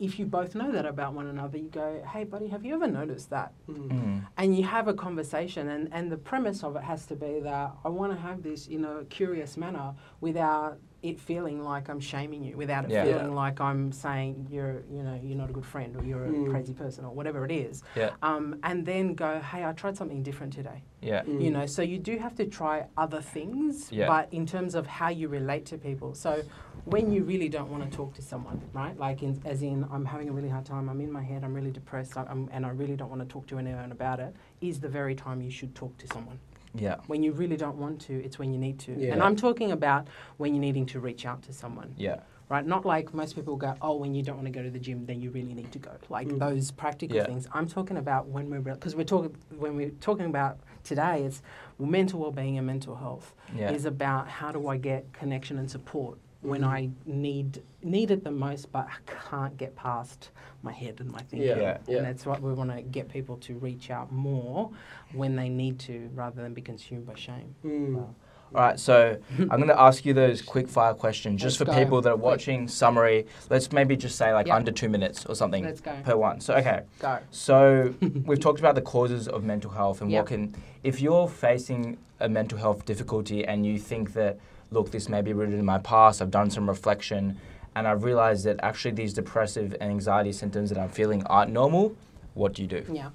if 0.00 0.18
you 0.18 0.24
both 0.26 0.54
know 0.54 0.72
that 0.72 0.86
about 0.86 1.12
one 1.12 1.26
another 1.28 1.58
you 1.58 1.68
go 1.68 2.02
hey 2.12 2.24
buddy 2.24 2.48
have 2.48 2.64
you 2.64 2.74
ever 2.74 2.86
noticed 2.88 3.30
that 3.30 3.52
Mm. 3.68 3.88
Mm. 3.88 4.26
and 4.38 4.56
you 4.56 4.64
have 4.64 4.88
a 4.88 4.94
conversation 4.94 5.68
and, 5.68 5.88
and 5.92 6.10
the 6.10 6.16
premise 6.16 6.64
of 6.64 6.74
it 6.76 6.82
has 6.82 7.06
to 7.06 7.14
be 7.14 7.38
that 7.40 7.70
i 7.84 7.88
want 7.88 8.12
to 8.12 8.18
have 8.18 8.42
this 8.42 8.66
in 8.66 8.84
a 8.84 9.04
curious 9.04 9.56
manner 9.56 9.94
without 10.20 10.78
it 11.02 11.18
feeling 11.20 11.62
like 11.62 11.88
i'm 11.88 12.00
shaming 12.00 12.42
you 12.44 12.56
without 12.56 12.84
it 12.84 12.90
Yeah. 12.90 13.04
feeling 13.04 13.28
Yeah. 13.28 13.42
like 13.44 13.60
i'm 13.60 13.90
saying 13.92 14.46
you're 14.50 14.82
you 14.90 15.02
know 15.02 15.18
you're 15.22 15.36
not 15.36 15.50
a 15.50 15.52
good 15.52 15.64
friend 15.64 15.96
or 15.96 16.04
you're 16.04 16.24
a 16.24 16.28
Mm. 16.28 16.50
crazy 16.50 16.74
person 16.74 17.04
or 17.04 17.12
whatever 17.12 17.44
it 17.44 17.52
is 17.52 17.82
Yeah. 17.96 18.10
um, 18.22 18.56
and 18.62 18.84
then 18.84 19.14
go 19.14 19.40
hey 19.40 19.64
i 19.64 19.72
tried 19.72 19.96
something 19.96 20.22
different 20.22 20.52
today 20.52 20.82
Yeah. 21.00 21.22
Mm. 21.24 21.42
you 21.42 21.50
know 21.50 21.66
so 21.66 21.80
you 21.82 21.98
do 21.98 22.18
have 22.18 22.34
to 22.36 22.44
try 22.46 22.86
other 22.96 23.20
things 23.22 23.90
Yeah. 23.90 24.06
but 24.06 24.32
in 24.32 24.44
terms 24.46 24.74
of 24.74 24.86
how 24.86 25.08
you 25.08 25.28
relate 25.28 25.64
to 25.66 25.78
people 25.78 26.14
so 26.14 26.42
when 26.84 27.12
you 27.12 27.24
really 27.24 27.48
don't 27.48 27.70
want 27.70 27.82
to 27.88 27.96
talk 27.96 28.14
to 28.14 28.22
someone 28.22 28.60
right 28.72 28.98
like 28.98 29.22
in, 29.22 29.40
as 29.44 29.62
in 29.62 29.86
i'm 29.90 30.04
having 30.04 30.28
a 30.28 30.32
really 30.32 30.48
hard 30.48 30.64
time 30.66 30.88
i'm 30.88 31.00
in 31.00 31.10
my 31.12 31.22
head 31.22 31.44
i'm 31.44 31.54
really 31.54 31.70
depressed 31.70 32.16
I- 32.16 32.24
I'm, 32.28 32.48
and 32.52 32.64
i 32.66 32.70
really 32.70 32.96
don't 32.96 33.10
want 33.10 33.22
to 33.22 33.28
talk 33.28 33.46
to 33.48 33.58
anyone 33.58 33.92
about 33.92 34.20
it 34.20 34.34
is 34.60 34.80
the 34.80 34.88
very 34.88 35.14
time 35.14 35.40
you 35.40 35.50
should 35.50 35.74
talk 35.74 35.96
to 35.98 36.06
someone 36.08 36.38
Yeah. 36.74 36.96
when 37.08 37.22
you 37.22 37.32
really 37.32 37.56
don't 37.56 37.76
want 37.78 38.00
to 38.02 38.14
it's 38.24 38.38
when 38.38 38.52
you 38.52 38.58
need 38.58 38.78
to 38.80 38.92
Yeah. 38.92 39.12
and 39.12 39.22
i'm 39.22 39.34
talking 39.36 39.72
about 39.72 40.06
when 40.36 40.54
you're 40.54 40.60
needing 40.60 40.86
to 40.86 41.00
reach 41.00 41.26
out 41.26 41.42
to 41.42 41.52
someone 41.52 41.94
Yeah. 41.96 42.20
right? 42.48 42.66
Not 42.66 42.84
like 42.84 43.14
most 43.14 43.36
people 43.36 43.54
go, 43.56 43.74
oh, 43.80 43.94
when 43.96 44.12
you 44.12 44.22
don't 44.24 44.34
want 44.36 44.46
to 44.46 44.50
go 44.52 44.60
to 44.62 44.70
the 44.70 44.78
gym, 44.80 45.06
then 45.06 45.20
you 45.20 45.30
really 45.30 45.54
need 45.54 45.70
to 45.70 45.78
go. 45.78 45.92
Like 46.08 46.26
Mm. 46.26 46.40
those 46.40 46.72
practical 46.72 47.16
Yeah. 47.16 47.26
things. 47.26 47.46
I'm 47.52 47.68
talking 47.68 47.96
about 47.96 48.26
when 48.26 48.50
we're 48.50 48.60
because 48.60 48.96
we're 48.96 49.04
talking 49.14 49.36
when 49.56 49.76
we're 49.76 49.94
talking 50.00 50.26
about 50.26 50.58
today. 50.82 51.22
It's 51.26 51.42
mental 51.78 52.18
well-being 52.20 52.58
and 52.58 52.66
mental 52.66 52.96
health 52.96 53.34
Yeah. 53.54 53.70
is 53.70 53.84
about 53.84 54.26
how 54.26 54.50
do 54.50 54.66
I 54.66 54.76
get 54.78 55.12
connection 55.12 55.58
and 55.58 55.70
support 55.70 56.18
when 56.42 56.62
Mhm. 56.62 56.66
I 56.66 56.90
need 57.06 57.62
need 57.82 58.10
it 58.10 58.24
the 58.24 58.30
most, 58.30 58.70
but 58.72 58.86
I 58.86 59.10
can't 59.30 59.56
get 59.56 59.74
past 59.74 60.30
my 60.62 60.72
head 60.72 61.00
and 61.00 61.10
my 61.10 61.20
thinking. 61.22 61.48
Yeah. 61.48 61.56
Yeah. 61.60 61.78
Yeah. 61.86 61.96
And 61.98 62.06
that's 62.06 62.26
what 62.26 62.42
we 62.42 62.52
want 62.52 62.70
to 62.70 62.82
get 62.82 63.08
people 63.08 63.36
to 63.38 63.54
reach 63.54 63.90
out 63.90 64.12
more 64.12 64.70
when 65.14 65.34
they 65.36 65.48
need 65.48 65.78
to, 65.80 66.10
rather 66.14 66.42
than 66.42 66.52
be 66.52 66.60
consumed 66.60 67.06
by 67.06 67.14
shame. 67.14 67.54
Mm. 67.64 67.94
Wow. 67.94 68.14
All 68.52 68.60
right, 68.62 68.80
so 68.80 69.16
I'm 69.38 69.46
going 69.48 69.68
to 69.68 69.80
ask 69.80 70.04
you 70.04 70.12
those 70.12 70.42
quick 70.42 70.68
fire 70.68 70.92
questions 70.92 71.40
just 71.40 71.60
Let's 71.60 71.70
for 71.70 71.76
go. 71.76 71.82
people 71.84 72.00
that 72.02 72.10
are 72.10 72.14
Quick. 72.14 72.24
watching. 72.24 72.68
Summary. 72.68 73.26
Let's 73.48 73.70
maybe 73.72 73.96
just 73.96 74.16
say 74.16 74.34
like 74.34 74.48
Yeah. 74.48 74.56
under 74.56 74.72
two 74.72 74.88
minutes 74.88 75.24
or 75.24 75.34
something 75.36 75.62
Let's 75.64 75.80
go. 75.80 75.92
per 76.02 76.16
one. 76.16 76.40
So 76.40 76.54
okay, 76.56 76.82
Go. 76.98 77.18
so 77.30 77.94
we've 78.26 78.40
talked 78.40 78.58
about 78.58 78.74
the 78.74 78.82
causes 78.82 79.28
of 79.28 79.44
mental 79.44 79.70
health 79.70 80.02
and 80.02 80.10
Yep. 80.10 80.20
what 80.22 80.28
can. 80.28 80.54
If 80.82 81.00
you're 81.00 81.28
facing 81.28 81.96
a 82.18 82.28
mental 82.28 82.58
health 82.58 82.84
difficulty 82.84 83.44
and 83.46 83.64
you 83.64 83.78
think 83.78 84.12
that, 84.14 84.36
look, 84.70 84.90
this 84.90 85.08
may 85.08 85.22
be 85.22 85.32
rooted 85.32 85.58
in 85.58 85.64
my 85.64 85.78
past. 85.78 86.22
I've 86.22 86.30
done 86.30 86.50
some 86.50 86.68
reflection, 86.68 87.36
and 87.74 87.86
I've 87.86 88.04
realized 88.04 88.44
that 88.44 88.60
actually 88.62 88.92
these 88.92 89.12
depressive 89.12 89.74
and 89.80 89.90
anxiety 89.90 90.32
symptoms 90.32 90.70
that 90.70 90.78
I'm 90.78 90.88
feeling 90.88 91.24
aren't 91.26 91.52
normal. 91.52 91.94
What 92.34 92.54
do 92.54 92.62
you 92.62 92.68
do? 92.68 92.84
Yeah. 92.92 93.10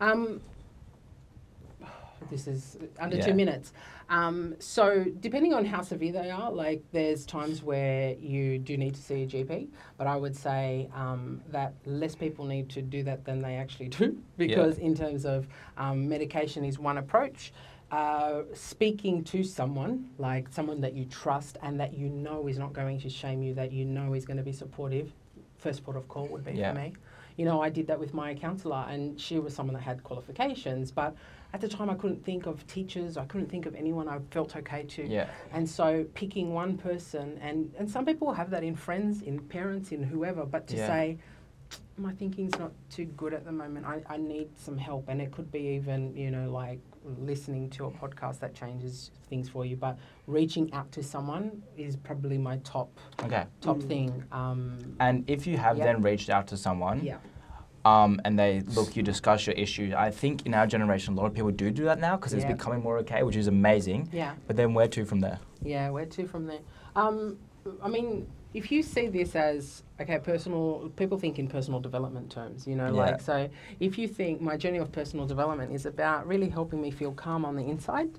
Um, 0.00 0.40
this 2.30 2.48
is 2.48 2.76
under 2.98 3.16
Yeah. 3.16 3.26
two 3.26 3.34
minutes. 3.34 3.72
Um, 4.08 4.54
so, 4.60 5.04
depending 5.20 5.52
on 5.52 5.64
how 5.64 5.82
severe 5.82 6.12
they 6.12 6.30
are, 6.30 6.50
like 6.50 6.82
there's 6.92 7.26
times 7.26 7.62
where 7.62 8.14
you 8.14 8.58
do 8.58 8.76
need 8.76 8.94
to 8.94 9.02
see 9.02 9.22
a 9.22 9.26
GP, 9.26 9.68
but 9.96 10.06
I 10.06 10.16
would 10.16 10.36
say 10.36 10.88
um, 10.94 11.40
that 11.50 11.74
less 11.84 12.14
people 12.14 12.44
need 12.44 12.68
to 12.70 12.82
do 12.82 13.02
that 13.02 13.24
than 13.24 13.40
they 13.40 13.56
actually 13.56 13.88
do, 13.88 14.16
because 14.36 14.78
in 14.78 14.94
terms 14.94 15.24
of 15.24 15.46
um, 15.76 16.08
medication 16.08 16.64
is 16.64 16.78
one 16.78 16.98
approach. 16.98 17.52
Uh, 17.90 18.42
speaking 18.52 19.22
to 19.22 19.44
someone, 19.44 20.10
like 20.18 20.48
someone 20.52 20.80
that 20.80 20.92
you 20.94 21.04
trust 21.04 21.56
and 21.62 21.78
that 21.78 21.94
you 21.96 22.08
know 22.08 22.48
is 22.48 22.58
not 22.58 22.72
going 22.72 22.98
to 23.00 23.08
shame 23.08 23.42
you, 23.42 23.54
that 23.54 23.70
you 23.70 23.84
know 23.84 24.12
is 24.14 24.24
going 24.24 24.36
to 24.36 24.42
be 24.42 24.52
supportive, 24.52 25.12
first 25.58 25.84
port 25.84 25.96
of 25.96 26.08
call 26.08 26.26
would 26.26 26.44
be 26.44 26.52
Yeah. 26.52 26.72
for 26.72 26.78
me. 26.80 26.92
You 27.36 27.44
know, 27.44 27.60
I 27.60 27.68
did 27.68 27.86
that 27.86 28.00
with 28.00 28.12
my 28.12 28.34
counsellor, 28.34 28.84
and 28.88 29.20
she 29.20 29.38
was 29.38 29.54
someone 29.54 29.74
that 29.74 29.82
had 29.82 30.02
qualifications, 30.02 30.90
but 30.90 31.14
at 31.52 31.60
the 31.60 31.68
time 31.68 31.88
I 31.88 31.94
couldn't 31.94 32.24
think 32.24 32.46
of 32.46 32.66
teachers, 32.66 33.16
I 33.16 33.24
couldn't 33.26 33.48
think 33.50 33.66
of 33.66 33.74
anyone 33.76 34.08
I 34.08 34.18
felt 34.32 34.56
okay 34.56 34.82
to. 34.82 35.06
Yeah. 35.06 35.28
And 35.52 35.68
so 35.68 36.04
picking 36.14 36.52
one 36.54 36.76
person, 36.76 37.38
and, 37.40 37.72
and 37.78 37.88
some 37.88 38.04
people 38.04 38.32
have 38.32 38.50
that 38.50 38.64
in 38.64 38.74
friends, 38.74 39.22
in 39.22 39.38
parents, 39.38 39.92
in 39.92 40.02
whoever, 40.02 40.44
but 40.44 40.66
to 40.68 40.76
Yeah. 40.76 40.86
say, 40.88 41.18
my 41.98 42.12
thinking's 42.12 42.58
not 42.58 42.72
too 42.90 43.04
good 43.04 43.32
at 43.32 43.44
the 43.44 43.52
moment. 43.52 43.86
I, 43.86 44.02
I 44.08 44.16
need 44.16 44.48
some 44.58 44.76
help, 44.76 45.08
and 45.08 45.20
it 45.22 45.30
could 45.30 45.52
be 45.52 45.60
even, 45.76 46.16
you 46.16 46.30
know, 46.30 46.50
like 46.50 46.80
listening 47.06 47.70
to 47.70 47.86
a 47.86 47.90
podcast 47.90 48.40
that 48.40 48.54
changes 48.54 49.10
things 49.28 49.48
for 49.48 49.64
you. 49.64 49.76
But 49.76 49.98
reaching 50.26 50.72
out 50.72 50.90
to 50.92 51.02
someone 51.02 51.62
is 51.76 51.96
probably 51.96 52.38
my 52.38 52.58
top 52.58 52.98
Okay. 53.22 53.44
top 53.60 53.78
Mm. 53.78 53.88
thing. 53.88 54.24
Um, 54.32 54.96
And 55.00 55.24
if 55.28 55.46
you 55.46 55.56
have 55.56 55.78
Yeah. 55.78 55.84
then 55.86 56.02
reached 56.02 56.30
out 56.30 56.46
to 56.48 56.56
someone, 56.56 57.02
yeah, 57.04 57.18
um, 57.84 58.20
and 58.24 58.38
they 58.38 58.60
look, 58.60 58.96
you 58.96 59.02
discuss 59.02 59.46
your 59.46 59.54
issue. 59.54 59.92
I 59.96 60.10
think 60.10 60.44
in 60.46 60.54
our 60.54 60.66
generation, 60.66 61.14
a 61.14 61.16
lot 61.16 61.26
of 61.26 61.34
people 61.34 61.50
do 61.52 61.70
do 61.70 61.84
that 61.84 62.00
now 62.00 62.16
because 62.16 62.32
it's 62.32 62.44
becoming 62.44 62.82
more 62.82 62.98
okay, 62.98 63.22
which 63.22 63.36
is 63.36 63.46
amazing. 63.46 64.08
yeah, 64.12 64.34
But 64.46 64.56
then 64.56 64.74
where 64.74 64.88
to 64.88 65.04
from 65.04 65.20
there? 65.20 65.38
yeah. 65.62 65.90
Where 65.90 66.06
to 66.06 66.26
from 66.26 66.46
there? 66.46 66.60
Um, 66.96 67.38
I 67.82 67.88
mean, 67.88 68.26
if 68.56 68.72
you 68.72 68.82
see 68.82 69.06
this 69.06 69.36
as 69.36 69.82
okay, 70.00 70.18
personal, 70.18 70.90
people 70.96 71.18
think 71.18 71.38
in 71.38 71.46
personal 71.46 71.78
development 71.78 72.30
terms, 72.30 72.66
you 72.66 72.74
know, 72.74 72.86
Yeah. 72.86 73.10
like 73.10 73.20
so. 73.20 73.50
If 73.80 73.98
you 73.98 74.08
think 74.08 74.40
my 74.40 74.56
journey 74.56 74.78
of 74.78 74.90
personal 74.90 75.26
development 75.26 75.72
is 75.72 75.84
about 75.84 76.26
really 76.26 76.48
helping 76.48 76.80
me 76.80 76.90
feel 76.90 77.12
calm 77.12 77.44
on 77.44 77.54
the 77.54 77.64
inside. 77.68 78.18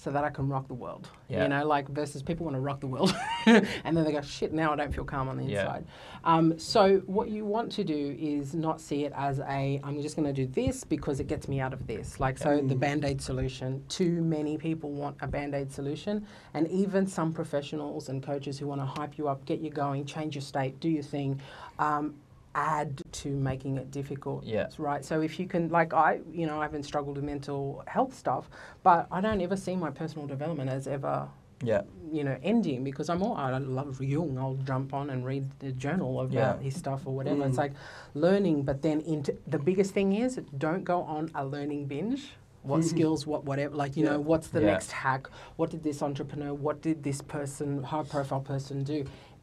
So 0.00 0.12
that 0.12 0.22
I 0.22 0.30
can 0.30 0.48
rock 0.48 0.68
the 0.68 0.74
world, 0.74 1.08
Yeah. 1.28 1.42
you 1.42 1.48
know, 1.48 1.66
like 1.66 1.88
versus 1.88 2.22
people 2.22 2.44
want 2.44 2.54
to 2.54 2.60
rock 2.60 2.78
the 2.78 2.86
world, 2.86 3.12
and 3.46 3.96
then 3.96 4.04
they 4.04 4.12
go, 4.12 4.20
"Shit, 4.20 4.52
now 4.52 4.72
I 4.72 4.76
don't 4.76 4.94
feel 4.94 5.04
calm 5.04 5.28
on 5.28 5.36
the 5.36 5.42
Yeah. 5.42 5.62
inside." 5.62 5.84
Um, 6.22 6.56
so 6.56 6.98
what 7.06 7.30
you 7.30 7.44
want 7.44 7.72
to 7.72 7.82
do 7.82 8.16
is 8.16 8.54
not 8.54 8.80
see 8.80 9.04
it 9.06 9.12
as 9.16 9.40
a, 9.40 9.80
"I'm 9.82 10.00
just 10.00 10.14
going 10.14 10.32
to 10.32 10.32
do 10.32 10.46
this 10.46 10.84
because 10.84 11.18
it 11.18 11.26
gets 11.26 11.48
me 11.48 11.58
out 11.58 11.72
of 11.72 11.88
this." 11.88 12.20
Like 12.20 12.38
so, 12.38 12.60
the 12.60 12.76
band 12.76 13.04
aid 13.04 13.20
solution. 13.20 13.82
Too 13.88 14.22
many 14.22 14.56
people 14.56 14.92
want 14.92 15.16
a 15.20 15.26
band 15.26 15.52
aid 15.52 15.72
solution, 15.72 16.24
and 16.54 16.68
even 16.68 17.04
some 17.04 17.32
professionals 17.32 18.08
and 18.08 18.22
coaches 18.22 18.56
who 18.56 18.68
want 18.68 18.80
to 18.80 18.86
hype 18.86 19.18
you 19.18 19.26
up, 19.26 19.44
get 19.46 19.58
you 19.58 19.70
going, 19.70 20.04
change 20.04 20.36
your 20.36 20.42
state, 20.42 20.78
do 20.78 20.88
your 20.88 21.02
thing. 21.02 21.40
Um, 21.80 22.14
add 22.54 23.02
to 23.22 23.28
making 23.30 23.76
it 23.76 23.90
difficult 23.90 24.44
Yeah. 24.44 24.68
right 24.78 25.04
so 25.04 25.20
if 25.28 25.38
you 25.40 25.46
can 25.46 25.68
like 25.78 25.92
i 25.92 26.20
you 26.32 26.46
know 26.46 26.60
i 26.60 26.64
haven't 26.68 26.84
struggled 26.84 27.16
with 27.16 27.24
mental 27.24 27.82
health 27.86 28.14
stuff 28.14 28.44
but 28.82 29.06
i 29.10 29.20
don't 29.20 29.40
ever 29.40 29.56
see 29.56 29.74
my 29.76 29.90
personal 29.90 30.26
development 30.26 30.70
as 30.70 30.86
ever 30.86 31.28
Yeah. 31.70 31.82
you 32.12 32.22
know 32.26 32.36
ending 32.52 32.84
because 32.84 33.08
i'm 33.12 33.22
all 33.26 33.34
i 33.36 33.48
love 33.58 34.00
jung 34.12 34.38
i'll 34.38 34.60
jump 34.70 34.88
on 34.94 35.10
and 35.10 35.20
read 35.32 35.44
the 35.58 35.72
journal 35.84 36.20
about 36.20 36.32
Yeah. 36.32 36.58
his 36.66 36.74
stuff 36.76 37.00
or 37.08 37.12
whatever 37.18 37.42
Mm. 37.42 37.48
it's 37.48 37.58
like 37.64 37.72
learning 38.14 38.62
but 38.62 38.82
then 38.82 39.00
into 39.00 39.30
the 39.54 39.58
biggest 39.58 39.90
thing 39.96 40.12
is 40.24 40.32
don't 40.66 40.84
go 40.84 40.98
on 41.16 41.30
a 41.34 41.44
learning 41.54 41.86
binge 41.86 42.22
what 42.62 42.84
skills 42.92 43.26
what 43.26 43.44
whatever 43.50 43.74
like 43.82 43.96
you 43.96 44.04
Yeah. 44.04 44.12
know 44.12 44.20
what's 44.30 44.48
the 44.56 44.60
Yeah. 44.60 44.72
next 44.72 44.90
hack 44.92 45.22
what 45.56 45.70
did 45.70 45.82
this 45.82 46.02
entrepreneur 46.08 46.52
what 46.66 46.76
did 46.88 47.02
this 47.02 47.20
person 47.36 47.68
high 47.82 48.04
profile 48.14 48.40
person 48.52 48.76
do 48.84 48.98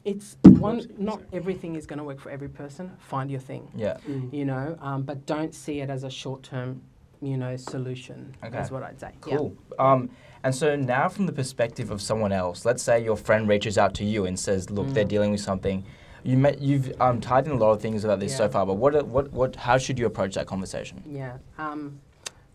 it's 0.06 0.38
one 0.44 0.88
not 0.98 1.22
everything 1.34 1.76
is 1.76 1.86
going 1.86 1.98
to 1.98 2.04
work 2.04 2.20
for 2.20 2.30
every 2.30 2.48
person 2.48 2.92
find 3.00 3.30
your 3.30 3.40
thing 3.40 3.68
Yeah. 3.76 3.98
Mm. 4.08 4.32
you 4.32 4.46
know, 4.46 4.78
um, 4.82 5.02
but 5.04 5.26
don't 5.26 5.54
see 5.54 5.82
it 5.82 5.90
as 5.90 6.04
a 6.04 6.10
short 6.10 6.44
term, 6.44 6.82
you 7.22 7.38
know, 7.38 7.56
solution. 7.58 8.34
Okay. 8.44 8.52
That's 8.52 8.70
what 8.72 8.84
I'd 8.84 9.00
say. 9.00 9.12
Yeah. 9.28 9.38
Cool. 9.38 9.56
Um, 9.80 10.10
and 10.44 10.54
so 10.54 10.76
now, 10.76 11.10
from 11.10 11.26
the 11.26 11.32
perspective 11.34 11.90
of 11.90 12.02
someone 12.02 12.32
else, 12.32 12.66
let's 12.66 12.84
say 12.84 13.04
your 13.04 13.18
friend 13.18 13.48
reaches 13.50 13.80
out 13.80 13.96
to 13.96 14.06
you 14.06 14.26
and 14.26 14.38
says, 14.40 14.70
"Look, 14.70 14.88
they're 14.94 15.04
Mm. 15.06 15.10
dealing 15.16 15.32
with 15.32 15.42
something." 15.42 15.84
You 16.24 16.38
met, 16.38 16.60
you've 16.62 16.92
um, 17.02 17.20
tied 17.22 17.46
in 17.48 17.52
a 17.52 17.56
lot 17.56 17.72
of 17.72 17.82
things 17.82 18.04
about 18.04 18.20
this 18.20 18.36
so 18.36 18.48
far, 18.50 18.66
but 18.66 18.76
what, 18.76 19.06
what, 19.08 19.32
what, 19.32 19.56
how 19.56 19.78
should 19.78 19.98
you 20.00 20.06
approach 20.08 20.34
that 20.36 20.48
conversation? 20.48 21.04
Yeah. 21.08 21.38
Um, 21.60 22.00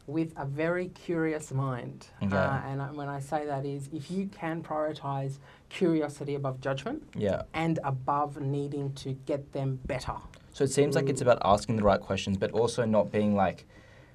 with 0.08 0.32
a 0.36 0.44
very 0.44 0.88
curious 0.88 1.52
mind. 1.52 2.08
Okay. 2.20 2.36
Uh, 2.36 2.58
and 2.66 2.82
I, 2.82 2.90
when 2.90 3.08
I 3.08 3.20
say 3.20 3.46
that 3.46 3.64
is 3.64 3.88
if 3.92 4.10
you 4.10 4.26
can 4.26 4.60
prioritize 4.60 5.38
curiosity 5.70 6.34
above 6.34 6.60
judgment 6.60 7.02
Yeah. 7.16 7.42
and 7.54 7.78
above 7.84 8.40
needing 8.40 8.92
to 8.94 9.12
get 9.24 9.52
them 9.52 9.80
better. 9.86 10.14
So 10.52 10.64
it 10.64 10.70
seems 10.70 10.94
like 10.96 11.08
it's 11.08 11.22
about 11.22 11.38
asking 11.44 11.76
the 11.76 11.82
right 11.84 12.00
questions, 12.00 12.36
but 12.36 12.50
also 12.52 12.84
not 12.84 13.10
being 13.10 13.34
like, 13.34 13.66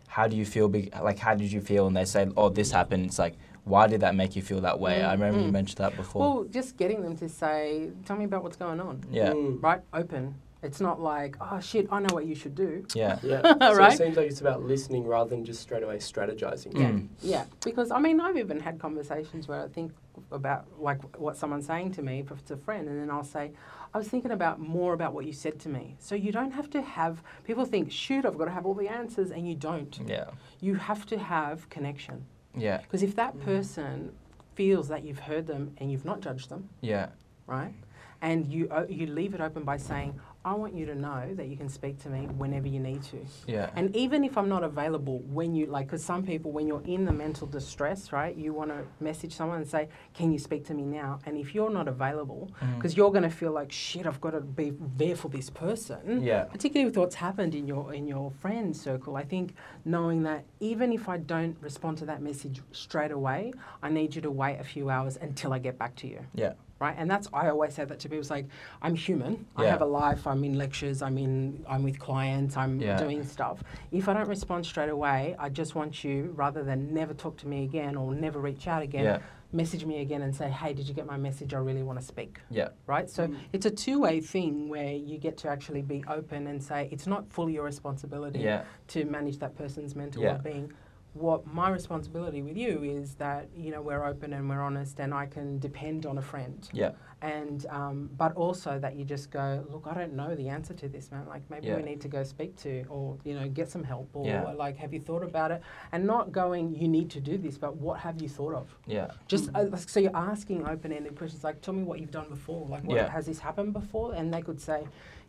"How 0.08 0.28
do 0.28 0.36
you 0.36 0.46
feel?" 0.46 0.68
Be- 0.68 0.92
like, 1.02 1.18
"How 1.18 1.34
did 1.34 1.52
you 1.52 1.62
feel?" 1.62 1.88
And 1.88 1.96
they 1.96 2.06
say, 2.06 2.30
"Oh, 2.38 2.50
this 2.50 2.72
happened." 2.72 3.06
It's 3.06 3.18
like, 3.18 3.36
"Why 3.64 3.88
did 3.88 4.02
that 4.02 4.16
make 4.16 4.36
you 4.36 4.42
feel 4.42 4.62
that 4.62 4.80
way?" 4.80 5.04
I 5.04 5.08
Mm, 5.08 5.12
remember 5.20 5.40
you 5.42 5.48
mm. 5.48 5.52
mentioned 5.54 5.78
that 5.78 5.96
before. 5.96 6.20
Well, 6.22 6.44
just 6.44 6.78
getting 6.78 7.02
them 7.02 7.16
to 7.18 7.30
say, 7.30 7.90
tell 8.06 8.18
me 8.18 8.26
about 8.26 8.44
what's 8.44 8.58
going 8.58 8.80
on. 8.82 9.02
yeah. 9.10 9.32
Mm. 9.32 9.64
Right? 9.64 9.82
Open. 9.94 10.36
It's 10.66 10.82
not 10.82 11.00
like, 11.00 11.38
oh 11.40 11.60
shit, 11.60 11.88
I 11.92 12.00
know 12.00 12.14
what 12.14 12.26
you 12.26 12.36
should 12.36 12.56
do. 12.56 12.86
Yeah. 12.94 13.20
Yeah. 13.24 13.42
right? 13.44 13.60
so 13.62 13.76
Right? 13.78 13.94
it 13.94 13.98
seems 13.98 14.18
like 14.18 14.28
it's 14.28 14.42
about 14.42 14.64
listening 14.64 15.06
rather 15.06 15.30
than 15.30 15.46
just 15.46 15.62
straight 15.62 15.84
away 15.84 15.98
strategizing. 15.98 16.74
Mm. 16.74 17.08
Yeah, 17.22 17.30
yeah. 17.38 17.46
Because 17.64 17.92
I 17.92 18.00
mean, 18.00 18.20
I've 18.20 18.38
even 18.38 18.60
had 18.60 18.80
conversations 18.80 19.48
where 19.48 19.62
I 19.64 19.68
think 19.68 19.92
about 20.32 20.66
like 20.80 21.02
what 21.20 21.38
someone's 21.38 21.68
saying 21.68 21.92
to 21.94 22.02
me 22.02 22.20
if 22.20 22.32
it's 22.32 22.52
a 22.52 22.58
friend, 22.58 22.88
and 22.90 23.00
then 23.02 23.10
I'll 23.12 23.24
say, 23.24 23.52
I 23.94 23.98
was 23.98 24.08
thinking 24.08 24.32
about 24.32 24.60
more 24.60 24.94
about 24.94 25.14
what 25.14 25.26
you 25.26 25.34
said 25.34 25.60
to 25.62 25.70
me. 25.70 25.96
So 26.00 26.16
you 26.16 26.32
don't 26.32 26.52
have 26.52 26.70
to 26.72 26.82
have 26.82 27.22
people 27.46 27.64
think, 27.66 27.92
shoot, 27.92 28.26
I've 28.26 28.38
got 28.38 28.46
to 28.46 28.52
have 28.52 28.66
all 28.66 28.74
the 28.74 28.90
answers, 28.90 29.32
and 29.32 29.48
you 29.48 29.56
don't. 29.56 29.98
Yeah. 30.06 30.26
You 30.60 30.76
have 30.76 31.06
to 31.08 31.18
have 31.18 31.70
connection. 31.70 32.26
Yeah. 32.58 32.78
Because 32.82 33.04
if 33.04 33.16
that 33.16 33.36
Mm. 33.38 33.44
person 33.44 34.12
feels 34.56 34.88
that 34.88 35.04
you've 35.04 35.20
heard 35.20 35.46
them 35.48 35.76
and 35.78 35.92
you've 35.92 36.06
not 36.06 36.22
judged 36.22 36.50
them, 36.50 36.70
Yeah. 36.82 37.08
right? 37.48 37.74
And 38.22 38.48
you 38.48 38.68
o- 38.72 38.88
you 38.88 39.06
leave 39.08 39.34
it 39.34 39.42
open 39.42 39.64
by 39.64 39.78
saying, 39.78 40.20
I 40.46 40.54
want 40.54 40.76
you 40.76 40.86
to 40.86 40.94
know 40.94 41.34
that 41.34 41.48
you 41.48 41.58
can 41.58 41.68
speak 41.68 41.98
to 42.04 42.10
me 42.10 42.28
whenever 42.28 42.68
you 42.68 42.80
need 42.80 43.02
to. 43.06 43.18
Yeah. 43.48 43.72
And 43.76 43.96
even 43.96 44.24
if 44.24 44.38
I'm 44.38 44.48
not 44.48 44.64
available, 44.64 45.20
when 45.22 45.56
you 45.56 45.66
like, 45.66 45.88
because 45.88 46.06
some 46.06 46.24
people, 46.24 46.52
when 46.52 46.68
you're 46.68 46.84
in 46.86 47.04
the 47.04 47.12
mental 47.12 47.48
distress, 47.48 48.12
right, 48.12 48.36
you 48.36 48.54
want 48.54 48.70
to 48.70 48.84
message 49.00 49.34
someone 49.34 49.58
and 49.58 49.68
say, 49.68 49.90
"Can 50.14 50.32
you 50.32 50.38
speak 50.38 50.64
to 50.66 50.76
me 50.76 50.84
now?" 50.84 51.20
And 51.26 51.36
if 51.36 51.56
you're 51.56 51.72
not 51.72 51.88
available, 51.88 52.52
mm. 52.62 52.76
because 52.76 52.96
you're 52.96 53.10
going 53.10 53.24
to 53.24 53.30
feel 53.32 53.52
like 53.52 53.72
shit, 53.72 54.06
I've 54.06 54.22
got 54.22 54.32
to 54.32 54.42
be 54.42 54.74
there 54.96 55.16
for 55.16 55.30
this 55.30 55.50
person. 55.50 56.22
Yeah. 56.22 56.44
Particularly 56.44 56.86
with 56.86 56.98
what's 56.98 57.16
happened 57.16 57.56
in 57.56 57.66
your 57.68 57.92
in 57.92 58.08
your 58.08 58.30
friend 58.30 58.78
circle, 58.78 59.18
I 59.18 59.24
think 59.24 59.56
knowing 59.86 60.24
that 60.24 60.44
even 60.60 60.92
if 60.92 61.08
I 61.08 61.18
don't 61.18 61.56
respond 61.62 62.00
to 62.00 62.06
that 62.08 62.22
message 62.22 62.62
straight 62.72 63.12
away, 63.12 63.54
I 63.84 63.90
need 63.90 64.16
you 64.16 64.22
to 64.24 64.32
wait 64.32 64.58
a 64.60 64.64
few 64.64 64.90
hours 64.90 65.18
until 65.22 65.54
I 65.54 65.60
get 65.60 65.78
back 65.78 65.96
to 65.98 66.08
you 66.08 66.20
Yeah. 66.34 66.54
right? 66.80 66.96
And 66.98 67.10
that's 67.10 67.30
I 67.32 67.50
always 67.50 67.76
say 67.76 67.86
that 67.86 68.00
to 68.00 68.10
people. 68.10 68.20
It's 68.20 68.32
like 68.32 68.48
I'm 68.82 68.96
human. 68.96 69.46
Yeah. 69.58 69.64
I 69.64 69.66
have 69.68 69.82
a 69.82 69.86
life. 69.86 70.26
I'm 70.28 70.44
in 70.44 70.58
lectures. 70.58 71.02
I'm 71.04 71.18
in. 71.20 71.64
I'm 71.70 71.84
with 71.84 72.00
clients. 72.00 72.58
I'm 72.58 72.80
Yeah. 72.82 72.98
doing 72.98 73.24
stuff. 73.24 73.64
If 73.92 74.10
I 74.10 74.14
don't 74.14 74.28
respond 74.28 74.66
straight 74.66 74.90
away, 74.90 75.36
I 75.40 75.50
just 75.50 75.76
want 75.76 76.04
you, 76.04 76.34
rather 76.36 76.64
than 76.64 76.94
never 76.94 77.14
talk 77.14 77.38
to 77.38 77.48
me 77.48 77.64
again 77.64 77.96
or 77.96 78.14
never 78.14 78.40
reach 78.40 78.68
out 78.68 78.82
again, 78.82 79.04
Yeah. 79.06 79.20
Message 79.52 79.86
me 79.86 80.02
again 80.02 80.22
and 80.22 80.36
say, 80.36 80.50
"Hey, 80.50 80.74
did 80.74 80.88
you 80.88 80.94
get 80.94 81.06
my 81.06 81.18
message? 81.18 81.54
I 81.54 81.58
really 81.60 81.84
want 81.84 82.00
to 82.00 82.06
speak." 82.06 82.40
Yeah. 82.50 82.70
Right. 82.88 83.10
So 83.10 83.28
Mm. 83.28 83.36
it's 83.54 83.66
a 83.66 83.72
two-way 83.72 84.20
thing 84.22 84.70
where 84.70 84.94
you 84.94 85.18
get 85.18 85.38
to 85.38 85.50
actually 85.50 85.82
be 85.82 86.04
open 86.08 86.48
and 86.48 86.62
say 86.62 86.90
it's 86.92 87.08
not 87.08 87.30
fully 87.32 87.54
your 87.54 87.64
responsibility 87.64 88.40
Yeah. 88.40 88.64
to 88.88 89.06
manage 89.06 89.40
that 89.40 89.56
person's 89.56 89.96
mental 89.96 90.22
Yeah. 90.24 90.34
well-being. 90.34 90.72
What 91.16 91.48
my 91.48 91.70
responsibility 91.70 92.42
with 92.42 92.58
you 92.58 92.84
is 92.84 93.16
that 93.16 93.48
you 93.56 93.72
know 93.72 93.82
we're 93.82 94.04
open 94.06 94.34
and 94.34 94.50
we're 94.50 94.62
honest, 94.62 95.00
and 95.00 95.14
I 95.14 95.28
can 95.28 95.60
depend 95.60 96.06
on 96.06 96.18
a 96.18 96.22
friend 96.22 96.68
Yeah. 96.74 96.92
and 97.22 97.66
um, 97.70 98.10
but 98.18 98.36
also 98.36 98.78
that 98.80 98.98
you 98.98 99.06
just 99.06 99.32
go 99.32 99.66
look 99.72 99.88
i 99.90 99.94
don't 99.94 100.14
know 100.14 100.36
the 100.36 100.50
answer 100.50 100.74
to 100.74 100.90
this 100.90 101.10
man 101.12 101.26
like 101.30 101.44
maybe 101.50 101.68
Yeah. 101.68 101.78
we 101.78 101.84
need 101.84 102.02
to 102.02 102.10
go 102.10 102.22
speak 102.24 102.58
to 102.58 102.84
or 102.90 103.18
you 103.24 103.34
know 103.34 103.48
get 103.48 103.70
some 103.72 103.86
help 103.86 104.10
or 104.14 104.26
Yeah. 104.28 104.52
like 104.52 104.76
have 104.76 104.94
you 104.94 105.00
thought 105.00 105.24
about 105.24 105.52
it 105.52 105.62
and 105.94 106.06
not 106.06 106.34
going 106.34 106.76
you 106.76 106.90
need 106.90 107.10
to 107.12 107.22
do 107.22 107.38
this 107.38 107.58
but 107.58 107.78
what 107.78 107.98
have 108.02 108.22
you 108.22 108.28
thought 108.28 108.54
of 108.54 108.68
Yeah. 108.86 109.08
just 109.28 109.50
uh, 109.56 109.74
so 109.78 110.02
you're 110.02 110.18
asking 110.34 110.68
open-ended 110.68 111.16
questions 111.18 111.46
like 111.46 111.62
tell 111.62 111.74
me 111.74 111.84
what 111.84 112.00
you've 112.02 112.12
done 112.12 112.28
before 112.30 112.68
like 112.68 112.84
what, 112.84 112.98
Yeah. 112.98 113.10
has 113.10 113.26
this 113.26 113.40
happened 113.40 113.72
before 113.72 114.14
and 114.14 114.34
they 114.34 114.42
could 114.42 114.60
say 114.60 114.86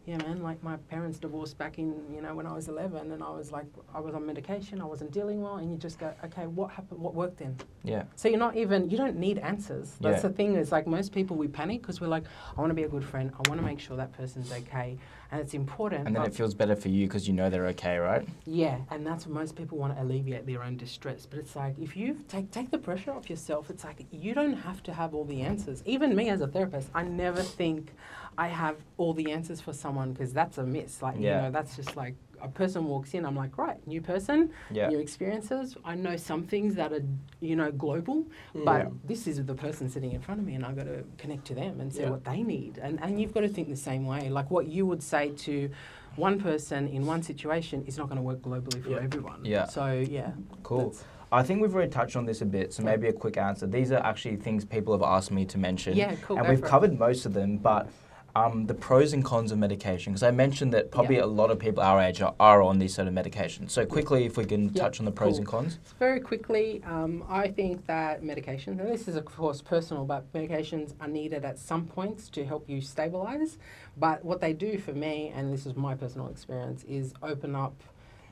yeah 0.06 0.16
man 0.18 0.42
like 0.42 0.62
my 0.62 0.76
parents 0.88 1.18
divorced 1.18 1.58
back 1.58 1.78
in 1.78 1.94
you 2.14 2.20
know 2.22 2.34
when 2.34 2.46
i 2.46 2.52
was 2.52 2.68
11 2.68 3.10
and 3.12 3.22
i 3.22 3.28
was 3.30 3.50
like 3.52 3.66
i 3.94 4.00
was 4.00 4.14
on 4.14 4.24
medication 4.24 4.80
i 4.80 4.84
wasn't 4.84 5.10
dealing 5.10 5.42
well 5.42 5.56
and 5.56 5.70
you 5.70 5.76
just 5.76 5.98
go 5.98 6.12
okay 6.24 6.46
what 6.46 6.70
happened 6.70 7.00
what 7.00 7.14
worked 7.14 7.38
then 7.38 7.56
Yeah. 7.84 8.04
so 8.14 8.28
you're 8.28 8.38
not 8.38 8.56
even 8.56 8.88
you 8.90 8.96
don't 8.96 9.16
need 9.16 9.38
answers. 9.38 9.96
That's 10.00 10.22
Yeah. 10.22 10.28
the 10.28 10.34
thing 10.34 10.54
is 10.54 10.72
like 10.72 10.86
most 10.86 11.12
people 11.12 11.36
we 11.36 11.48
panic 11.48 11.82
because 11.82 12.00
we're 12.00 12.08
like, 12.08 12.24
I 12.56 12.60
want 12.60 12.70
to 12.70 12.74
be 12.74 12.82
a 12.84 12.88
good 12.88 13.04
friend. 13.04 13.30
I 13.34 13.48
want 13.48 13.60
to 13.60 13.66
make 13.66 13.78
sure 13.80 13.96
that 13.96 14.12
person's 14.12 14.50
okay, 14.52 14.98
and 15.30 15.40
it's 15.40 15.54
important. 15.54 16.06
And 16.06 16.14
then 16.16 16.22
it 16.24 16.34
feels 16.34 16.54
better 16.54 16.74
for 16.76 16.88
you 16.88 17.06
because 17.06 17.28
you 17.28 17.34
know 17.34 17.48
they're 17.50 17.68
okay, 17.68 17.96
right? 17.98 18.26
yeah, 18.44 18.78
and 18.90 19.06
that's 19.06 19.24
what 19.26 19.34
most 19.34 19.54
people 19.54 19.78
want 19.78 19.94
to 19.94 20.02
alleviate 20.02 20.46
their 20.46 20.62
own 20.64 20.76
distress. 20.76 21.26
But 21.26 21.38
it's 21.38 21.54
like 21.54 21.74
if 21.78 21.96
you 21.96 22.08
take 22.28 22.50
take 22.50 22.70
the 22.70 22.78
pressure 22.78 23.12
off 23.12 23.30
yourself, 23.30 23.70
it's 23.70 23.84
like 23.84 24.04
you 24.10 24.34
don't 24.34 24.54
have 24.68 24.82
to 24.84 24.92
have 24.92 25.14
all 25.14 25.24
the 25.24 25.42
answers. 25.42 25.82
Even 25.86 26.14
me 26.16 26.28
as 26.30 26.40
a 26.40 26.48
therapist, 26.48 26.88
I 26.94 27.02
never 27.04 27.42
think 27.42 27.92
I 28.38 28.48
have 28.48 28.76
all 28.98 29.12
the 29.14 29.32
answers 29.32 29.60
for 29.60 29.72
someone 29.72 30.12
because 30.12 30.32
that's 30.32 30.58
a 30.58 30.62
miss. 30.64 31.02
Like 31.02 31.16
Yeah. 31.18 31.36
you 31.36 31.42
know, 31.42 31.50
that's 31.50 31.76
just 31.76 31.96
like 31.96 32.14
a 32.42 32.48
person 32.48 32.84
walks 32.84 33.14
in, 33.14 33.24
I'm 33.24 33.34
like, 33.34 33.56
right, 33.56 33.84
new 33.86 34.02
person, 34.02 34.50
Yeah. 34.70 34.88
new 34.88 34.98
experiences. 34.98 35.74
I 35.86 35.94
know 35.94 36.16
some 36.16 36.42
things 36.42 36.74
that 36.74 36.92
are 36.92 37.02
you 37.40 37.56
know 37.56 37.72
global, 37.72 38.26
Mm. 38.54 38.64
but 38.66 38.82
Yeah. 38.82 38.88
this 39.06 39.26
is 39.26 39.42
the 39.44 39.54
person 39.54 39.88
sitting 39.88 40.12
in 40.12 40.20
front 40.20 40.40
of 40.40 40.46
me, 40.46 40.54
and 40.54 40.64
I've 40.64 40.76
got 40.76 40.84
to 40.84 41.02
connect 41.16 41.46
to 41.46 41.54
them 41.54 41.80
and 41.80 41.90
see 41.92 42.02
Yeah. 42.02 42.10
what 42.10 42.24
they 42.24 42.42
need. 42.42 42.78
And 42.78 43.02
and 43.02 43.18
you've 43.20 43.32
got 43.32 43.40
to 43.40 43.48
think 43.48 43.68
the 43.68 43.76
same 43.76 44.04
way. 44.06 44.28
Like 44.28 44.50
what 44.50 44.66
you 44.66 44.84
would 44.86 45.02
say 45.02 45.30
to 45.46 45.70
one 46.16 46.38
person 46.38 46.88
in 46.88 47.06
one 47.06 47.22
situation 47.22 47.84
is 47.86 47.96
not 47.98 48.06
going 48.08 48.16
to 48.16 48.22
work 48.22 48.40
globally 48.42 48.82
for 48.82 48.98
everyone. 49.00 49.40
Yeah. 49.44 49.64
So 49.66 49.92
yeah. 49.92 50.32
Cool. 50.62 50.94
I 51.32 51.42
think 51.42 51.60
we've 51.60 51.74
already 51.74 51.90
touched 51.90 52.16
on 52.16 52.24
this 52.24 52.40
a 52.40 52.46
bit, 52.46 52.72
so 52.72 52.82
maybe 52.84 53.08
a 53.08 53.12
quick 53.12 53.36
answer. 53.36 53.66
These 53.66 53.90
are 53.92 53.98
actually 53.98 54.36
things 54.36 54.64
people 54.64 54.92
have 54.94 55.02
asked 55.02 55.32
me 55.32 55.44
to 55.46 55.58
mention. 55.58 55.96
Yeah, 55.96 56.14
cool, 56.22 56.38
And 56.38 56.48
we've 56.48 56.60
for 56.60 56.66
it. 56.66 56.68
covered 56.68 56.98
most 56.98 57.26
of 57.26 57.32
them, 57.34 57.56
but 57.58 57.88
um, 58.36 58.66
the 58.66 58.74
pros 58.74 59.12
and 59.14 59.24
cons 59.24 59.50
of 59.50 59.58
medication? 59.58 60.12
Because 60.12 60.22
I 60.22 60.30
mentioned 60.30 60.72
that 60.74 60.90
probably 60.90 61.16
Yeah. 61.16 61.24
a 61.24 61.26
lot 61.40 61.50
of 61.50 61.58
people 61.58 61.82
our 61.82 62.00
age 62.00 62.20
are, 62.20 62.34
are 62.38 62.60
on 62.60 62.78
these 62.78 62.94
sort 62.94 63.08
of 63.08 63.14
medications. 63.14 63.70
So 63.70 63.86
quickly, 63.86 64.26
if 64.26 64.36
we 64.36 64.44
can 64.44 64.64
Yeah, 64.74 64.82
touch 64.82 64.98
on 65.00 65.06
the 65.06 65.12
pros 65.12 65.32
cool. 65.32 65.38
and 65.38 65.46
cons. 65.46 65.78
Very 65.98 66.20
quickly, 66.20 66.82
um, 66.84 67.24
I 67.28 67.48
think 67.48 67.86
that 67.86 68.22
medications, 68.22 68.78
and 68.80 68.88
this 68.88 69.08
is 69.08 69.16
of 69.16 69.24
course 69.24 69.62
personal, 69.62 70.04
but 70.04 70.30
medications 70.34 70.92
are 71.00 71.08
needed 71.08 71.44
at 71.44 71.58
some 71.58 71.86
points 71.86 72.28
to 72.30 72.44
help 72.44 72.68
you 72.68 72.80
stabilize. 72.80 73.56
But 73.96 74.22
what 74.24 74.40
they 74.40 74.52
do 74.52 74.78
for 74.78 74.92
me, 74.92 75.32
and 75.34 75.52
this 75.52 75.64
is 75.64 75.74
my 75.74 75.94
personal 75.94 76.28
experience, 76.28 76.84
is 76.84 77.14
open 77.22 77.54
up 77.56 77.74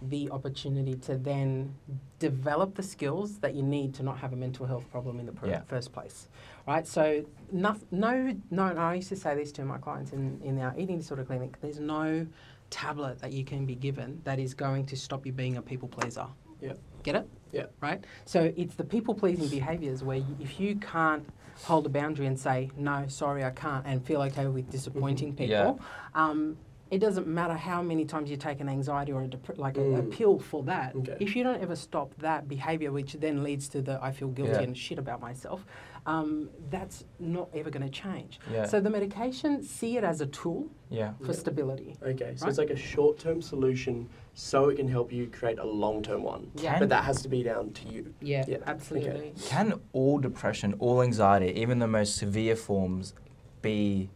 the 0.02 0.30
opportunity 0.30 0.96
to 0.96 1.16
then 1.16 1.74
develop 2.18 2.74
the 2.74 2.82
skills 2.82 3.38
that 3.38 3.54
you 3.54 3.62
need 3.62 3.94
to 3.94 4.02
not 4.02 4.18
have 4.18 4.34
a 4.34 4.36
mental 4.36 4.66
health 4.66 4.90
problem 4.90 5.18
in 5.18 5.24
the 5.24 5.32
Yeah. 5.46 5.62
first 5.62 5.92
place. 5.92 6.28
Right? 6.66 6.86
So, 6.86 7.24
no, 7.52 7.76
no, 7.90 8.34
no, 8.50 8.62
I 8.64 8.94
used 8.94 9.10
to 9.10 9.16
say 9.16 9.34
this 9.34 9.52
to 9.52 9.64
my 9.64 9.78
clients 9.78 10.12
in, 10.12 10.40
in 10.42 10.58
our 10.60 10.74
eating 10.78 10.96
disorder 10.98 11.24
clinic 11.24 11.60
there's 11.60 11.78
no 11.78 12.26
tablet 12.70 13.18
that 13.20 13.32
you 13.32 13.44
can 13.44 13.66
be 13.66 13.74
given 13.74 14.20
that 14.24 14.38
is 14.38 14.54
going 14.54 14.86
to 14.86 14.96
stop 14.96 15.26
you 15.26 15.32
being 15.32 15.58
a 15.58 15.62
people 15.62 15.88
pleaser. 15.88 16.26
Yep. 16.60 16.78
Get 17.02 17.16
it? 17.16 17.28
Yeah. 17.52 17.66
Right? 17.80 18.02
So 18.24 18.50
it's 18.56 18.74
the 18.74 18.84
people 18.84 19.14
pleasing 19.14 19.48
behaviors 19.48 20.02
where 20.02 20.16
you, 20.16 20.36
if 20.40 20.58
you 20.58 20.76
can't 20.76 21.28
hold 21.62 21.84
a 21.86 21.90
boundary 21.90 22.26
and 22.26 22.40
say, 22.40 22.70
no, 22.76 23.04
sorry, 23.08 23.44
I 23.44 23.50
can't, 23.50 23.84
and 23.86 24.04
feel 24.04 24.22
okay 24.22 24.46
with 24.46 24.70
disappointing 24.70 25.34
people, 25.36 25.46
Yeah. 25.46 25.74
um, 26.14 26.56
it 26.90 26.98
doesn't 26.98 27.26
matter 27.26 27.54
how 27.54 27.82
many 27.82 28.04
times 28.04 28.30
you 28.30 28.36
take 28.36 28.60
an 28.60 28.68
anxiety 28.68 29.12
or 29.12 29.22
a 29.22 29.26
dep- 29.26 29.58
like 29.58 29.76
a, 29.76 29.80
a 29.80 30.02
Mm. 30.02 30.10
pill 30.12 30.38
for 30.38 30.62
that. 30.64 30.94
Okay. 30.96 31.16
If 31.20 31.34
you 31.36 31.42
don't 31.44 31.60
ever 31.60 31.76
stop 31.76 32.14
that 32.18 32.48
behavior, 32.48 32.92
which 32.92 33.14
then 33.14 33.42
leads 33.42 33.68
to 33.70 33.82
the 33.82 33.98
I 34.02 34.10
feel 34.12 34.28
guilty 34.28 34.52
Yeah. 34.52 34.60
and 34.62 34.76
shit 34.76 34.98
about 34.98 35.20
myself, 35.20 35.64
um, 36.06 36.50
that's 36.70 37.04
not 37.18 37.48
ever 37.54 37.70
going 37.70 37.82
to 37.84 37.88
change. 37.90 38.38
Yeah. 38.52 38.66
So 38.66 38.80
the 38.80 38.90
medication, 38.90 39.62
see 39.62 39.96
it 39.96 40.04
as 40.04 40.20
a 40.20 40.26
tool 40.26 40.66
yeah. 40.90 41.12
for 41.20 41.26
Yeah. 41.28 41.32
stability. 41.32 41.96
Okay, 42.02 42.34
so 42.36 42.44
Right. 42.44 42.48
it's 42.50 42.58
like 42.58 42.70
a 42.70 42.76
short 42.76 43.18
term 43.18 43.40
solution 43.40 44.08
so 44.34 44.68
it 44.68 44.76
can 44.76 44.88
help 44.88 45.12
you 45.12 45.28
create 45.28 45.58
a 45.58 45.64
long 45.64 46.02
term 46.02 46.22
one. 46.22 46.50
Yeah. 46.56 46.78
But 46.78 46.88
that 46.90 47.04
has 47.04 47.22
to 47.22 47.28
be 47.28 47.42
down 47.42 47.70
to 47.72 47.88
you. 47.88 48.14
Yeah, 48.20 48.44
Yeah, 48.46 48.58
absolutely. 48.66 49.32
Can 49.46 49.80
all 49.92 50.18
depression, 50.18 50.74
all 50.78 51.00
anxiety, 51.02 51.58
even 51.60 51.78
the 51.78 51.86
most 51.88 52.16
severe 52.16 52.56
forms, 52.56 53.14
be 53.62 54.10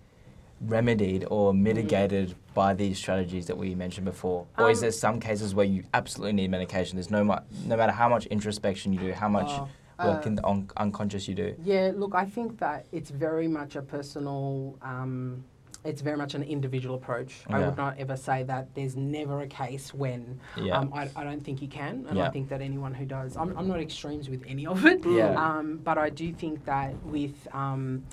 remedied 0.61 1.25
or 1.31 1.55
mitigated 1.55 2.35
by 2.53 2.75
these 2.75 2.99
strategies 2.99 3.47
that 3.47 3.57
we 3.57 3.75
mentioned 3.75 4.05
before? 4.05 4.47
Or 4.59 4.71
is 4.71 4.79
Um, 4.79 4.83
there 4.83 4.91
some 4.93 5.21
cases 5.21 5.55
where 5.55 5.65
you 5.65 5.85
absolutely 5.95 6.33
need 6.33 6.51
medication? 6.51 6.97
There's 6.97 7.11
no 7.13 7.23
mu- 7.25 7.37
no 7.65 7.77
matter 7.77 7.93
how 7.93 8.09
much 8.09 8.27
introspection 8.27 8.93
you 8.93 8.99
do, 8.99 9.13
how 9.13 9.29
much 9.29 9.47
Oh, 9.51 9.69
work 10.05 10.25
uh, 10.25 10.29
in 10.29 10.35
the 10.37 10.47
un- 10.47 10.71
unconscious 10.77 11.29
you 11.29 11.35
do. 11.35 11.55
Yeah, 11.63 11.93
look, 11.95 12.15
I 12.15 12.25
think 12.25 12.59
that 12.59 12.87
it's 12.93 13.11
very 13.11 13.49
much 13.49 13.77
a 13.77 13.83
personal, 13.83 14.79
um, 14.83 15.45
it's 15.85 16.03
very 16.03 16.17
much 16.17 16.35
an 16.35 16.43
individual 16.43 16.97
approach. 16.97 17.41
I 17.49 17.61
would 17.61 17.77
not 17.77 17.99
ever 17.99 18.17
say 18.17 18.43
that 18.45 18.75
there's 18.75 18.97
never 18.97 19.41
a 19.43 19.47
case 19.47 19.95
when 19.95 20.41
Yeah. 20.57 20.79
um, 20.79 20.93
I, 20.93 21.09
I 21.17 21.25
don't 21.25 21.41
think 21.45 21.63
you 21.63 21.69
can, 21.69 22.05
and 22.09 22.19
Yeah. 22.19 22.27
I 22.27 22.31
think 22.31 22.49
that 22.51 22.61
anyone 22.61 22.95
who 22.95 23.07
does, 23.07 23.37
I'm, 23.37 23.57
I'm 23.57 23.69
not 23.69 23.81
extremes 23.81 24.29
with 24.29 24.45
any 24.47 24.67
of 24.67 24.85
it, 24.87 25.05
Yeah. 25.07 25.35
um, 25.35 25.79
but 25.83 25.99
I 25.99 26.11
do 26.11 26.33
think 26.33 26.65
that 26.65 26.95
with 27.05 27.47
um, 27.53 28.05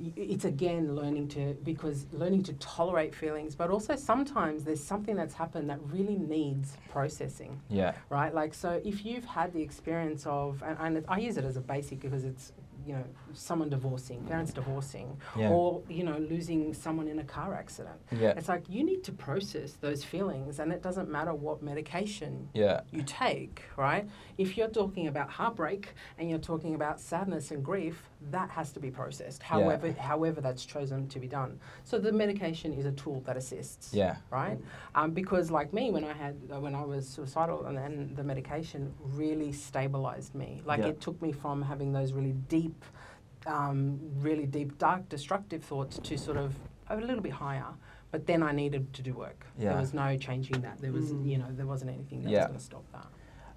it's 0.00 0.44
again 0.44 0.94
learning 0.94 1.28
to 1.28 1.54
because 1.64 2.06
learning 2.12 2.44
to 2.44 2.52
tolerate 2.54 3.14
feelings, 3.14 3.54
but 3.54 3.70
also 3.70 3.96
sometimes 3.96 4.64
there's 4.64 4.82
something 4.82 5.16
that's 5.16 5.34
happened 5.34 5.68
that 5.70 5.80
really 5.90 6.16
needs 6.16 6.76
processing 6.90 7.60
yeah. 7.68 7.94
right? 8.10 8.34
Like, 8.34 8.54
so 8.54 8.80
if 8.84 9.04
you've 9.04 9.24
had 9.24 9.52
the 9.52 9.62
experience 9.62 10.26
of, 10.26 10.62
and, 10.64 10.96
and 10.96 11.04
I 11.08 11.18
use 11.18 11.36
it 11.36 11.44
as 11.44 11.56
a 11.56 11.60
basic 11.60 12.00
because 12.00 12.24
it's, 12.24 12.52
you 12.86 12.94
know, 12.94 13.04
someone 13.34 13.68
divorcing, 13.68 14.24
parents 14.24 14.52
divorcing, 14.52 15.16
Yeah. 15.36 15.50
or, 15.50 15.82
you 15.88 16.04
know, 16.04 16.18
losing 16.18 16.74
someone 16.74 17.08
in 17.08 17.18
a 17.18 17.24
car 17.24 17.54
accident. 17.54 18.00
Yeah. 18.10 18.34
It's 18.36 18.48
like 18.48 18.68
you 18.68 18.84
need 18.84 19.04
to 19.04 19.12
process 19.12 19.72
those 19.74 20.04
feelings, 20.04 20.58
and 20.58 20.72
it 20.72 20.82
doesn't 20.82 21.08
matter 21.10 21.34
what 21.34 21.62
medication 21.62 22.48
Yeah. 22.54 22.80
you 22.90 23.02
take, 23.02 23.62
right? 23.76 24.08
If 24.38 24.56
you're 24.56 24.68
talking 24.68 25.06
about 25.08 25.30
heartbreak 25.30 25.94
and 26.18 26.28
you're 26.30 26.38
talking 26.38 26.74
about 26.74 27.00
sadness 27.00 27.50
and 27.50 27.64
grief, 27.64 28.08
that 28.30 28.50
has 28.50 28.72
to 28.72 28.80
be 28.80 28.90
processed. 28.90 29.42
However, 29.42 29.92
however 29.92 30.40
that's 30.40 30.64
chosen 30.64 31.08
to 31.08 31.20
be 31.20 31.28
done. 31.28 31.60
So 31.84 31.98
the 31.98 32.12
medication 32.12 32.72
is 32.72 32.84
a 32.84 32.92
tool 32.92 33.20
that 33.26 33.36
assists 33.36 33.94
Yeah. 33.94 34.16
right? 34.30 34.58
Um, 34.94 35.12
because 35.12 35.50
like 35.50 35.72
me, 35.72 35.90
when 35.90 36.04
I 36.04 36.12
had 36.12 36.36
uh, 36.52 36.60
when 36.60 36.74
I 36.74 36.84
was 36.84 37.08
suicidal, 37.08 37.66
and 37.66 37.76
then 37.78 38.12
the 38.16 38.24
medication 38.24 38.92
really 39.02 39.52
stabilized 39.52 40.34
me. 40.34 40.62
Like 40.64 40.80
it 40.80 41.00
took 41.00 41.20
me 41.22 41.32
from 41.32 41.62
having 41.62 41.92
those 41.92 42.12
really 42.12 42.32
deep, 42.48 42.84
um, 43.48 43.98
really 44.20 44.46
deep, 44.46 44.78
dark, 44.78 45.08
destructive 45.08 45.64
thoughts 45.64 45.98
to 46.04 46.16
sort 46.18 46.36
of 46.36 46.54
a 46.90 46.96
little 46.96 47.20
bit 47.20 47.32
higher. 47.32 47.64
But 48.10 48.26
then 48.26 48.42
I 48.42 48.52
needed 48.52 48.92
to 48.94 49.02
do 49.02 49.12
work. 49.14 49.46
Yeah. 49.58 49.70
There 49.70 49.80
was 49.80 49.92
no 49.92 50.16
changing 50.16 50.60
that. 50.62 50.80
There 50.80 50.92
was, 50.92 51.12
Mm. 51.12 51.26
you 51.28 51.38
know, 51.38 51.46
there 51.50 51.66
wasn't 51.66 51.90
anything 51.90 52.22
that 52.22 52.30
Yeah. 52.30 52.38
was 52.40 52.46
going 52.48 52.58
to 52.58 52.64
stop 52.64 52.84
that. 52.92 53.06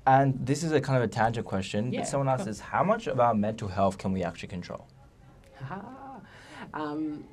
And 0.07 0.45
this 0.45 0.63
is 0.63 0.71
a 0.71 0.81
kind 0.81 0.97
of 0.97 1.03
a 1.03 1.07
tangent 1.07 1.45
question. 1.45 1.93
Yeah, 1.93 2.03
Someone 2.03 2.27
asked 2.27 2.47
us, 2.47 2.59
how 2.59 2.83
much 2.83 3.07
of 3.07 3.19
our 3.19 3.33
mental 3.35 3.67
health 3.67 3.97
can 3.97 4.11
we 4.11 4.23
actually 4.23 4.49
control? 4.49 4.87
um, 6.73 7.23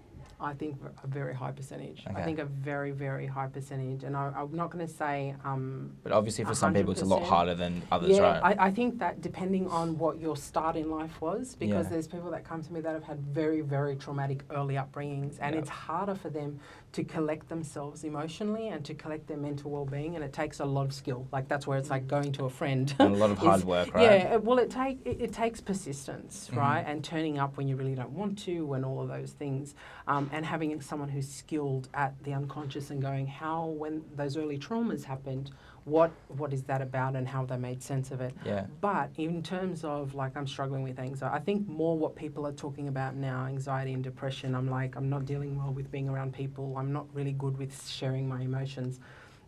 I 0.40 0.52
think 0.54 0.76
a 1.02 1.06
very 1.06 1.34
high 1.34 1.50
percentage. 1.50 2.04
Okay. 2.08 2.20
I 2.20 2.24
think 2.24 2.38
a 2.38 2.44
very, 2.44 2.92
very 2.92 3.26
high 3.26 3.48
percentage. 3.48 4.04
And 4.04 4.16
I, 4.16 4.32
I'm 4.36 4.54
not 4.54 4.70
going 4.70 4.86
to 4.86 4.92
say 4.92 5.34
um, 5.44 5.90
But 6.04 6.12
obviously, 6.12 6.44
for 6.44 6.54
some 6.54 6.72
people, 6.72 6.92
it's 6.92 7.02
a 7.02 7.04
lot 7.04 7.24
harder 7.24 7.56
than 7.56 7.82
others, 7.90 8.10
yeah, 8.16 8.22
right? 8.40 8.56
I, 8.58 8.66
I 8.66 8.70
think 8.70 8.98
that 9.00 9.20
depending 9.20 9.66
on 9.68 9.98
what 9.98 10.20
your 10.20 10.36
start 10.36 10.76
in 10.76 10.90
life 10.90 11.20
was, 11.20 11.56
because 11.56 11.86
Yeah. 11.86 11.90
there's 11.90 12.06
people 12.06 12.30
that 12.30 12.44
come 12.44 12.62
to 12.62 12.72
me 12.72 12.80
that 12.80 12.92
have 12.94 13.02
had 13.02 13.18
very, 13.20 13.62
very 13.62 13.96
traumatic 13.96 14.44
early 14.50 14.74
upbringings, 14.76 15.38
and 15.40 15.54
Yeah. 15.54 15.60
it's 15.60 15.68
harder 15.70 16.14
for 16.14 16.30
them 16.30 16.60
to 16.92 17.04
collect 17.04 17.48
themselves 17.48 18.04
emotionally 18.04 18.68
and 18.68 18.84
to 18.84 18.94
collect 18.94 19.26
their 19.26 19.36
mental 19.36 19.70
well-being, 19.72 20.14
and 20.14 20.24
it 20.24 20.32
takes 20.32 20.60
a 20.60 20.64
lot 20.64 20.86
of 20.86 20.94
skill. 20.94 21.26
Like 21.32 21.48
that's 21.48 21.66
where 21.66 21.78
it's 21.78 21.90
like 21.90 22.06
going 22.06 22.30
to 22.32 22.44
a 22.44 22.50
friend. 22.50 22.94
and 23.00 23.14
a 23.14 23.18
lot 23.18 23.30
of 23.30 23.38
hard 23.48 23.64
work, 23.64 23.92
right? 23.92 24.02
Yeah, 24.04 24.34
it- 24.34 24.44
well, 24.44 24.58
it 24.58 24.70
take 24.70 25.00
it, 25.04 25.20
it 25.20 25.32
takes 25.32 25.60
persistence, 25.60 26.48
Mhm. 26.52 26.56
right, 26.56 26.84
and 26.86 27.02
turning 27.02 27.38
up 27.38 27.56
when 27.56 27.66
you 27.66 27.74
really 27.76 27.94
don't 27.96 28.12
want 28.12 28.38
to, 28.40 28.72
and 28.74 28.84
all 28.84 29.00
of 29.02 29.08
those 29.08 29.32
things, 29.32 29.74
um, 30.06 30.27
and 30.32 30.44
having 30.44 30.80
someone 30.80 31.08
who's 31.08 31.28
skilled 31.28 31.88
at 31.94 32.14
the 32.24 32.32
unconscious 32.32 32.90
and 32.90 33.00
going, 33.00 33.26
how 33.26 33.66
when 33.66 34.04
those 34.16 34.36
early 34.36 34.58
traumas 34.58 35.04
happened, 35.04 35.50
what 35.84 36.10
what 36.28 36.52
is 36.52 36.62
that 36.64 36.82
about, 36.82 37.16
and 37.16 37.26
how 37.26 37.44
they 37.44 37.56
made 37.56 37.82
sense 37.82 38.10
of 38.10 38.20
it. 38.20 38.34
Yeah. 38.44 38.66
But 38.80 39.10
in 39.16 39.42
terms 39.42 39.84
of 39.84 40.14
like 40.14 40.36
I'm 40.36 40.46
struggling 40.46 40.82
with 40.82 40.98
anxiety, 40.98 41.34
I 41.34 41.40
think 41.40 41.66
more 41.66 41.96
what 41.96 42.14
people 42.14 42.46
are 42.46 42.52
talking 42.52 42.88
about 42.88 43.14
now, 43.14 43.46
anxiety 43.46 43.92
and 43.92 44.04
depression. 44.04 44.54
I'm 44.54 44.68
like 44.68 44.96
I'm 44.96 45.08
not 45.08 45.24
dealing 45.24 45.56
well 45.56 45.72
with 45.72 45.90
being 45.90 46.08
around 46.08 46.34
people. 46.34 46.76
I'm 46.76 46.92
not 46.92 47.06
really 47.14 47.32
good 47.32 47.56
with 47.56 47.88
sharing 47.88 48.28
my 48.28 48.42
emotions. 48.42 49.00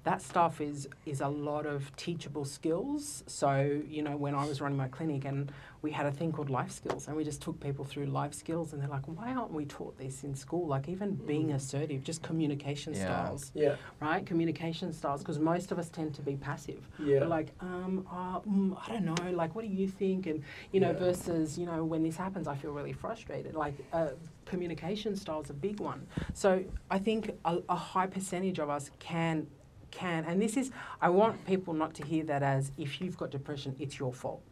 That 0.04 0.22
stuff 0.22 0.60
is 0.62 0.88
is 1.04 1.20
a 1.20 1.28
lot 1.28 1.66
of 1.66 1.94
teachable 1.96 2.44
skills. 2.46 3.22
So 3.26 3.82
you 3.86 4.02
know 4.02 4.16
when 4.16 4.34
I 4.34 4.44
was 4.46 4.60
running 4.60 4.78
my 4.78 4.88
clinic 4.88 5.24
and 5.26 5.52
we 5.82 5.90
had 5.92 6.06
a 6.06 6.10
thing 6.12 6.32
called 6.32 6.48
life 6.50 6.70
skills 6.70 7.06
and 7.06 7.16
we 7.16 7.24
just 7.24 7.42
took 7.42 7.60
people 7.60 7.84
through 7.84 8.06
life 8.06 8.32
skills 8.34 8.72
and 8.72 8.80
they're 8.80 8.88
like 8.88 9.06
why 9.06 9.34
aren't 9.34 9.52
we 9.52 9.64
taught 9.66 9.96
this 9.98 10.24
in 10.24 10.34
school 10.34 10.66
like 10.66 10.88
even 10.88 11.14
being 11.14 11.48
Mm. 11.48 11.54
assertive 11.54 12.02
just 12.04 12.22
communication 12.22 12.92
Yeah. 12.94 13.04
styles 13.04 13.52
Yeah. 13.54 13.76
right 14.00 14.24
communication 14.24 14.92
styles 14.92 15.20
because 15.22 15.38
most 15.38 15.72
of 15.72 15.78
us 15.78 15.88
tend 15.88 16.14
to 16.14 16.22
be 16.22 16.36
passive 16.36 16.86
Yeah. 16.98 17.20
we're 17.20 17.26
like, 17.26 17.52
um, 17.60 18.06
uh, 18.10 18.40
mm, 18.40 18.76
I 18.86 18.92
don't 18.92 19.04
know, 19.04 19.30
like, 19.32 19.54
what 19.54 19.62
do 19.66 19.70
you 19.70 19.88
think? 19.88 20.26
And, 20.26 20.42
you 20.72 20.80
know, 20.80 20.92
Yeah. 20.92 20.98
versus, 20.98 21.58
you 21.58 21.66
know, 21.66 21.84
when 21.84 22.02
this 22.02 22.16
happens, 22.16 22.46
I 22.48 22.56
feel 22.56 22.72
really 22.72 22.92
frustrated. 22.92 23.54
Like, 23.54 23.74
uh, 23.92 24.10
communication 24.46 25.16
style 25.16 25.40
is 25.42 25.50
a 25.50 25.54
big 25.54 25.80
one. 25.80 26.06
So 26.34 26.64
I 26.90 26.98
think 26.98 27.30
a, 27.44 27.58
a 27.68 27.76
high 27.76 28.06
percentage 28.06 28.58
of 28.58 28.68
us 28.70 28.90
can, 28.98 29.46
can, 29.90 30.24
and 30.24 30.40
this 30.40 30.56
is, 30.56 30.70
I 31.00 31.08
want 31.10 31.44
people 31.46 31.74
not 31.74 31.94
to 31.94 32.04
hear 32.04 32.24
that 32.24 32.42
as 32.42 32.72
if 32.78 33.00
you've 33.00 33.16
got 33.16 33.30
depression, 33.30 33.74
it's 33.78 33.98
your 33.98 34.12
fault, 34.12 34.42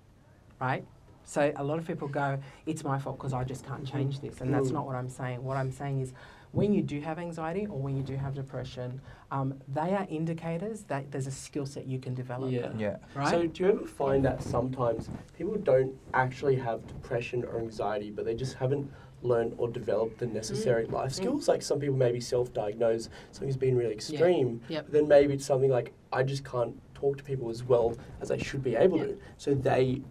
right? 0.61 0.85
So 1.25 1.53
a 1.57 1.63
lot 1.65 1.79
of 1.79 1.87
people 1.87 2.09
go, 2.09 2.39
it's 2.67 2.85
my 2.85 2.99
fault 2.99 3.19
because 3.19 3.35
I 3.35 3.45
just 3.45 3.67
can't 3.67 3.87
change 3.87 4.21
this. 4.21 4.41
And 4.41 4.53
that's 4.53 4.71
Mm. 4.71 4.75
not 4.75 4.87
what 4.87 4.97
I'm 4.97 5.11
saying. 5.11 5.45
What 5.45 5.59
I'm 5.59 5.71
saying 5.71 6.01
is, 6.01 6.13
when 6.53 6.73
you 6.73 6.81
do 6.81 6.99
have 7.03 7.19
anxiety 7.19 7.67
or 7.67 7.79
when 7.79 7.95
you 7.95 8.03
do 8.03 8.17
have 8.17 8.33
depression, 8.35 9.03
um, 9.31 9.53
they 9.69 9.95
are 9.95 10.07
indicators 10.09 10.85
that 10.85 11.11
there's 11.11 11.27
a 11.27 11.31
skill 11.31 11.67
set 11.67 11.87
you 11.87 11.99
can 11.99 12.15
develop. 12.15 12.51
Yeah. 12.51 12.71
Yeah. 12.79 12.97
Right? 13.15 13.29
So 13.29 13.47
do 13.47 13.63
you 13.65 13.69
ever 13.69 13.85
find 13.85 14.25
that 14.25 14.43
sometimes 14.43 15.11
people 15.37 15.57
don't 15.57 15.93
actually 16.15 16.57
have 16.57 16.87
depression 16.87 17.45
or 17.45 17.59
anxiety, 17.59 18.11
but 18.11 18.25
they 18.25 18.35
just 18.35 18.55
haven't 18.55 18.91
learned 19.23 19.55
or 19.59 19.69
develop 19.69 20.19
the 20.19 20.27
necessary 20.27 20.87
Mm. 20.87 20.93
life 20.93 21.13
skills? 21.13 21.49
Like 21.49 21.63
some 21.63 21.81
people 21.81 21.97
maybe 21.97 22.21
self-diagnose 22.21 23.09
something's 23.33 23.57
been 23.57 23.77
really 23.77 23.93
extreme, 23.95 24.61
Yep. 24.69 24.87
then 24.91 25.09
maybe 25.09 25.35
it's 25.35 25.45
something 25.47 25.71
like 25.71 25.93
I 26.13 26.23
just 26.23 26.45
can't 26.45 26.75
talk 26.95 27.17
to 27.19 27.25
people 27.25 27.51
as 27.51 27.63
well 27.65 27.97
as 28.21 28.31
I 28.31 28.37
should 28.39 28.63
be 28.63 28.77
able 28.77 28.99
Yeah. 28.99 29.05
to. 29.07 29.19
So 29.37 29.55
they 29.55 30.03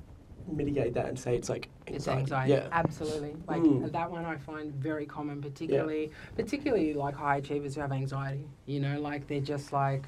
mitigate 0.49 0.93
that 0.93 1.07
and 1.07 1.19
say 1.19 1.35
it's 1.35 1.49
like 1.49 1.67
It's 1.87 2.07
anxiety. 2.07 2.21
anxiety, 2.21 2.51
Yeah. 2.53 2.67
absolutely. 2.71 3.35
Like 3.47 3.61
Mm. 3.61 3.91
that 3.91 4.09
one, 4.09 4.23
I 4.25 4.37
find 4.37 4.73
very 4.73 5.05
common, 5.05 5.41
particularly, 5.41 6.11
particularly 6.35 6.93
like 6.93 7.15
high 7.15 7.37
achievers 7.37 7.75
who 7.75 7.81
have 7.81 7.91
anxiety. 7.91 8.47
You 8.65 8.79
know, 8.79 8.99
like 9.01 9.27
they're 9.27 9.41
just 9.41 9.73
like, 9.73 10.03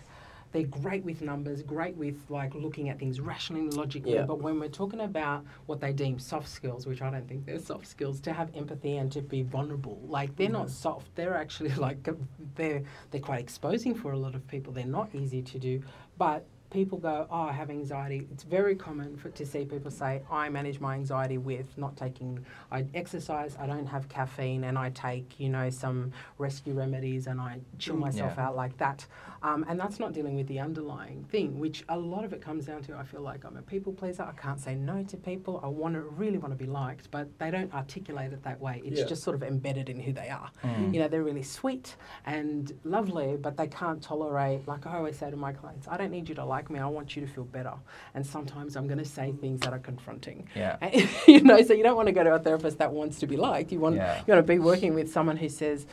they're 0.51 0.63
great 0.63 1.03
with 1.03 1.21
numbers, 1.21 1.61
great 1.61 1.95
with 1.95 2.17
like 2.29 2.53
looking 2.55 2.89
at 2.89 2.99
things 2.99 3.19
rationally 3.19 3.61
and 3.61 3.73
logically. 3.73 4.13
Yeah. 4.13 4.23
But 4.23 4.41
when 4.41 4.59
we're 4.59 4.69
talking 4.69 5.01
about 5.01 5.45
what 5.67 5.79
they 5.79 5.93
deem 5.93 6.19
soft 6.19 6.49
skills, 6.49 6.87
which 6.87 7.01
I 7.01 7.09
don't 7.11 7.27
think 7.27 7.45
they're 7.45 7.59
soft 7.59 7.87
skills, 7.87 8.19
to 8.21 8.33
have 8.33 8.49
empathy 8.55 8.97
and 8.97 9.11
to 9.11 9.21
be 9.21 9.43
vulnerable, 9.43 9.99
like 10.07 10.35
they're 10.35 10.49
not 10.49 10.67
mm. 10.67 10.71
soft. 10.71 11.15
They're 11.15 11.37
actually 11.37 11.69
like 11.75 12.07
they're 12.55 12.83
they're 13.11 13.21
quite 13.21 13.39
exposing 13.39 13.93
for 13.93 14.11
a 14.11 14.17
lot 14.17 14.35
of 14.35 14.47
people. 14.47 14.73
They're 14.73 14.85
not 14.85 15.13
easy 15.13 15.41
to 15.43 15.59
do, 15.59 15.81
but 16.17 16.45
people 16.71 16.97
go, 16.99 17.27
oh, 17.31 17.41
I 17.41 17.51
have 17.51 17.69
anxiety. 17.69 18.27
It's 18.31 18.43
very 18.43 18.75
common 18.75 19.17
for, 19.17 19.29
to 19.29 19.45
see 19.45 19.65
people 19.65 19.89
say, 19.89 20.21
I 20.29 20.49
manage 20.49 20.79
my 20.79 20.93
anxiety 20.93 21.37
with 21.39 21.65
not 21.77 21.97
taking, 21.97 22.45
I 22.71 22.85
exercise, 22.93 23.57
I 23.59 23.65
don't 23.65 23.87
have 23.87 24.07
caffeine, 24.07 24.65
and 24.65 24.77
I 24.77 24.91
take, 24.91 25.39
you 25.39 25.49
know, 25.49 25.69
some 25.71 26.11
rescue 26.37 26.73
remedies 26.73 27.25
and 27.27 27.41
I 27.41 27.59
chill 27.79 27.95
Mm. 27.95 27.99
myself 28.01 28.33
Yeah. 28.37 28.47
out 28.49 28.55
like 28.55 28.77
that. 28.77 29.05
Um, 29.41 29.65
and 29.67 29.79
that's 29.79 29.99
not 29.99 30.13
dealing 30.13 30.35
with 30.35 30.47
the 30.47 30.59
underlying 30.59 31.23
thing, 31.31 31.59
which 31.59 31.83
a 31.89 31.97
lot 31.97 32.23
of 32.23 32.33
it 32.33 32.41
comes 32.41 32.65
down 32.65 32.83
to, 32.83 32.95
I 32.95 33.03
feel 33.03 33.21
like 33.21 33.45
I'm 33.45 33.57
a 33.57 33.61
people 33.63 33.93
pleaser. 33.93 34.23
I 34.23 34.33
can't 34.39 34.59
say 34.59 34.75
no 34.75 35.01
to 35.05 35.17
people. 35.17 35.59
I 35.63 35.67
want 35.67 35.95
to, 35.95 36.01
really 36.01 36.37
want 36.37 36.51
to 36.53 36.57
be 36.57 36.69
liked, 36.69 37.09
but 37.09 37.27
they 37.39 37.49
don't 37.49 37.73
articulate 37.73 38.31
it 38.33 38.43
that 38.43 38.59
way. 38.61 38.81
It's 38.85 38.99
Yeah. 38.99 39.05
just 39.07 39.23
sort 39.23 39.35
of 39.35 39.41
embedded 39.43 39.89
in 39.89 39.99
who 39.99 40.13
they 40.13 40.29
are. 40.29 40.51
Mm. 40.63 40.93
You 40.93 40.99
know, 40.99 41.07
they're 41.07 41.23
really 41.23 41.41
sweet 41.43 41.95
and 42.25 42.71
lovely, 42.83 43.37
but 43.37 43.57
they 43.57 43.67
can't 43.67 44.03
tolerate, 44.03 44.67
like 44.67 44.85
I 44.85 44.97
always 44.97 45.17
say 45.17 45.31
to 45.31 45.37
my 45.37 45.51
clients, 45.53 45.87
I 45.87 45.97
don't 45.97 46.11
need 46.11 46.29
you 46.29 46.35
to 46.35 46.45
like 46.45 46.58
me, 46.69 46.79
I 46.79 46.87
want 46.87 47.15
you 47.15 47.25
to 47.25 47.31
feel 47.31 47.43
better. 47.43 47.73
And 48.15 48.25
sometimes 48.25 48.75
I'm 48.75 48.87
going 48.87 48.97
to 48.99 49.05
say 49.05 49.31
things 49.39 49.59
that 49.61 49.71
are 49.73 49.79
confronting. 49.79 50.47
Yeah. 50.55 50.77
And, 50.81 51.07
you 51.27 51.41
know, 51.41 51.61
so 51.61 51.73
you 51.73 51.83
don't 51.83 51.95
want 51.95 52.07
to 52.07 52.11
go 52.11 52.23
to 52.23 52.33
a 52.33 52.39
therapist 52.39 52.79
that 52.79 52.91
wants 52.91 53.19
to 53.19 53.27
be 53.27 53.37
liked. 53.37 53.71
You 53.71 53.79
want, 53.79 53.95
Yeah. 53.97 54.17
you 54.25 54.33
want 54.33 54.45
to 54.45 54.53
be 54.53 54.59
working 54.59 54.93
with 54.95 55.11
someone 55.11 55.37
who 55.37 55.49
says, 55.49 55.85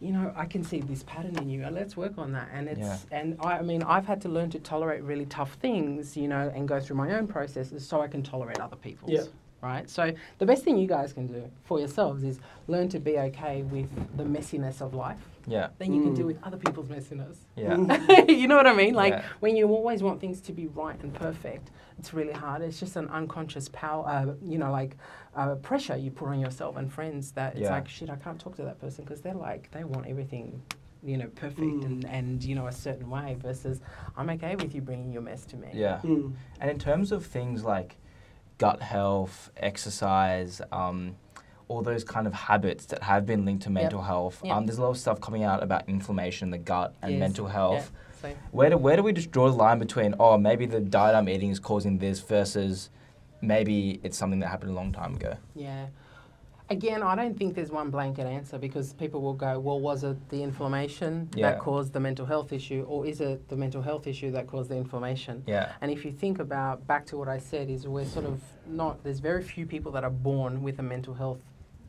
you 0.00 0.10
know, 0.10 0.32
I 0.34 0.46
can 0.46 0.64
see 0.64 0.80
this 0.80 1.04
pattern 1.04 1.38
in 1.38 1.48
you, 1.48 1.62
and 1.62 1.76
let's 1.76 1.96
work 1.96 2.18
on 2.18 2.32
that. 2.32 2.48
And 2.52 2.68
it's, 2.68 2.80
Yeah. 2.80 2.98
and 3.12 3.36
I, 3.38 3.58
I 3.58 3.62
mean, 3.62 3.84
I've 3.84 4.06
had 4.06 4.20
to 4.22 4.28
learn 4.28 4.50
to 4.50 4.58
tolerate 4.58 5.02
really 5.04 5.26
tough 5.26 5.52
things, 5.60 6.16
you 6.16 6.26
know, 6.26 6.50
and 6.54 6.66
go 6.66 6.80
through 6.80 6.96
my 6.96 7.12
own 7.14 7.28
processes 7.28 7.86
so 7.86 8.00
I 8.00 8.08
can 8.08 8.22
tolerate 8.24 8.58
other 8.58 8.74
people's. 8.76 9.12
Yeah. 9.12 9.22
Right. 9.62 9.88
So 9.88 10.12
the 10.38 10.46
best 10.46 10.64
thing 10.64 10.76
you 10.76 10.88
guys 10.88 11.12
can 11.12 11.28
do 11.28 11.48
for 11.62 11.78
yourselves 11.78 12.24
is 12.24 12.40
learn 12.66 12.88
to 12.88 12.98
be 12.98 13.16
okay 13.16 13.62
with 13.62 13.88
the 14.16 14.24
messiness 14.24 14.80
of 14.80 14.92
life. 14.92 15.20
Yeah. 15.46 15.68
Then 15.78 15.92
you 15.92 16.02
can 16.02 16.12
Mm. 16.12 16.16
deal 16.16 16.26
with 16.26 16.38
other 16.42 16.56
people's 16.56 16.86
messiness. 16.88 17.36
Yeah. 17.56 17.76
you 18.28 18.46
know 18.48 18.56
what 18.56 18.66
I 18.66 18.74
mean? 18.74 18.94
Like 18.94 19.14
Yeah. 19.14 19.24
when 19.40 19.56
you 19.56 19.68
always 19.68 20.02
want 20.02 20.20
things 20.20 20.40
to 20.42 20.52
be 20.52 20.66
right 20.68 21.00
and 21.02 21.12
perfect, 21.12 21.70
it's 21.98 22.14
really 22.14 22.32
hard. 22.32 22.62
It's 22.62 22.78
just 22.80 22.96
an 22.96 23.08
unconscious 23.08 23.68
power, 23.68 24.06
uh, 24.06 24.34
you 24.44 24.58
know, 24.58 24.70
like 24.70 24.96
uh, 25.34 25.54
pressure 25.56 25.96
you 25.96 26.10
put 26.10 26.28
on 26.28 26.38
yourself 26.40 26.76
and 26.76 26.92
friends 26.92 27.32
that 27.32 27.52
it's 27.54 27.62
Yeah. 27.62 27.70
like, 27.72 27.88
shit, 27.88 28.10
I 28.10 28.16
can't 28.16 28.38
talk 28.38 28.56
to 28.56 28.62
that 28.64 28.80
person 28.80 29.04
because 29.04 29.20
they're 29.20 29.34
like, 29.34 29.70
they 29.70 29.82
want 29.84 30.06
everything, 30.06 30.62
you 31.02 31.16
know, 31.16 31.26
perfect 31.34 31.60
Mm. 31.60 31.84
and, 31.86 32.04
and, 32.04 32.44
you 32.44 32.54
know, 32.54 32.66
a 32.66 32.72
certain 32.72 33.08
way 33.10 33.36
versus 33.40 33.80
I'm 34.16 34.28
okay 34.30 34.56
with 34.56 34.74
you 34.74 34.80
bringing 34.82 35.12
your 35.12 35.22
mess 35.22 35.44
to 35.46 35.56
me. 35.56 35.68
Yeah. 35.72 36.00
Mm. 36.04 36.34
And 36.60 36.70
in 36.70 36.78
terms 36.78 37.12
of 37.12 37.24
things 37.26 37.64
like 37.64 37.96
gut 38.58 38.80
health, 38.82 39.50
exercise, 39.56 40.60
um, 40.70 41.16
all 41.72 41.80
those 41.82 42.04
kind 42.04 42.26
of 42.26 42.34
habits 42.34 42.84
that 42.86 43.02
have 43.02 43.24
been 43.24 43.44
linked 43.46 43.62
to 43.64 43.70
mental 43.70 44.02
health, 44.02 44.40
Yep. 44.44 44.54
um, 44.54 44.66
there's 44.66 44.78
a 44.78 44.82
lot 44.82 44.90
of 44.90 44.98
stuff 44.98 45.20
coming 45.20 45.42
out 45.42 45.62
about 45.62 45.88
inflammation 45.88 46.48
in 46.48 46.50
the 46.50 46.58
gut 46.58 46.94
and 47.02 47.12
Yes. 47.12 47.20
mental 47.20 47.46
Yeah. 47.46 47.52
health. 47.52 47.92
So, 48.20 48.28
Where 48.52 48.70
do 48.70 48.76
where 48.76 48.96
do 48.96 49.02
we 49.02 49.12
just 49.12 49.30
draw 49.32 49.48
the 49.48 49.56
line 49.56 49.78
between 49.80 50.14
oh 50.20 50.36
maybe 50.38 50.66
the 50.66 50.80
diet 50.80 51.16
I'm 51.16 51.28
eating 51.28 51.50
is 51.50 51.58
causing 51.58 51.98
this 51.98 52.20
versus 52.20 52.90
maybe 53.40 53.98
it's 54.04 54.16
something 54.16 54.38
that 54.40 54.48
happened 54.48 54.70
a 54.70 54.74
long 54.74 54.92
time 54.92 55.14
ago? 55.16 55.34
Yeah. 55.54 55.86
Again, 56.70 57.02
I 57.02 57.14
don't 57.16 57.36
think 57.36 57.54
there's 57.54 57.72
one 57.72 57.90
blanket 57.90 58.26
answer 58.26 58.56
because 58.56 58.94
people 58.94 59.20
will 59.20 59.34
go, 59.34 59.58
well, 59.58 59.78
was 59.80 60.04
it 60.04 60.16
the 60.30 60.42
inflammation 60.42 61.28
Yeah. 61.34 61.50
that 61.50 61.58
caused 61.58 61.92
the 61.92 62.00
mental 62.00 62.24
health 62.24 62.50
issue, 62.52 62.86
or 62.88 63.04
is 63.04 63.20
it 63.20 63.48
the 63.48 63.56
mental 63.56 63.82
health 63.82 64.06
issue 64.06 64.30
that 64.30 64.46
caused 64.46 64.70
the 64.70 64.76
inflammation? 64.76 65.42
Yeah. 65.46 65.72
And 65.82 65.90
if 65.90 66.04
you 66.04 66.12
think 66.12 66.38
about 66.38 66.86
back 66.86 67.04
to 67.06 67.18
what 67.18 67.28
I 67.28 67.38
said, 67.38 67.68
is 67.68 67.86
we're 67.86 68.06
sort 68.06 68.24
of 68.24 68.40
not, 68.66 69.02
there's 69.04 69.18
very 69.20 69.42
few 69.42 69.66
people 69.66 69.92
that 69.92 70.04
are 70.04 70.10
born 70.30 70.62
with 70.62 70.78
a 70.78 70.82
mental 70.82 71.12
health 71.14 71.42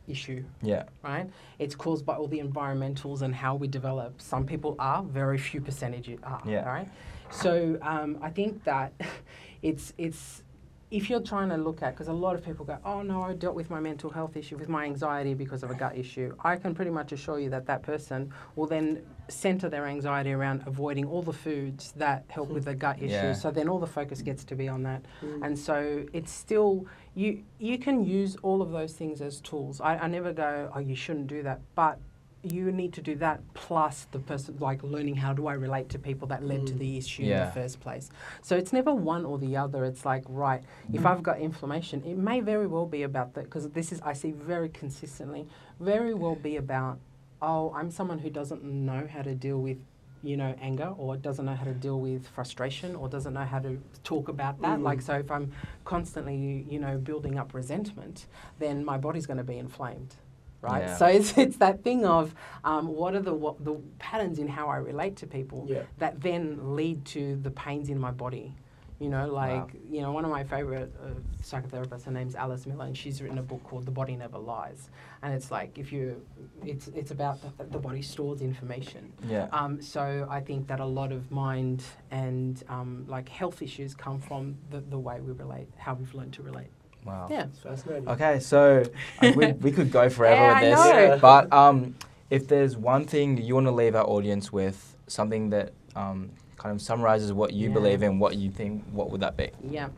issue, 0.08 0.44
Yeah. 0.62 0.84
right? 1.04 1.30
It's 1.60 1.76
caused 1.76 2.06
by 2.06 2.16
all 2.16 2.28
the 2.28 2.40
environmentals 2.40 3.22
and 3.22 3.34
how 3.34 3.56
we 3.56 3.68
develop. 3.68 4.20
Some 4.22 4.46
people 4.46 4.76
are, 4.80 5.04
very 5.04 5.38
few 5.38 5.62
percentage 5.62 6.10
are, 6.24 6.42
Yeah. 6.46 6.68
right? 6.68 6.90
So 7.30 7.78
um, 7.82 8.18
I 8.22 8.30
think 8.30 8.64
that 8.66 8.94
it's, 9.62 9.94
it's, 9.98 10.44
if 10.92 11.10
you're 11.10 11.22
trying 11.22 11.50
to 11.50 11.58
look 11.58 11.82
at, 11.82 11.94
because 11.96 12.08
a 12.08 12.14
lot 12.14 12.36
of 12.36 12.46
people 12.46 12.66
go, 12.66 12.78
oh 12.86 13.02
no, 13.02 13.24
I 13.24 13.34
dealt 13.34 13.56
with 13.56 13.70
my 13.70 13.80
mental 13.80 14.10
health 14.12 14.38
issue, 14.38 14.58
with 14.58 14.70
my 14.70 14.84
anxiety 14.86 15.34
because 15.34 15.64
of 15.64 15.72
a 15.72 15.76
gut 15.76 15.98
issue, 15.98 16.36
I 16.44 16.56
can 16.56 16.76
pretty 16.76 16.92
much 16.92 17.12
assure 17.12 17.40
you 17.40 17.50
that 17.50 17.66
that 17.66 17.82
person 17.82 18.32
will 18.56 18.68
then 18.68 19.02
center 19.30 19.70
their 19.70 19.86
anxiety 19.88 20.32
around 20.32 20.64
avoiding 20.66 21.06
all 21.06 21.22
the 21.22 21.34
foods 21.34 21.94
that 21.98 22.26
help 22.28 22.50
with 22.50 22.66
the 22.66 22.76
gut 22.76 22.98
issue. 22.98 23.14
Yeah. 23.14 23.34
So 23.34 23.52
then 23.52 23.70
all 23.70 23.80
the 23.80 23.88
focus 23.88 24.22
gets 24.22 24.44
to 24.46 24.56
be 24.56 24.68
on 24.68 24.84
that. 24.84 25.04
Mm. 25.24 25.46
And 25.46 25.60
so 25.60 26.06
it's 26.14 26.32
still, 26.32 26.86
you, 27.16 27.44
you 27.60 27.78
can 27.78 28.04
use 28.04 28.36
all 28.44 28.62
of 28.62 28.72
those 28.72 28.94
things 28.94 29.22
as 29.22 29.40
tools. 29.42 29.80
I, 29.82 29.98
I 29.98 30.08
never 30.08 30.34
go, 30.34 30.72
oh, 30.76 30.80
you 30.80 30.96
shouldn't 30.96 31.28
do 31.28 31.44
that. 31.44 31.62
But 31.76 32.00
you 32.46 32.70
need 32.74 32.92
to 32.92 33.02
do 33.02 33.16
that 33.16 33.40
plus 33.54 34.06
the 34.12 34.20
person, 34.20 34.58
like 34.60 34.84
learning 34.84 35.16
how 35.16 35.32
do 35.32 35.48
I 35.48 35.54
relate 35.54 35.88
to 35.90 35.98
people 36.00 36.28
that 36.28 36.44
led 36.44 36.68
to 36.68 36.74
Mm. 36.74 36.80
the 36.80 36.98
issue 36.98 37.24
in 37.24 37.40
the 37.40 37.52
first 37.54 37.80
place. 37.80 38.10
So 38.42 38.58
it's 38.58 38.74
never 38.74 38.94
one 38.94 39.24
or 39.24 39.38
the 39.38 39.56
other. 39.56 39.86
It's 39.86 40.04
like, 40.06 40.26
right, 40.28 40.62
if 40.92 41.06
I've 41.06 41.24
got 41.24 41.40
inflammation, 41.40 42.04
it 42.04 42.18
may 42.18 42.42
very 42.42 42.68
well 42.68 42.86
be 42.86 43.04
about 43.04 43.34
that, 43.36 43.46
because 43.46 43.70
this 43.70 43.94
is, 43.94 44.02
I 44.02 44.12
see 44.12 44.32
very 44.32 44.68
consistently, 44.68 45.48
very 45.80 46.14
well 46.14 46.36
be 46.36 46.58
about, 46.58 47.00
oh, 47.44 47.74
I'm 47.76 47.92
someone 47.92 48.20
who 48.20 48.30
doesn't 48.30 48.64
know 48.64 49.08
how 49.12 49.22
to 49.22 49.36
deal 49.36 49.60
with, 49.60 49.78
you 50.24 50.38
know, 50.38 50.56
anger 50.62 50.94
or 50.98 51.18
doesn't 51.18 51.46
know 51.46 51.56
how 51.56 51.66
to 51.66 51.74
deal 51.74 52.00
with 52.00 52.26
frustration 52.28 52.96
or 52.96 53.10
doesn't 53.10 53.34
know 53.34 53.44
how 53.44 53.60
to 53.60 53.78
talk 54.04 54.30
about 54.30 54.62
that. 54.62 54.80
Mm. 54.80 54.84
Like, 54.84 55.02
so 55.02 55.14
if 55.16 55.30
I'm 55.30 55.52
constantly, 55.84 56.66
you 56.70 56.80
know, 56.80 56.98
building 56.98 57.38
up 57.38 57.54
resentment, 57.54 58.28
then 58.60 58.86
my 58.86 58.98
body's 58.98 59.26
going 59.26 59.38
to 59.38 59.44
be 59.44 59.58
inflamed. 59.58 60.16
Right, 60.62 60.84
Yeah. 60.84 60.96
so 60.96 61.06
it's, 61.08 61.38
it's 61.38 61.58
that 61.58 61.84
thing 61.84 62.06
of 62.06 62.34
um, 62.64 62.88
what 62.88 63.16
are 63.16 63.20
the 63.22 63.34
what, 63.34 63.62
the 63.66 63.76
patterns 64.00 64.40
in 64.40 64.48
how 64.48 64.70
I 64.70 64.78
relate 64.78 65.18
to 65.18 65.28
people 65.28 65.66
Yeah. 65.68 65.84
that 65.98 66.22
then 66.22 66.76
lead 66.78 67.04
to 67.08 67.36
the 67.36 67.52
pains 67.52 67.90
in 67.90 68.00
my 68.00 68.12
body. 68.12 68.56
You 69.04 69.10
know, 69.10 69.28
like 69.28 69.52
Wow. 69.52 69.70
you 69.92 70.02
know, 70.02 70.14
one 70.14 70.24
of 70.24 70.32
my 70.32 70.46
favorite 70.46 70.90
uh, 71.04 71.08
psychotherapists, 71.44 72.06
her 72.06 72.12
name's 72.12 72.36
Alice 72.36 72.66
Miller, 72.66 72.86
and 72.86 72.98
she's 72.98 73.22
written 73.22 73.38
a 73.38 73.44
book 73.44 73.62
called 73.66 73.86
The 73.86 73.92
Body 73.92 74.16
Never 74.16 74.38
Lies, 74.38 74.90
and 75.22 75.34
it's 75.34 75.52
like 75.52 75.78
if 75.78 75.92
you, 75.92 76.26
it's 76.66 76.88
it's 76.88 77.12
about 77.12 77.38
the, 77.42 77.66
the 77.66 77.80
body 77.80 78.02
stores 78.02 78.42
information. 78.42 79.12
Yeah. 79.28 79.50
Um, 79.52 79.82
so 79.82 80.26
I 80.30 80.40
think 80.40 80.68
that 80.68 80.80
a 80.80 80.86
lot 80.86 81.12
of 81.12 81.30
mind 81.32 81.84
and 82.12 82.64
um, 82.70 83.04
like 83.10 83.28
health 83.28 83.62
issues 83.62 83.94
come 83.94 84.20
from 84.22 84.56
the, 84.72 84.80
the 84.80 84.98
way 84.98 85.20
we 85.20 85.34
relate, 85.34 85.68
how 85.78 85.96
we've 85.96 86.14
learned 86.16 86.32
to 86.36 86.42
relate. 86.42 86.72
Wow. 87.06 87.28
Yeah. 87.30 87.48
Fascinating. 87.62 88.08
Okay, 88.08 88.40
so 88.40 88.84
uh, 89.22 89.34
we, 89.36 89.52
we 89.52 89.72
could 89.74 89.92
go 89.92 90.08
forever 90.18 90.42
Yeah, 90.44 90.48
with 90.48 90.58
I 90.58 90.62
this, 90.62 90.80
know. 91.12 91.20
but 91.22 91.52
um, 91.52 91.96
if 92.30 92.48
there's 92.48 92.78
one 92.78 93.04
thing 93.06 93.38
you 93.38 93.56
want 93.56 93.68
to 93.68 93.72
leave 93.72 93.96
our 93.96 94.06
audience 94.08 94.54
with, 94.54 94.96
something 95.08 95.50
that 95.50 95.74
um, 95.98 96.30
kind 96.64 96.74
of 96.74 96.82
summarizes 96.82 97.34
what 97.34 97.52
you 97.54 97.68
Yeah. 97.68 97.74
believe 97.74 98.04
in, 98.04 98.20
what 98.20 98.38
you 98.38 98.50
think, 98.50 98.84
what 98.92 99.12
would 99.12 99.20
that 99.22 99.36
be? 99.36 99.50
Yeah. 99.70 99.90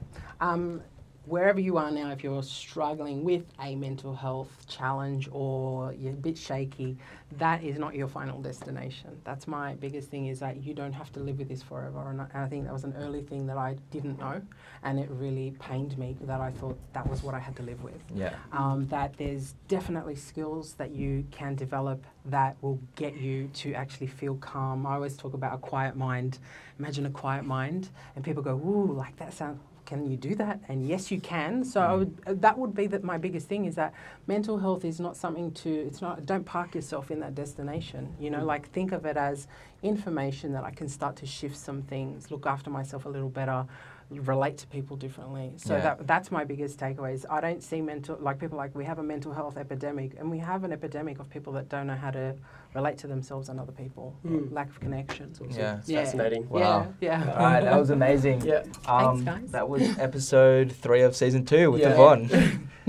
Um, 0.41 0.81
wherever 1.25 1.59
you 1.59 1.77
are 1.77 1.91
now, 1.91 2.11
if 2.11 2.23
you're 2.23 2.43
struggling 2.43 3.23
with 3.23 3.43
a 3.59 3.75
mental 3.75 4.15
health 4.15 4.65
challenge 4.67 5.27
or 5.31 5.93
you're 5.93 6.13
a 6.13 6.15
bit 6.15 6.37
shaky, 6.37 6.97
that 7.37 7.63
is 7.63 7.79
not 7.79 7.95
your 7.95 8.07
final 8.07 8.41
destination. 8.41 9.19
That's 9.23 9.47
my 9.47 9.75
biggest 9.75 10.09
thing 10.09 10.27
is 10.27 10.39
that 10.39 10.63
you 10.63 10.73
don't 10.73 10.93
have 10.93 11.11
to 11.13 11.19
live 11.19 11.39
with 11.39 11.49
this 11.49 11.63
forever. 11.63 12.09
And 12.09 12.21
I, 12.21 12.27
and 12.33 12.43
I 12.43 12.47
think 12.47 12.65
that 12.65 12.73
was 12.73 12.83
an 12.83 12.93
early 12.97 13.21
thing 13.21 13.47
that 13.47 13.57
I 13.57 13.75
didn't 13.91 14.19
know. 14.19 14.41
And 14.83 14.99
it 14.99 15.09
really 15.09 15.51
pained 15.59 15.97
me 15.97 16.15
that 16.21 16.41
I 16.41 16.51
thought 16.51 16.77
that 16.93 17.09
was 17.09 17.23
what 17.23 17.33
I 17.33 17.39
had 17.39 17.55
to 17.57 17.63
live 17.63 17.83
with. 17.83 18.01
Yeah. 18.13 18.33
Um, 18.51 18.87
that 18.87 19.17
there's 19.17 19.55
definitely 19.67 20.15
skills 20.15 20.73
that 20.73 20.91
you 20.91 21.25
can 21.31 21.55
develop 21.55 22.03
that 22.25 22.55
will 22.61 22.79
get 22.95 23.15
you 23.17 23.49
to 23.53 23.73
actually 23.73 24.07
feel 24.07 24.35
calm. 24.35 24.85
I 24.85 24.95
always 24.95 25.17
talk 25.17 25.33
about 25.33 25.53
a 25.53 25.57
quiet 25.57 25.95
mind. 25.95 26.39
Imagine 26.79 27.05
a 27.05 27.09
quiet 27.09 27.45
mind, 27.45 27.89
and 28.15 28.23
people 28.23 28.43
go, 28.43 28.55
"Ooh, 28.55 28.91
like 28.91 29.15
that 29.17 29.33
sounds." 29.33 29.59
Can 29.85 30.09
you 30.09 30.17
do 30.17 30.35
that? 30.35 30.59
And 30.67 30.87
yes, 30.87 31.11
you 31.11 31.19
can. 31.19 31.63
So 31.63 31.79
I 31.81 31.93
would, 31.93 32.17
uh, 32.25 32.33
that 32.37 32.57
would 32.57 32.73
be 32.73 32.87
that 32.87 33.03
my 33.03 33.17
biggest 33.17 33.47
thing 33.47 33.65
is 33.65 33.75
that 33.75 33.93
mental 34.25 34.57
health 34.57 34.83
is 34.83 34.99
not 34.99 35.15
something 35.15 35.51
to. 35.51 35.69
It's 35.69 36.01
not. 36.01 36.25
Don't 36.25 36.43
park 36.45 36.73
yourself 36.75 37.11
in 37.11 37.19
that 37.19 37.35
destination. 37.35 38.13
You 38.19 38.31
know, 38.31 38.39
Mm. 38.39 38.45
like 38.47 38.69
think 38.71 38.91
of 38.91 39.05
it 39.05 39.15
as 39.17 39.47
information 39.83 40.53
that 40.53 40.63
I 40.63 40.71
can 40.71 40.89
start 40.89 41.15
to 41.17 41.25
shift 41.25 41.55
some 41.57 41.83
things, 41.83 42.31
look 42.31 42.45
after 42.47 42.69
myself 42.69 43.05
a 43.05 43.09
little 43.09 43.29
better, 43.29 43.65
relate 44.09 44.57
to 44.59 44.67
people 44.67 44.97
differently. 44.97 45.53
So 45.57 45.75
Yeah. 45.75 45.81
that 45.81 46.07
that's 46.07 46.31
my 46.31 46.43
biggest 46.43 46.79
takeaway. 46.79 47.13
Is 47.13 47.25
I 47.29 47.39
don't 47.41 47.61
see 47.61 47.81
mental 47.81 48.17
like 48.19 48.39
people 48.39 48.57
like 48.57 48.73
we 48.75 48.85
have 48.85 48.97
a 48.99 49.03
mental 49.03 49.33
health 49.33 49.57
epidemic, 49.57 50.15
and 50.19 50.31
we 50.31 50.39
have 50.39 50.63
an 50.63 50.71
epidemic 50.71 51.19
of 51.19 51.29
people 51.29 51.53
that 51.53 51.69
don't 51.69 51.87
know 51.87 51.95
how 51.95 52.11
to 52.11 52.35
relate 52.75 52.97
to 52.99 53.07
themselves 53.07 53.49
and 53.49 53.59
other 53.59 53.71
people. 53.71 54.15
Mm. 54.25 54.51
Lack 54.53 54.69
of 54.69 54.79
connections. 54.79 55.39
Also. 55.41 55.57
Yeah. 55.59 55.77
It's 55.79 55.89
fascinating. 55.91 56.47
Wow. 56.49 56.93
Yeah. 57.01 57.19
All 57.21 57.27
Yeah. 57.27 57.43
right, 57.53 57.63
that 57.63 57.79
was 57.79 57.89
amazing. 57.89 58.41
Yeah. 58.41 58.63
Um, 58.87 59.23
Thanks, 59.23 59.41
guys. 59.41 59.51
That 59.51 59.69
was 59.69 59.97
episode 59.97 60.71
three 60.71 61.01
of 61.01 61.15
season 61.15 61.45
two 61.45 61.71
with 61.71 61.81
Yeah. 61.81 61.93
Evonne. 61.93 62.69